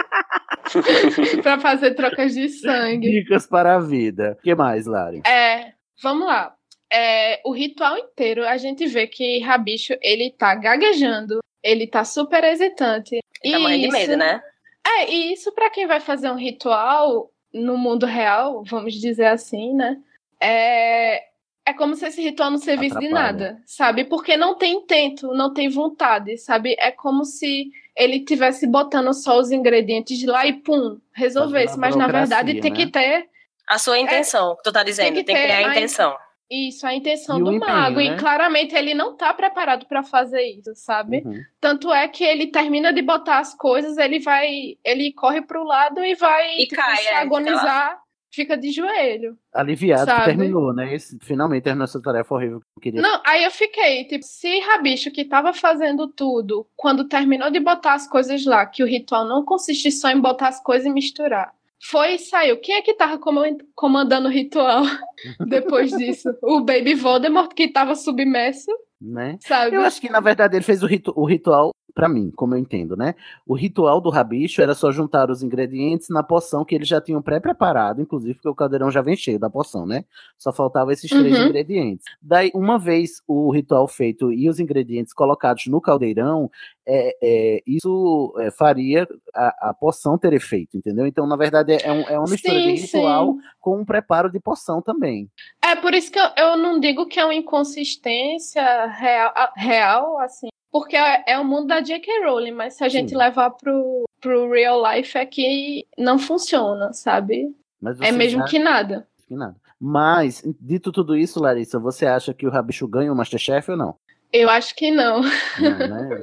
pra 1.42 1.58
fazer 1.58 1.94
trocas 1.94 2.32
de 2.34 2.48
sangue. 2.48 3.10
Dicas 3.10 3.46
para 3.46 3.74
a 3.74 3.80
vida. 3.80 4.36
O 4.38 4.42
que 4.42 4.54
mais, 4.54 4.86
Lari? 4.86 5.22
É, 5.26 5.72
vamos 6.02 6.26
lá. 6.26 6.52
É, 6.92 7.40
o 7.44 7.52
ritual 7.52 7.98
inteiro, 7.98 8.46
a 8.46 8.56
gente 8.56 8.86
vê 8.86 9.06
que 9.06 9.40
Rabicho, 9.40 9.94
ele 10.00 10.30
tá 10.30 10.54
gaguejando, 10.54 11.40
ele 11.62 11.86
tá 11.86 12.04
super 12.04 12.44
hesitante. 12.44 13.18
Ele 13.42 13.52
tá 13.54 13.58
morrendo 13.58 13.82
de 13.82 13.92
medo, 13.92 14.16
né? 14.16 14.40
É, 14.86 15.10
e 15.10 15.32
isso 15.32 15.52
pra 15.52 15.68
quem 15.68 15.86
vai 15.86 15.98
fazer 16.00 16.30
um 16.30 16.36
ritual 16.36 17.30
no 17.52 17.76
mundo 17.76 18.06
real, 18.06 18.62
vamos 18.64 18.94
dizer 18.94 19.26
assim, 19.26 19.74
né? 19.74 19.96
É, 20.40 21.24
é 21.66 21.72
como 21.76 21.96
se 21.96 22.06
esse 22.06 22.22
ritual 22.22 22.50
não 22.50 22.58
servisse 22.58 22.96
de 22.98 23.06
Atrapalha. 23.06 23.32
nada, 23.32 23.62
sabe? 23.66 24.04
Porque 24.04 24.36
não 24.36 24.54
tem 24.54 24.74
intento, 24.74 25.28
não 25.34 25.52
tem 25.52 25.68
vontade, 25.68 26.38
sabe? 26.38 26.76
É 26.78 26.92
como 26.92 27.24
se 27.24 27.68
ele 27.96 28.20
tivesse 28.24 28.66
botando 28.66 29.12
só 29.12 29.38
os 29.38 29.50
ingredientes 29.50 30.22
lá 30.24 30.46
e 30.46 30.52
pum, 30.52 30.98
resolvesse. 31.12 31.74
A 31.74 31.78
Mas 31.78 31.96
na 31.96 32.06
verdade 32.06 32.52
burocracia, 32.52 32.62
tem 32.62 32.70
né? 32.70 32.76
que 32.76 32.92
ter 32.92 33.28
A 33.66 33.78
sua 33.78 33.98
intenção, 33.98 34.54
que 34.56 34.62
tu 34.62 34.70
tá 34.72 34.84
dizendo. 34.84 35.14
Tem 35.14 35.24
que, 35.24 35.32
ter 35.32 35.50
a 35.50 35.62
in- 35.62 35.70
intenção. 35.70 36.16
Isso, 36.50 36.86
a 36.86 36.94
intenção 36.94 37.40
E 37.40 37.44
do 37.44 37.52
empenho, 37.52 37.72
mago. 37.72 37.96
né? 37.96 38.04
E 38.04 38.16
claramente 38.16 38.74
ele 38.74 38.94
não 38.94 39.16
tá 39.16 39.34
preparado 39.34 39.86
pra 39.86 40.02
fazer 40.02 40.42
isso, 40.42 40.72
sabe? 40.74 41.22
Uhum. 41.24 41.40
Tanto 41.60 41.92
é 41.92 42.06
que 42.06 42.22
ele 42.22 42.46
termina 42.46 42.92
de 42.92 43.02
botar 43.02 43.38
as 43.40 43.54
coisas, 43.54 43.98
ele 43.98 44.20
vai. 44.20 44.76
Ele 44.84 45.12
corre 45.12 45.42
pro 45.42 45.64
lado 45.64 46.04
e 46.04 46.14
vai 46.14 46.58
E 46.58 46.66
tipo, 46.66 46.76
cai, 46.76 46.96
se 46.96 47.02
é, 47.02 47.04
fica 47.08 47.20
agonizar, 47.20 47.98
fica 48.30 48.56
de 48.56 48.70
joelho. 48.70 49.36
Aliviado 49.52 50.06
que 50.06 50.12
Sabe? 50.12 50.24
terminou, 50.26 50.72
né? 50.72 50.94
Esse, 50.94 51.18
finalmente 51.20 51.64
terminou 51.64 51.84
essa 51.84 52.00
tarefa 52.00 52.34
horrível 52.34 52.60
que 52.60 52.66
eu 52.76 52.82
queria. 52.82 53.02
Não, 53.02 53.20
aí 53.26 53.42
eu 53.42 53.50
fiquei, 53.50 54.04
tipo, 54.04 54.24
se 54.24 54.60
Rabicho 54.60 55.10
que 55.10 55.24
tava 55.24 55.52
fazendo 55.52 56.06
tudo, 56.06 56.66
quando 56.76 57.08
terminou 57.08 57.50
de 57.50 57.58
botar 57.58 57.94
as 57.94 58.06
coisas 58.06 58.44
lá, 58.44 58.66
que 58.66 58.82
o 58.84 58.86
ritual 58.86 59.26
não 59.26 59.44
consiste 59.44 59.90
só 59.90 60.10
em 60.10 60.20
botar 60.20 60.48
as 60.48 60.62
coisas 60.62 60.86
e 60.86 60.90
misturar. 60.90 61.52
Foi 61.90 62.14
e 62.14 62.18
saiu. 62.18 62.58
Quem 62.60 62.74
é 62.76 62.82
que 62.82 62.94
tava 62.94 63.18
coman- 63.18 63.56
comandando 63.74 64.28
o 64.28 64.30
ritual 64.30 64.82
depois 65.48 65.90
disso? 65.92 66.28
O 66.42 66.60
Baby 66.60 66.94
Voldemort, 66.94 67.52
que 67.54 67.68
tava 67.68 67.94
submerso, 67.94 68.70
né? 69.00 69.36
sabe? 69.40 69.76
Eu 69.76 69.82
acho 69.82 70.00
que, 70.00 70.08
na 70.08 70.20
verdade, 70.20 70.56
ele 70.56 70.64
fez 70.64 70.82
o, 70.82 70.86
ritu- 70.86 71.12
o 71.14 71.24
ritual, 71.26 71.72
pra 71.96 72.10
mim, 72.10 72.30
como 72.36 72.54
eu 72.54 72.58
entendo, 72.58 72.94
né? 72.94 73.14
O 73.46 73.54
ritual 73.54 74.02
do 74.02 74.10
rabicho 74.10 74.60
era 74.60 74.74
só 74.74 74.92
juntar 74.92 75.30
os 75.30 75.42
ingredientes 75.42 76.08
na 76.10 76.22
poção 76.22 76.62
que 76.62 76.74
eles 76.74 76.86
já 76.86 77.00
tinham 77.00 77.22
pré-preparado, 77.22 78.02
inclusive 78.02 78.34
porque 78.34 78.50
o 78.50 78.54
caldeirão 78.54 78.90
já 78.90 79.00
vem 79.00 79.16
cheio 79.16 79.38
da 79.38 79.48
poção, 79.48 79.86
né? 79.86 80.04
Só 80.36 80.52
faltavam 80.52 80.92
esses 80.92 81.10
três 81.10 81.34
Uhum. 81.38 81.46
ingredientes. 81.46 82.04
Daí, 82.20 82.50
uma 82.54 82.78
vez 82.78 83.22
o 83.26 83.50
ritual 83.50 83.88
feito 83.88 84.30
e 84.30 84.46
os 84.48 84.60
ingredientes 84.60 85.14
colocados 85.14 85.64
no 85.68 85.80
caldeirão, 85.80 86.50
é, 86.86 87.16
é, 87.22 87.62
isso 87.66 88.34
é, 88.40 88.50
faria 88.50 89.08
a, 89.34 89.70
a 89.70 89.74
poção 89.74 90.18
ter 90.18 90.34
efeito, 90.34 90.76
entendeu? 90.76 91.06
Então, 91.06 91.26
na 91.26 91.34
verdade, 91.36 91.72
é, 91.82 91.90
um- 91.90 92.08
é 92.10 92.18
uma 92.18 92.28
mistura 92.28 92.60
Sim, 92.60 92.74
de 92.74 92.80
ritual 92.82 93.32
sim. 93.32 93.40
com 93.58 93.80
um 93.80 93.84
preparo 93.86 94.30
de 94.30 94.38
poção 94.38 94.82
também. 94.82 95.30
É 95.64 95.74
por 95.76 95.94
isso 95.94 96.12
que 96.12 96.18
eu, 96.18 96.28
eu 96.36 96.56
não 96.58 96.78
digo 96.78 97.06
que 97.06 97.18
é 97.18 97.24
uma 97.24 97.34
inconsistência 97.34 98.86
real, 98.86 99.32
real 99.56 100.18
assim, 100.20 100.48
porque 100.80 100.96
é, 100.96 101.24
é 101.26 101.38
o 101.38 101.44
mundo 101.44 101.68
da 101.68 101.80
J.K. 101.80 102.24
Rowling, 102.26 102.52
mas 102.52 102.74
se 102.74 102.84
a 102.84 102.88
gente 102.88 103.10
Sim. 103.10 103.16
levar 103.16 103.50
pro, 103.50 104.04
pro 104.20 104.50
real 104.50 104.82
life 104.92 105.16
é 105.16 105.24
que 105.24 105.86
não 105.96 106.18
funciona, 106.18 106.92
sabe? 106.92 107.46
Mas 107.80 108.00
É 108.00 108.12
mesmo 108.12 108.40
já- 108.40 108.46
que 108.46 108.58
nada. 108.58 109.08
que 109.26 109.34
nada. 109.34 109.56
Mas, 109.80 110.42
dito 110.60 110.90
tudo 110.92 111.16
isso, 111.16 111.40
Larissa, 111.40 111.78
você 111.78 112.06
acha 112.06 112.32
que 112.34 112.46
o 112.46 112.50
Rabicho 112.50 112.86
ganha 112.88 113.12
o 113.12 113.16
Masterchef 113.16 113.70
ou 113.70 113.76
não? 113.76 113.94
Eu 114.32 114.50
acho 114.50 114.74
que 114.74 114.90
não. 114.90 115.20
Não, 115.22 115.78
né? 115.78 116.20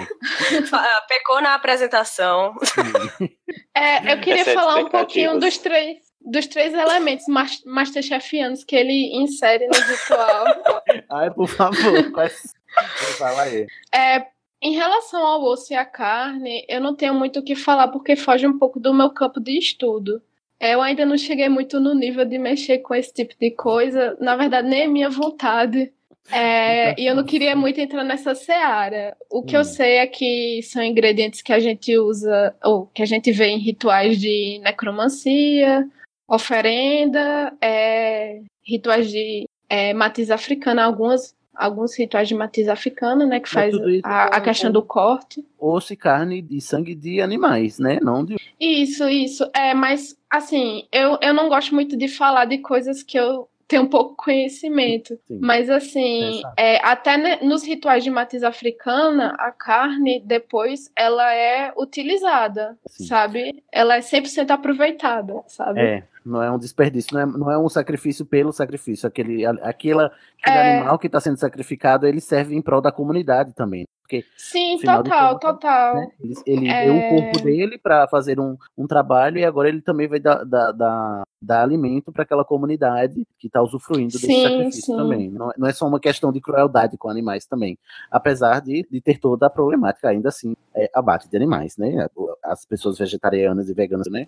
Fa- 0.68 1.02
Pecou 1.08 1.40
na 1.42 1.54
apresentação. 1.54 2.54
É, 3.76 4.12
eu 4.12 4.20
queria 4.20 4.40
Essa 4.42 4.50
é 4.50 4.54
falar 4.54 4.76
um 4.80 4.88
pouquinho 4.88 5.38
dos 5.38 5.58
três, 5.58 5.98
dos 6.24 6.46
três 6.46 6.72
elementos 6.72 7.26
mas- 7.28 7.62
masterchefianos 7.66 8.64
que 8.64 8.74
ele 8.74 9.10
insere 9.22 9.66
no 9.66 9.74
ritual. 9.74 10.46
Ai, 11.10 11.30
por 11.32 11.48
favor, 11.48 12.10
quais... 12.12 12.54
fala 13.18 13.42
aí. 13.42 13.66
É, 13.92 14.26
em 14.62 14.72
relação 14.72 15.24
ao 15.24 15.42
osso 15.42 15.72
e 15.72 15.76
à 15.76 15.84
carne, 15.84 16.64
eu 16.68 16.80
não 16.80 16.94
tenho 16.94 17.14
muito 17.14 17.40
o 17.40 17.42
que 17.42 17.54
falar 17.54 17.88
porque 17.88 18.16
foge 18.16 18.46
um 18.46 18.58
pouco 18.58 18.80
do 18.80 18.94
meu 18.94 19.10
campo 19.10 19.40
de 19.40 19.58
estudo. 19.58 20.22
É, 20.58 20.74
Eu 20.74 20.80
ainda 20.80 21.04
não 21.04 21.18
cheguei 21.18 21.48
muito 21.48 21.78
no 21.78 21.94
nível 21.94 22.24
de 22.24 22.38
mexer 22.38 22.78
com 22.78 22.94
esse 22.94 23.12
tipo 23.12 23.34
de 23.38 23.50
coisa. 23.50 24.16
Na 24.20 24.36
verdade, 24.36 24.68
nem 24.68 24.82
é 24.82 24.86
minha 24.86 25.10
vontade. 25.10 25.92
É, 26.30 26.98
e 26.98 27.06
eu 27.06 27.14
não 27.14 27.24
queria 27.24 27.54
muito 27.54 27.78
entrar 27.78 28.02
nessa 28.02 28.34
seara. 28.34 29.14
O 29.30 29.42
que 29.42 29.56
eu 29.56 29.64
sei 29.64 29.98
é 29.98 30.06
que 30.06 30.62
são 30.62 30.82
ingredientes 30.82 31.42
que 31.42 31.52
a 31.52 31.58
gente 31.60 31.98
usa, 31.98 32.56
ou 32.64 32.86
que 32.86 33.02
a 33.02 33.06
gente 33.06 33.30
vê 33.30 33.48
em 33.48 33.58
rituais 33.58 34.18
de 34.18 34.58
necromancia, 34.64 35.86
oferenda, 36.26 37.52
é, 37.60 38.40
rituais 38.66 39.10
de 39.10 39.46
é, 39.68 39.92
matiz 39.92 40.30
africana, 40.30 40.84
algumas, 40.84 41.34
alguns 41.54 41.96
rituais 41.98 42.28
de 42.28 42.34
matiz 42.34 42.68
africana, 42.68 43.26
né? 43.26 43.40
Que 43.40 43.48
faz 43.48 43.74
a, 44.02 44.24
a 44.24 44.40
questão 44.40 44.70
do 44.70 44.82
corte. 44.82 45.44
Osso 45.58 45.92
e 45.92 45.96
carne 45.96 46.46
e 46.50 46.60
sangue 46.60 46.94
de 46.94 47.20
animais, 47.20 47.78
né? 47.78 47.98
Não 48.00 48.24
de. 48.24 48.36
Isso, 48.60 49.08
isso. 49.08 49.48
É, 49.54 49.74
mas 49.74 50.16
assim, 50.30 50.86
eu, 50.92 51.18
eu 51.20 51.32
não 51.32 51.48
gosto 51.48 51.74
muito 51.74 51.96
de 51.96 52.08
falar 52.08 52.44
de 52.44 52.58
coisas 52.58 53.02
que 53.02 53.18
eu 53.18 53.48
tenho 53.66 53.88
pouco 53.88 54.14
conhecimento. 54.16 55.18
Mas 55.28 55.70
assim, 55.70 56.42
é, 56.56 56.76
até 56.84 57.42
nos 57.42 57.64
rituais 57.64 58.04
de 58.04 58.10
matriz 58.10 58.42
africana, 58.42 59.34
a 59.38 59.50
carne 59.50 60.20
depois 60.24 60.90
ela 60.96 61.34
é 61.34 61.72
utilizada, 61.76 62.76
sabe? 62.86 63.62
Ela 63.72 63.96
é 63.96 64.00
100% 64.00 64.50
aproveitada, 64.50 65.42
sabe? 65.46 65.80
É, 65.80 66.04
não 66.24 66.42
é 66.42 66.50
um 66.50 66.58
desperdício, 66.58 67.14
não 67.14 67.20
é, 67.20 67.26
não 67.26 67.50
é 67.50 67.58
um 67.58 67.68
sacrifício 67.68 68.24
pelo 68.26 68.52
sacrifício. 68.52 69.06
Aquele, 69.06 69.44
aquela, 69.46 70.06
aquele 70.42 70.58
É. 70.58 70.78
animal 70.78 70.98
que 70.98 71.06
está 71.06 71.20
sendo 71.20 71.38
sacrificado, 71.38 72.06
ele 72.06 72.20
serve 72.20 72.54
em 72.54 72.62
prol 72.62 72.80
da 72.80 72.92
comunidade 72.92 73.52
também. 73.54 73.84
Porque, 74.04 74.22
Sim, 74.36 74.76
total, 74.84 75.32
contas, 75.38 75.50
total. 75.50 75.94
né, 75.94 76.08
ele, 76.22 76.34
ele 76.46 76.68
É. 76.68 76.84
deu 76.84 76.98
o 76.98 77.02
corpo 77.08 77.38
dele 77.40 77.78
para 77.78 78.06
fazer 78.06 78.38
um, 78.38 78.54
um 78.76 78.86
trabalho 78.86 79.38
e 79.38 79.44
agora 79.46 79.66
ele 79.66 79.80
também 79.80 80.06
vai 80.06 80.20
dar, 80.20 80.44
dar, 80.44 80.72
dar, 80.72 81.22
dar 81.40 81.62
alimento 81.62 82.12
para 82.12 82.22
aquela 82.22 82.44
comunidade 82.44 83.26
que 83.38 83.46
está 83.46 83.62
usufruindo 83.62 84.12
desse 84.12 84.26
Sim, 84.26 84.42
sacrifício 84.42 84.82
sim. 84.82 84.96
também. 84.96 85.30
Não, 85.30 85.50
é- 85.50 85.54
não 85.56 85.66
é 85.66 85.72
só 85.72 85.86
uma 85.88 85.98
questão 85.98 86.30
de 86.30 86.38
crueldade 86.38 86.98
com 86.98 87.08
animais 87.08 87.46
também. 87.46 87.78
Apesar 88.10 88.60
de, 88.60 88.86
de 88.90 89.00
ter 89.00 89.18
toda 89.18 89.46
a 89.46 89.50
problemática, 89.50 90.10
ainda 90.10 90.28
assim, 90.28 90.54
é, 90.74 90.90
abate 90.92 91.26
de 91.26 91.36
animais, 91.38 91.78
né? 91.78 92.06
As 92.42 92.66
pessoas 92.66 92.98
vegetarianas 92.98 93.70
e 93.70 93.72
veganas, 93.74 94.06
né? 94.10 94.26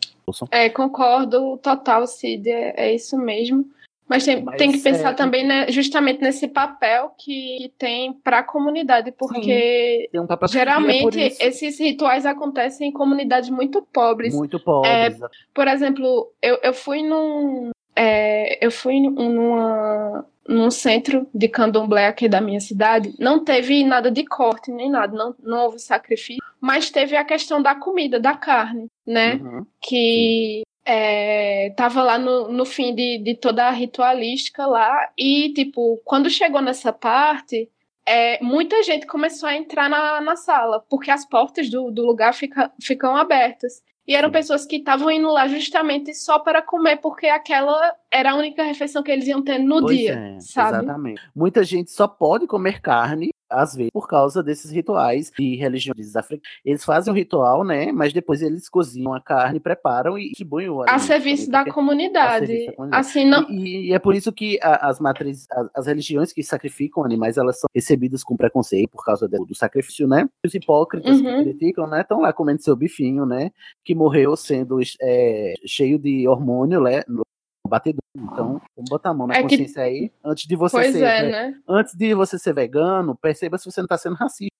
É, 0.50 0.70
concordo 0.70 1.58
total, 1.58 2.06
Cid, 2.06 2.48
é, 2.48 2.72
é 2.78 2.94
isso 2.94 3.18
mesmo. 3.18 3.66
Mas 4.08 4.24
tem, 4.24 4.42
Mas, 4.42 4.56
tem 4.56 4.70
que 4.70 4.78
pensar 4.78 5.10
é, 5.10 5.14
também 5.14 5.44
né, 5.44 5.66
justamente 5.70 6.20
nesse 6.20 6.46
papel 6.46 7.12
que 7.18 7.72
tem 7.76 8.12
para 8.12 8.38
a 8.38 8.42
comunidade, 8.42 9.10
porque 9.12 10.08
tem 10.12 10.20
um 10.20 10.24
é 10.24 10.48
geralmente 10.48 11.02
por 11.02 11.18
esses 11.18 11.78
rituais 11.80 12.24
acontecem 12.24 12.88
em 12.88 12.92
comunidades 12.92 13.50
muito 13.50 13.82
pobres. 13.82 14.34
Muito 14.34 14.60
pobres. 14.60 15.20
É, 15.20 15.28
por 15.52 15.66
exemplo, 15.66 16.32
eu, 16.40 16.58
eu 16.62 16.72
fui 16.72 17.02
num. 17.02 17.70
é, 17.96 18.64
eu 18.64 18.70
fui 18.70 19.00
num- 19.00 19.32
numa, 19.32 20.26
num 20.48 20.70
centro 20.70 21.26
de 21.34 21.48
candomblé 21.48 22.06
aqui 22.06 22.28
da 22.28 22.40
minha 22.40 22.60
cidade. 22.60 23.12
Não 23.18 23.42
teve 23.42 23.82
nada 23.84 24.08
de 24.08 24.24
corte, 24.24 24.70
nem 24.70 24.88
nada, 24.88 25.16
não, 25.16 25.34
não 25.42 25.64
houve 25.64 25.80
sacrifício, 25.80 26.42
mas 26.60 26.90
teve 26.90 27.16
a 27.16 27.24
questão 27.24 27.60
da 27.60 27.74
comida, 27.74 28.20
da 28.20 28.36
carne, 28.36 28.86
né? 29.04 29.34
Uhum. 29.34 29.66
Que 29.80 30.62
é, 30.86 31.70
tava 31.70 32.02
lá 32.02 32.16
no, 32.16 32.48
no 32.48 32.64
fim 32.64 32.94
de, 32.94 33.18
de 33.18 33.34
toda 33.34 33.66
a 33.66 33.72
ritualística 33.72 34.64
lá. 34.64 35.10
E, 35.18 35.52
tipo, 35.52 36.00
quando 36.04 36.30
chegou 36.30 36.62
nessa 36.62 36.92
parte, 36.92 37.68
é, 38.06 38.42
muita 38.42 38.80
gente 38.84 39.04
começou 39.04 39.48
a 39.48 39.56
entrar 39.56 39.90
na, 39.90 40.20
na 40.20 40.36
sala, 40.36 40.80
porque 40.88 41.10
as 41.10 41.28
portas 41.28 41.68
do, 41.68 41.90
do 41.90 42.06
lugar 42.06 42.32
fica, 42.32 42.70
ficam 42.80 43.16
abertas. 43.16 43.82
E 44.06 44.14
eram 44.14 44.30
pessoas 44.30 44.64
que 44.64 44.76
estavam 44.76 45.10
indo 45.10 45.28
lá 45.28 45.48
justamente 45.48 46.14
só 46.14 46.38
para 46.38 46.62
comer, 46.62 46.98
porque 46.98 47.26
aquela 47.26 47.92
era 48.08 48.30
a 48.30 48.36
única 48.36 48.62
refeição 48.62 49.02
que 49.02 49.10
eles 49.10 49.26
iam 49.26 49.42
ter 49.42 49.58
no 49.58 49.80
Pois 49.80 49.98
dia, 49.98 50.12
é, 50.12 50.38
sabe? 50.38 50.84
Exatamente. 50.84 51.20
Muita 51.34 51.64
gente 51.64 51.90
só 51.90 52.06
pode 52.06 52.46
comer 52.46 52.80
carne, 52.80 53.30
às 53.50 53.74
vezes, 53.74 53.90
por 53.92 54.08
causa 54.08 54.42
desses 54.42 54.70
rituais 54.70 55.30
de 55.38 55.56
religiões 55.56 56.14
africanas. 56.16 56.46
Eles 56.64 56.84
fazem 56.84 57.12
o 57.12 57.16
ritual, 57.16 57.64
né? 57.64 57.92
Mas 57.92 58.12
depois 58.12 58.42
eles 58.42 58.68
cozinham 58.68 59.12
a 59.14 59.20
carne, 59.20 59.60
preparam 59.60 60.18
e 60.18 60.28
distribuem 60.28 60.68
o 60.68 60.82
A 60.82 60.98
serviço 60.98 61.50
da 61.50 61.60
a 61.60 61.72
comunidade. 61.72 62.46
serviço 62.46 62.66
da 62.66 62.72
comunidade. 62.76 63.00
Assim, 63.06 63.24
não. 63.24 63.48
E, 63.50 63.88
e 63.88 63.92
é 63.92 63.98
por 63.98 64.14
isso 64.14 64.32
que 64.32 64.58
a- 64.62 64.88
as 64.88 64.98
matrizes, 65.00 65.46
as, 65.50 65.68
as 65.74 65.86
religiões 65.86 66.32
que 66.32 66.42
sacrificam 66.42 67.04
animais, 67.04 67.36
elas 67.36 67.58
são 67.60 67.68
recebidas 67.74 68.22
com 68.24 68.36
preconceito 68.36 68.90
por 68.90 69.04
causa 69.04 69.28
do, 69.28 69.44
do 69.44 69.54
sacrifício, 69.54 70.06
né? 70.08 70.28
Os 70.44 70.54
hipócritas 70.54 71.18
Uhum. 71.20 71.24
que 71.24 71.42
criticam, 71.44 71.86
né? 71.86 72.00
Estão 72.02 72.20
lá 72.20 72.32
comendo 72.32 72.62
seu 72.62 72.74
bifinho, 72.76 73.24
né? 73.26 73.50
Que 73.84 73.94
morreu 73.94 74.36
sendo 74.36 74.78
é, 75.00 75.54
cheio 75.64 75.98
de 75.98 76.26
hormônio, 76.28 76.80
né? 76.80 77.02
No 77.08 77.22
batedor. 77.68 78.00
Então, 78.24 78.60
vamos 78.76 78.90
botar 78.90 79.10
a 79.10 79.14
mão 79.14 79.26
na 79.26 79.34
É 79.34 79.36
que- 79.38 79.42
consciência 79.42 79.82
aí. 79.82 80.10
Antes 80.24 80.46
de 80.46 80.56
você 80.56 80.76
Pois 80.76 80.92
ser. 80.92 81.02
é, 81.04 81.22
ve- 81.22 81.30
né? 81.30 81.54
Antes 81.68 81.94
de 81.94 82.14
você 82.14 82.38
ser 82.38 82.54
vegano, 82.54 83.14
perceba 83.16 83.58
se 83.58 83.64
você 83.70 83.80
não 83.80 83.86
está 83.86 83.98
sendo 83.98 84.14
racista. 84.16 84.50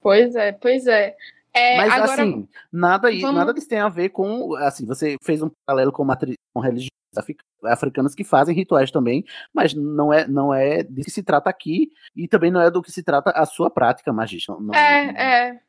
Pois 0.00 0.34
é, 0.34 0.52
pois 0.52 0.86
é. 0.86 1.16
É, 1.54 1.76
Mas 1.76 1.92
agora, 1.92 2.12
assim, 2.22 2.48
nada, 2.72 3.10
vamos- 3.20 3.34
nada 3.34 3.54
disso 3.54 3.68
tem 3.68 3.80
a 3.80 3.88
ver 3.88 4.10
com. 4.10 4.54
Assim, 4.56 4.86
você 4.86 5.16
fez 5.24 5.42
um 5.42 5.50
paralelo 5.66 5.90
com, 5.90 6.04
matri- 6.04 6.36
com 6.54 6.60
religiões 6.60 6.90
afric- 7.16 7.40
africanas 7.64 8.14
que 8.14 8.22
fazem 8.22 8.54
rituais 8.54 8.90
também, 8.90 9.24
mas 9.52 9.74
não 9.74 10.12
é, 10.12 10.28
não 10.28 10.52
é 10.54 10.82
disso 10.84 11.06
que 11.06 11.10
se 11.10 11.22
trata 11.22 11.48
aqui, 11.50 11.90
e 12.14 12.28
também 12.28 12.50
não 12.50 12.60
é 12.60 12.70
do 12.70 12.82
que 12.82 12.92
se 12.92 13.02
trata 13.02 13.30
a 13.30 13.44
sua 13.46 13.70
prática 13.70 14.12
magista. 14.12 14.54
Não- 14.60 14.74
É, 14.74 15.14
é, 15.16 15.60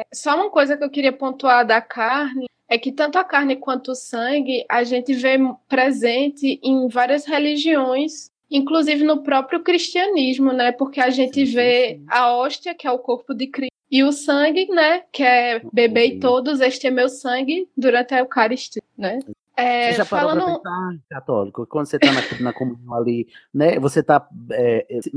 é. 0.00 0.06
Só 0.14 0.34
uma 0.36 0.50
coisa 0.50 0.76
que 0.76 0.84
eu 0.84 0.90
queria 0.90 1.12
pontuar 1.12 1.66
da 1.66 1.80
carne 1.82 2.46
é 2.72 2.78
que 2.78 2.90
tanto 2.90 3.18
a 3.18 3.24
carne 3.24 3.56
quanto 3.56 3.90
o 3.90 3.94
sangue 3.94 4.64
a 4.66 4.82
gente 4.82 5.12
vê 5.12 5.36
presente 5.68 6.58
em 6.62 6.88
várias 6.88 7.26
religiões, 7.26 8.30
inclusive 8.50 9.04
no 9.04 9.22
próprio 9.22 9.62
cristianismo, 9.62 10.54
né? 10.54 10.72
Porque 10.72 10.98
a 10.98 11.10
gente 11.10 11.44
vê 11.44 12.00
a 12.08 12.34
hóstia, 12.34 12.74
que 12.74 12.86
é 12.86 12.90
o 12.90 12.98
corpo 12.98 13.34
de 13.34 13.46
Cristo, 13.46 13.74
e 13.90 14.02
o 14.02 14.10
sangue, 14.10 14.66
né? 14.70 15.02
Que 15.12 15.22
é 15.22 15.60
bebei 15.70 16.18
todos, 16.18 16.62
este 16.62 16.86
é 16.86 16.90
meu 16.90 17.10
sangue 17.10 17.68
durante 17.76 18.14
a 18.14 18.20
Eucaristia, 18.20 18.82
né? 18.96 19.18
É, 19.54 19.92
Você 19.92 19.98
já 19.98 20.06
parou 20.06 20.30
falando, 20.30 20.62
pensar, 20.62 20.96
católico, 21.10 21.66
quando 21.66 21.84
você 21.84 21.96
está 21.96 22.10
na, 22.10 22.40
na 22.40 22.52
comunhão 22.54 22.94
ali, 22.94 23.28
né, 23.52 23.78
você 23.78 24.00
está, 24.00 24.26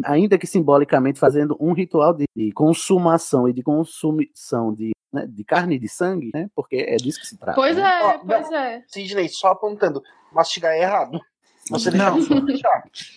ainda 0.04 0.38
que 0.38 0.46
simbolicamente, 0.46 1.18
fazendo 1.18 1.56
um 1.58 1.72
ritual 1.72 2.14
de, 2.14 2.26
de 2.36 2.52
consumação 2.52 3.48
e 3.48 3.54
de 3.54 3.64
consumição 3.64 4.74
de, 4.74 4.92
né, 5.16 5.26
de 5.28 5.44
carne 5.44 5.76
e 5.76 5.80
de 5.80 5.88
sangue, 5.88 6.30
né, 6.34 6.50
porque 6.56 6.76
é 6.76 6.96
disso 6.98 7.20
que 7.20 7.28
se 7.28 7.38
trata. 7.38 7.56
Pois 7.56 7.76
né? 7.76 7.84
é, 7.84 8.18
pois 8.20 8.52
é. 8.52 8.84
Sidney, 8.88 9.30
só 9.30 9.48
apontando, 9.50 10.04
mastigar 10.32 10.74
é 10.74 10.82
errado. 10.82 11.20
Você 11.70 11.90
Não. 11.90 12.18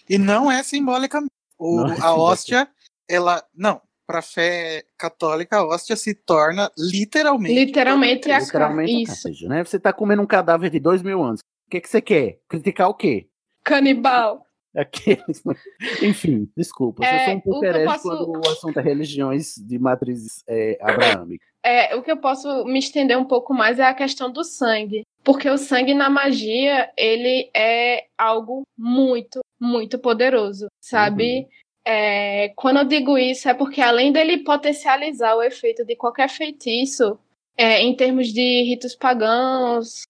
E 0.08 0.16
não 0.16 0.50
é 0.50 0.62
simbólica. 0.62 1.20
O, 1.58 1.82
Não 1.82 1.92
é 1.92 2.00
a 2.00 2.14
hóstia, 2.14 2.68
ela. 3.08 3.44
Não, 3.54 3.82
para 4.06 4.22
fé 4.22 4.84
católica, 4.96 5.58
a 5.58 5.66
hóstia 5.66 5.96
se 5.96 6.14
torna 6.14 6.70
literalmente. 6.78 7.52
Literalmente 7.54 8.30
a 8.30 8.38
Literalmente, 8.38 8.90
carne. 8.92 9.02
Isso. 9.02 9.16
seja, 9.22 9.48
né, 9.48 9.64
você 9.64 9.76
está 9.76 9.92
comendo 9.92 10.22
um 10.22 10.26
cadáver 10.26 10.70
de 10.70 10.78
dois 10.80 11.02
mil 11.02 11.22
anos. 11.22 11.40
O 11.66 11.70
que, 11.70 11.80
que 11.80 11.88
você 11.90 12.00
quer? 12.00 12.38
Criticar 12.48 12.88
o 12.88 12.94
quê? 12.94 13.28
Canibal. 13.64 14.46
Aqueles... 14.74 15.42
Enfim, 16.02 16.48
desculpa. 16.56 17.02
eu 17.04 17.08
É, 17.08 17.24
sou 17.26 17.34
um 17.34 17.40
pouco 17.40 17.64
eu 17.66 17.84
posso- 17.84 18.02
quando 18.02 18.30
o 18.46 18.48
assunto 18.48 18.78
é 18.78 18.82
religiões 18.82 19.54
de 19.56 19.78
matrizes 19.78 20.42
é, 20.48 20.78
abraâmicas. 20.80 21.48
É, 21.68 21.94
o 21.94 22.02
que 22.02 22.10
eu 22.10 22.16
posso 22.16 22.64
me 22.64 22.78
estender 22.78 23.18
um 23.18 23.26
pouco 23.26 23.52
mais 23.52 23.78
é 23.78 23.84
a 23.84 23.92
questão 23.92 24.32
do 24.32 24.42
sangue. 24.42 25.02
Porque 25.22 25.50
o 25.50 25.58
sangue 25.58 25.92
na 25.92 26.08
magia, 26.08 26.90
ele 26.96 27.50
é 27.54 28.06
algo 28.16 28.62
muito, 28.74 29.40
muito 29.60 29.98
poderoso, 29.98 30.68
sabe? 30.80 31.46
É, 31.84 32.48
quando 32.56 32.78
eu 32.78 32.84
digo 32.84 33.18
isso, 33.18 33.50
é 33.50 33.52
porque 33.52 33.82
além 33.82 34.10
dele 34.12 34.38
potencializar 34.38 35.34
o 35.34 35.42
efeito 35.42 35.84
de 35.84 35.94
qualquer 35.94 36.30
feitiço, 36.30 37.18
é, 37.54 37.82
em 37.82 37.94
termos 37.94 38.28
de 38.32 38.62
ritos 38.62 38.94
pagãos, 38.94 40.04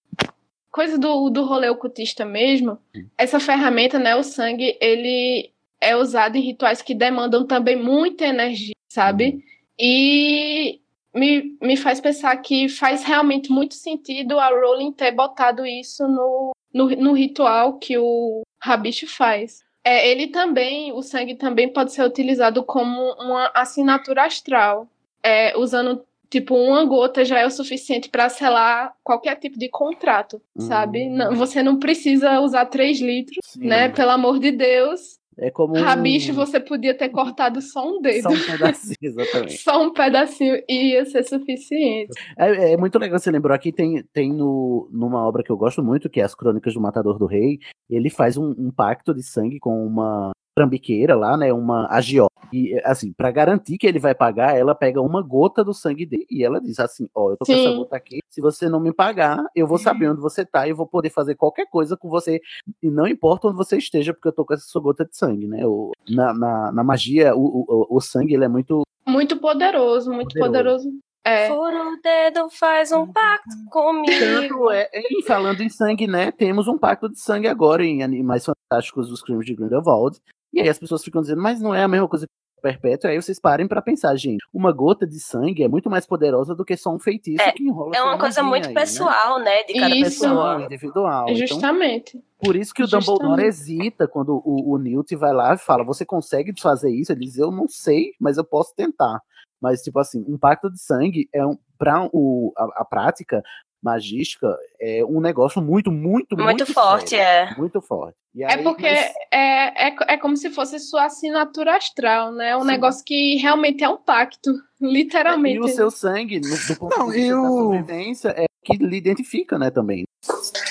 coisa 0.70 0.96
do, 0.96 1.28
do 1.28 1.44
rolê 1.44 1.68
ocultista 1.68 2.24
mesmo, 2.24 2.78
essa 3.16 3.40
ferramenta, 3.40 3.98
né, 3.98 4.14
o 4.14 4.22
sangue, 4.22 4.78
ele 4.80 5.50
é 5.80 5.96
usado 5.96 6.36
em 6.36 6.40
rituais 6.40 6.82
que 6.82 6.94
demandam 6.94 7.44
também 7.44 7.74
muita 7.74 8.24
energia, 8.24 8.76
sabe? 8.88 9.42
E 9.76 10.80
me, 11.18 11.56
me 11.60 11.76
faz 11.76 12.00
pensar 12.00 12.36
que 12.36 12.68
faz 12.68 13.04
realmente 13.04 13.50
muito 13.50 13.74
sentido 13.74 14.38
a 14.38 14.48
Rowling 14.48 14.92
ter 14.92 15.12
botado 15.12 15.66
isso 15.66 16.06
no, 16.06 16.52
no, 16.72 16.88
no 16.90 17.12
ritual 17.12 17.78
que 17.78 17.98
o 17.98 18.42
Rabicho 18.60 19.06
faz. 19.06 19.62
É, 19.84 20.08
ele 20.08 20.28
também, 20.28 20.92
o 20.92 21.02
sangue 21.02 21.34
também 21.34 21.68
pode 21.72 21.92
ser 21.92 22.04
utilizado 22.04 22.62
como 22.62 23.12
uma 23.14 23.50
assinatura 23.54 24.24
astral, 24.24 24.86
é, 25.22 25.56
usando 25.56 26.04
tipo 26.30 26.54
uma 26.54 26.84
gota 26.84 27.24
já 27.24 27.38
é 27.38 27.46
o 27.46 27.50
suficiente 27.50 28.10
para 28.10 28.28
selar 28.28 28.94
qualquer 29.02 29.36
tipo 29.36 29.58
de 29.58 29.68
contrato, 29.68 30.42
sabe? 30.58 31.08
Não, 31.08 31.34
você 31.34 31.62
não 31.62 31.78
precisa 31.78 32.40
usar 32.40 32.66
3 32.66 33.00
litros, 33.00 33.56
né? 33.56 33.88
Pelo 33.88 34.10
amor 34.10 34.38
de 34.38 34.50
Deus. 34.50 35.18
É 35.40 35.50
como 35.50 35.76
um- 35.76 35.80
Rabicho, 35.82 36.32
você 36.32 36.58
podia 36.58 36.96
ter 36.96 37.08
cortado 37.10 37.60
só 37.60 37.88
um 37.88 38.00
dedo. 38.00 38.22
Só 38.22 38.28
um 38.30 38.32
pedacinho, 38.58 38.96
exatamente. 39.00 39.58
Só 39.58 39.82
um 39.86 39.92
pedacinho 39.92 40.62
e 40.68 40.92
ia 40.92 41.04
ser 41.04 41.22
suficiente. 41.24 42.10
É, 42.36 42.72
é 42.72 42.76
muito 42.76 42.98
legal 42.98 43.18
você 43.18 43.30
lembrou 43.30 43.54
aqui, 43.54 43.72
tem, 43.72 44.02
tem 44.12 44.32
no, 44.32 44.88
numa 44.92 45.26
obra 45.26 45.42
que 45.42 45.50
eu 45.50 45.56
gosto 45.56 45.82
muito, 45.82 46.10
que 46.10 46.20
é 46.20 46.24
As 46.24 46.34
Crônicas 46.34 46.74
do 46.74 46.80
Matador 46.80 47.18
do 47.18 47.26
Rei, 47.26 47.58
ele 47.88 48.10
faz 48.10 48.36
um, 48.36 48.54
um 48.58 48.70
pacto 48.70 49.14
de 49.14 49.22
sangue 49.22 49.58
com 49.58 49.86
uma 49.86 50.30
trambiqueira 50.58 51.14
lá, 51.14 51.36
né, 51.36 51.52
uma 51.52 51.86
agiota. 51.88 52.28
E, 52.52 52.80
assim, 52.84 53.12
para 53.12 53.30
garantir 53.30 53.76
que 53.76 53.86
ele 53.86 53.98
vai 53.98 54.14
pagar, 54.14 54.56
ela 54.56 54.74
pega 54.74 55.00
uma 55.00 55.22
gota 55.22 55.62
do 55.62 55.74
sangue 55.74 56.06
dele 56.06 56.26
e 56.30 56.42
ela 56.42 56.60
diz 56.60 56.80
assim, 56.80 57.08
ó, 57.14 57.30
eu 57.30 57.36
tô 57.36 57.44
com 57.44 57.52
essa 57.52 57.62
Sim. 57.62 57.76
gota 57.76 57.96
aqui, 57.96 58.20
se 58.28 58.40
você 58.40 58.68
não 58.68 58.80
me 58.80 58.92
pagar, 58.92 59.44
eu 59.54 59.66
vou 59.66 59.78
saber 59.78 60.08
onde 60.08 60.20
você 60.20 60.44
tá 60.44 60.66
e 60.66 60.72
vou 60.72 60.86
poder 60.86 61.10
fazer 61.10 61.34
qualquer 61.34 61.66
coisa 61.66 61.96
com 61.96 62.08
você, 62.08 62.40
e 62.82 62.90
não 62.90 63.06
importa 63.06 63.48
onde 63.48 63.56
você 63.56 63.76
esteja, 63.76 64.14
porque 64.14 64.28
eu 64.28 64.32
tô 64.32 64.44
com 64.44 64.54
essa 64.54 64.66
sua 64.66 64.80
gota 64.80 65.04
de 65.04 65.16
sangue, 65.16 65.46
né, 65.46 65.66
o, 65.66 65.92
na, 66.08 66.32
na, 66.32 66.72
na 66.72 66.82
magia, 66.82 67.36
o, 67.36 67.64
o, 67.68 67.96
o 67.96 68.00
sangue, 68.00 68.34
ele 68.34 68.44
é 68.44 68.48
muito 68.48 68.82
Muito 69.06 69.36
poderoso, 69.38 70.10
muito 70.10 70.38
poderoso. 70.38 70.90
É. 71.24 71.48
Fura 71.48 71.90
o 71.90 72.00
dedo, 72.00 72.48
faz 72.48 72.90
um 72.90 73.06
pacto 73.06 73.50
comigo. 73.70 74.08
Tanto 74.18 74.70
é, 74.70 74.88
e 74.94 75.22
falando 75.24 75.60
em 75.60 75.68
sangue, 75.68 76.06
né? 76.06 76.32
Temos 76.32 76.66
um 76.68 76.78
pacto 76.78 77.06
de 77.06 77.20
sangue 77.20 77.46
agora 77.46 77.84
em 77.84 78.02
Animais 78.02 78.46
Fantásticos 78.46 79.10
dos 79.10 79.20
Crimes 79.20 79.44
de 79.44 79.54
Grindelwald. 79.54 80.18
E 80.52 80.60
aí 80.60 80.68
as 80.68 80.78
pessoas 80.78 81.04
ficam 81.04 81.20
dizendo, 81.20 81.42
mas 81.42 81.60
não 81.60 81.74
é 81.74 81.82
a 81.82 81.88
mesma 81.88 82.08
coisa 82.08 82.26
que 82.26 82.32
o 82.58 82.62
perpétuo. 82.62 83.08
Aí 83.10 83.20
vocês 83.20 83.38
parem 83.38 83.68
pra 83.68 83.80
pensar, 83.82 84.16
gente. 84.16 84.44
Uma 84.52 84.72
gota 84.72 85.06
de 85.06 85.20
sangue 85.20 85.62
é 85.62 85.68
muito 85.68 85.88
mais 85.88 86.06
poderosa 86.06 86.54
do 86.54 86.64
que 86.64 86.76
só 86.76 86.92
um 86.92 86.98
feitiço 86.98 87.40
É, 87.42 87.52
que 87.52 87.62
enrola. 87.62 87.94
é 87.94 88.02
uma 88.02 88.18
coisa 88.18 88.42
muito 88.42 88.68
aí, 88.68 88.74
né? 88.74 88.80
pessoal, 88.80 89.38
né? 89.38 89.62
De 89.64 89.74
cada 89.74 89.94
Isso. 89.94 90.20
pessoa. 90.22 90.62
individual. 90.62 91.24
Então, 91.28 91.36
Justamente. 91.46 92.20
por 92.40 92.56
isso 92.56 92.74
que 92.74 92.82
o 92.82 92.86
Dumbledore 92.88 93.44
hesita 93.44 94.08
quando 94.08 94.42
o, 94.44 94.72
o 94.74 94.78
Newt 94.78 95.14
vai 95.14 95.32
lá 95.32 95.54
e 95.54 95.58
fala: 95.58 95.84
Você 95.84 96.04
consegue 96.04 96.52
fazer 96.60 96.90
isso? 96.90 97.12
Ele 97.12 97.20
diz: 97.20 97.38
Eu 97.38 97.50
não 97.52 97.68
sei, 97.68 98.12
mas 98.18 98.36
eu 98.38 98.44
posso 98.44 98.74
tentar. 98.74 99.20
Mas, 99.60 99.82
tipo 99.82 99.98
assim, 99.98 100.24
um 100.28 100.38
pacto 100.38 100.70
de 100.70 100.80
sangue 100.80 101.28
é 101.32 101.44
um, 101.44 101.56
pra 101.76 102.08
o, 102.12 102.52
a, 102.56 102.82
a 102.82 102.84
prática 102.84 103.42
magística 103.82 104.56
é 104.80 105.04
um 105.04 105.20
negócio 105.20 105.60
muito, 105.62 105.90
muito, 105.90 106.36
muito, 106.36 106.42
Muito 106.44 106.66
forte, 106.72 107.10
sério, 107.10 107.52
é. 107.52 107.56
Muito 107.56 107.80
forte. 107.80 108.16
E 108.34 108.42
É 108.44 108.54
aí, 108.54 108.62
porque 108.62 108.82
mas- 108.90 109.12
é, 109.32 109.88
é, 109.88 109.96
é 110.08 110.16
como 110.16 110.36
se 110.36 110.50
fosse 110.50 110.78
sua 110.78 111.04
assinatura 111.06 111.76
astral, 111.76 112.32
né? 112.32 112.56
Um 112.56 112.64
negócio 112.64 113.04
que 113.04 113.36
realmente 113.36 113.82
é 113.82 113.88
um 113.88 113.96
pacto, 113.96 114.50
literalmente. 114.80 115.56
E 115.56 115.60
o 115.60 115.68
seu 115.68 115.90
sangue, 115.90 116.40
no- 116.40 116.48
do 116.74 116.78
ponto 116.78 116.98
Não, 116.98 117.06
de 117.06 117.12
vista 117.12 117.26
e 117.28 117.30
da 117.32 117.40
o- 117.50 117.58
sobrevivência, 117.58 118.28
é 118.36 118.47
que 118.76 118.84
lhe 118.84 118.96
identifica, 118.96 119.58
né, 119.58 119.70
também. 119.70 120.04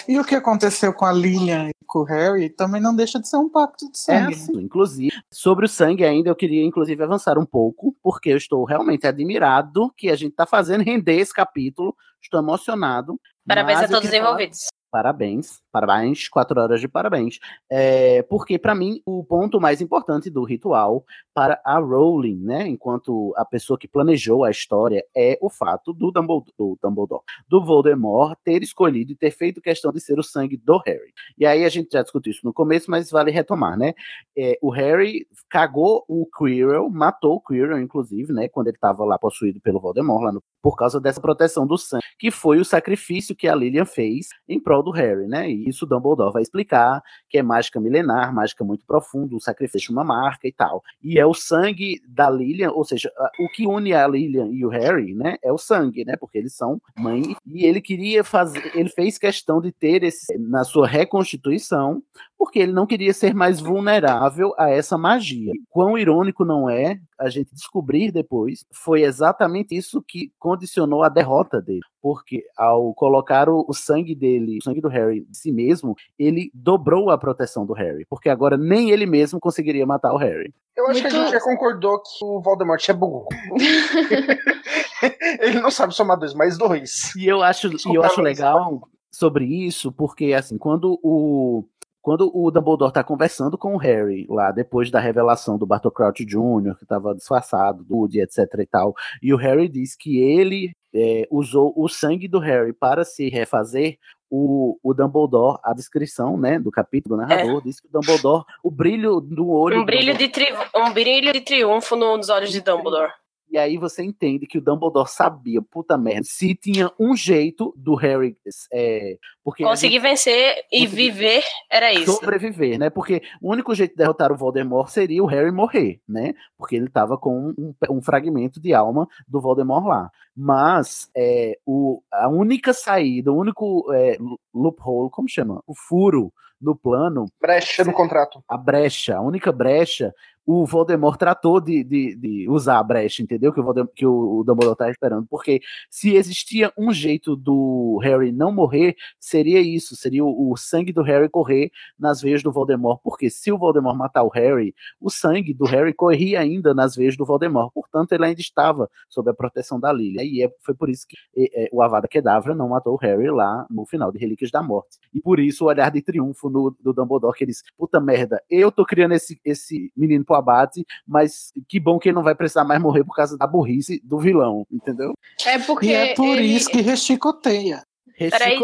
E 0.08 0.20
o 0.20 0.24
que 0.24 0.36
aconteceu 0.36 0.94
com 0.94 1.06
a 1.06 1.12
Lilian 1.12 1.70
e 1.70 1.74
com 1.86 2.00
o 2.00 2.04
Harry 2.04 2.50
também 2.50 2.82
não 2.82 2.96
deixa 2.96 3.20
de 3.20 3.28
ser 3.28 3.38
um 3.38 3.50
pacto 3.50 3.86
de 3.86 3.92
É 3.92 3.96
sangue. 3.98 4.36
né? 4.36 4.42
assim, 4.42 4.58
inclusive, 4.60 5.12
sobre 5.32 5.66
o 5.66 5.70
sangue 5.70 6.04
ainda, 6.06 6.30
eu 6.30 6.36
queria, 6.36 6.64
inclusive, 6.64 7.02
avançar 7.04 7.38
um 7.38 7.46
pouco, 7.46 7.96
porque 8.02 8.30
eu 8.30 8.38
estou 8.38 8.64
realmente 8.66 9.08
admirado 9.08 9.92
que 9.98 10.10
a 10.10 10.16
gente 10.16 10.32
está 10.32 10.46
fazendo 10.46 10.84
render 10.84 11.16
esse 11.16 11.34
capítulo. 11.34 11.96
Estou 12.22 12.40
emocionado. 12.40 13.20
Parabéns 13.46 13.80
a 13.80 13.88
todos 13.88 14.10
os 14.10 14.14
envolvidos. 14.14 14.68
Parabéns, 14.90 15.62
parabéns, 15.70 16.30
quatro 16.30 16.60
horas 16.60 16.80
de 16.80 16.88
parabéns. 16.88 17.40
É, 17.70 18.24
porque, 18.24 18.58
para 18.58 18.74
mim, 18.74 19.02
o 19.06 19.22
ponto 19.24 19.60
mais 19.60 19.82
importante 19.82 20.30
do 20.30 20.44
ritual 20.46 21.04
para 21.34 21.60
a 21.64 21.78
Rowling, 21.78 22.38
né, 22.38 22.68
enquanto 22.68 23.34
a 23.36 23.44
pessoa 23.44 23.78
que 23.78 23.88
planejou 23.88 24.46
a 24.46 24.50
história, 24.50 25.04
é 25.16 25.38
o 25.42 25.50
fato 25.50 25.92
do 25.92 26.10
Dumbledore, 26.10 26.54
do, 26.58 26.80
Dumbledore, 26.82 27.22
do 27.50 27.64
Voldemort 27.64 28.38
ter 28.46 28.64
escolhido 28.64 29.12
e 29.12 29.16
ter 29.16 29.32
feito 29.32 29.62
questão 29.62 29.92
de 29.92 30.00
ser 30.00 30.18
o 30.18 30.24
sangue 30.24 30.56
do 30.56 30.78
Harry. 30.86 31.14
E 31.38 31.46
aí 31.46 31.66
a 31.66 31.70
gente 31.70 31.90
já 31.92 32.02
discutiu 32.02 32.32
isso 32.32 32.46
no 32.46 32.54
começo, 32.54 32.90
mas 32.90 33.12
vale 33.12 33.30
retomar, 33.30 33.78
né? 33.78 33.94
É, 34.38 34.58
o 34.62 34.70
Harry 34.70 35.28
cagou 35.50 36.06
o 36.08 36.26
Quirrell, 36.26 36.90
matou 36.90 37.36
o 37.36 37.42
Quirrell, 37.42 37.82
inclusive, 37.82 38.32
né, 38.32 38.48
quando 38.48 38.68
ele 38.68 38.78
estava 38.78 39.04
lá 39.04 39.20
possuído 39.20 39.60
pelo 39.60 39.82
Voldemort, 39.82 40.24
lá 40.24 40.32
no, 40.32 40.42
por 40.62 40.78
causa 40.78 41.00
dessa 41.00 41.20
proteção 41.20 41.68
do 41.68 41.78
sangue, 41.78 42.04
que 42.18 42.32
foi 42.32 42.60
o 42.60 42.66
sacrifício 42.66 43.36
que 43.36 43.48
a 43.48 43.56
Lilian 43.56 43.86
fez 43.86 44.28
em 44.48 44.60
prol 44.60 44.77
do 44.84 44.92
Harry, 44.92 45.28
né? 45.28 45.50
E 45.50 45.68
isso 45.68 45.86
Dumbledore 45.86 46.34
vai 46.34 46.42
explicar, 46.42 47.02
que 47.30 47.38
é 47.38 47.44
mágica 47.44 47.80
milenar, 47.80 48.34
mágica 48.34 48.64
muito 48.64 48.86
profunda, 48.86 49.36
o 49.36 49.40
sacrifício 49.40 49.92
uma 49.92 50.04
marca 50.04 50.48
e 50.48 50.52
tal. 50.52 50.84
E 51.04 51.20
é 51.20 51.26
o 51.26 51.34
sangue 51.34 52.02
da 52.08 52.30
Lilian, 52.30 52.72
ou 52.72 52.84
seja, 52.84 53.12
o 53.40 53.50
que 53.50 53.68
une 53.68 53.94
a 53.94 54.08
Lilian 54.08 54.48
e 54.52 54.66
o 54.66 54.70
Harry, 54.70 55.14
né, 55.14 55.38
é 55.44 55.52
o 55.52 55.58
sangue, 55.58 56.06
né? 56.06 56.16
Porque 56.16 56.38
eles 56.38 56.56
são 56.56 56.82
mãe 56.98 57.36
e 57.46 57.66
ele 57.66 57.82
queria 57.82 58.24
fazer, 58.24 58.72
ele 58.76 58.90
fez 58.90 59.18
questão 59.18 59.62
de 59.62 59.72
ter 59.72 60.04
esse 60.04 60.38
na 60.38 60.64
sua 60.64 60.88
reconstituição, 60.88 62.02
porque 62.38 62.60
ele 62.60 62.72
não 62.72 62.86
queria 62.86 63.14
ser 63.14 63.34
mais 63.34 63.60
vulnerável 63.60 64.54
a 64.58 64.70
essa 64.70 64.98
magia. 64.98 65.52
Quão 65.70 65.98
irônico 65.98 66.46
não 66.46 66.70
é 66.70 67.00
a 67.20 67.30
gente 67.30 67.54
descobrir 67.54 68.12
depois, 68.12 68.64
foi 68.72 69.02
exatamente 69.02 69.76
isso 69.76 70.02
que 70.02 70.32
condicionou 70.38 71.04
a 71.04 71.10
derrota 71.10 71.62
dele. 71.62 71.82
Porque 72.02 72.44
ao 72.56 72.94
colocar 72.94 73.50
o, 73.50 73.66
o, 73.68 73.74
sangue 73.74 74.14
dele, 74.14 74.60
o 74.60 74.64
sangue 74.64 74.80
do 74.80 74.88
Harry 74.88 75.26
de 75.28 75.38
si 75.38 75.52
mesmo, 75.52 75.96
ele 76.18 76.52
dobrou 76.54 77.10
a 77.10 77.18
proteção 77.18 77.66
do 77.66 77.74
Harry. 77.74 78.06
Porque 78.08 78.30
agora 78.30 78.56
nem 78.56 78.92
ele 78.92 79.06
mesmo 79.06 79.40
conseguiria 79.40 79.86
matar 79.86 80.14
o 80.14 80.18
Harry. 80.18 80.54
Eu 80.76 80.88
acho 80.88 81.02
Muito... 81.02 81.12
que 81.12 81.18
a 81.18 81.24
gente 81.24 81.32
já 81.32 81.42
concordou 81.42 82.00
que 82.00 82.24
o 82.24 82.40
Voldemort 82.40 82.88
é 82.88 82.94
burro. 82.94 83.28
ele 85.42 85.60
não 85.60 85.72
sabe 85.72 85.96
somar 85.96 86.20
dois 86.20 86.36
mais 86.36 86.58
dois. 86.58 87.16
E 87.16 87.28
eu 87.28 87.42
acho, 87.42 87.68
e 87.68 87.96
eu 87.96 88.04
acho 88.04 88.22
legal 88.22 88.88
sobre 89.12 89.46
isso, 89.46 89.92
porque 89.92 90.34
assim, 90.34 90.58
quando 90.58 91.00
o 91.02 91.64
quando 92.08 92.32
o 92.34 92.50
Dumbledore 92.50 92.94
tá 92.94 93.04
conversando 93.04 93.58
com 93.58 93.76
o 93.76 93.78
Harry 93.78 94.26
lá 94.30 94.50
depois 94.50 94.90
da 94.90 94.98
revelação 94.98 95.58
do 95.58 95.66
Bartol 95.66 95.92
Crouch 95.92 96.24
Jr., 96.24 96.74
que 96.78 96.84
estava 96.84 97.14
disfarçado, 97.14 97.84
do 97.84 97.98
Woody, 97.98 98.22
etc 98.22 98.46
e 98.60 98.66
tal, 98.66 98.94
e 99.22 99.34
o 99.34 99.36
Harry 99.36 99.68
diz 99.68 99.94
que 99.94 100.18
ele 100.18 100.72
é, 100.96 101.28
usou 101.30 101.74
o 101.76 101.90
sangue 101.90 102.30
do 102.30 102.40
Harry 102.40 102.72
para 102.72 103.04
se 103.04 103.28
refazer, 103.28 103.98
o, 104.30 104.80
o 104.82 104.94
Dumbledore, 104.94 105.60
a 105.62 105.74
descrição, 105.74 106.38
né, 106.38 106.58
do 106.58 106.72
capítulo 106.72 107.18
do 107.18 107.22
narrador, 107.22 107.60
é. 107.60 107.64
diz 107.66 107.82
que 107.82 107.88
o 107.88 107.92
Dumbledore, 107.92 108.46
o 108.64 108.72
brilho 108.72 109.20
do 109.20 109.50
olho... 109.50 109.82
Um 109.82 109.86
brilho, 109.86 110.18
de, 110.18 110.30
tri, 110.30 110.48
um 110.74 110.94
brilho 110.94 111.34
de 111.34 111.42
triunfo 111.42 111.98
nos 111.98 112.30
olhos 112.30 112.54
de 112.54 112.62
Dumbledore. 112.62 113.12
E 113.50 113.58
aí 113.58 113.78
você 113.78 114.04
entende 114.04 114.46
que 114.46 114.58
o 114.58 114.62
Dumbledore 114.62 115.10
sabia, 115.10 115.62
puta 115.62 115.98
merda, 115.98 116.24
se 116.24 116.54
tinha 116.54 116.92
um 117.00 117.16
jeito 117.16 117.74
do 117.78 117.96
Harry 117.96 118.36
é, 118.72 119.18
porque 119.44 119.64
conseguir 119.64 120.00
vencer 120.00 120.66
e 120.72 120.86
viver 120.86 121.44
era 121.72 121.94
isso. 121.94 122.12
Sobreviver, 122.14 122.78
né? 122.78 122.90
Porque 122.90 123.22
o 123.42 123.52
único 123.52 123.74
jeito 123.74 123.92
de 123.92 123.98
derrotar 123.98 124.32
o 124.32 124.38
Voldemort 124.38 124.90
seria 124.90 125.24
o 125.24 125.28
Harry 125.28 125.52
morrer, 125.52 126.02
né? 126.08 126.34
Porque 126.58 126.76
ele 126.76 126.90
tava 126.90 127.18
com 127.18 127.54
um, 127.58 127.74
um 127.90 128.02
fragmento 128.02 128.60
de 128.60 128.74
alma 128.74 129.08
do 129.28 129.40
Voldemort 129.40 129.86
lá. 129.86 130.12
Mas 130.36 131.10
é, 131.16 131.58
o, 131.66 132.02
a 132.12 132.28
única 132.28 132.74
saída, 132.74 133.32
o 133.32 133.38
único 133.38 133.92
é, 133.94 134.18
loophole, 134.54 135.10
como 135.10 135.30
chama? 135.30 135.64
O 135.66 135.74
furo 135.74 136.32
no 136.62 136.76
plano. 136.76 137.26
Brecha 137.40 137.84
no 137.84 137.94
contrato. 137.94 138.44
A 138.48 138.58
brecha, 138.58 139.16
a 139.16 139.22
única 139.22 139.52
brecha 139.52 140.14
o 140.48 140.66
Voldemort 140.66 141.18
tratou 141.18 141.60
de, 141.60 141.84
de, 141.84 142.16
de, 142.16 142.50
usar 142.50 142.80
a 142.80 142.84
brecha, 142.84 143.22
entendeu? 143.22 143.52
Que 143.52 143.60
o, 143.60 143.88
que 143.88 144.06
o, 144.06 144.44
Dumbledore 144.46 144.78
tá 144.78 144.90
esperando. 144.90 145.28
Porque 145.30 145.60
se 145.90 146.16
existia 146.16 146.72
um 146.78 146.94
jeito 146.94 147.36
do 147.36 148.00
Harry 148.02 148.32
não 148.32 148.50
morrer, 148.50 148.96
seria 149.20 149.60
isso. 149.60 149.94
Seria 149.98 150.24
o, 150.24 150.50
o, 150.50 150.56
sangue 150.56 150.94
do 150.94 151.02
Harry 151.02 151.28
correr 151.28 151.70
nas 152.00 152.22
veias 152.22 152.42
do 152.42 152.50
Voldemort. 152.50 153.02
Porque 153.04 153.30
se 153.30 153.52
o 153.52 153.58
Voldemort 153.58 153.98
matar 153.98 154.24
o 154.24 154.30
Harry, 154.30 154.74
o 155.02 155.10
sangue 155.10 155.54
do 155.54 155.66
Harry 155.66 155.94
corria 155.94 156.40
ainda 156.40 156.74
nas 156.74 156.96
veias 156.96 157.18
do 157.18 157.26
Voldemort. 157.26 157.70
Portanto, 157.74 158.14
ele 158.14 158.24
ainda 158.24 158.40
estava 158.40 158.90
sob 159.10 159.30
a 159.30 159.34
proteção 159.34 159.78
da 159.78 159.92
Lilia. 159.92 160.24
E 160.24 160.42
é, 160.42 160.50
foi 160.62 160.74
por 160.74 160.90
isso 160.90 161.06
que 161.10 161.18
é, 161.54 161.68
o 161.74 161.82
Avada 161.82 162.08
Kedavra 162.08 162.56
não 162.56 162.70
matou 162.70 162.94
o 162.94 162.98
Harry 162.98 163.30
lá 163.30 163.68
no 163.70 163.86
final 163.86 164.14
de 164.14 164.18
Relíquias 164.18 164.50
da 164.50 164.64
Morte. 164.64 164.98
E 165.14 165.20
por 165.20 165.42
isso 165.42 165.66
o 165.66 165.68
olhar 165.68 165.92
de 165.92 166.02
triunfo 166.02 166.50
no, 166.50 166.74
do 166.80 166.94
Dumbledore, 166.94 167.38
que 167.38 167.44
eles, 167.44 167.62
puta 167.78 168.00
merda, 168.00 168.42
eu 168.50 168.72
tô 168.72 168.86
criando 168.86 169.12
esse, 169.12 169.38
esse 169.44 169.92
menino 169.94 170.24
pro 170.24 170.37
abate, 170.38 170.86
mas 171.06 171.52
que 171.68 171.80
bom 171.80 172.00
que 172.00 172.10
ele 172.10 172.16
não 172.16 172.24
vai 172.24 172.36
precisar 172.36 172.64
mais 172.64 172.82
morrer 172.82 173.04
por 173.04 173.16
causa 173.16 173.38
da 173.38 173.48
burrice 173.48 174.02
do 174.04 174.20
vilão, 174.20 174.66
entendeu? 174.72 175.14
É 175.46 175.60
porque. 175.60 175.88
E 175.88 175.94
é 175.94 176.14
por 176.14 176.38
ele... 176.38 176.56
isso 176.56 176.70
que 176.70 176.82
rechicoteia. 176.82 177.84
Peraí, 178.18 178.58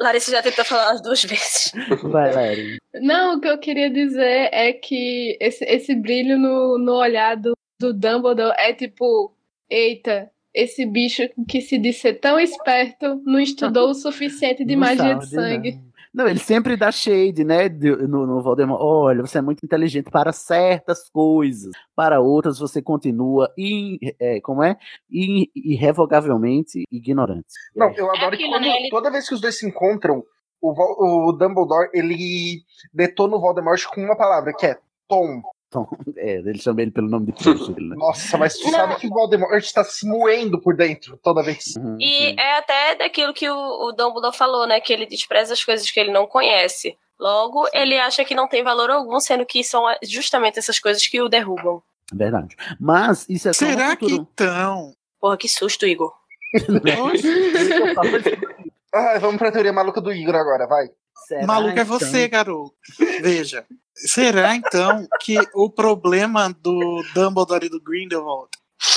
Larissa 0.00 0.32
já 0.32 0.42
tentou 0.42 0.64
falar 0.64 0.90
umas 0.90 1.00
duas 1.02 1.22
vezes. 1.22 1.72
Vai, 2.02 2.34
Larissa. 2.34 2.78
Não, 2.94 3.36
o 3.36 3.40
que 3.40 3.46
eu 3.46 3.58
queria 3.58 3.88
dizer 3.88 4.48
é 4.52 4.72
que 4.72 5.38
esse, 5.40 5.64
esse 5.64 5.94
brilho 5.94 6.36
no, 6.36 6.76
no 6.76 6.94
olhar 6.94 7.36
do, 7.36 7.56
do 7.78 7.94
Dumbledore 7.94 8.54
é 8.58 8.72
tipo, 8.72 9.32
eita, 9.70 10.28
esse 10.52 10.84
bicho 10.86 11.22
que 11.48 11.60
se 11.60 11.78
diz 11.78 11.98
ser 11.98 12.14
tão 12.14 12.38
esperto 12.38 13.20
não 13.24 13.38
estudou 13.38 13.90
o 13.90 13.94
suficiente 13.94 14.64
de 14.64 14.74
não 14.74 14.80
magia 14.80 15.14
de 15.14 15.28
sangue. 15.28 15.72
Não. 15.72 15.93
Não, 16.14 16.28
ele 16.28 16.38
sempre 16.38 16.76
dá 16.76 16.92
shade, 16.92 17.42
né, 17.42 17.68
no, 17.68 18.24
no 18.24 18.40
Voldemort. 18.40 18.80
Olha, 18.80 19.22
você 19.22 19.38
é 19.38 19.42
muito 19.42 19.64
inteligente 19.64 20.12
para 20.12 20.32
certas 20.32 21.10
coisas, 21.10 21.72
para 21.96 22.20
outras 22.20 22.56
você 22.56 22.80
continua 22.80 23.52
in, 23.58 23.98
é, 24.20 24.40
como 24.40 24.62
é? 24.62 24.76
In, 25.10 25.46
irrevogavelmente 25.54 26.84
ignorante. 26.88 27.48
Não, 27.74 27.92
eu 27.96 28.08
adoro 28.14 28.36
é 28.36 28.38
que 28.38 28.48
quando, 28.48 28.62
né, 28.62 28.76
ele... 28.78 28.90
toda 28.90 29.10
vez 29.10 29.28
que 29.28 29.34
os 29.34 29.40
dois 29.40 29.58
se 29.58 29.66
encontram, 29.66 30.22
o, 30.62 31.28
o 31.28 31.32
Dumbledore, 31.32 31.90
ele 31.92 32.62
detona 32.92 33.34
o 33.34 33.40
Voldemort 33.40 33.84
com 33.92 34.00
uma 34.00 34.16
palavra, 34.16 34.54
que 34.56 34.66
é 34.66 34.78
Tom. 35.08 35.42
Tom. 35.74 35.88
É, 36.16 36.36
ele 36.36 36.58
chama 36.58 36.80
ele 36.80 36.92
pelo 36.92 37.08
nome 37.08 37.26
de 37.26 37.32
Bruce. 37.32 37.72
Né? 37.72 37.96
Nossa, 37.98 38.38
mas 38.38 38.56
tu 38.56 38.64
não. 38.64 38.70
sabe 38.70 38.96
que 38.96 39.06
o 39.08 39.10
Voldemort 39.10 39.62
está 39.62 39.84
se 39.84 40.06
moendo 40.06 40.58
por 40.60 40.76
dentro 40.76 41.18
toda 41.22 41.42
vez. 41.42 41.74
Uhum, 41.76 41.98
e 42.00 42.28
sim. 42.28 42.36
é 42.38 42.56
até 42.56 42.94
daquilo 42.94 43.34
que 43.34 43.50
o, 43.50 43.54
o 43.54 43.92
Dumbledore 43.92 44.34
falou, 44.34 44.66
né? 44.66 44.80
Que 44.80 44.90
ele 44.92 45.04
despreza 45.04 45.52
as 45.52 45.62
coisas 45.62 45.90
que 45.90 46.00
ele 46.00 46.10
não 46.12 46.26
conhece. 46.26 46.96
Logo, 47.18 47.66
sim. 47.66 47.72
ele 47.74 47.98
acha 47.98 48.24
que 48.24 48.34
não 48.34 48.48
tem 48.48 48.62
valor 48.62 48.90
algum, 48.90 49.20
sendo 49.20 49.44
que 49.44 49.62
são 49.64 49.84
justamente 50.02 50.58
essas 50.58 50.78
coisas 50.78 51.06
que 51.06 51.20
o 51.20 51.28
derrubam. 51.28 51.82
Verdade. 52.12 52.56
Mas 52.80 53.28
isso 53.28 53.48
é 53.48 53.52
só 53.52 53.66
Será 53.66 53.96
que 53.96 54.12
então? 54.12 54.94
Porra, 55.20 55.36
que 55.36 55.48
susto, 55.48 55.86
Igor. 55.86 56.14
ah, 58.94 59.18
vamos 59.18 59.38
pra 59.38 59.52
teoria 59.52 59.72
maluca 59.72 60.00
do 60.00 60.12
Igor 60.12 60.36
agora, 60.36 60.66
vai. 60.66 60.88
Será, 61.26 61.46
Maluco 61.46 61.78
é 61.78 61.84
você, 61.84 62.26
então? 62.26 62.38
garoto. 62.38 62.74
Veja. 63.20 63.66
Será 63.94 64.56
então 64.56 65.06
que 65.20 65.36
o 65.54 65.70
problema 65.70 66.52
do 66.52 67.04
Dumbledore 67.14 67.66
e 67.66 67.68
do 67.68 67.80
Grindelwald 67.80 68.48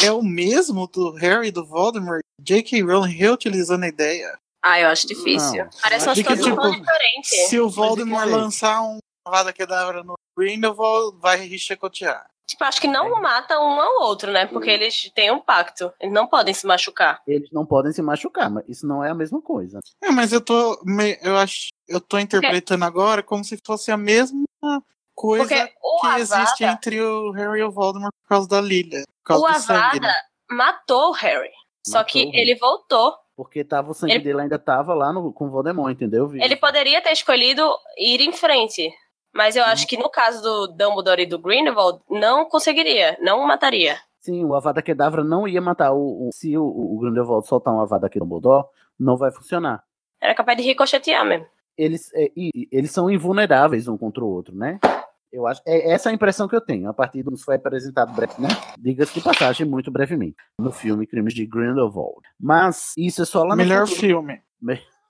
é 0.04 0.12
o 0.12 0.24
mesmo 0.24 0.88
do 0.88 1.12
Harry 1.14 1.48
e 1.48 1.52
do 1.52 1.66
Voldemort? 1.66 2.22
J.K. 2.42 2.82
Rowling 2.82 3.14
reutilizando 3.14 3.86
a 3.86 3.88
ideia? 3.88 4.38
Ah, 4.64 4.80
eu 4.80 4.90
acho 4.90 5.08
difícil. 5.08 5.64
Não. 5.64 5.70
Parece 5.82 6.08
uma 6.08 6.16
situação 6.16 6.44
tipo, 6.44 6.72
diferente. 6.72 7.28
Se 7.48 7.60
o 7.60 7.70
Voldemort 7.70 8.28
lançar 8.28 8.82
um 8.82 8.98
Vada 9.28 9.54
Kedavra 9.54 10.04
no 10.04 10.16
Grindelwald, 10.38 11.18
vai 11.20 11.48
chicotear. 11.58 12.26
Tipo, 12.48 12.64
acho 12.64 12.80
que 12.80 12.88
não 12.88 13.22
mata 13.22 13.60
um 13.60 13.82
ao 13.82 14.04
outro, 14.04 14.32
né? 14.32 14.46
Porque 14.46 14.70
eles 14.70 15.12
têm 15.14 15.30
um 15.32 15.40
pacto. 15.40 15.92
Eles 16.00 16.14
não 16.14 16.26
podem 16.26 16.54
se 16.54 16.66
machucar. 16.66 17.22
Eles 17.28 17.52
não 17.52 17.66
podem 17.66 17.92
se 17.92 18.02
machucar, 18.02 18.50
mas 18.50 18.64
isso 18.70 18.88
não 18.88 19.04
é 19.04 19.10
a 19.10 19.16
mesma 19.16 19.42
coisa. 19.42 19.80
É, 20.02 20.10
mas 20.12 20.32
eu 20.32 20.40
tô. 20.40 20.82
Eu 21.22 21.36
acho. 21.38 21.68
Eu 21.88 22.00
tô 22.00 22.18
interpretando 22.18 22.80
Porque... 22.80 23.00
agora 23.00 23.22
como 23.22 23.44
se 23.44 23.60
fosse 23.66 23.92
a 23.92 23.98
mesma 23.98 24.46
coisa 25.14 25.48
que 25.48 26.08
Avada... 26.08 26.20
existe 26.20 26.64
entre 26.64 27.02
o 27.02 27.32
Harry 27.32 27.60
e 27.60 27.64
o 27.64 27.72
Voldemort 27.72 28.14
por 28.24 28.30
causa 28.30 28.48
da 28.48 28.62
Lilia. 28.62 29.04
o 29.30 29.34
Avada 29.46 29.60
sangue, 29.60 30.00
né? 30.00 30.14
matou 30.50 31.10
o 31.10 31.14
Harry. 31.14 31.52
Só 31.86 32.00
matou 32.00 32.12
que 32.12 32.32
ele 32.34 32.56
voltou. 32.56 33.14
Porque 33.36 33.64
tava, 33.64 33.92
o 33.92 33.94
sangue 33.94 34.14
ele... 34.14 34.24
dele 34.24 34.42
ainda 34.42 34.58
tava 34.58 34.94
lá 34.94 35.12
no, 35.12 35.34
com 35.34 35.48
o 35.48 35.52
Voldemort, 35.52 35.92
entendeu? 35.92 36.32
Ele 36.34 36.56
poderia 36.56 37.02
ter 37.02 37.12
escolhido 37.12 37.70
ir 37.98 38.22
em 38.22 38.32
frente. 38.32 38.92
Mas 39.34 39.56
eu 39.56 39.64
acho 39.64 39.88
que 39.88 39.98
no 39.98 40.10
caso 40.10 40.42
do 40.42 40.68
Dumbledore 40.68 41.22
e 41.22 41.26
do 41.26 41.40
Grindelwald, 41.40 42.00
não 42.10 42.46
conseguiria, 42.46 43.18
não 43.22 43.46
mataria. 43.46 43.98
Sim, 44.20 44.44
o 44.44 44.56
Avada 44.56 44.82
Kedavra 44.82 45.24
não 45.24 45.48
ia 45.48 45.62
matar 45.62 45.94
o, 45.94 46.28
o 46.28 46.30
se 46.34 46.58
o, 46.58 46.64
o 46.64 47.00
Grindelwald 47.00 47.48
soltar 47.48 47.74
um 47.74 47.80
Avada 47.80 48.10
Kedavra, 48.10 48.66
não 49.00 49.16
vai 49.16 49.32
funcionar. 49.32 49.84
Era 50.20 50.34
capaz 50.34 50.58
de 50.58 50.64
ricochetear 50.64 51.24
mesmo. 51.26 51.46
Eles, 51.78 52.12
é, 52.16 52.32
eles 52.72 52.90
são 52.90 53.10
invulneráveis 53.10 53.88
um 53.88 53.98
contra 53.98 54.24
o 54.24 54.28
outro, 54.28 54.56
né? 54.56 54.80
Eu 55.32 55.46
acho, 55.46 55.62
é 55.68 55.92
essa 55.92 56.10
a 56.10 56.14
impressão 56.14 56.48
que 56.48 56.56
eu 56.56 56.62
tenho, 56.62 56.90
a 56.90 56.94
partir 56.94 57.22
do 57.22 57.32
que 57.32 57.44
foi 57.44 57.56
apresentado 57.56 58.14
breve, 58.14 58.34
né? 58.42 58.48
Diga-se 58.80 59.14
de 59.14 59.22
passagem, 59.22 59.68
muito 59.68 59.92
brevemente, 59.92 60.38
no 60.58 60.72
filme 60.72 61.06
Crimes 61.06 61.34
de 61.34 61.46
Grindelwald. 61.46 62.22
Mas 62.40 62.94
isso 62.98 63.22
é 63.22 63.26
só 63.26 63.44
lá 63.44 63.56
Melhor 63.56 63.86
filme. 63.88 64.42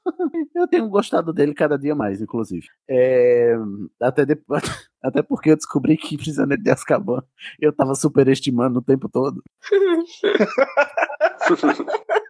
Eu 0.55 0.67
tenho 0.67 0.87
gostado 0.89 1.33
dele 1.33 1.53
cada 1.53 1.77
dia 1.77 1.95
mais, 1.95 2.21
inclusive. 2.21 2.67
É, 2.89 3.55
até, 4.01 4.25
depois, 4.25 4.61
até 5.03 5.21
porque 5.21 5.51
eu 5.51 5.55
descobri 5.55 5.97
que 5.97 6.17
Prisioneiro 6.17 6.61
de 6.61 6.71
Azkaban 6.71 7.23
eu 7.59 7.73
tava 7.73 7.95
superestimando 7.95 8.79
o 8.79 8.83
tempo 8.83 9.09
todo. 9.09 9.43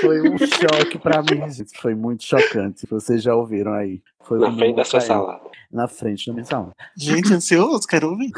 Foi 0.00 0.28
um 0.28 0.38
choque 0.38 0.98
pra 0.98 1.22
mim, 1.22 1.50
gente. 1.50 1.78
Foi 1.80 1.94
muito 1.94 2.24
chocante. 2.24 2.86
Vocês 2.88 3.22
já 3.22 3.34
ouviram 3.34 3.72
aí. 3.72 4.02
Foi 4.22 4.38
Na 4.38 4.48
um 4.48 4.56
frente 4.56 4.76
da 4.76 4.84
sua 4.84 5.00
salada. 5.00 5.42
Na 5.70 5.88
frente 5.88 6.26
da 6.26 6.32
minha 6.32 6.44
sala. 6.44 6.72
Gente, 6.96 7.32
ansioso, 7.32 7.86
quero 7.86 8.10
ouvir. 8.10 8.30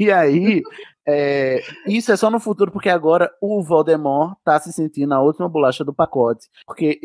E 0.00 0.10
aí, 0.10 0.62
é, 1.06 1.62
isso 1.86 2.10
é 2.12 2.16
só 2.16 2.30
no 2.30 2.40
futuro, 2.40 2.72
porque 2.72 2.88
agora 2.88 3.30
o 3.40 3.62
Voldemort 3.62 4.36
tá 4.44 4.58
se 4.58 4.72
sentindo 4.72 5.14
a 5.14 5.20
última 5.20 5.48
bolacha 5.48 5.84
do 5.84 5.94
pacote. 5.94 6.48
Porque 6.66 7.00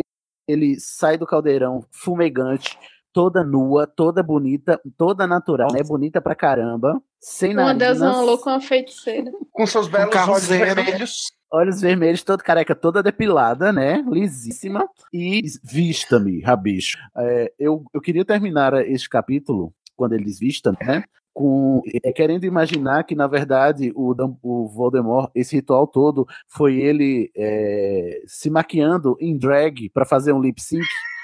ele 0.47 0.79
sai 0.79 1.17
do 1.17 1.25
caldeirão 1.25 1.83
fumegante, 1.91 2.77
toda 3.11 3.43
nua, 3.43 3.87
toda 3.87 4.21
bonita, 4.21 4.79
toda 4.97 5.25
natural, 5.25 5.71
né? 5.73 5.81
Bonita 5.83 6.21
pra 6.21 6.35
caramba. 6.35 7.01
Sem 7.19 7.53
Uma 7.53 7.73
narinas, 7.73 7.99
deusa 7.99 8.21
louca, 8.21 8.49
uma 8.51 8.61
feiticeira. 8.61 9.31
Com 9.51 9.65
seus 9.65 9.87
belos 9.87 10.15
olhos 10.15 10.43
zero. 10.43 10.75
vermelhos. 10.75 11.31
olhos 11.51 11.81
vermelhos, 11.81 12.23
toda 12.23 12.43
careca, 12.43 12.75
toda 12.75 13.01
depilada, 13.01 13.73
né? 13.73 14.03
Lisíssima. 14.07 14.87
E 15.11 15.41
vista-me, 15.63 16.41
rabicho. 16.41 16.97
É, 17.17 17.51
eu, 17.57 17.83
eu 17.91 17.99
queria 17.99 18.23
terminar 18.23 18.73
este 18.87 19.09
capítulo, 19.09 19.73
quando 19.95 20.13
ele 20.13 20.25
diz 20.25 20.39
vista, 20.39 20.71
né? 20.79 21.03
Com, 21.37 21.83
é, 22.03 22.11
querendo 22.11 22.45
imaginar 22.45 23.03
que, 23.03 23.13
na 23.13 23.27
verdade, 23.27 23.93
o, 23.95 24.11
o 24.41 24.67
Voldemort, 24.69 25.29
esse 25.35 25.55
ritual 25.55 25.85
todo, 25.85 26.25
foi 26.47 26.77
ele 26.77 27.31
é, 27.37 28.23
se 28.25 28.49
maquiando 28.49 29.15
em 29.21 29.37
drag 29.37 29.87
para 29.89 30.03
fazer 30.03 30.33
um 30.33 30.41
lip 30.41 30.59
sync 30.59 30.83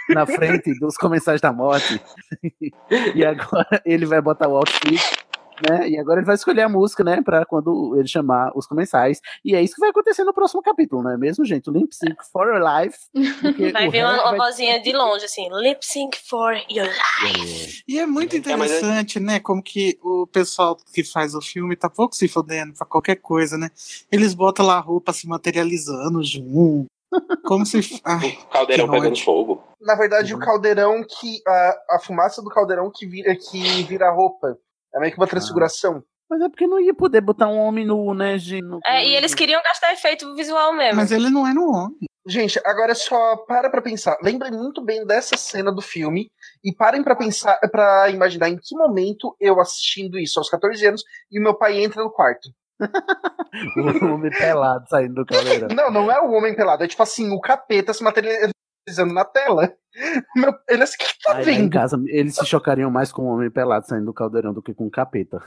na 0.10 0.24
frente 0.28 0.78
dos 0.80 0.98
comensais 0.98 1.42
da 1.42 1.52
morte. 1.52 2.00
e 3.16 3.26
agora 3.26 3.82
ele 3.84 4.06
vai 4.06 4.22
botar 4.22 4.48
o 4.48 4.56
outfit 4.56 5.02
né? 5.70 5.90
E 5.90 5.98
agora 6.00 6.20
ele 6.20 6.26
vai 6.26 6.36
escolher 6.36 6.62
a 6.62 6.70
música, 6.70 7.04
né? 7.04 7.22
Pra 7.22 7.46
quando 7.46 7.96
ele 7.98 8.08
chamar 8.08 8.52
os 8.56 8.66
comensais. 8.68 9.20
E 9.44 9.56
é 9.56 9.62
isso 9.62 9.76
que 9.76 9.82
vai 9.82 9.90
acontecer 9.90 10.24
no 10.24 10.34
próximo 10.34 10.62
capítulo, 10.62 11.04
não 11.04 11.12
é 11.12 11.18
mesmo, 11.18 11.46
gente? 11.46 11.70
O 11.70 11.74
Lip 11.74 11.96
Sync 11.96 12.16
for 12.32 12.48
Your 12.48 12.62
Life. 12.62 12.98
Vai 13.72 13.88
o 13.88 13.92
vir 13.92 14.04
uma, 14.04 14.18
vai- 14.32 14.38
vozinha 14.38 14.82
de 14.82 14.92
longe, 14.94 15.26
assim, 15.26 15.48
lip 15.62 15.86
sync 15.86 16.18
for 16.30 16.54
your 16.70 16.88
life. 17.24 17.84
E 17.88 18.00
é 18.00 18.06
muito 18.06 18.36
É, 18.36 18.56
mas 18.56 18.72
é- 18.72 18.78
interessante, 18.78 19.20
né? 19.20 19.40
Como 19.40 19.62
que 19.62 19.98
o 20.04 20.28
pessoal 20.28 20.76
que 20.94 21.04
faz 21.04 21.34
o 21.36 21.42
filme 21.42 21.76
tá 21.76 21.90
pouco 21.90 22.16
se 22.16 22.28
fodendo 22.28 22.74
pra 22.74 22.86
qualquer 22.86 23.16
coisa, 23.18 23.58
né? 23.58 23.70
Eles 24.12 24.34
botam 24.34 24.66
lá 24.66 24.78
a 24.78 24.80
roupa 24.82 25.14
se 25.14 25.28
materializando 25.28 26.24
junto. 26.24 26.88
Como 27.46 27.64
se. 27.66 27.78
Ai, 28.04 28.38
O 28.42 28.46
caldeirão 28.48 28.90
pegando 28.90 29.20
fogo. 29.20 29.64
Na 29.80 29.96
verdade, 29.96 30.34
o 30.34 30.38
Uhum. 30.38 30.44
caldeirão 30.44 31.04
que. 31.04 31.42
A, 31.48 31.78
a 31.92 32.00
fumaça 32.00 32.42
do 32.42 32.50
caldeirão 32.50 32.90
que 32.94 33.06
vira, 33.06 33.36
que 33.36 33.84
vira 33.84 34.10
roupa. 34.12 34.58
É 34.96 35.00
meio 35.00 35.12
que 35.12 35.18
uma 35.20 35.28
transfiguração. 35.28 36.04
Mas 36.30 36.42
é 36.42 36.50
porque 36.50 36.66
não 36.68 36.80
ia 36.80 36.94
poder 36.94 37.22
botar 37.22 37.48
um 37.48 37.58
homem 37.60 37.86
nu, 37.86 38.14
né, 38.14 38.38
Gi? 38.38 38.62
no- 38.62 38.80
É, 38.86 39.06
e 39.06 39.16
eles 39.16 39.36
queriam 39.36 39.62
gastar 39.62 39.94
efeito 39.94 40.34
visual 40.36 40.74
mesmo. 40.74 40.96
Mas 40.96 41.12
ele 41.12 41.30
não 41.30 41.46
é 41.48 41.54
no 41.54 41.70
homem. 41.70 41.98
Gente, 42.26 42.60
agora 42.66 42.96
só 42.96 43.36
para 43.46 43.70
pra 43.70 43.82
pensar. 43.82 44.18
Lembrem 44.24 44.52
muito 44.52 44.82
bem 44.84 45.06
dessa 45.06 45.36
cena 45.36 45.72
do 45.74 45.82
filme 45.82 46.28
e 46.64 46.74
parem 46.74 47.04
pra 47.04 47.16
pensar, 47.18 47.60
para 47.72 48.10
imaginar 48.10 48.48
em 48.50 48.56
que 48.58 48.76
momento 48.78 49.36
eu 49.40 49.60
assistindo 49.60 50.18
isso 50.18 50.40
aos 50.40 50.50
14 50.50 50.86
anos 50.88 51.04
e 51.30 51.40
o 51.40 51.44
meu 51.44 51.54
pai 51.58 51.84
entra 51.84 52.02
no 52.02 52.10
quarto. 52.12 52.50
O 53.78 54.14
homem 54.14 54.32
pelado 54.32 54.86
saindo 54.90 55.14
do 55.16 55.26
caldeirão. 55.26 55.68
Não, 55.76 55.92
não 55.92 56.12
é 56.12 56.20
o 56.20 56.32
homem 56.32 56.56
pelado, 56.56 56.84
é 56.84 56.88
tipo 56.88 57.04
assim, 57.04 57.32
o 57.32 57.40
capeta 57.40 57.94
se 57.94 58.04
materializando 58.04 58.52
na 59.14 59.26
tela. 59.26 59.74
Meu, 60.36 60.54
ele 60.70 60.84
assim, 60.84 60.96
o 60.96 60.98
que 61.00 61.14
que 61.14 61.20
tá 61.24 61.36
Aí, 61.36 61.46
lá 61.46 61.52
em 61.52 61.58
vendo? 61.62 61.72
casa, 61.72 62.02
eles 62.08 62.36
se 62.36 62.46
chocariam 62.46 62.90
mais 62.90 63.12
com 63.12 63.24
o 63.24 63.28
homem 63.34 63.50
pelado 63.50 63.86
saindo 63.88 64.06
do 64.06 64.14
caldeirão 64.14 64.54
do 64.54 64.62
que 64.62 64.74
com 64.74 64.88
o 64.88 64.92
capeta. 64.92 65.42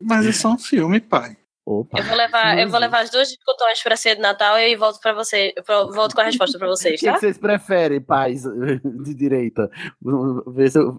Mas 0.00 0.26
é 0.26 0.32
só 0.32 0.52
um 0.52 0.58
filme, 0.58 1.00
pai. 1.00 1.36
Opa. 1.66 1.98
Eu 1.98 2.04
vou 2.04 2.16
levar, 2.16 2.58
eu 2.60 2.68
vou 2.68 2.78
levar 2.78 3.00
as 3.00 3.10
duas 3.10 3.26
discussões 3.28 3.82
pra 3.82 3.96
ser 3.96 4.14
de 4.14 4.20
Natal 4.20 4.56
e 4.56 4.76
volto 4.76 5.00
para 5.00 5.12
você, 5.12 5.52
eu 5.56 5.92
volto 5.92 6.14
com 6.14 6.20
a 6.20 6.24
resposta 6.24 6.56
pra 6.58 6.68
O 6.68 6.70
vocês, 6.70 7.00
que, 7.00 7.06
tá? 7.06 7.14
que 7.14 7.18
vocês 7.18 7.36
preferem, 7.36 8.00
pais 8.00 8.44
de 9.02 9.12
direita? 9.14 9.68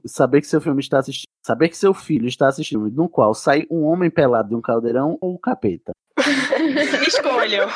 Saber 0.06 0.42
que 0.42 0.48
seu 0.48 0.60
filme 0.60 0.82
está 0.82 1.00
assistindo. 1.00 1.28
Saber 1.42 1.70
que 1.70 1.78
seu 1.78 1.94
filho 1.94 2.28
está 2.28 2.50
assistindo, 2.50 2.90
no 2.92 3.08
qual 3.08 3.34
sai 3.34 3.66
um 3.72 3.86
homem 3.86 4.10
pelado 4.10 4.50
de 4.50 4.56
um 4.56 4.62
caldeirão 4.62 5.18
ou 5.22 5.36
o 5.36 5.40
capeta. 5.40 5.94
Escolham. 7.08 7.70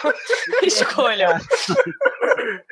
Escolham. 0.64 1.32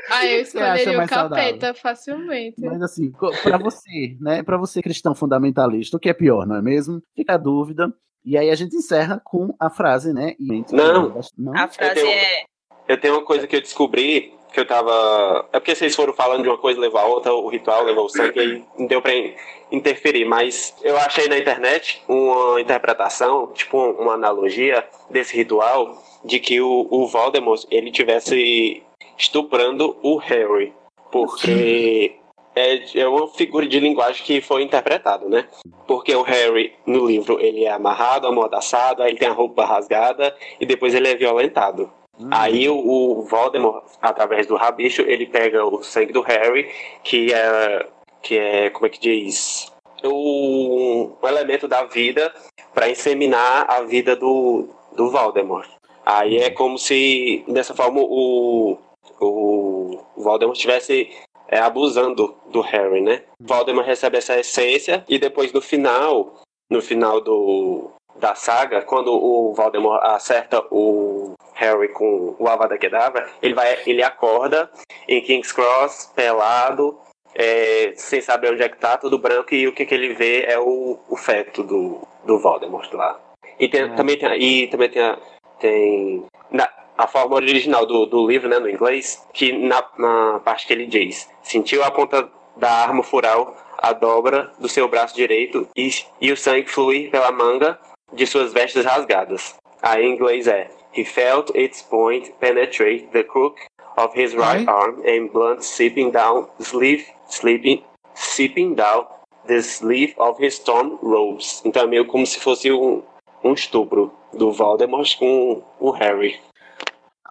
Ah, 0.10 0.26
eu 0.26 0.41
escolheria 0.41 0.94
o 0.94 0.98
mais 0.98 1.10
saudável? 1.10 1.46
capeta 1.46 1.74
facilmente. 1.74 2.60
Mas 2.60 2.82
assim, 2.82 3.12
pra 3.44 3.58
você, 3.58 4.18
né? 4.20 4.44
Pra 4.44 4.58
você, 4.58 4.82
cristão 4.82 5.16
fundamentalista, 5.16 5.96
o 5.96 6.00
que 6.00 6.10
é 6.10 6.14
pior, 6.14 6.46
não 6.46 6.58
é 6.58 6.62
mesmo? 6.62 7.02
Fica 7.16 7.36
a 7.36 7.38
dúvida. 7.38 7.94
E 8.26 8.38
aí 8.38 8.50
a 8.50 8.56
gente 8.56 8.76
encerra 8.76 9.22
com 9.24 9.54
a 9.60 9.70
frase, 9.70 10.14
né? 10.14 10.36
E- 10.40 10.64
Não. 10.72 11.22
Não? 11.38 11.54
A 11.56 11.68
frase 11.68 11.94
tenho- 11.96 12.08
é. 12.08 12.44
Eu 12.88 13.00
tenho 13.00 13.14
uma 13.16 13.24
coisa 13.24 13.46
que 13.48 13.56
eu 13.56 13.62
descobri, 13.62 14.34
que 14.52 14.60
eu 14.60 14.66
tava. 14.66 15.48
É 15.54 15.60
porque 15.60 15.76
vocês 15.76 15.96
foram 15.96 16.12
falando 16.14 16.41
de 16.44 16.50
uma 16.50 16.58
coisa 16.58 16.80
levou 16.80 17.00
a 17.00 17.06
outra, 17.06 17.34
o 17.34 17.48
ritual 17.50 17.84
levou 17.84 18.06
o 18.06 18.10
sangue, 18.10 18.40
aí 18.40 18.66
não 18.78 18.88
deu 18.88 19.02
pra 19.02 19.14
in- 19.16 19.36
interferir. 19.72 20.26
Mas 20.26 20.76
eu 20.82 20.98
achei 20.98 21.28
na 21.28 21.38
internet 21.38 22.02
uma 22.08 22.60
interpretação, 22.60 23.48
tipo 23.54 23.78
uma 23.78 24.14
analogia 24.14 24.84
desse 25.10 25.36
ritual, 25.38 25.96
de 26.26 26.40
que 26.40 26.60
o, 26.60 26.88
o 26.90 27.08
Voldemort 27.08 27.64
ele 27.70 27.91
tivesse 27.91 28.82
estuprando 29.18 29.96
o 30.02 30.18
Harry. 30.18 30.74
Porque 31.12 32.16
é, 32.60 32.99
é 33.02 33.07
uma 33.07 33.27
figura 33.27 33.68
de 33.68 33.80
linguagem 33.80 34.23
que 34.23 34.41
foi 34.41 34.64
interpretado, 34.64 35.30
né? 35.30 35.48
Porque 35.88 36.15
o 36.15 36.22
Harry, 36.22 36.73
no 36.86 37.06
livro, 37.06 37.40
ele 37.40 37.65
é 37.65 37.72
amarrado, 37.72 38.27
amordaçado, 38.27 39.02
aí 39.02 39.11
ele 39.11 39.19
tem 39.19 39.27
a 39.27 39.34
roupa 39.34 39.65
rasgada 39.65 40.36
e 40.60 40.65
depois 40.65 40.94
ele 40.94 41.07
é 41.07 41.15
violentado. 41.15 41.91
Aí 42.31 42.68
o, 42.68 42.76
o 42.76 43.22
Voldemort, 43.23 43.86
através 44.02 44.45
do 44.45 44.57
rabicho, 44.57 45.03
ele 45.03 45.26
pega 45.26 45.64
o 45.65 45.81
sangue 45.81 46.11
do 46.11 46.22
Harry, 46.22 46.69
que 47.02 47.34
é, 47.34 47.88
que 48.22 48.38
é 48.38 48.69
como 48.72 48.88
é 48.88 48.90
que 48.90 48.99
diz? 48.99 49.72
O, 50.03 51.15
um 51.23 51.27
elemento 51.27 51.68
da 51.68 51.86
vida 51.86 52.34
para 52.73 52.90
inseminar 52.90 53.65
a 53.69 53.81
vida 53.84 54.18
do, 54.18 54.68
do 54.95 55.10
Voldemort. 55.10 55.69
Aí 56.06 56.38
é 56.38 56.49
como 56.49 56.77
se, 56.77 57.44
dessa 57.48 57.73
forma, 57.73 58.02
o, 58.02 58.77
o 59.22 59.99
Voldemort 60.18 60.57
estivesse 60.57 61.10
é, 61.49 61.59
abusando 61.59 62.35
do 62.47 62.61
Harry, 62.61 63.01
né? 63.01 63.23
Voldemort 63.39 63.85
recebe 63.85 64.17
essa 64.17 64.39
essência 64.39 65.03
e 65.07 65.17
depois 65.19 65.51
no 65.51 65.61
final, 65.61 66.35
no 66.69 66.81
final 66.81 67.19
do, 67.21 67.91
da 68.15 68.35
saga, 68.35 68.81
quando 68.81 69.11
o 69.13 69.53
Voldemort 69.53 69.99
acerta 70.03 70.63
o 70.71 71.34
Harry 71.55 71.89
com 71.89 72.35
o 72.39 72.47
Avada 72.47 72.77
Kedavra, 72.77 73.27
ele 73.41 73.53
vai, 73.53 73.77
ele 73.85 74.01
acorda 74.03 74.69
em 75.07 75.21
King's 75.21 75.51
Cross, 75.51 76.11
pelado, 76.15 76.97
é, 77.35 77.93
sem 77.95 78.21
saber 78.21 78.51
onde 78.53 78.63
é 78.63 78.69
que 78.69 78.77
tá, 78.77 78.97
tudo 78.97 79.17
branco, 79.19 79.53
e 79.53 79.67
o 79.67 79.73
que, 79.73 79.85
que 79.85 79.93
ele 79.93 80.13
vê 80.13 80.43
é 80.43 80.57
o, 80.59 80.97
o 81.09 81.15
feto 81.15 81.63
do, 81.63 81.99
do 82.26 82.39
Voldemort 82.39 82.91
lá. 82.93 83.19
E 83.59 83.67
tem- 83.67 83.93
também 83.95 84.17
tem, 84.17 84.41
e 84.41 84.67
também 84.67 84.89
tem, 84.89 85.01
a- 85.01 85.17
tem 85.59 86.26
na- 86.51 86.69
a 86.99 87.07
forma 87.07 87.38
original 87.38 87.85
do, 87.85 88.05
do 88.05 88.27
livro, 88.27 88.49
né, 88.49 88.59
no 88.59 88.69
inglês, 88.69 89.26
que 89.34 89.53
na, 89.53 89.81
na 89.97 90.41
parte 90.43 90.67
que 90.67 90.73
ele 90.73 90.85
diz, 90.85 91.30
sentiu 91.41 91.81
a 91.81 91.89
ponta 91.89 92.30
da 92.57 92.69
arma 92.69 93.01
furar 93.01 93.38
a 93.77 93.93
dobra 93.93 94.51
do 94.59 94.67
seu 94.67 94.85
braço 94.89 95.15
direito 95.15 95.65
e, 95.73 95.89
e 96.19 96.30
o 96.30 96.35
sangue 96.35 96.69
fluir 96.69 97.09
pela 97.09 97.31
manga 97.31 97.80
de 98.11 98.27
suas 98.27 98.51
vestes 98.51 98.84
rasgadas. 98.84 99.55
Aí 99.81 100.03
em 100.03 100.13
inglês 100.13 100.45
é 100.45 100.69
He 100.93 101.05
felt 101.05 101.51
its 101.55 101.81
point 101.81 102.34
penetrate 102.41 103.07
the 103.13 103.23
crook 103.23 103.61
of 103.95 104.13
his 104.13 104.34
right 104.34 104.67
arm 104.67 105.01
and 105.05 105.31
blood 105.31 105.63
seeping 105.63 106.11
down 106.11 106.49
sleeve, 106.59 107.05
sleeping, 107.30 107.81
seeping 108.13 108.76
down 108.76 109.05
the 109.47 109.61
sleeve 109.61 110.15
of 110.17 110.43
his 110.43 110.59
torn 110.59 110.97
robes. 111.01 111.61
Então 111.63 111.84
é 111.84 111.88
meio 111.88 112.05
como 112.07 112.26
se 112.26 112.41
fosse 112.41 112.69
um, 112.69 113.01
um 113.41 113.53
estupro 113.53 114.11
do 114.34 114.51
Voldemort 114.51 115.17
com 115.17 115.63
o 115.80 115.91
Harry. 115.91 116.48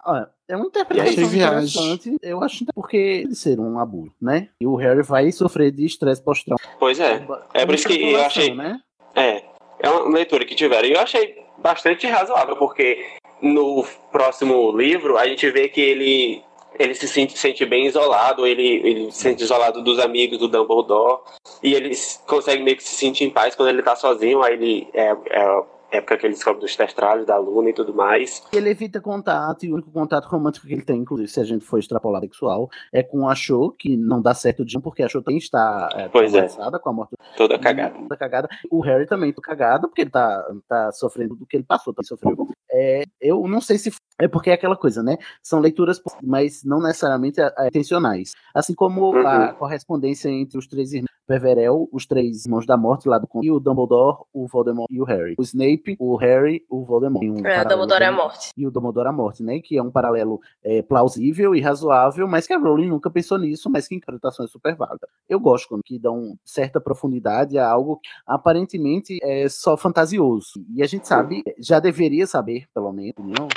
Olha, 0.09 0.27
é 0.47 0.55
uma 0.55 0.65
interpretação 0.65 1.23
interessante. 1.23 2.17
Eu 2.23 2.43
acho 2.43 2.65
que 2.65 2.73
porque 2.73 2.97
ele 2.97 3.35
ser 3.35 3.59
um 3.59 3.77
abuso, 3.77 4.11
né? 4.19 4.49
E 4.59 4.65
o 4.65 4.75
Harry 4.75 5.03
vai 5.03 5.31
sofrer 5.31 5.71
de 5.71 5.85
estresse 5.85 6.23
pós-traumático. 6.23 6.75
Pois 6.79 6.99
é. 6.99 7.23
É 7.53 7.63
por 7.63 7.75
isso 7.75 7.87
que 7.87 8.11
eu 8.11 8.19
achei. 8.19 8.55
Né? 8.55 8.79
É, 9.15 9.43
é 9.79 9.89
uma 9.89 10.15
leitura 10.15 10.43
que 10.45 10.55
tiveram. 10.55 10.87
E 10.87 10.93
eu 10.93 10.99
achei 10.99 11.45
bastante 11.59 12.07
razoável, 12.07 12.55
porque 12.55 13.05
no 13.39 13.85
próximo 14.11 14.75
livro 14.75 15.15
a 15.15 15.27
gente 15.27 15.47
vê 15.51 15.69
que 15.69 15.79
ele, 15.79 16.43
ele 16.79 16.95
se 16.95 17.07
sente, 17.07 17.37
sente 17.37 17.63
bem 17.63 17.85
isolado, 17.85 18.47
ele, 18.47 18.81
ele 18.83 19.11
se 19.11 19.19
sente 19.19 19.43
isolado 19.43 19.83
dos 19.83 19.99
amigos 19.99 20.39
do 20.39 20.47
Dumbledore, 20.47 21.21
e 21.61 21.75
ele 21.75 21.95
consegue 22.25 22.63
meio 22.63 22.77
que 22.77 22.83
se 22.83 22.95
sentir 22.95 23.25
em 23.25 23.29
paz 23.29 23.55
quando 23.55 23.69
ele 23.69 23.83
tá 23.83 23.95
sozinho, 23.95 24.41
aí 24.41 24.53
ele 24.53 24.87
é, 24.93 25.15
é 25.29 25.63
época 25.91 26.17
que 26.17 26.25
ele 26.25 26.33
descobre 26.33 26.61
dos 26.61 26.75
testralhos 26.75 27.25
da 27.25 27.37
Luna 27.37 27.69
e 27.69 27.73
tudo 27.73 27.93
mais. 27.93 28.43
Ele 28.51 28.69
evita 28.69 28.99
contato, 28.99 29.65
e 29.65 29.71
o 29.71 29.75
único 29.75 29.91
contato 29.91 30.25
romântico 30.25 30.67
que 30.67 30.73
ele 30.73 30.81
tem, 30.81 31.01
inclusive, 31.01 31.29
se 31.29 31.39
a 31.39 31.43
gente 31.43 31.65
for 31.65 31.79
extrapolar 31.79 32.21
sexual, 32.21 32.69
é 32.91 33.03
com 33.03 33.27
a 33.27 33.35
Cho, 33.35 33.71
que 33.71 33.95
não 33.95 34.21
dá 34.21 34.33
certo 34.33 34.65
de 34.65 34.79
porque 34.79 35.03
a 35.03 35.09
Cho 35.09 35.21
também 35.21 35.37
está 35.37 35.89
é, 35.93 36.07
Pois 36.07 36.33
é. 36.33 36.47
com 36.47 36.89
a 36.89 36.93
morte. 36.93 37.15
Toda 37.35 37.59
cagada. 37.59 37.97
Toda 37.97 38.17
cagada. 38.17 38.49
O 38.71 38.81
Harry 38.81 39.05
também 39.05 39.33
tá 39.33 39.41
cagado, 39.41 39.87
porque 39.87 40.01
ele 40.01 40.09
tá, 40.09 40.45
tá 40.67 40.91
sofrendo 40.91 41.35
do 41.35 41.45
que 41.45 41.57
ele 41.57 41.63
passou, 41.63 41.93
também 41.93 42.07
sofreu. 42.07 42.47
É, 42.71 43.03
eu 43.19 43.45
não 43.47 43.61
sei 43.61 43.77
se. 43.77 43.91
É 44.19 44.27
porque 44.27 44.49
é 44.49 44.53
aquela 44.53 44.75
coisa, 44.75 45.01
né? 45.01 45.17
São 45.41 45.59
leituras, 45.59 46.01
mas 46.21 46.63
não 46.63 46.81
necessariamente 46.81 47.41
é, 47.41 47.67
intencionais. 47.67 48.33
Assim 48.53 48.73
como 48.73 49.15
a 49.17 49.53
correspondência 49.53 50.29
entre 50.29 50.57
os 50.57 50.67
três 50.67 50.93
irmãos. 50.93 51.09
Peverell, 51.29 51.87
os 51.91 52.07
três 52.07 52.43
irmãos 52.43 52.65
da 52.65 52.75
morte 52.75 53.07
lá 53.07 53.19
do 53.19 53.27
conto, 53.27 53.45
e 53.45 53.51
o 53.51 53.59
Dumbledore, 53.59 54.17
o 54.33 54.47
Voldemort 54.47 54.87
e 54.89 54.99
o 54.99 55.03
Harry. 55.03 55.35
O 55.37 55.43
Snape, 55.43 55.95
o 55.99 56.15
Harry, 56.15 56.65
o 56.67 56.83
Voldemort. 56.83 57.23
Um 57.23 57.45
É, 57.45 57.57
paralelo 57.63 57.69
Dumbledore 57.69 58.03
é 58.03 58.07
a 58.07 58.11
morte. 58.11 58.49
E 58.57 58.65
o 58.65 58.71
Dumbledore 58.71 59.05
é 59.05 59.09
a 59.09 59.13
morte, 59.13 59.43
né? 59.43 59.59
Que 59.59 59.77
é 59.77 59.83
um 59.83 59.91
paralelo 59.91 60.41
é, 60.63 60.81
plausível 60.81 61.53
e 61.53 61.61
razoável, 61.61 62.27
mas 62.27 62.47
que 62.47 62.53
a 62.53 62.57
Rowling 62.57 62.87
nunca 62.87 63.11
pensou 63.11 63.37
nisso, 63.37 63.69
mas 63.69 63.87
que 63.87 63.93
a 63.93 63.97
interpretação 63.97 64.43
é 64.43 64.47
super 64.47 64.75
válida. 64.75 65.07
Eu 65.29 65.39
gosto 65.39 65.69
quando 65.69 65.83
que 65.85 65.99
dão 65.99 66.35
certa 66.43 66.81
profundidade 66.81 67.59
a 67.59 67.69
algo 67.69 67.97
que 67.97 68.09
aparentemente 68.25 69.19
é 69.21 69.47
só 69.47 69.77
fantasioso. 69.77 70.65
E 70.73 70.81
a 70.81 70.87
gente 70.87 71.07
sabe, 71.07 71.43
já 71.59 71.79
deveria 71.79 72.25
saber, 72.25 72.65
pelo 72.73 72.91
menos, 72.91 73.13
não? 73.19 73.47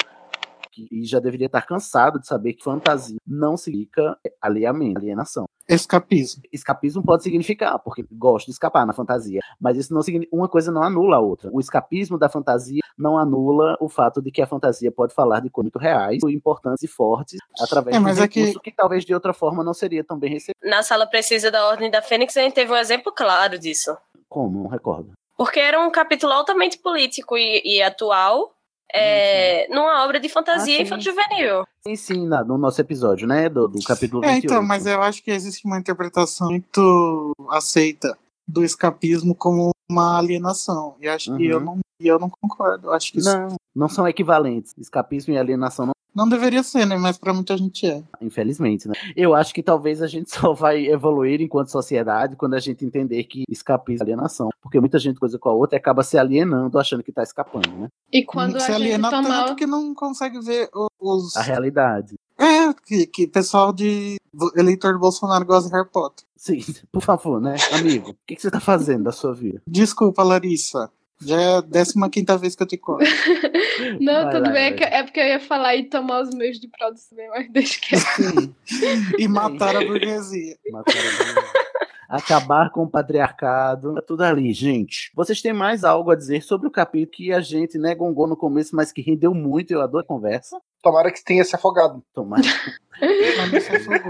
Que- 0.73 0.89
e 0.91 1.05
já 1.05 1.21
deveria 1.21 1.47
estar 1.47 1.63
cansado 1.63 2.19
de 2.19 2.27
saber 2.27 2.55
que 2.55 2.65
fantasia 2.65 3.17
não 3.27 3.57
significa 3.57 4.17
alieamento, 4.41 4.99
alienação. 4.99 5.45
Escapismo. 5.69 6.43
Escapismo 6.53 7.03
pode 7.05 7.23
significar, 7.23 7.79
porque 7.79 8.05
gosto 8.11 8.47
de 8.47 8.53
escapar 8.53 8.85
na 8.87 8.93
fantasia, 8.93 9.41
mas 9.61 9.77
isso 9.77 9.95
não 9.95 10.03
significa, 10.03 10.35
uma 10.37 10.49
coisa 10.49 10.73
não 10.73 10.83
anula 10.83 11.17
a 11.17 11.21
outra. 11.21 11.51
O 11.53 11.61
escapismo 11.61 12.19
da 12.19 12.29
fantasia 12.29 12.81
não 12.99 13.17
anula 13.17 13.77
o 13.81 13.89
fato 13.89 14.21
de 14.21 14.31
que 14.31 14.43
a 14.43 14.47
fantasia 14.47 14.91
pode 14.91 15.15
falar 15.15 15.41
de 15.41 15.49
coisas 15.51 15.73
reais, 15.79 16.19
importantes 16.25 16.83
e 16.83 16.89
fortes, 16.89 17.39
através 17.61 17.95
É, 17.95 17.99
de 17.99 18.03
um 18.05 18.07
mas 18.09 18.19
é 18.19 18.27
que- 18.29 18.41
recurso 18.41 18.61
que... 18.61 18.73
talvez 18.73 19.05
de 19.05 19.15
outra 19.15 19.33
forma 19.33 19.63
não 19.63 19.73
seria 19.75 20.03
tão 20.03 20.19
bem 20.19 20.31
recebido. 20.31 20.57
Na 20.65 20.83
sala 20.83 21.07
precisa 21.07 21.51
da 21.51 21.67
Ordem 21.69 21.91
da 21.91 22.03
Fênix, 22.03 22.37
a 22.37 22.41
gente 22.43 22.55
teve 22.55 22.73
um 22.73 22.77
exemplo 22.77 23.13
claro 23.13 23.59
disso. 23.59 23.97
Como? 24.29 24.63
Não 24.65 24.69
recordo. 24.71 25.13
Porque 25.37 25.61
era 25.61 25.81
um 25.81 25.91
capítulo 25.91 26.33
altamente 26.33 26.79
político 26.79 27.37
e, 27.37 27.63
e 27.65 27.83
atual, 27.83 28.53
é, 28.95 29.67
numa 29.69 30.05
obra 30.05 30.21
de 30.21 30.29
fantasia 30.29 30.79
Ah, 30.79 30.83
infanto-juvenil. 30.83 31.65
Sim, 31.87 31.97
sim, 31.97 32.27
na- 32.27 32.45
no 32.45 32.57
nosso 32.59 32.81
episódio, 32.81 33.27
né? 33.27 33.49
Do, 33.49 33.67
do 33.69 33.83
capítulo 33.83 34.25
É, 34.25 34.35
28. 34.35 34.45
então, 34.53 34.63
mas 34.63 34.87
eu 34.87 35.03
acho 35.03 35.23
que 35.23 35.31
existe 35.31 35.65
uma 35.67 35.79
interpretação 35.79 36.49
muito 36.49 37.35
aceita 37.51 38.17
do 38.47 38.65
escapismo 38.65 39.35
como 39.35 39.71
uma 39.91 40.19
alienação. 40.19 40.97
E 41.01 41.09
acho 41.09 41.35
que 41.37 41.47
eu 41.47 41.59
Uhum. 41.59 41.65
não, 41.65 41.79
eu 42.01 42.19
não 42.19 42.31
concordo. 42.31 42.89
Eu 42.89 42.93
Acho 42.93 43.13
que 43.13 43.19
isso 43.19 43.33
Não, 43.33 43.57
não 43.75 43.89
são 43.89 44.07
equivalentes. 44.07 44.73
Escapismo 44.79 45.33
e 45.35 45.39
alienação 45.39 45.87
não 45.87 45.93
não 46.15 46.29
deveria 46.29 46.63
ser, 46.63 46.87
né? 46.87 46.97
Mas 46.97 47.19
pra 47.19 47.33
muita 47.33 47.57
gente 47.57 47.87
é. 47.87 48.03
infelizmente, 48.21 48.89
né? 48.89 48.95
Eu 49.17 49.35
acho 49.35 49.55
que 49.55 49.63
talvez 49.63 50.03
a 50.03 50.07
gente 50.07 50.31
só 50.33 50.53
vai 50.53 50.87
evoluir 50.87 51.41
enquanto 51.41 51.71
sociedade 51.71 52.37
quando 52.37 52.55
a 52.55 52.61
gente 52.61 52.85
entender 52.85 53.25
que 53.25 53.45
escapismo 53.49 54.03
é 54.03 54.05
alienação. 54.05 54.51
Porque 54.61 54.81
muita 54.81 54.99
gente 54.99 55.19
coisa 55.19 55.39
com 55.39 55.49
a 55.49 55.53
outra 55.53 55.77
e 55.77 55.79
acaba 55.79 56.03
se 56.03 56.19
alienando 56.19 56.79
achando 56.79 57.03
que 57.03 57.13
tá 57.13 57.23
escapando, 57.23 57.71
né? 57.71 57.89
E 58.13 58.25
quando 58.25 58.61
se 58.61 58.71
a 58.71 58.75
gente 58.75 58.83
aliena 58.83 59.11
tomar. 59.11 59.47
tanto 59.47 59.57
que 59.57 59.67
não 59.67 59.95
consegue 59.95 60.41
ver 60.41 60.69
os. 61.01 61.37
A 61.37 61.43
realidade. 61.43 62.15
É, 62.39 62.73
que, 62.73 63.07
que 63.07 63.27
pessoal 63.27 63.73
de 63.73 64.17
eleitor 64.57 64.95
do 64.95 64.99
Bolsonaro 64.99 65.45
gosta 65.45 65.69
de 65.69 65.77
Harry 65.77 65.89
Potter. 65.89 66.27
Sim, 66.37 66.59
por 66.91 67.03
favor, 67.03 67.41
né? 67.41 67.57
Amigo, 67.73 68.11
o 68.11 68.17
que, 68.27 68.35
que 68.35 68.43
você 68.43 68.51
tá 68.51 68.61
fazendo 68.61 69.05
da 69.05 69.13
sua 69.13 69.33
vida? 69.33 69.63
Desculpa, 69.67 70.23
Larissa. 70.23 70.91
Já 71.27 71.41
é 71.41 71.57
a 71.59 71.63
15 71.63 72.39
vez 72.39 72.55
que 72.57 72.63
eu 72.63 72.67
te 72.67 72.77
conto. 72.77 73.05
Não, 74.01 74.25
Vai 74.25 74.33
tudo 74.35 74.47
lá, 74.47 74.53
bem, 74.53 74.75
é, 74.81 74.99
é 74.99 75.03
porque 75.03 75.21
eu 75.21 75.27
ia 75.27 75.41
falar 75.41 75.75
e 75.77 75.85
tomar 75.85 76.23
os 76.23 76.35
meios 76.35 76.59
de 76.61 76.69
produção, 76.69 77.17
mas 77.31 77.51
deixa 77.51 77.79
que. 77.81 77.95
E 79.19 79.29
matar 79.29 79.77
a 79.77 79.81
burguesia. 79.81 80.57
matar 80.71 80.93
a- 80.97 81.63
Acabar 82.13 82.71
com 82.71 82.83
o 82.83 82.91
patriarcado. 82.91 83.95
Tá 83.95 84.03
tudo 84.03 84.23
ali, 84.23 84.53
gente. 84.53 85.11
Vocês 85.15 85.41
têm 85.41 85.55
mais 85.55 85.83
algo 85.83 86.11
a 86.11 86.15
dizer 86.15 86.43
sobre 86.43 86.69
o 86.69 86.71
capítulo 86.71 87.11
que 87.17 87.33
a 87.33 87.41
gente 87.41 87.79
né, 87.79 87.95
gongou 87.95 88.27
no 88.27 88.37
começo, 88.37 88.77
mas 88.77 88.93
que 88.93 89.01
rendeu 89.01 89.33
muito. 89.33 89.71
Eu 89.71 89.81
adoro 89.81 90.05
a 90.05 90.07
conversa. 90.07 90.61
Tomara 90.83 91.11
que 91.11 91.25
tenha 91.25 91.43
se 91.43 91.57
afogado. 91.57 92.03
Tomara. 92.13 92.43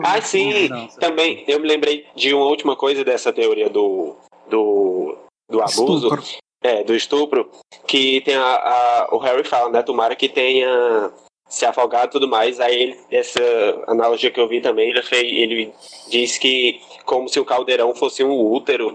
Ah, 0.05 0.21
sim, 0.21 0.69
Não, 0.69 0.87
também 0.99 1.45
eu 1.49 1.59
me 1.61 1.67
lembrei 1.67 2.05
de 2.15 2.35
uma 2.35 2.45
última 2.45 2.77
coisa 2.77 3.03
dessa 3.03 3.33
teoria 3.33 3.71
do, 3.71 4.17
do, 4.51 5.17
do 5.49 5.61
abuso, 5.63 6.09
Estupro. 6.09 6.23
É, 6.63 6.83
do 6.85 6.95
estupro, 6.95 7.51
que 7.87 8.21
tem 8.23 8.37
a, 8.37 8.43
a- 8.45 9.09
o 9.13 9.19
Harry 9.19 9.45
fala, 9.45 9.71
né, 9.71 9.83
tomara 9.83 10.15
que 10.17 10.29
tenha 10.29 11.11
se 11.49 11.67
afogado 11.67 12.07
e 12.09 12.13
tudo 12.13 12.29
mais, 12.29 12.61
aí 12.61 12.83
ele, 12.83 12.97
essa 13.11 13.41
analogia 13.87 14.31
que 14.31 14.41
eu 14.41 14.49
vi 14.49 14.61
também, 14.61 14.89
ele, 14.89 15.03
fez, 15.03 15.23
ele 15.23 15.73
diz 16.09 16.39
que 16.39 16.81
como 17.05 17.29
se 17.29 17.39
o 17.39 17.45
caldeirão 17.45 17.95
fosse 17.95 18.25
um 18.25 18.33
útero, 18.33 18.95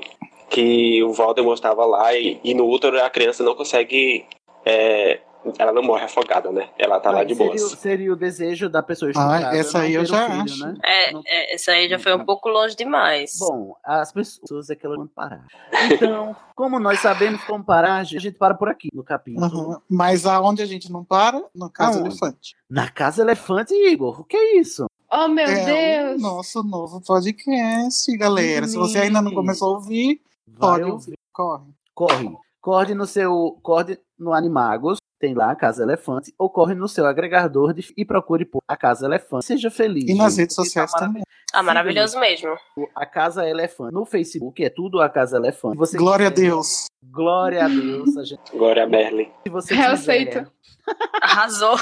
que 0.49 1.03
o 1.03 1.11
Voldemort 1.14 1.57
estava 1.57 1.85
lá 1.85 2.15
e, 2.15 2.39
e 2.44 2.53
no 2.53 2.68
útero 2.68 2.99
a 3.03 3.10
criança 3.10 3.44
não 3.44 3.53
consegue, 3.53 4.26
é, 4.65 5.19
ela 5.57 5.72
não 5.72 5.82
morre 5.84 6.03
afogada, 6.06 6.52
né, 6.52 6.69
ela 6.78 6.99
tá 6.99 7.11
lá 7.11 7.24
de 7.24 7.36
seria, 7.36 7.49
boas. 7.52 7.61
o- 7.74 7.76
seria 7.78 8.14
o 8.14 8.15
desejo 8.15 8.69
da 8.69 8.82
pessoa 8.84 9.10
Ah, 9.10 9.11
estuprada. 9.11 9.57
essa 9.57 9.78
não 9.80 9.86
aí 9.86 9.94
eu 9.94 10.06
já 10.06 10.30
filho, 10.30 10.41
acho. 10.44 10.65
Né? 10.65 10.78
É, 10.84 11.11
Não- 11.14 11.22
é, 11.26 11.53
essa 11.56 11.72
aí 11.72 11.90
já 11.90 11.99
foi 11.99 12.15
um 12.15 12.26
pouco 12.26 12.49
longe 12.49 12.76
demais. 12.76 13.36
Bom, 13.40 13.76
as 13.84 14.11
pessoas 14.11 14.69
é 14.69 14.76
que 14.76 14.86
elas 14.86 14.98
vão 14.98 15.07
parar. 15.07 15.45
Então, 15.91 16.36
como 16.56 16.80
nós 16.80 16.99
sabemos 16.99 17.44
como 17.44 17.64
parar, 17.64 17.95
a 17.98 18.03
gente 18.03 18.32
para 18.32 18.53
por 18.53 18.69
aqui 18.69 18.90
no 18.94 19.03
capítulo. 19.03 19.45
Uhum. 19.72 19.78
Mas 19.90 20.26
aonde 20.26 20.61
a 20.61 20.65
gente 20.65 20.91
não 20.91 21.03
para? 21.03 21.41
No 21.56 21.69
Casa 21.69 21.99
Aonde? 21.99 22.10
Elefante. 22.10 22.56
Na 22.69 22.90
Casa 22.90 23.22
Elefante, 23.22 23.74
Igor. 23.74 24.22
O 24.22 24.24
que 24.24 24.36
é 24.38 24.57
isso? 24.57 24.86
Oh, 25.11 25.28
meu 25.30 25.45
é 25.45 25.65
Deus! 26.06 26.19
o 26.19 26.22
nosso 26.22 26.64
novo 26.64 26.99
podcast, 27.02 28.18
galera. 28.18 28.68
Se 28.68 28.76
você 28.78 28.99
ainda 28.99 29.22
não 29.22 29.34
começou 29.34 29.69
a 29.69 29.78
ouvir, 29.78 30.22
Vai 30.48 30.60
pode 30.60 30.84
ouvir. 30.84 30.94
ouvir. 30.94 31.18
Corre. 31.32 31.65
Corre. 31.94 32.30
Corre 32.60 32.94
no 32.94 33.06
seu. 33.06 33.57
Corre 33.61 33.98
no 34.19 34.34
Animagos. 34.34 34.98
Tem 35.19 35.34
lá 35.34 35.52
a 35.52 35.56
Casa 35.56 35.84
Elefante. 35.84 36.34
Ou 36.38 36.49
corre 36.49 36.76
no 36.76 36.88
seu 36.88 37.06
agregador 37.06 37.73
de, 37.73 37.94
e 37.98 38.06
procure 38.06 38.45
por 38.45 38.61
a 38.68 38.77
Casa 38.77 39.06
Elefante. 39.06 39.45
Seja 39.45 39.72
feliz. 39.72 40.06
E 40.10 40.14
nas 40.14 40.34
gente, 40.34 40.41
redes 40.41 40.56
porque 40.56 40.69
sociais 40.69 40.91
tá 40.91 40.99
também. 40.99 41.23
Ah, 41.53 41.64
maravilhoso 41.64 42.19
mesmo. 42.19 42.56
A 42.95 43.06
Casa 43.06 43.48
Elefante. 43.48 43.94
No 43.94 44.06
Facebook 44.06 44.64
é 44.64 44.69
tudo 44.69 44.99
a 45.02 45.10
Casa 45.10 45.38
Elefante. 45.38 45.77
Você 45.77 45.98
Glória 45.98 46.27
a 46.27 46.31
quiser- 46.31 46.48
Deus. 46.49 46.85
Glória 47.03 47.65
a 47.65 47.68
Deus. 47.68 48.15
A 48.18 48.23
gente, 48.23 48.52
Glória 48.52 48.84
a 48.84 48.88
Merlin. 48.88 49.30
se 49.44 49.49
você 49.49 49.73
Eu 49.73 49.77
quiser, 49.77 49.89
aceito. 49.91 50.52
Arrasou. 51.22 51.77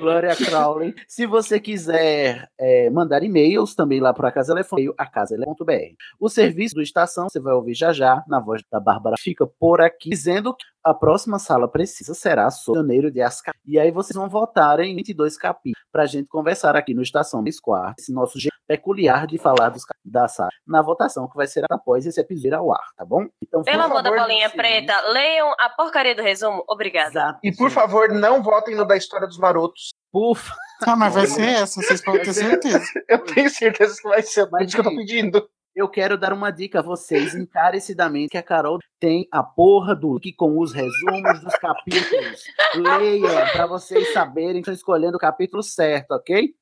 Glória 0.00 0.34
Crowley. 0.36 0.94
Se 1.06 1.26
você 1.26 1.60
quiser 1.60 2.48
é, 2.58 2.90
mandar 2.90 3.22
e-mails 3.22 3.74
também 3.74 4.00
lá 4.00 4.12
para 4.12 4.28
a 4.28 4.32
Casa 4.32 4.52
Elefante, 4.52 4.92
a 4.96 5.06
casaelefante.br. 5.06 5.94
O 6.18 6.28
serviço 6.28 6.74
do 6.74 6.82
Estação, 6.82 7.28
você 7.28 7.38
vai 7.40 7.54
ouvir 7.54 7.74
já 7.74 7.92
já, 7.92 8.22
na 8.26 8.40
voz 8.40 8.62
da 8.70 8.80
Bárbara, 8.80 9.16
fica 9.18 9.46
por 9.46 9.80
aqui, 9.80 10.10
dizendo 10.10 10.54
que 10.54 10.64
a 10.84 10.92
próxima 10.94 11.38
sala 11.38 11.68
precisa 11.68 12.07
será 12.14 12.50
sobre 12.50 12.80
o 12.80 12.82
Pioneiro 12.82 13.10
de 13.10 13.20
Ascar. 13.20 13.54
E 13.66 13.78
aí 13.78 13.90
vocês 13.90 14.16
vão 14.16 14.28
votar 14.28 14.80
em 14.80 14.94
22 14.94 15.36
capítulos 15.36 15.86
para 15.92 16.02
a 16.02 16.06
gente 16.06 16.28
conversar 16.28 16.76
aqui 16.76 16.94
no 16.94 17.02
Estação 17.02 17.42
3 17.42 17.60
Quartos, 17.60 18.04
esse 18.04 18.12
nosso 18.12 18.38
jeito 18.38 18.56
peculiar 18.66 19.26
de 19.26 19.38
falar 19.38 19.70
dos 19.70 19.84
capítulos 19.84 20.12
da 20.12 20.28
sala, 20.28 20.50
na 20.66 20.82
votação 20.82 21.26
que 21.26 21.36
vai 21.36 21.46
ser 21.46 21.64
após 21.70 22.04
esse 22.04 22.20
episódio 22.20 22.58
ao 22.58 22.72
ar, 22.72 22.84
tá 22.96 23.04
bom? 23.04 23.26
Então, 23.42 23.62
Pelo 23.62 23.82
amor 23.82 24.02
da 24.02 24.10
bolinha 24.10 24.50
preta, 24.50 24.94
leiam 25.10 25.50
a 25.58 25.70
porcaria 25.70 26.14
do 26.14 26.22
resumo. 26.22 26.62
Obrigada. 26.68 27.08
Exato. 27.08 27.38
E 27.42 27.56
por 27.56 27.70
favor, 27.70 28.10
não 28.10 28.42
votem 28.42 28.76
no 28.76 28.84
da 28.84 28.96
história 28.96 29.26
dos 29.26 29.38
marotos. 29.38 29.90
Ufa. 30.12 30.54
Ah, 30.82 30.96
mas 30.96 31.14
vai 31.14 31.26
ser 31.26 31.48
essa, 31.48 31.80
vocês 31.82 32.02
podem 32.02 32.22
ter 32.22 32.34
certeza. 32.34 32.84
Eu 33.08 33.18
tenho 33.24 33.50
certeza 33.50 33.96
que 34.00 34.08
vai 34.08 34.22
ser. 34.22 34.48
Mas, 34.50 34.66
isso 34.66 34.76
que 34.76 34.80
eu 34.80 34.90
tô 34.90 34.96
pedindo. 34.96 35.48
Eu 35.78 35.88
quero 35.88 36.18
dar 36.18 36.32
uma 36.32 36.50
dica 36.50 36.80
a 36.80 36.82
vocês 36.82 37.36
encarecidamente 37.36 38.30
que 38.30 38.36
a 38.36 38.42
Carol 38.42 38.80
tem 38.98 39.28
a 39.30 39.44
porra 39.44 39.94
do 39.94 40.14
link 40.14 40.32
com 40.32 40.58
os 40.58 40.72
resumos 40.72 41.40
dos 41.40 41.54
capítulos. 41.54 42.42
Leia 42.74 43.46
para 43.52 43.64
vocês 43.64 44.12
saberem 44.12 44.54
que 44.54 44.58
estão 44.58 44.74
escolhendo 44.74 45.16
o 45.16 45.20
capítulo 45.20 45.62
certo, 45.62 46.10
ok? 46.16 46.52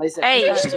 Mas 0.00 0.16
É 0.16 0.24
a 0.24 0.52
isso. 0.54 0.68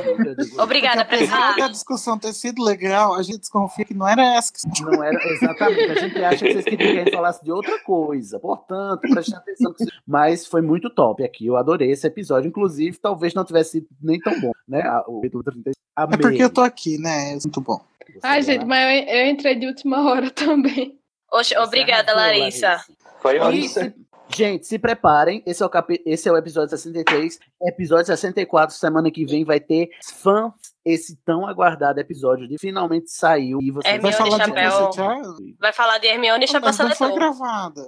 Obrigada, 0.62 1.06
Porque 1.06 1.16
apesar 1.24 1.56
da 1.56 1.70
discussão 1.70 2.20
ter 2.20 2.34
sido 2.34 2.62
legal, 2.62 3.14
a 3.16 3.24
gente 3.24 3.40
desconfia 3.40 3.86
que 3.86 3.94
não 3.94 4.06
era 4.06 4.22
essa 4.36 4.52
que 4.52 4.84
Não 4.84 5.02
era 5.02 5.18
exatamente. 5.32 5.92
A 5.92 5.96
gente 5.96 6.18
acha 6.26 6.46
que 6.46 6.52
vocês 6.52 6.66
queriam 6.66 6.92
que 6.92 7.00
a 7.00 7.04
gente 7.06 7.16
falasse 7.16 7.42
de 7.42 7.50
outra 7.54 7.80
coisa. 7.86 8.38
Portanto, 8.38 9.00
prestem 9.00 9.38
atenção. 9.38 9.74
que- 9.74 9.86
Mas 10.06 10.46
foi 10.46 10.62
muito 10.62 10.90
top 10.90 11.24
aqui. 11.24 11.48
Eu 11.48 11.56
adorei 11.56 11.90
esse 11.90 12.06
episódio. 12.06 12.50
Inclusive, 12.50 12.98
talvez 12.98 13.34
não 13.34 13.46
tivesse 13.46 13.72
sido 13.72 13.88
nem 14.02 14.20
tão 14.20 14.38
bom, 14.42 14.52
né? 14.68 14.84
O 15.08 15.22
capítulo 15.22 15.42
36. 15.46 15.74
É 15.98 16.18
porque 16.18 16.44
eu 16.44 16.50
tô 16.50 16.60
aqui, 16.60 16.98
né? 16.98 17.30
É 17.30 17.38
muito 17.42 17.62
bom. 17.62 17.80
Você 18.06 18.20
Ai, 18.24 18.42
vai 18.42 18.44
gente, 18.44 18.66
mas 18.66 19.08
eu, 19.08 19.16
eu 19.16 19.28
entrei 19.28 19.56
de 19.56 19.68
última 19.68 20.04
hora 20.06 20.30
também. 20.36 21.00
Oxe, 21.32 21.58
obrigada, 21.58 22.12
arrasou, 22.12 22.40
Larissa. 22.40 22.86
Foi 23.22 23.40
ótimo. 23.40 23.94
Gente, 24.36 24.68
se 24.68 24.80
preparem. 24.80 25.44
Esse 25.46 25.64
é, 25.64 25.66
o 25.66 25.70
capi... 25.70 26.02
Esse 26.06 26.30
é 26.30 26.32
o 26.32 26.38
episódio 26.38 26.70
63. 26.70 27.40
Episódio 27.62 28.06
64, 28.06 28.76
semana 28.76 29.12
que 29.12 29.26
vem, 29.26 29.44
vai 29.44 29.60
ter 29.60 29.90
fãs 30.04 30.54
esse 30.86 31.16
tão 31.24 31.48
aguardado 31.48 32.00
episódio 32.00 32.48
de 32.48 32.58
finalmente 32.58 33.10
saiu 33.10 33.60
e 33.62 33.72
você 33.72 33.88
Hermione 33.88 34.16
falar 34.16 34.38
de 34.38 34.46
Chapéu. 34.46 34.54
Percy 34.54 34.98
Jackson? 34.98 35.36
Vai 35.60 35.74
falar 35.74 35.98
de 35.98 36.08
Hermione 36.08 36.44
e 36.44 36.48
Chapéu 36.48 36.68
Mas 36.68 36.78
não 36.78 36.88
foi 36.88 36.96
Seletor. 36.96 37.20
gravada. 37.20 37.82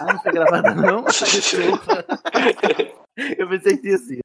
Ah, 0.00 0.12
não 0.12 0.20
foi 0.20 0.32
gravada, 0.32 0.74
não? 0.74 1.04
Eu 3.36 3.48
pensei 3.48 3.76
que 3.76 3.82
tinha 3.82 3.98
sido. 3.98 4.20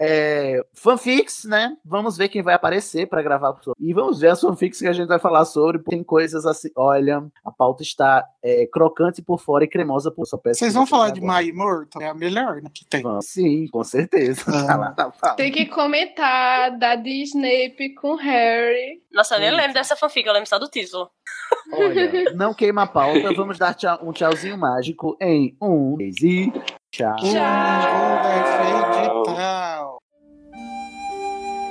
É, 0.00 0.64
fanfics, 0.72 1.44
né? 1.44 1.76
Vamos 1.84 2.16
ver 2.16 2.28
quem 2.28 2.42
vai 2.42 2.54
aparecer 2.54 3.08
para 3.08 3.22
gravar. 3.22 3.58
E 3.80 3.92
vamos 3.92 4.20
ver 4.20 4.28
as 4.28 4.40
fanfics 4.40 4.78
que 4.78 4.86
a 4.86 4.92
gente 4.92 5.08
vai 5.08 5.18
falar 5.18 5.44
sobre. 5.44 5.78
porque 5.78 5.96
Tem 5.96 6.04
coisas 6.04 6.46
assim. 6.46 6.68
Olha, 6.76 7.26
a 7.44 7.50
pauta 7.50 7.82
está 7.82 8.24
é, 8.42 8.66
crocante 8.66 9.20
por 9.20 9.40
fora 9.40 9.64
e 9.64 9.68
cremosa 9.68 10.10
por 10.10 10.26
só 10.26 10.36
peço 10.36 10.60
Vocês 10.60 10.74
vão 10.74 10.86
falar 10.86 11.10
de. 11.10 11.20
My 11.20 11.48
Immortal? 11.48 12.00
É 12.02 12.08
a 12.08 12.14
melhor 12.14 12.62
né, 12.62 12.70
que 12.72 12.84
tem. 12.84 13.02
Vamos. 13.02 13.26
Sim, 13.26 13.66
com 13.68 13.82
certeza. 13.82 14.44
Tá 14.66 14.76
lá 14.76 14.90
pauta. 14.92 15.34
Tem 15.36 15.52
que 15.52 15.66
comentar 15.66 16.76
da 16.78 16.96
de 16.96 17.22
Snape 17.22 17.94
com 17.94 18.14
Harry. 18.14 19.02
Nossa, 19.12 19.36
eu 19.36 19.40
nem 19.40 19.50
lembro 19.50 19.74
dessa 19.74 19.96
fanfic, 19.96 20.26
eu 20.26 20.32
lembro 20.32 20.48
só 20.48 20.58
do 20.58 20.68
título. 20.68 21.10
Olha, 21.72 22.32
não 22.34 22.52
queima 22.52 22.82
a 22.82 22.86
pauta. 22.86 23.32
Vamos 23.32 23.58
dar 23.58 23.74
tchau- 23.74 23.98
um 24.02 24.12
tchauzinho 24.12 24.58
mágico 24.58 25.16
em 25.20 25.56
um, 25.60 25.96
dois 25.96 26.16
e 26.22 26.52
tchau. 26.96 27.16
Digital. 27.16 28.86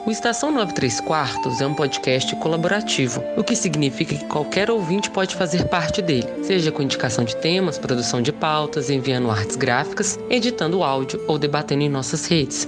O 0.06 0.12
Estação 0.12 0.52
93 0.52 1.02
Quartos 1.02 1.62
é 1.62 1.66
um 1.66 1.74
podcast 1.74 2.36
colaborativo, 2.36 3.24
o 3.36 3.44
que 3.44 3.56
significa 3.56 4.14
que 4.14 4.26
qualquer 4.26 4.70
ouvinte 4.70 5.10
pode 5.10 5.36
fazer 5.36 5.68
parte 5.68 6.00
dele, 6.00 6.28
seja 6.44 6.72
com 6.72 6.84
indicação 6.84 7.26
de 7.26 7.36
temas, 7.38 7.80
produção 7.80 8.22
de 8.22 8.32
pautas, 8.32 8.92
enviando 8.92 9.32
artes 9.32 9.56
gráficas, 9.56 10.20
editando 10.30 10.84
áudio 10.84 11.20
ou 11.28 11.40
debatendo 11.40 11.82
em 11.82 11.90
nossas 11.90 12.28
redes. 12.28 12.68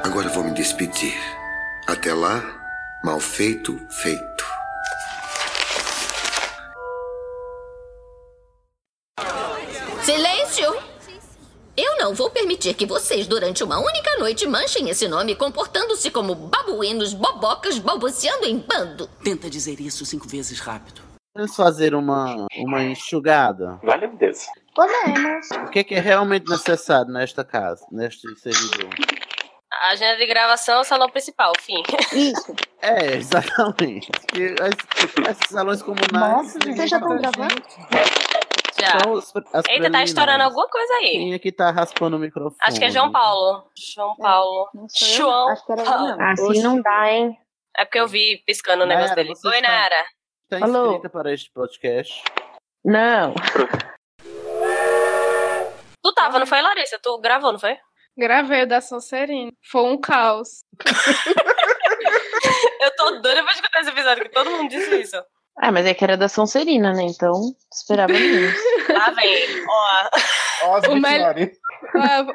Agora 0.04 0.30
vou 0.30 0.44
me 0.44 0.54
despedir. 0.54 1.16
Até 1.88 2.14
lá, 2.14 2.61
mal 3.04 3.20
feito, 3.20 3.76
feito. 3.90 4.46
Silêncio! 10.04 10.76
Eu 11.76 11.98
não 11.98 12.14
vou 12.14 12.30
permitir 12.30 12.76
que 12.76 12.86
vocês, 12.86 13.28
durante 13.28 13.64
uma 13.64 13.80
única 13.80 14.18
noite, 14.20 14.46
manchem 14.48 14.90
esse 14.90 15.08
nome 15.08 15.36
comportando-se 15.36 16.12
como 16.12 16.36
babuínos, 16.36 17.14
bobocas, 17.14 17.80
balbuciando 17.80 18.46
em 18.46 18.60
bando. 18.60 19.10
Tenta 19.24 19.50
dizer 19.50 19.80
isso 19.80 20.06
cinco 20.06 20.28
vezes 20.28 20.60
rápido. 20.60 21.02
Vamos 21.34 21.56
fazer 21.56 21.96
uma, 21.96 22.46
uma 22.56 22.84
enxugada. 22.84 23.80
Vale 23.84 24.08
meu 24.08 24.18
Deus. 24.18 24.46
Podemos. 24.76 25.50
O 25.68 25.72
que, 25.72 25.84
que 25.84 25.96
é 25.96 26.00
realmente 26.00 26.50
necessário 26.50 27.12
nesta 27.12 27.44
casa, 27.44 27.86
neste 27.92 28.28
servidor? 28.40 28.90
A 29.72 29.90
agenda 29.92 30.18
de 30.18 30.26
gravação 30.26 30.78
é 30.78 30.82
o 30.82 30.84
salão 30.84 31.10
principal, 31.10 31.54
fim. 31.60 31.82
Isso. 32.14 32.54
É, 32.82 33.16
exatamente. 33.16 34.10
As- 34.62 35.30
esses 35.30 35.50
salões 35.50 35.82
comunais. 35.82 36.12
Nossa, 36.14 36.60
vocês 36.62 36.90
já 36.90 36.98
estão 36.98 37.18
gravando? 37.18 37.56
Já. 38.80 39.00
São 39.00 39.12
os- 39.14 39.32
as 39.54 39.64
Eita, 39.70 39.90
tá 39.92 40.04
estourando 40.04 40.44
alguma 40.44 40.68
coisa 40.68 40.94
aí. 40.96 41.12
Quem 41.12 41.34
é 41.34 41.40
que 41.40 41.52
tá 41.52 41.72
raspando 41.72 42.18
o 42.18 42.20
microfone? 42.20 42.58
Acho 42.62 42.80
que 42.80 42.86
é 42.86 42.92
João 42.92 43.12
Paulo. 43.12 43.64
João 43.96 44.16
Paulo. 44.18 44.70
sou 44.90 45.08
eu, 45.08 45.14
João 45.16 45.48
acho 45.50 45.66
que 45.66 45.72
era 45.72 45.84
Paulo. 45.84 46.08
não. 46.18 46.30
Assim 46.32 46.62
não 46.64 46.82
dá, 46.82 47.12
hein? 47.12 47.38
É 47.78 47.86
porque 47.86 48.00
eu 48.00 48.08
vi 48.08 48.44
piscando 48.46 48.84
o 48.84 48.86
negócio 48.88 49.10
Nara, 49.12 49.24
dele. 49.24 49.36
você 49.36 49.48
Oi, 49.48 49.56
está- 49.56 49.68
Nara. 49.72 50.06
Está 50.52 50.66
Alô? 50.66 50.86
inscrita 50.88 51.10
para 51.10 51.34
este 51.34 51.50
podcast? 51.52 52.24
Não. 52.84 53.34
Tu 56.04 56.14
tava, 56.14 56.40
não 56.40 56.46
foi, 56.48 56.62
Larissa? 56.62 57.00
Tu 57.02 57.18
gravou, 57.22 57.52
não 57.54 57.60
foi? 57.60 57.78
Gravei 58.22 58.64
o 58.64 58.68
da 58.68 58.80
Sonserina. 58.82 59.52
Foi 59.64 59.82
um 59.82 60.00
caos. 60.00 60.64
Eu 62.82 62.96
tô 62.96 63.12
doida 63.20 63.44
pra 63.44 63.52
escutar 63.54 63.82
esse 63.82 63.90
episódio, 63.90 64.24
que 64.24 64.30
todo 64.30 64.50
mundo 64.52 64.70
disse 64.70 65.02
isso. 65.02 65.22
Ah, 65.58 65.72
mas 65.72 65.86
é 65.88 65.94
que 65.94 66.04
era 66.04 66.16
da 66.16 66.30
Sonserina, 66.30 66.94
né? 66.94 67.02
Então, 67.04 67.34
esperava 67.74 68.14
menos. 68.14 68.54
Lá 68.90 69.10
vem, 69.12 69.66
ó. 69.68 70.10
O 70.92 70.96
melhor- 70.96 71.36
Ah, 71.96 72.26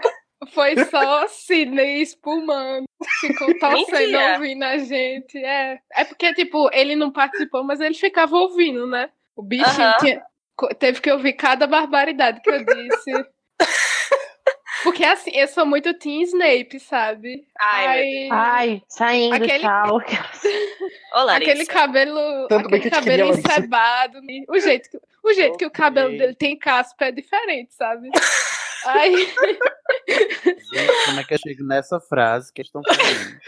Foi 0.53 0.85
só 0.87 1.27
Sidney 1.29 2.03
espumando. 2.03 2.85
Ficou 3.21 3.55
torcendo 3.59 4.19
ouvindo 4.35 4.65
a 4.65 4.79
gente. 4.79 5.39
É. 5.39 5.79
é 5.95 6.05
porque, 6.05 6.35
tipo, 6.35 6.69
ele 6.73 6.95
não 6.97 7.11
participou, 7.13 7.63
mas 7.65 7.81
ele 7.81 7.95
ficava 7.95 8.37
ouvindo, 8.37 8.87
né? 8.89 9.09
O 9.37 9.43
bichinho 9.43 9.69
Aham. 9.69 9.97
tinha- 9.99 10.23
co- 10.57 10.75
teve 10.75 11.01
que 11.01 11.11
ouvir 11.13 11.33
cada 11.35 11.67
barbaridade 11.67 12.41
que 12.43 12.51
eu 12.51 12.65
disse. 12.65 13.13
Porque 14.83 15.05
assim, 15.05 15.31
eu 15.35 15.49
sou 15.49 15.65
muito 15.67 15.95
Team 15.95 16.23
Snape, 16.23 16.79
sabe? 16.81 17.47
Ai, 17.59 18.29
Ai, 18.31 18.83
saindo, 18.89 19.35
Aquele- 19.37 19.61
tchau. 19.61 19.99
Larissa. 21.25 21.51
Aquele 21.53 21.67
cabelo, 21.67 22.47
Tanto 22.49 22.69
bem 22.69 22.79
aquele 22.81 22.83
que 22.83 22.91
cabelo 22.91 23.31
encebado. 23.31 24.21
O 24.49 24.59
jeito, 24.61 24.91
que, 24.91 24.99
o 25.25 25.33
jeito 25.33 25.57
que 25.57 25.67
o 25.67 25.71
cabelo 25.71 26.11
dele 26.17 26.35
tem 26.35 26.57
caspa 26.59 27.07
é 27.07 27.13
diferente, 27.13 27.75
sabe? 27.75 28.11
Ai, 28.85 29.13
Gente, 30.07 31.05
como 31.07 31.21
é 31.21 31.25
que 31.25 31.35
eu 31.35 31.39
chego 31.39 31.65
nessa 31.65 31.99
frase 31.99 32.53
que 32.53 32.61
eles 32.61 32.69
estão 32.69 32.83
falando? 32.85 33.41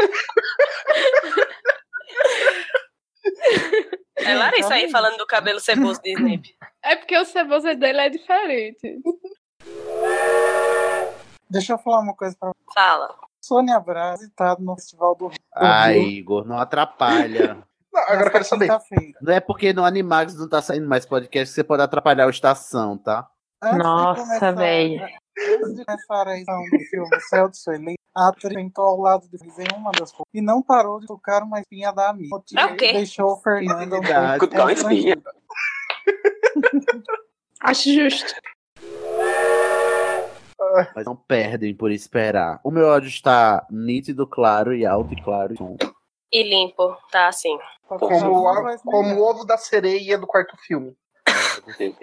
É 4.16 4.34
Larissa 4.34 4.74
aí 4.74 4.90
falando 4.90 5.16
do 5.18 5.26
cabelo 5.26 5.60
ceboso 5.60 6.00
de 6.02 6.10
Snape. 6.12 6.54
é 6.82 6.96
porque 6.96 7.16
o 7.16 7.24
ceboso 7.24 7.72
dele 7.76 8.00
é 8.00 8.08
diferente. 8.08 8.98
Deixa 11.50 11.72
eu 11.72 11.78
falar 11.78 12.00
uma 12.00 12.14
coisa 12.14 12.36
pra 12.38 12.52
Fala. 12.74 13.14
Sônia 13.40 13.80
Braga, 13.80 14.18
citado 14.18 14.62
no 14.62 14.74
Festival 14.74 15.14
do 15.14 15.28
Rio. 15.28 15.38
Ai, 15.54 15.98
Igor, 15.98 16.46
não 16.46 16.58
atrapalha. 16.58 17.56
Não, 17.90 18.02
agora 18.02 18.26
eu 18.26 18.30
quero 18.30 18.44
saber. 18.44 18.68
Não 19.20 19.32
é 19.32 19.40
porque 19.40 19.72
no 19.72 19.82
Animagos 19.82 20.38
não 20.38 20.46
tá 20.46 20.60
saindo 20.60 20.86
mais 20.86 21.06
podcast 21.06 21.50
que 21.50 21.54
você 21.54 21.64
pode 21.64 21.82
atrapalhar 21.82 22.26
o 22.26 22.30
Estação, 22.30 22.98
tá? 22.98 23.26
Antes 23.62 23.78
Nossa, 23.78 24.52
velho. 24.52 25.02
Antes 25.02 25.74
de 25.74 25.84
começar 25.86 26.28
a 26.28 26.36
edição 26.36 26.62
do 26.64 26.78
filme 26.90 27.16
O 27.16 27.20
Céu 27.22 27.48
de 27.48 27.56
Sueli, 27.56 27.94
a 28.14 28.28
atriz 28.28 28.52
sentou 28.52 28.84
ao 28.84 29.00
lado 29.00 29.26
de 29.28 29.36
em 29.36 29.76
uma 29.76 29.90
das 29.92 30.12
fotos 30.12 30.30
e 30.34 30.42
não 30.42 30.62
parou 30.62 31.00
de 31.00 31.06
tocar 31.06 31.42
uma 31.42 31.60
espinha 31.60 31.90
da 31.92 32.10
amiga. 32.10 32.26
O 32.26 32.38
motivo 32.38 32.60
É 32.60 32.66
o 32.66 32.76
quê? 32.76 32.92
Deixou 32.92 33.32
o 33.32 33.36
Fernando 33.36 33.96
um 33.96 34.38
pouco 34.38 34.70
espinha. 34.70 35.16
Acho 37.60 37.92
justo. 37.92 38.32
Mas 40.94 41.04
não 41.06 41.14
perdem 41.16 41.74
por 41.74 41.90
esperar. 41.90 42.60
O 42.64 42.70
meu 42.70 42.90
áudio 42.90 43.08
está 43.08 43.66
nítido, 43.70 44.26
claro 44.26 44.74
e 44.74 44.84
alto 44.84 45.12
e 45.14 45.22
claro. 45.22 45.56
Som. 45.56 45.76
E 46.32 46.42
limpo, 46.42 46.96
tá 47.10 47.28
assim. 47.28 47.56
Como, 47.86 48.48
a- 48.48 48.78
como 48.78 49.14
o 49.16 49.22
ovo 49.30 49.44
da 49.44 49.56
sereia 49.56 50.18
do 50.18 50.26
quarto 50.26 50.56
filme. 50.58 50.94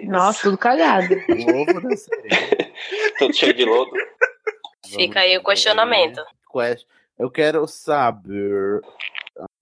Nossa, 0.04 0.42
tudo 0.42 0.58
cagado. 0.58 1.06
O 1.28 1.62
ovo 1.62 1.80
da 1.80 1.96
sereia. 1.96 2.72
Todo 3.18 3.32
cheio 3.34 3.54
de 3.54 3.64
lodo. 3.64 3.90
Fica 4.86 5.20
aí 5.20 5.36
o 5.36 5.44
questionamento. 5.44 6.22
Quest- 6.52 6.86
Eu 7.18 7.30
quero 7.30 7.66
saber. 7.66 8.80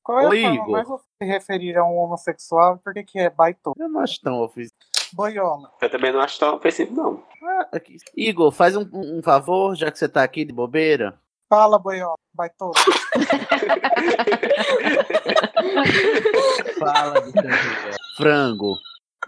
Qual 0.02 0.18
é 0.32 0.44
a 0.44 0.50
Ô, 0.52 0.56
forma 0.56 0.68
mais 0.68 0.88
se 0.88 1.24
referir 1.24 1.76
a 1.78 1.84
um 1.84 1.96
homossexual? 1.96 2.78
Por 2.78 2.92
que, 2.92 3.02
que 3.04 3.18
é 3.18 3.30
baitola? 3.30 3.74
Eu 3.78 3.88
não 3.88 4.00
acho 4.00 4.20
tão 4.20 4.40
ofensivo. 4.40 4.74
Boiola. 5.14 5.70
Eu 5.80 5.88
também 5.90 6.12
não 6.12 6.20
acho 6.20 6.38
tão 6.40 6.56
ofensivo, 6.56 6.92
não. 6.92 7.22
Ah, 7.42 7.68
aqui. 7.72 7.96
Igor, 8.16 8.50
faz 8.50 8.74
um, 8.76 8.88
um 8.92 9.22
favor, 9.22 9.76
já 9.76 9.90
que 9.90 9.98
você 9.98 10.08
tá 10.08 10.22
aqui 10.24 10.44
de 10.44 10.52
bobeira. 10.52 11.18
Fala, 11.48 11.78
boiola. 11.78 12.16
Baitola. 12.34 12.72
Fala 16.78 17.20
do 17.20 17.30
seu 17.30 17.42
Igor. 17.42 17.94
Frango. 18.16 18.74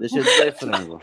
Deixa 0.00 0.18
eu 0.18 0.24
dizer 0.24 0.54
frango. 0.56 1.00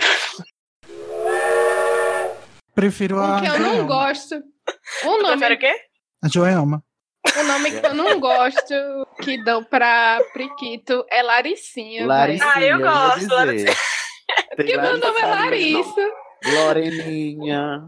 Prefiro 2.75 3.17
O 3.17 3.21
a 3.21 3.39
que 3.39 3.47
eu 3.47 3.59
não 3.59 3.69
Joelma. 3.75 3.87
gosto. 3.87 4.35
O 4.35 5.17
prefere 5.17 5.23
nome, 5.23 5.55
o 5.55 5.59
quê? 5.59 5.75
A 6.23 6.27
Joelma. 6.27 6.83
O 7.37 7.43
nome 7.43 7.71
que 7.79 7.85
eu 7.85 7.93
não 7.93 8.19
gosto 8.19 8.73
que 9.21 9.41
dão 9.43 9.63
pra 9.63 10.19
Priquito 10.33 11.05
é 11.09 11.21
Laricinha. 11.23 12.05
Laricinha, 12.05 12.53
velho. 12.77 12.85
eu 12.85 12.85
ia 12.85 13.15
dizer. 13.53 13.75
Tem 14.55 14.65
Que 14.65 14.77
meu 14.77 14.97
nome 14.97 15.19
é. 15.19 15.25
Larissa. 15.25 16.09
Loreninha. 16.45 17.87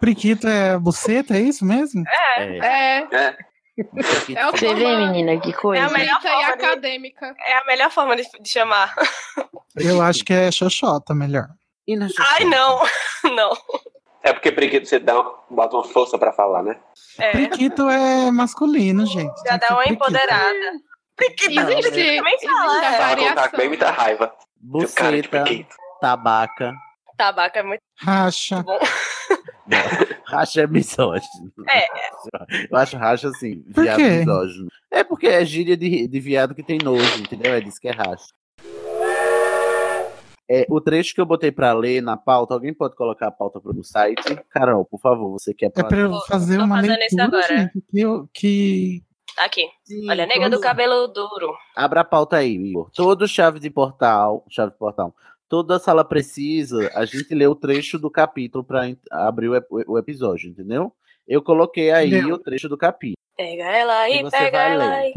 Priquito 0.00 0.48
é 0.48 0.78
buceta, 0.78 1.36
é 1.36 1.40
isso 1.40 1.64
mesmo? 1.64 2.02
É. 2.36 2.58
É. 2.58 3.08
É. 3.12 3.36
É 4.34 4.46
o 4.46 4.50
Você 4.50 4.74
vê, 4.74 4.96
menina, 4.96 5.38
que 5.40 5.50
É 5.50 5.52
coisa. 5.52 5.86
a 5.86 5.90
melhor 5.90 6.18
e 6.18 6.22
forma 6.22 6.44
de, 6.46 6.52
acadêmica. 6.64 7.34
é 7.46 7.56
a 7.58 7.64
melhor 7.64 7.90
forma 7.90 8.16
de, 8.16 8.22
de 8.40 8.48
chamar. 8.48 8.94
Eu 9.76 10.02
acho 10.02 10.24
que 10.24 10.32
é 10.32 10.50
Xoxota 10.50 11.14
melhor. 11.14 11.46
E 11.86 11.96
na 11.96 12.08
Ai, 12.18 12.44
não. 12.44 12.80
Não. 13.36 13.52
É 14.22 14.32
porque 14.32 14.50
preguiça 14.52 14.84
você 14.86 14.98
dá, 14.98 15.18
uma- 15.20 15.34
bota 15.50 15.76
uma 15.76 15.84
força 15.84 16.18
pra 16.18 16.32
falar, 16.32 16.62
né? 16.62 16.76
É. 17.18 17.32
Priquito 17.32 17.88
é 17.88 18.30
masculino, 18.30 19.06
gente. 19.06 19.34
Já 19.46 19.56
dá 19.56 19.74
uma 19.74 19.84
empoderada. 19.86 20.54
Existe, 21.20 21.54
Também 21.54 21.78
existe 21.78 22.46
fala, 22.46 22.80
a 22.80 22.84
é. 22.94 22.98
Variação. 22.98 23.50
com 23.50 23.56
bem 23.56 23.68
muita 23.68 23.90
raiva. 23.90 24.32
Buceta, 24.60 25.42
Priquito. 25.44 25.76
tabaca. 26.00 26.74
Tabaco 27.16 27.58
é 27.58 27.62
muito 27.62 27.82
Racha. 27.98 28.62
bom. 28.62 28.78
Racha 30.26 30.62
é 30.62 30.66
misógino. 30.66 31.52
É. 31.68 31.86
Eu 32.70 32.76
acho 32.78 32.96
racha 32.96 33.28
assim, 33.28 33.62
Por 33.74 33.84
viado 33.84 33.96
quê? 33.98 34.08
misógino. 34.18 34.68
É 34.90 35.04
porque 35.04 35.26
é 35.26 35.44
gíria 35.44 35.76
de, 35.76 36.06
de 36.08 36.20
viado 36.20 36.54
que 36.54 36.62
tem 36.62 36.78
nojo, 36.82 37.20
entendeu? 37.20 37.52
É 37.54 37.60
disso 37.60 37.80
que 37.80 37.88
é 37.88 37.92
racha. 37.92 38.26
É, 40.52 40.66
o 40.68 40.80
trecho 40.80 41.14
que 41.14 41.20
eu 41.20 41.26
botei 41.26 41.52
pra 41.52 41.72
ler 41.72 42.00
na 42.02 42.16
pauta, 42.16 42.54
alguém 42.54 42.74
pode 42.74 42.96
colocar 42.96 43.28
a 43.28 43.30
pauta 43.30 43.60
pro 43.60 43.84
site? 43.84 44.34
Carol, 44.50 44.84
por 44.84 44.98
favor, 45.00 45.30
você 45.30 45.54
quer 45.54 45.66
É 45.66 45.70
pra 45.70 45.96
eu 45.96 46.18
fazer 46.26 46.58
uma 46.58 46.80
leitura, 46.80 47.24
agora. 47.24 47.46
gente, 47.46 47.80
que, 47.88 48.00
eu- 48.00 48.28
que 48.34 49.02
Tá 49.36 49.44
Aqui. 49.44 49.62
Olha, 50.08 50.26
nega 50.26 50.50
do 50.50 50.60
cabelo 50.60 51.06
duro. 51.08 51.54
Abra 51.76 52.00
a 52.00 52.04
pauta 52.04 52.36
aí, 52.36 52.54
Igor. 52.56 52.90
Todo 52.94 53.26
chave 53.28 53.58
de 53.58 53.70
portal, 53.70 54.44
chave 54.50 54.72
de 54.72 54.78
portal, 54.78 55.14
toda 55.48 55.78
sala 55.78 56.04
precisa, 56.04 56.90
a 56.94 57.04
gente 57.04 57.34
lê 57.34 57.46
o 57.46 57.54
trecho 57.54 57.98
do 57.98 58.10
capítulo 58.10 58.62
pra 58.64 58.88
en- 58.88 58.98
abrir 59.10 59.48
o, 59.48 59.54
ep- 59.56 59.68
o 59.88 59.98
episódio, 59.98 60.50
entendeu? 60.50 60.92
Eu 61.26 61.42
coloquei 61.42 61.90
aí 61.90 62.08
Entendeu? 62.08 62.34
o 62.34 62.38
trecho 62.38 62.68
do 62.68 62.76
capítulo. 62.76 63.16
Pega 63.36 63.64
ela 63.64 64.08
E 64.08 64.14
aí, 64.18 64.30
pega 64.30 64.58
ela 64.58 64.90
aí. 64.90 65.14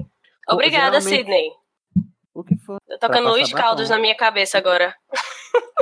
Obrigada, 0.50 1.00
geralmente- 1.02 1.18
Sidney. 1.24 1.50
O 2.34 2.44
que 2.44 2.58
foi? 2.58 2.78
Tô 2.90 2.98
tocando 3.00 3.30
Luiz 3.30 3.52
batom. 3.52 3.88
na 3.90 4.00
minha 4.00 4.16
cabeça 4.16 4.58
agora. 4.58 4.96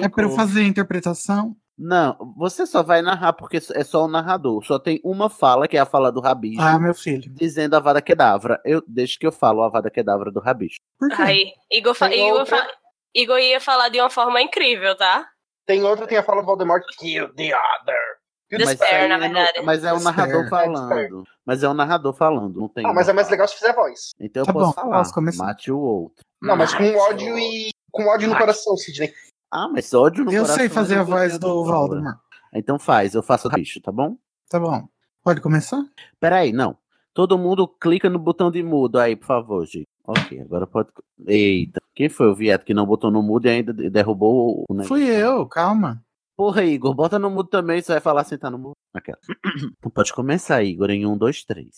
é 0.01 0.09
pra 0.09 0.23
eu 0.25 0.29
fazer 0.31 0.61
a 0.61 0.67
interpretação. 0.67 1.55
Não, 1.77 2.15
você 2.37 2.65
só 2.67 2.83
vai 2.83 3.01
narrar 3.01 3.33
porque 3.33 3.57
é 3.73 3.83
só 3.83 4.03
o 4.05 4.07
narrador. 4.07 4.63
Só 4.65 4.77
tem 4.77 5.01
uma 5.03 5.29
fala, 5.29 5.67
que 5.67 5.77
é 5.77 5.79
a 5.79 5.85
fala 5.85 6.11
do 6.11 6.19
Rabicho, 6.21 6.61
Ah, 6.61 6.77
meu 6.79 6.93
filho. 6.93 7.31
dizendo 7.33 7.75
a 7.75 7.79
Vada 7.79 8.01
Kedavra. 8.01 8.59
Eu, 8.63 8.83
deixa 8.87 9.17
que 9.19 9.25
eu 9.25 9.31
falo 9.31 9.63
a 9.63 9.69
Vada 9.69 9.89
Kedavra 9.89 10.31
do 10.31 10.39
Rabicho. 10.39 10.77
Por 10.99 11.09
quê? 11.09 11.21
Aí, 11.21 11.53
Igor, 11.71 11.95
fa- 11.95 12.13
Igor, 12.13 12.39
outra? 12.41 12.57
fa- 12.57 12.67
Igor 13.15 13.39
ia 13.39 13.59
falar 13.59 13.89
de 13.89 13.99
uma 13.99 14.09
forma 14.09 14.41
incrível, 14.41 14.95
tá? 14.95 15.27
Tem 15.65 15.81
outra, 15.83 16.05
tem 16.07 16.17
a 16.17 16.23
fala 16.23 16.41
do 16.41 16.45
Voldemort, 16.45 16.83
kill 16.99 17.33
the 17.35 17.51
other. 17.55 18.21
Despair, 18.51 19.03
aí 19.03 19.07
na 19.07 19.15
é 19.15 19.17
no- 19.17 19.33
verdade. 19.33 19.61
mas 19.63 19.83
é 19.85 19.93
o 19.93 19.95
Despair. 19.95 20.17
narrador 20.17 20.45
É, 20.45 20.49
falando. 20.49 21.23
Mas 21.45 21.63
é 21.63 21.69
o 21.69 21.73
narrador 21.73 22.13
falando, 22.13 22.59
não 22.59 22.67
tem. 22.67 22.85
Ah, 22.85 22.93
mas 22.93 23.07
é 23.07 23.13
mais 23.13 23.29
legal 23.29 23.47
se 23.47 23.55
fizer 23.55 23.73
voz. 23.73 24.09
Então 24.19 24.41
eu 24.41 24.45
Tá 24.45 24.51
posso 24.53 24.65
bom, 24.67 24.73
falar. 24.73 25.03
Mate 25.37 25.71
o 25.71 25.79
outro. 25.79 26.23
Não, 26.41 26.55
mas 26.57 26.73
com 26.73 26.83
ódio 26.95 27.39
e. 27.39 27.69
Com 27.91 28.07
ódio 28.07 28.27
no 28.27 28.33
Mate. 28.33 28.41
coração, 28.43 28.75
Sidney. 28.75 29.13
Ah, 29.51 29.67
mas 29.67 29.93
ódio 29.93 30.23
no 30.23 30.31
Eu 30.31 30.45
sei 30.45 30.69
fazer 30.69 30.97
a 30.97 31.03
voz 31.03 31.33
do 31.33 31.39
dor. 31.39 31.65
Voldemort. 31.65 32.17
Então 32.53 32.79
faz, 32.79 33.13
eu 33.13 33.21
faço 33.21 33.47
o 33.47 33.51
bicho, 33.51 33.81
tá 33.81 33.91
bom? 33.91 34.15
Tá 34.49 34.59
bom. 34.59 34.87
Pode 35.23 35.41
começar? 35.41 35.83
Peraí, 36.19 36.51
não. 36.51 36.77
Todo 37.13 37.37
mundo 37.37 37.67
clica 37.67 38.09
no 38.09 38.17
botão 38.17 38.49
de 38.49 38.63
mudo 38.63 38.97
aí, 38.97 39.15
por 39.15 39.25
favor, 39.25 39.65
Gi. 39.65 39.85
Ok, 40.05 40.39
agora 40.41 40.65
pode. 40.65 40.89
Eita, 41.27 41.81
quem 41.93 42.09
foi 42.09 42.27
o 42.27 42.35
viado 42.35 42.63
que 42.63 42.73
não 42.73 42.85
botou 42.85 43.11
no 43.11 43.21
mudo 43.21 43.45
e 43.45 43.49
ainda 43.49 43.73
derrubou 43.73 44.65
o 44.67 44.73
negócio? 44.73 44.87
Fui 44.87 45.03
eu, 45.03 45.45
calma. 45.45 46.03
Porra, 46.35 46.63
Igor, 46.63 46.95
bota 46.95 47.19
no 47.19 47.29
mudo 47.29 47.49
também, 47.49 47.81
você 47.81 47.91
vai 47.91 48.01
falar 48.01 48.21
assim, 48.21 48.37
tá 48.37 48.49
no 48.49 48.57
mudo. 48.57 48.75
Aquela. 48.93 49.19
Pode 49.93 50.13
começar, 50.13 50.63
Igor, 50.63 50.89
em 50.89 51.05
um, 51.05 51.17
dois, 51.17 51.43
três. 51.43 51.75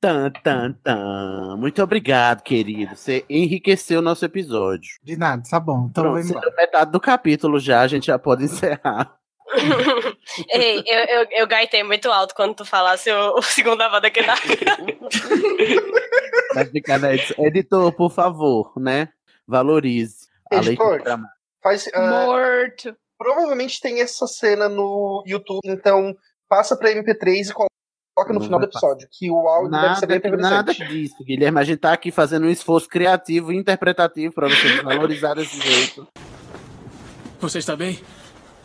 Tan, 0.00 0.30
tan, 0.42 0.72
tan. 0.82 1.56
Muito 1.58 1.82
obrigado, 1.82 2.42
querido. 2.42 2.96
Você 2.96 3.24
enriqueceu 3.28 3.98
o 3.98 4.02
nosso 4.02 4.24
episódio. 4.24 4.88
De 5.02 5.14
nada, 5.14 5.42
tá 5.48 5.60
bom. 5.60 5.88
Então 5.90 6.04
Pronto, 6.04 6.26
embora. 6.26 6.54
metade 6.56 6.90
do 6.90 6.98
capítulo 6.98 7.60
já, 7.60 7.82
a 7.82 7.86
gente 7.88 8.06
já 8.06 8.18
pode 8.18 8.44
encerrar. 8.44 9.14
Ei, 10.48 10.82
eu, 10.86 11.04
eu, 11.04 11.26
eu 11.32 11.46
gaitei 11.46 11.82
muito 11.82 12.10
alto 12.10 12.34
quando 12.34 12.54
tu 12.54 12.64
falasse 12.64 13.10
o, 13.12 13.34
o 13.34 13.42
segundo 13.42 13.82
avada 13.82 14.10
que 14.10 14.22
dá. 14.22 14.36
Vai 16.54 16.64
ficar 16.64 16.98
na 16.98 17.14
edição. 17.14 17.44
Editor, 17.44 17.92
por 17.92 18.10
favor, 18.10 18.72
né? 18.78 19.08
Valorize 19.46 20.28
a 20.50 20.56
Editor. 20.56 21.02
Faz, 21.62 21.90
ah, 21.92 22.10
Morto. 22.24 22.96
provavelmente 23.18 23.80
tem 23.80 24.00
essa 24.00 24.26
cena 24.26 24.66
no 24.68 25.22
YouTube, 25.26 25.60
então 25.64 26.16
passa 26.48 26.74
pra 26.76 26.90
MP3 26.90 27.50
e 27.50 27.52
coloca 27.52 27.69
no 28.28 28.38
Não 28.38 28.44
final 28.46 28.60
do 28.60 28.66
passar. 28.66 28.86
episódio, 28.86 29.08
que 29.10 29.30
o 29.30 29.48
áudio 29.48 29.70
deve 29.70 29.94
ser 29.96 30.06
bem 30.06 30.20
Nada, 30.20 30.36
nada 30.36 30.74
disso, 30.74 31.24
Guilherme. 31.24 31.58
A 31.58 31.64
gente 31.64 31.78
tá 31.78 31.92
aqui 31.92 32.10
fazendo 32.10 32.46
um 32.46 32.50
esforço 32.50 32.88
criativo 32.88 33.52
e 33.52 33.56
interpretativo 33.56 34.34
pra 34.34 34.48
você 34.48 34.68
desvalorizar 34.68 35.34
desse 35.34 35.60
jeito. 35.60 36.06
Você 37.40 37.58
está 37.58 37.74
bem? 37.74 38.00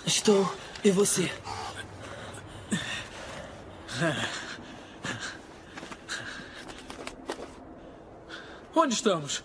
Estou. 0.05 0.51
E 0.83 0.91
você? 0.91 1.31
Onde 8.75 8.93
estamos? 8.93 9.43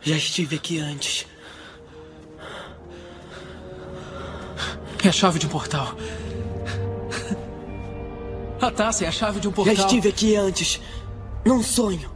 Já 0.00 0.16
estive 0.16 0.56
aqui 0.56 0.78
antes. 0.78 1.26
É 5.02 5.08
a 5.08 5.12
chave 5.12 5.38
de 5.38 5.46
um 5.46 5.48
portal. 5.48 5.94
A 8.60 8.70
taça 8.70 9.04
é 9.04 9.08
a 9.08 9.12
chave 9.12 9.40
de 9.40 9.48
um 9.48 9.52
portal. 9.52 9.74
Já 9.74 9.82
estive 9.82 10.08
aqui 10.08 10.36
antes. 10.36 10.80
Num 11.44 11.62
sonho. 11.62 12.10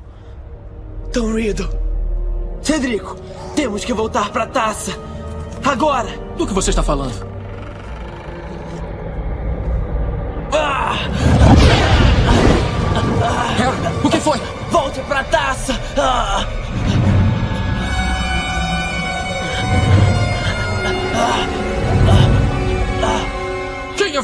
Tom 1.12 1.32
Riddle. 1.32 1.70
Cedrico, 2.60 3.16
temos 3.56 3.84
que 3.84 3.92
voltar 3.92 4.30
pra 4.30 4.46
taça. 4.46 4.92
Agora! 5.64 6.10
Do 6.36 6.46
que 6.46 6.52
você 6.52 6.70
está 6.70 6.82
falando? 6.82 7.33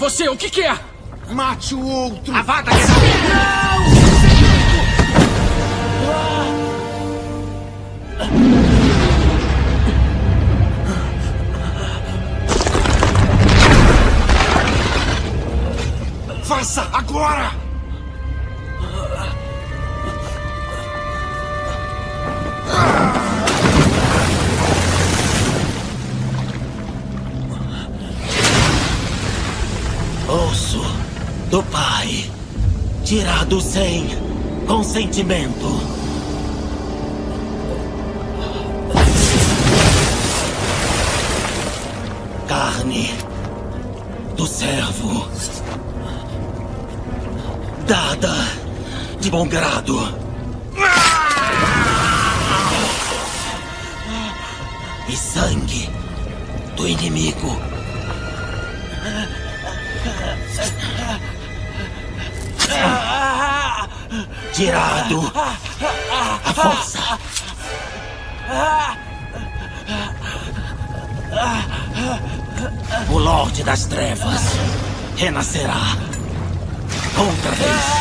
Você? 0.01 0.27
O 0.31 0.37
que, 0.37 0.49
que 0.49 0.63
é? 0.63 0.77
Mate 1.29 1.75
o 1.75 1.87
outro! 1.87 2.35
Avada 2.35 2.71
Faça 16.45 16.89
agora! 16.95 17.70
Tirado 33.51 33.61
sem 33.61 34.07
consentimento. 34.67 35.67
Carne 42.47 43.11
do 44.37 44.47
servo, 44.47 45.29
dada 47.87 48.35
de 49.21 49.31
bom 49.31 49.49
grado. 49.49 49.99
E 55.09 55.17
sangue 55.17 55.91
do 56.77 56.87
inimigo. 56.87 57.80
A 65.13 66.53
força. 66.55 67.19
O 73.09 73.19
Lorde 73.19 73.65
das 73.65 73.87
Trevas 73.87 74.43
renascerá. 75.17 75.97
Outra 77.19 77.51
vez. 77.51 78.00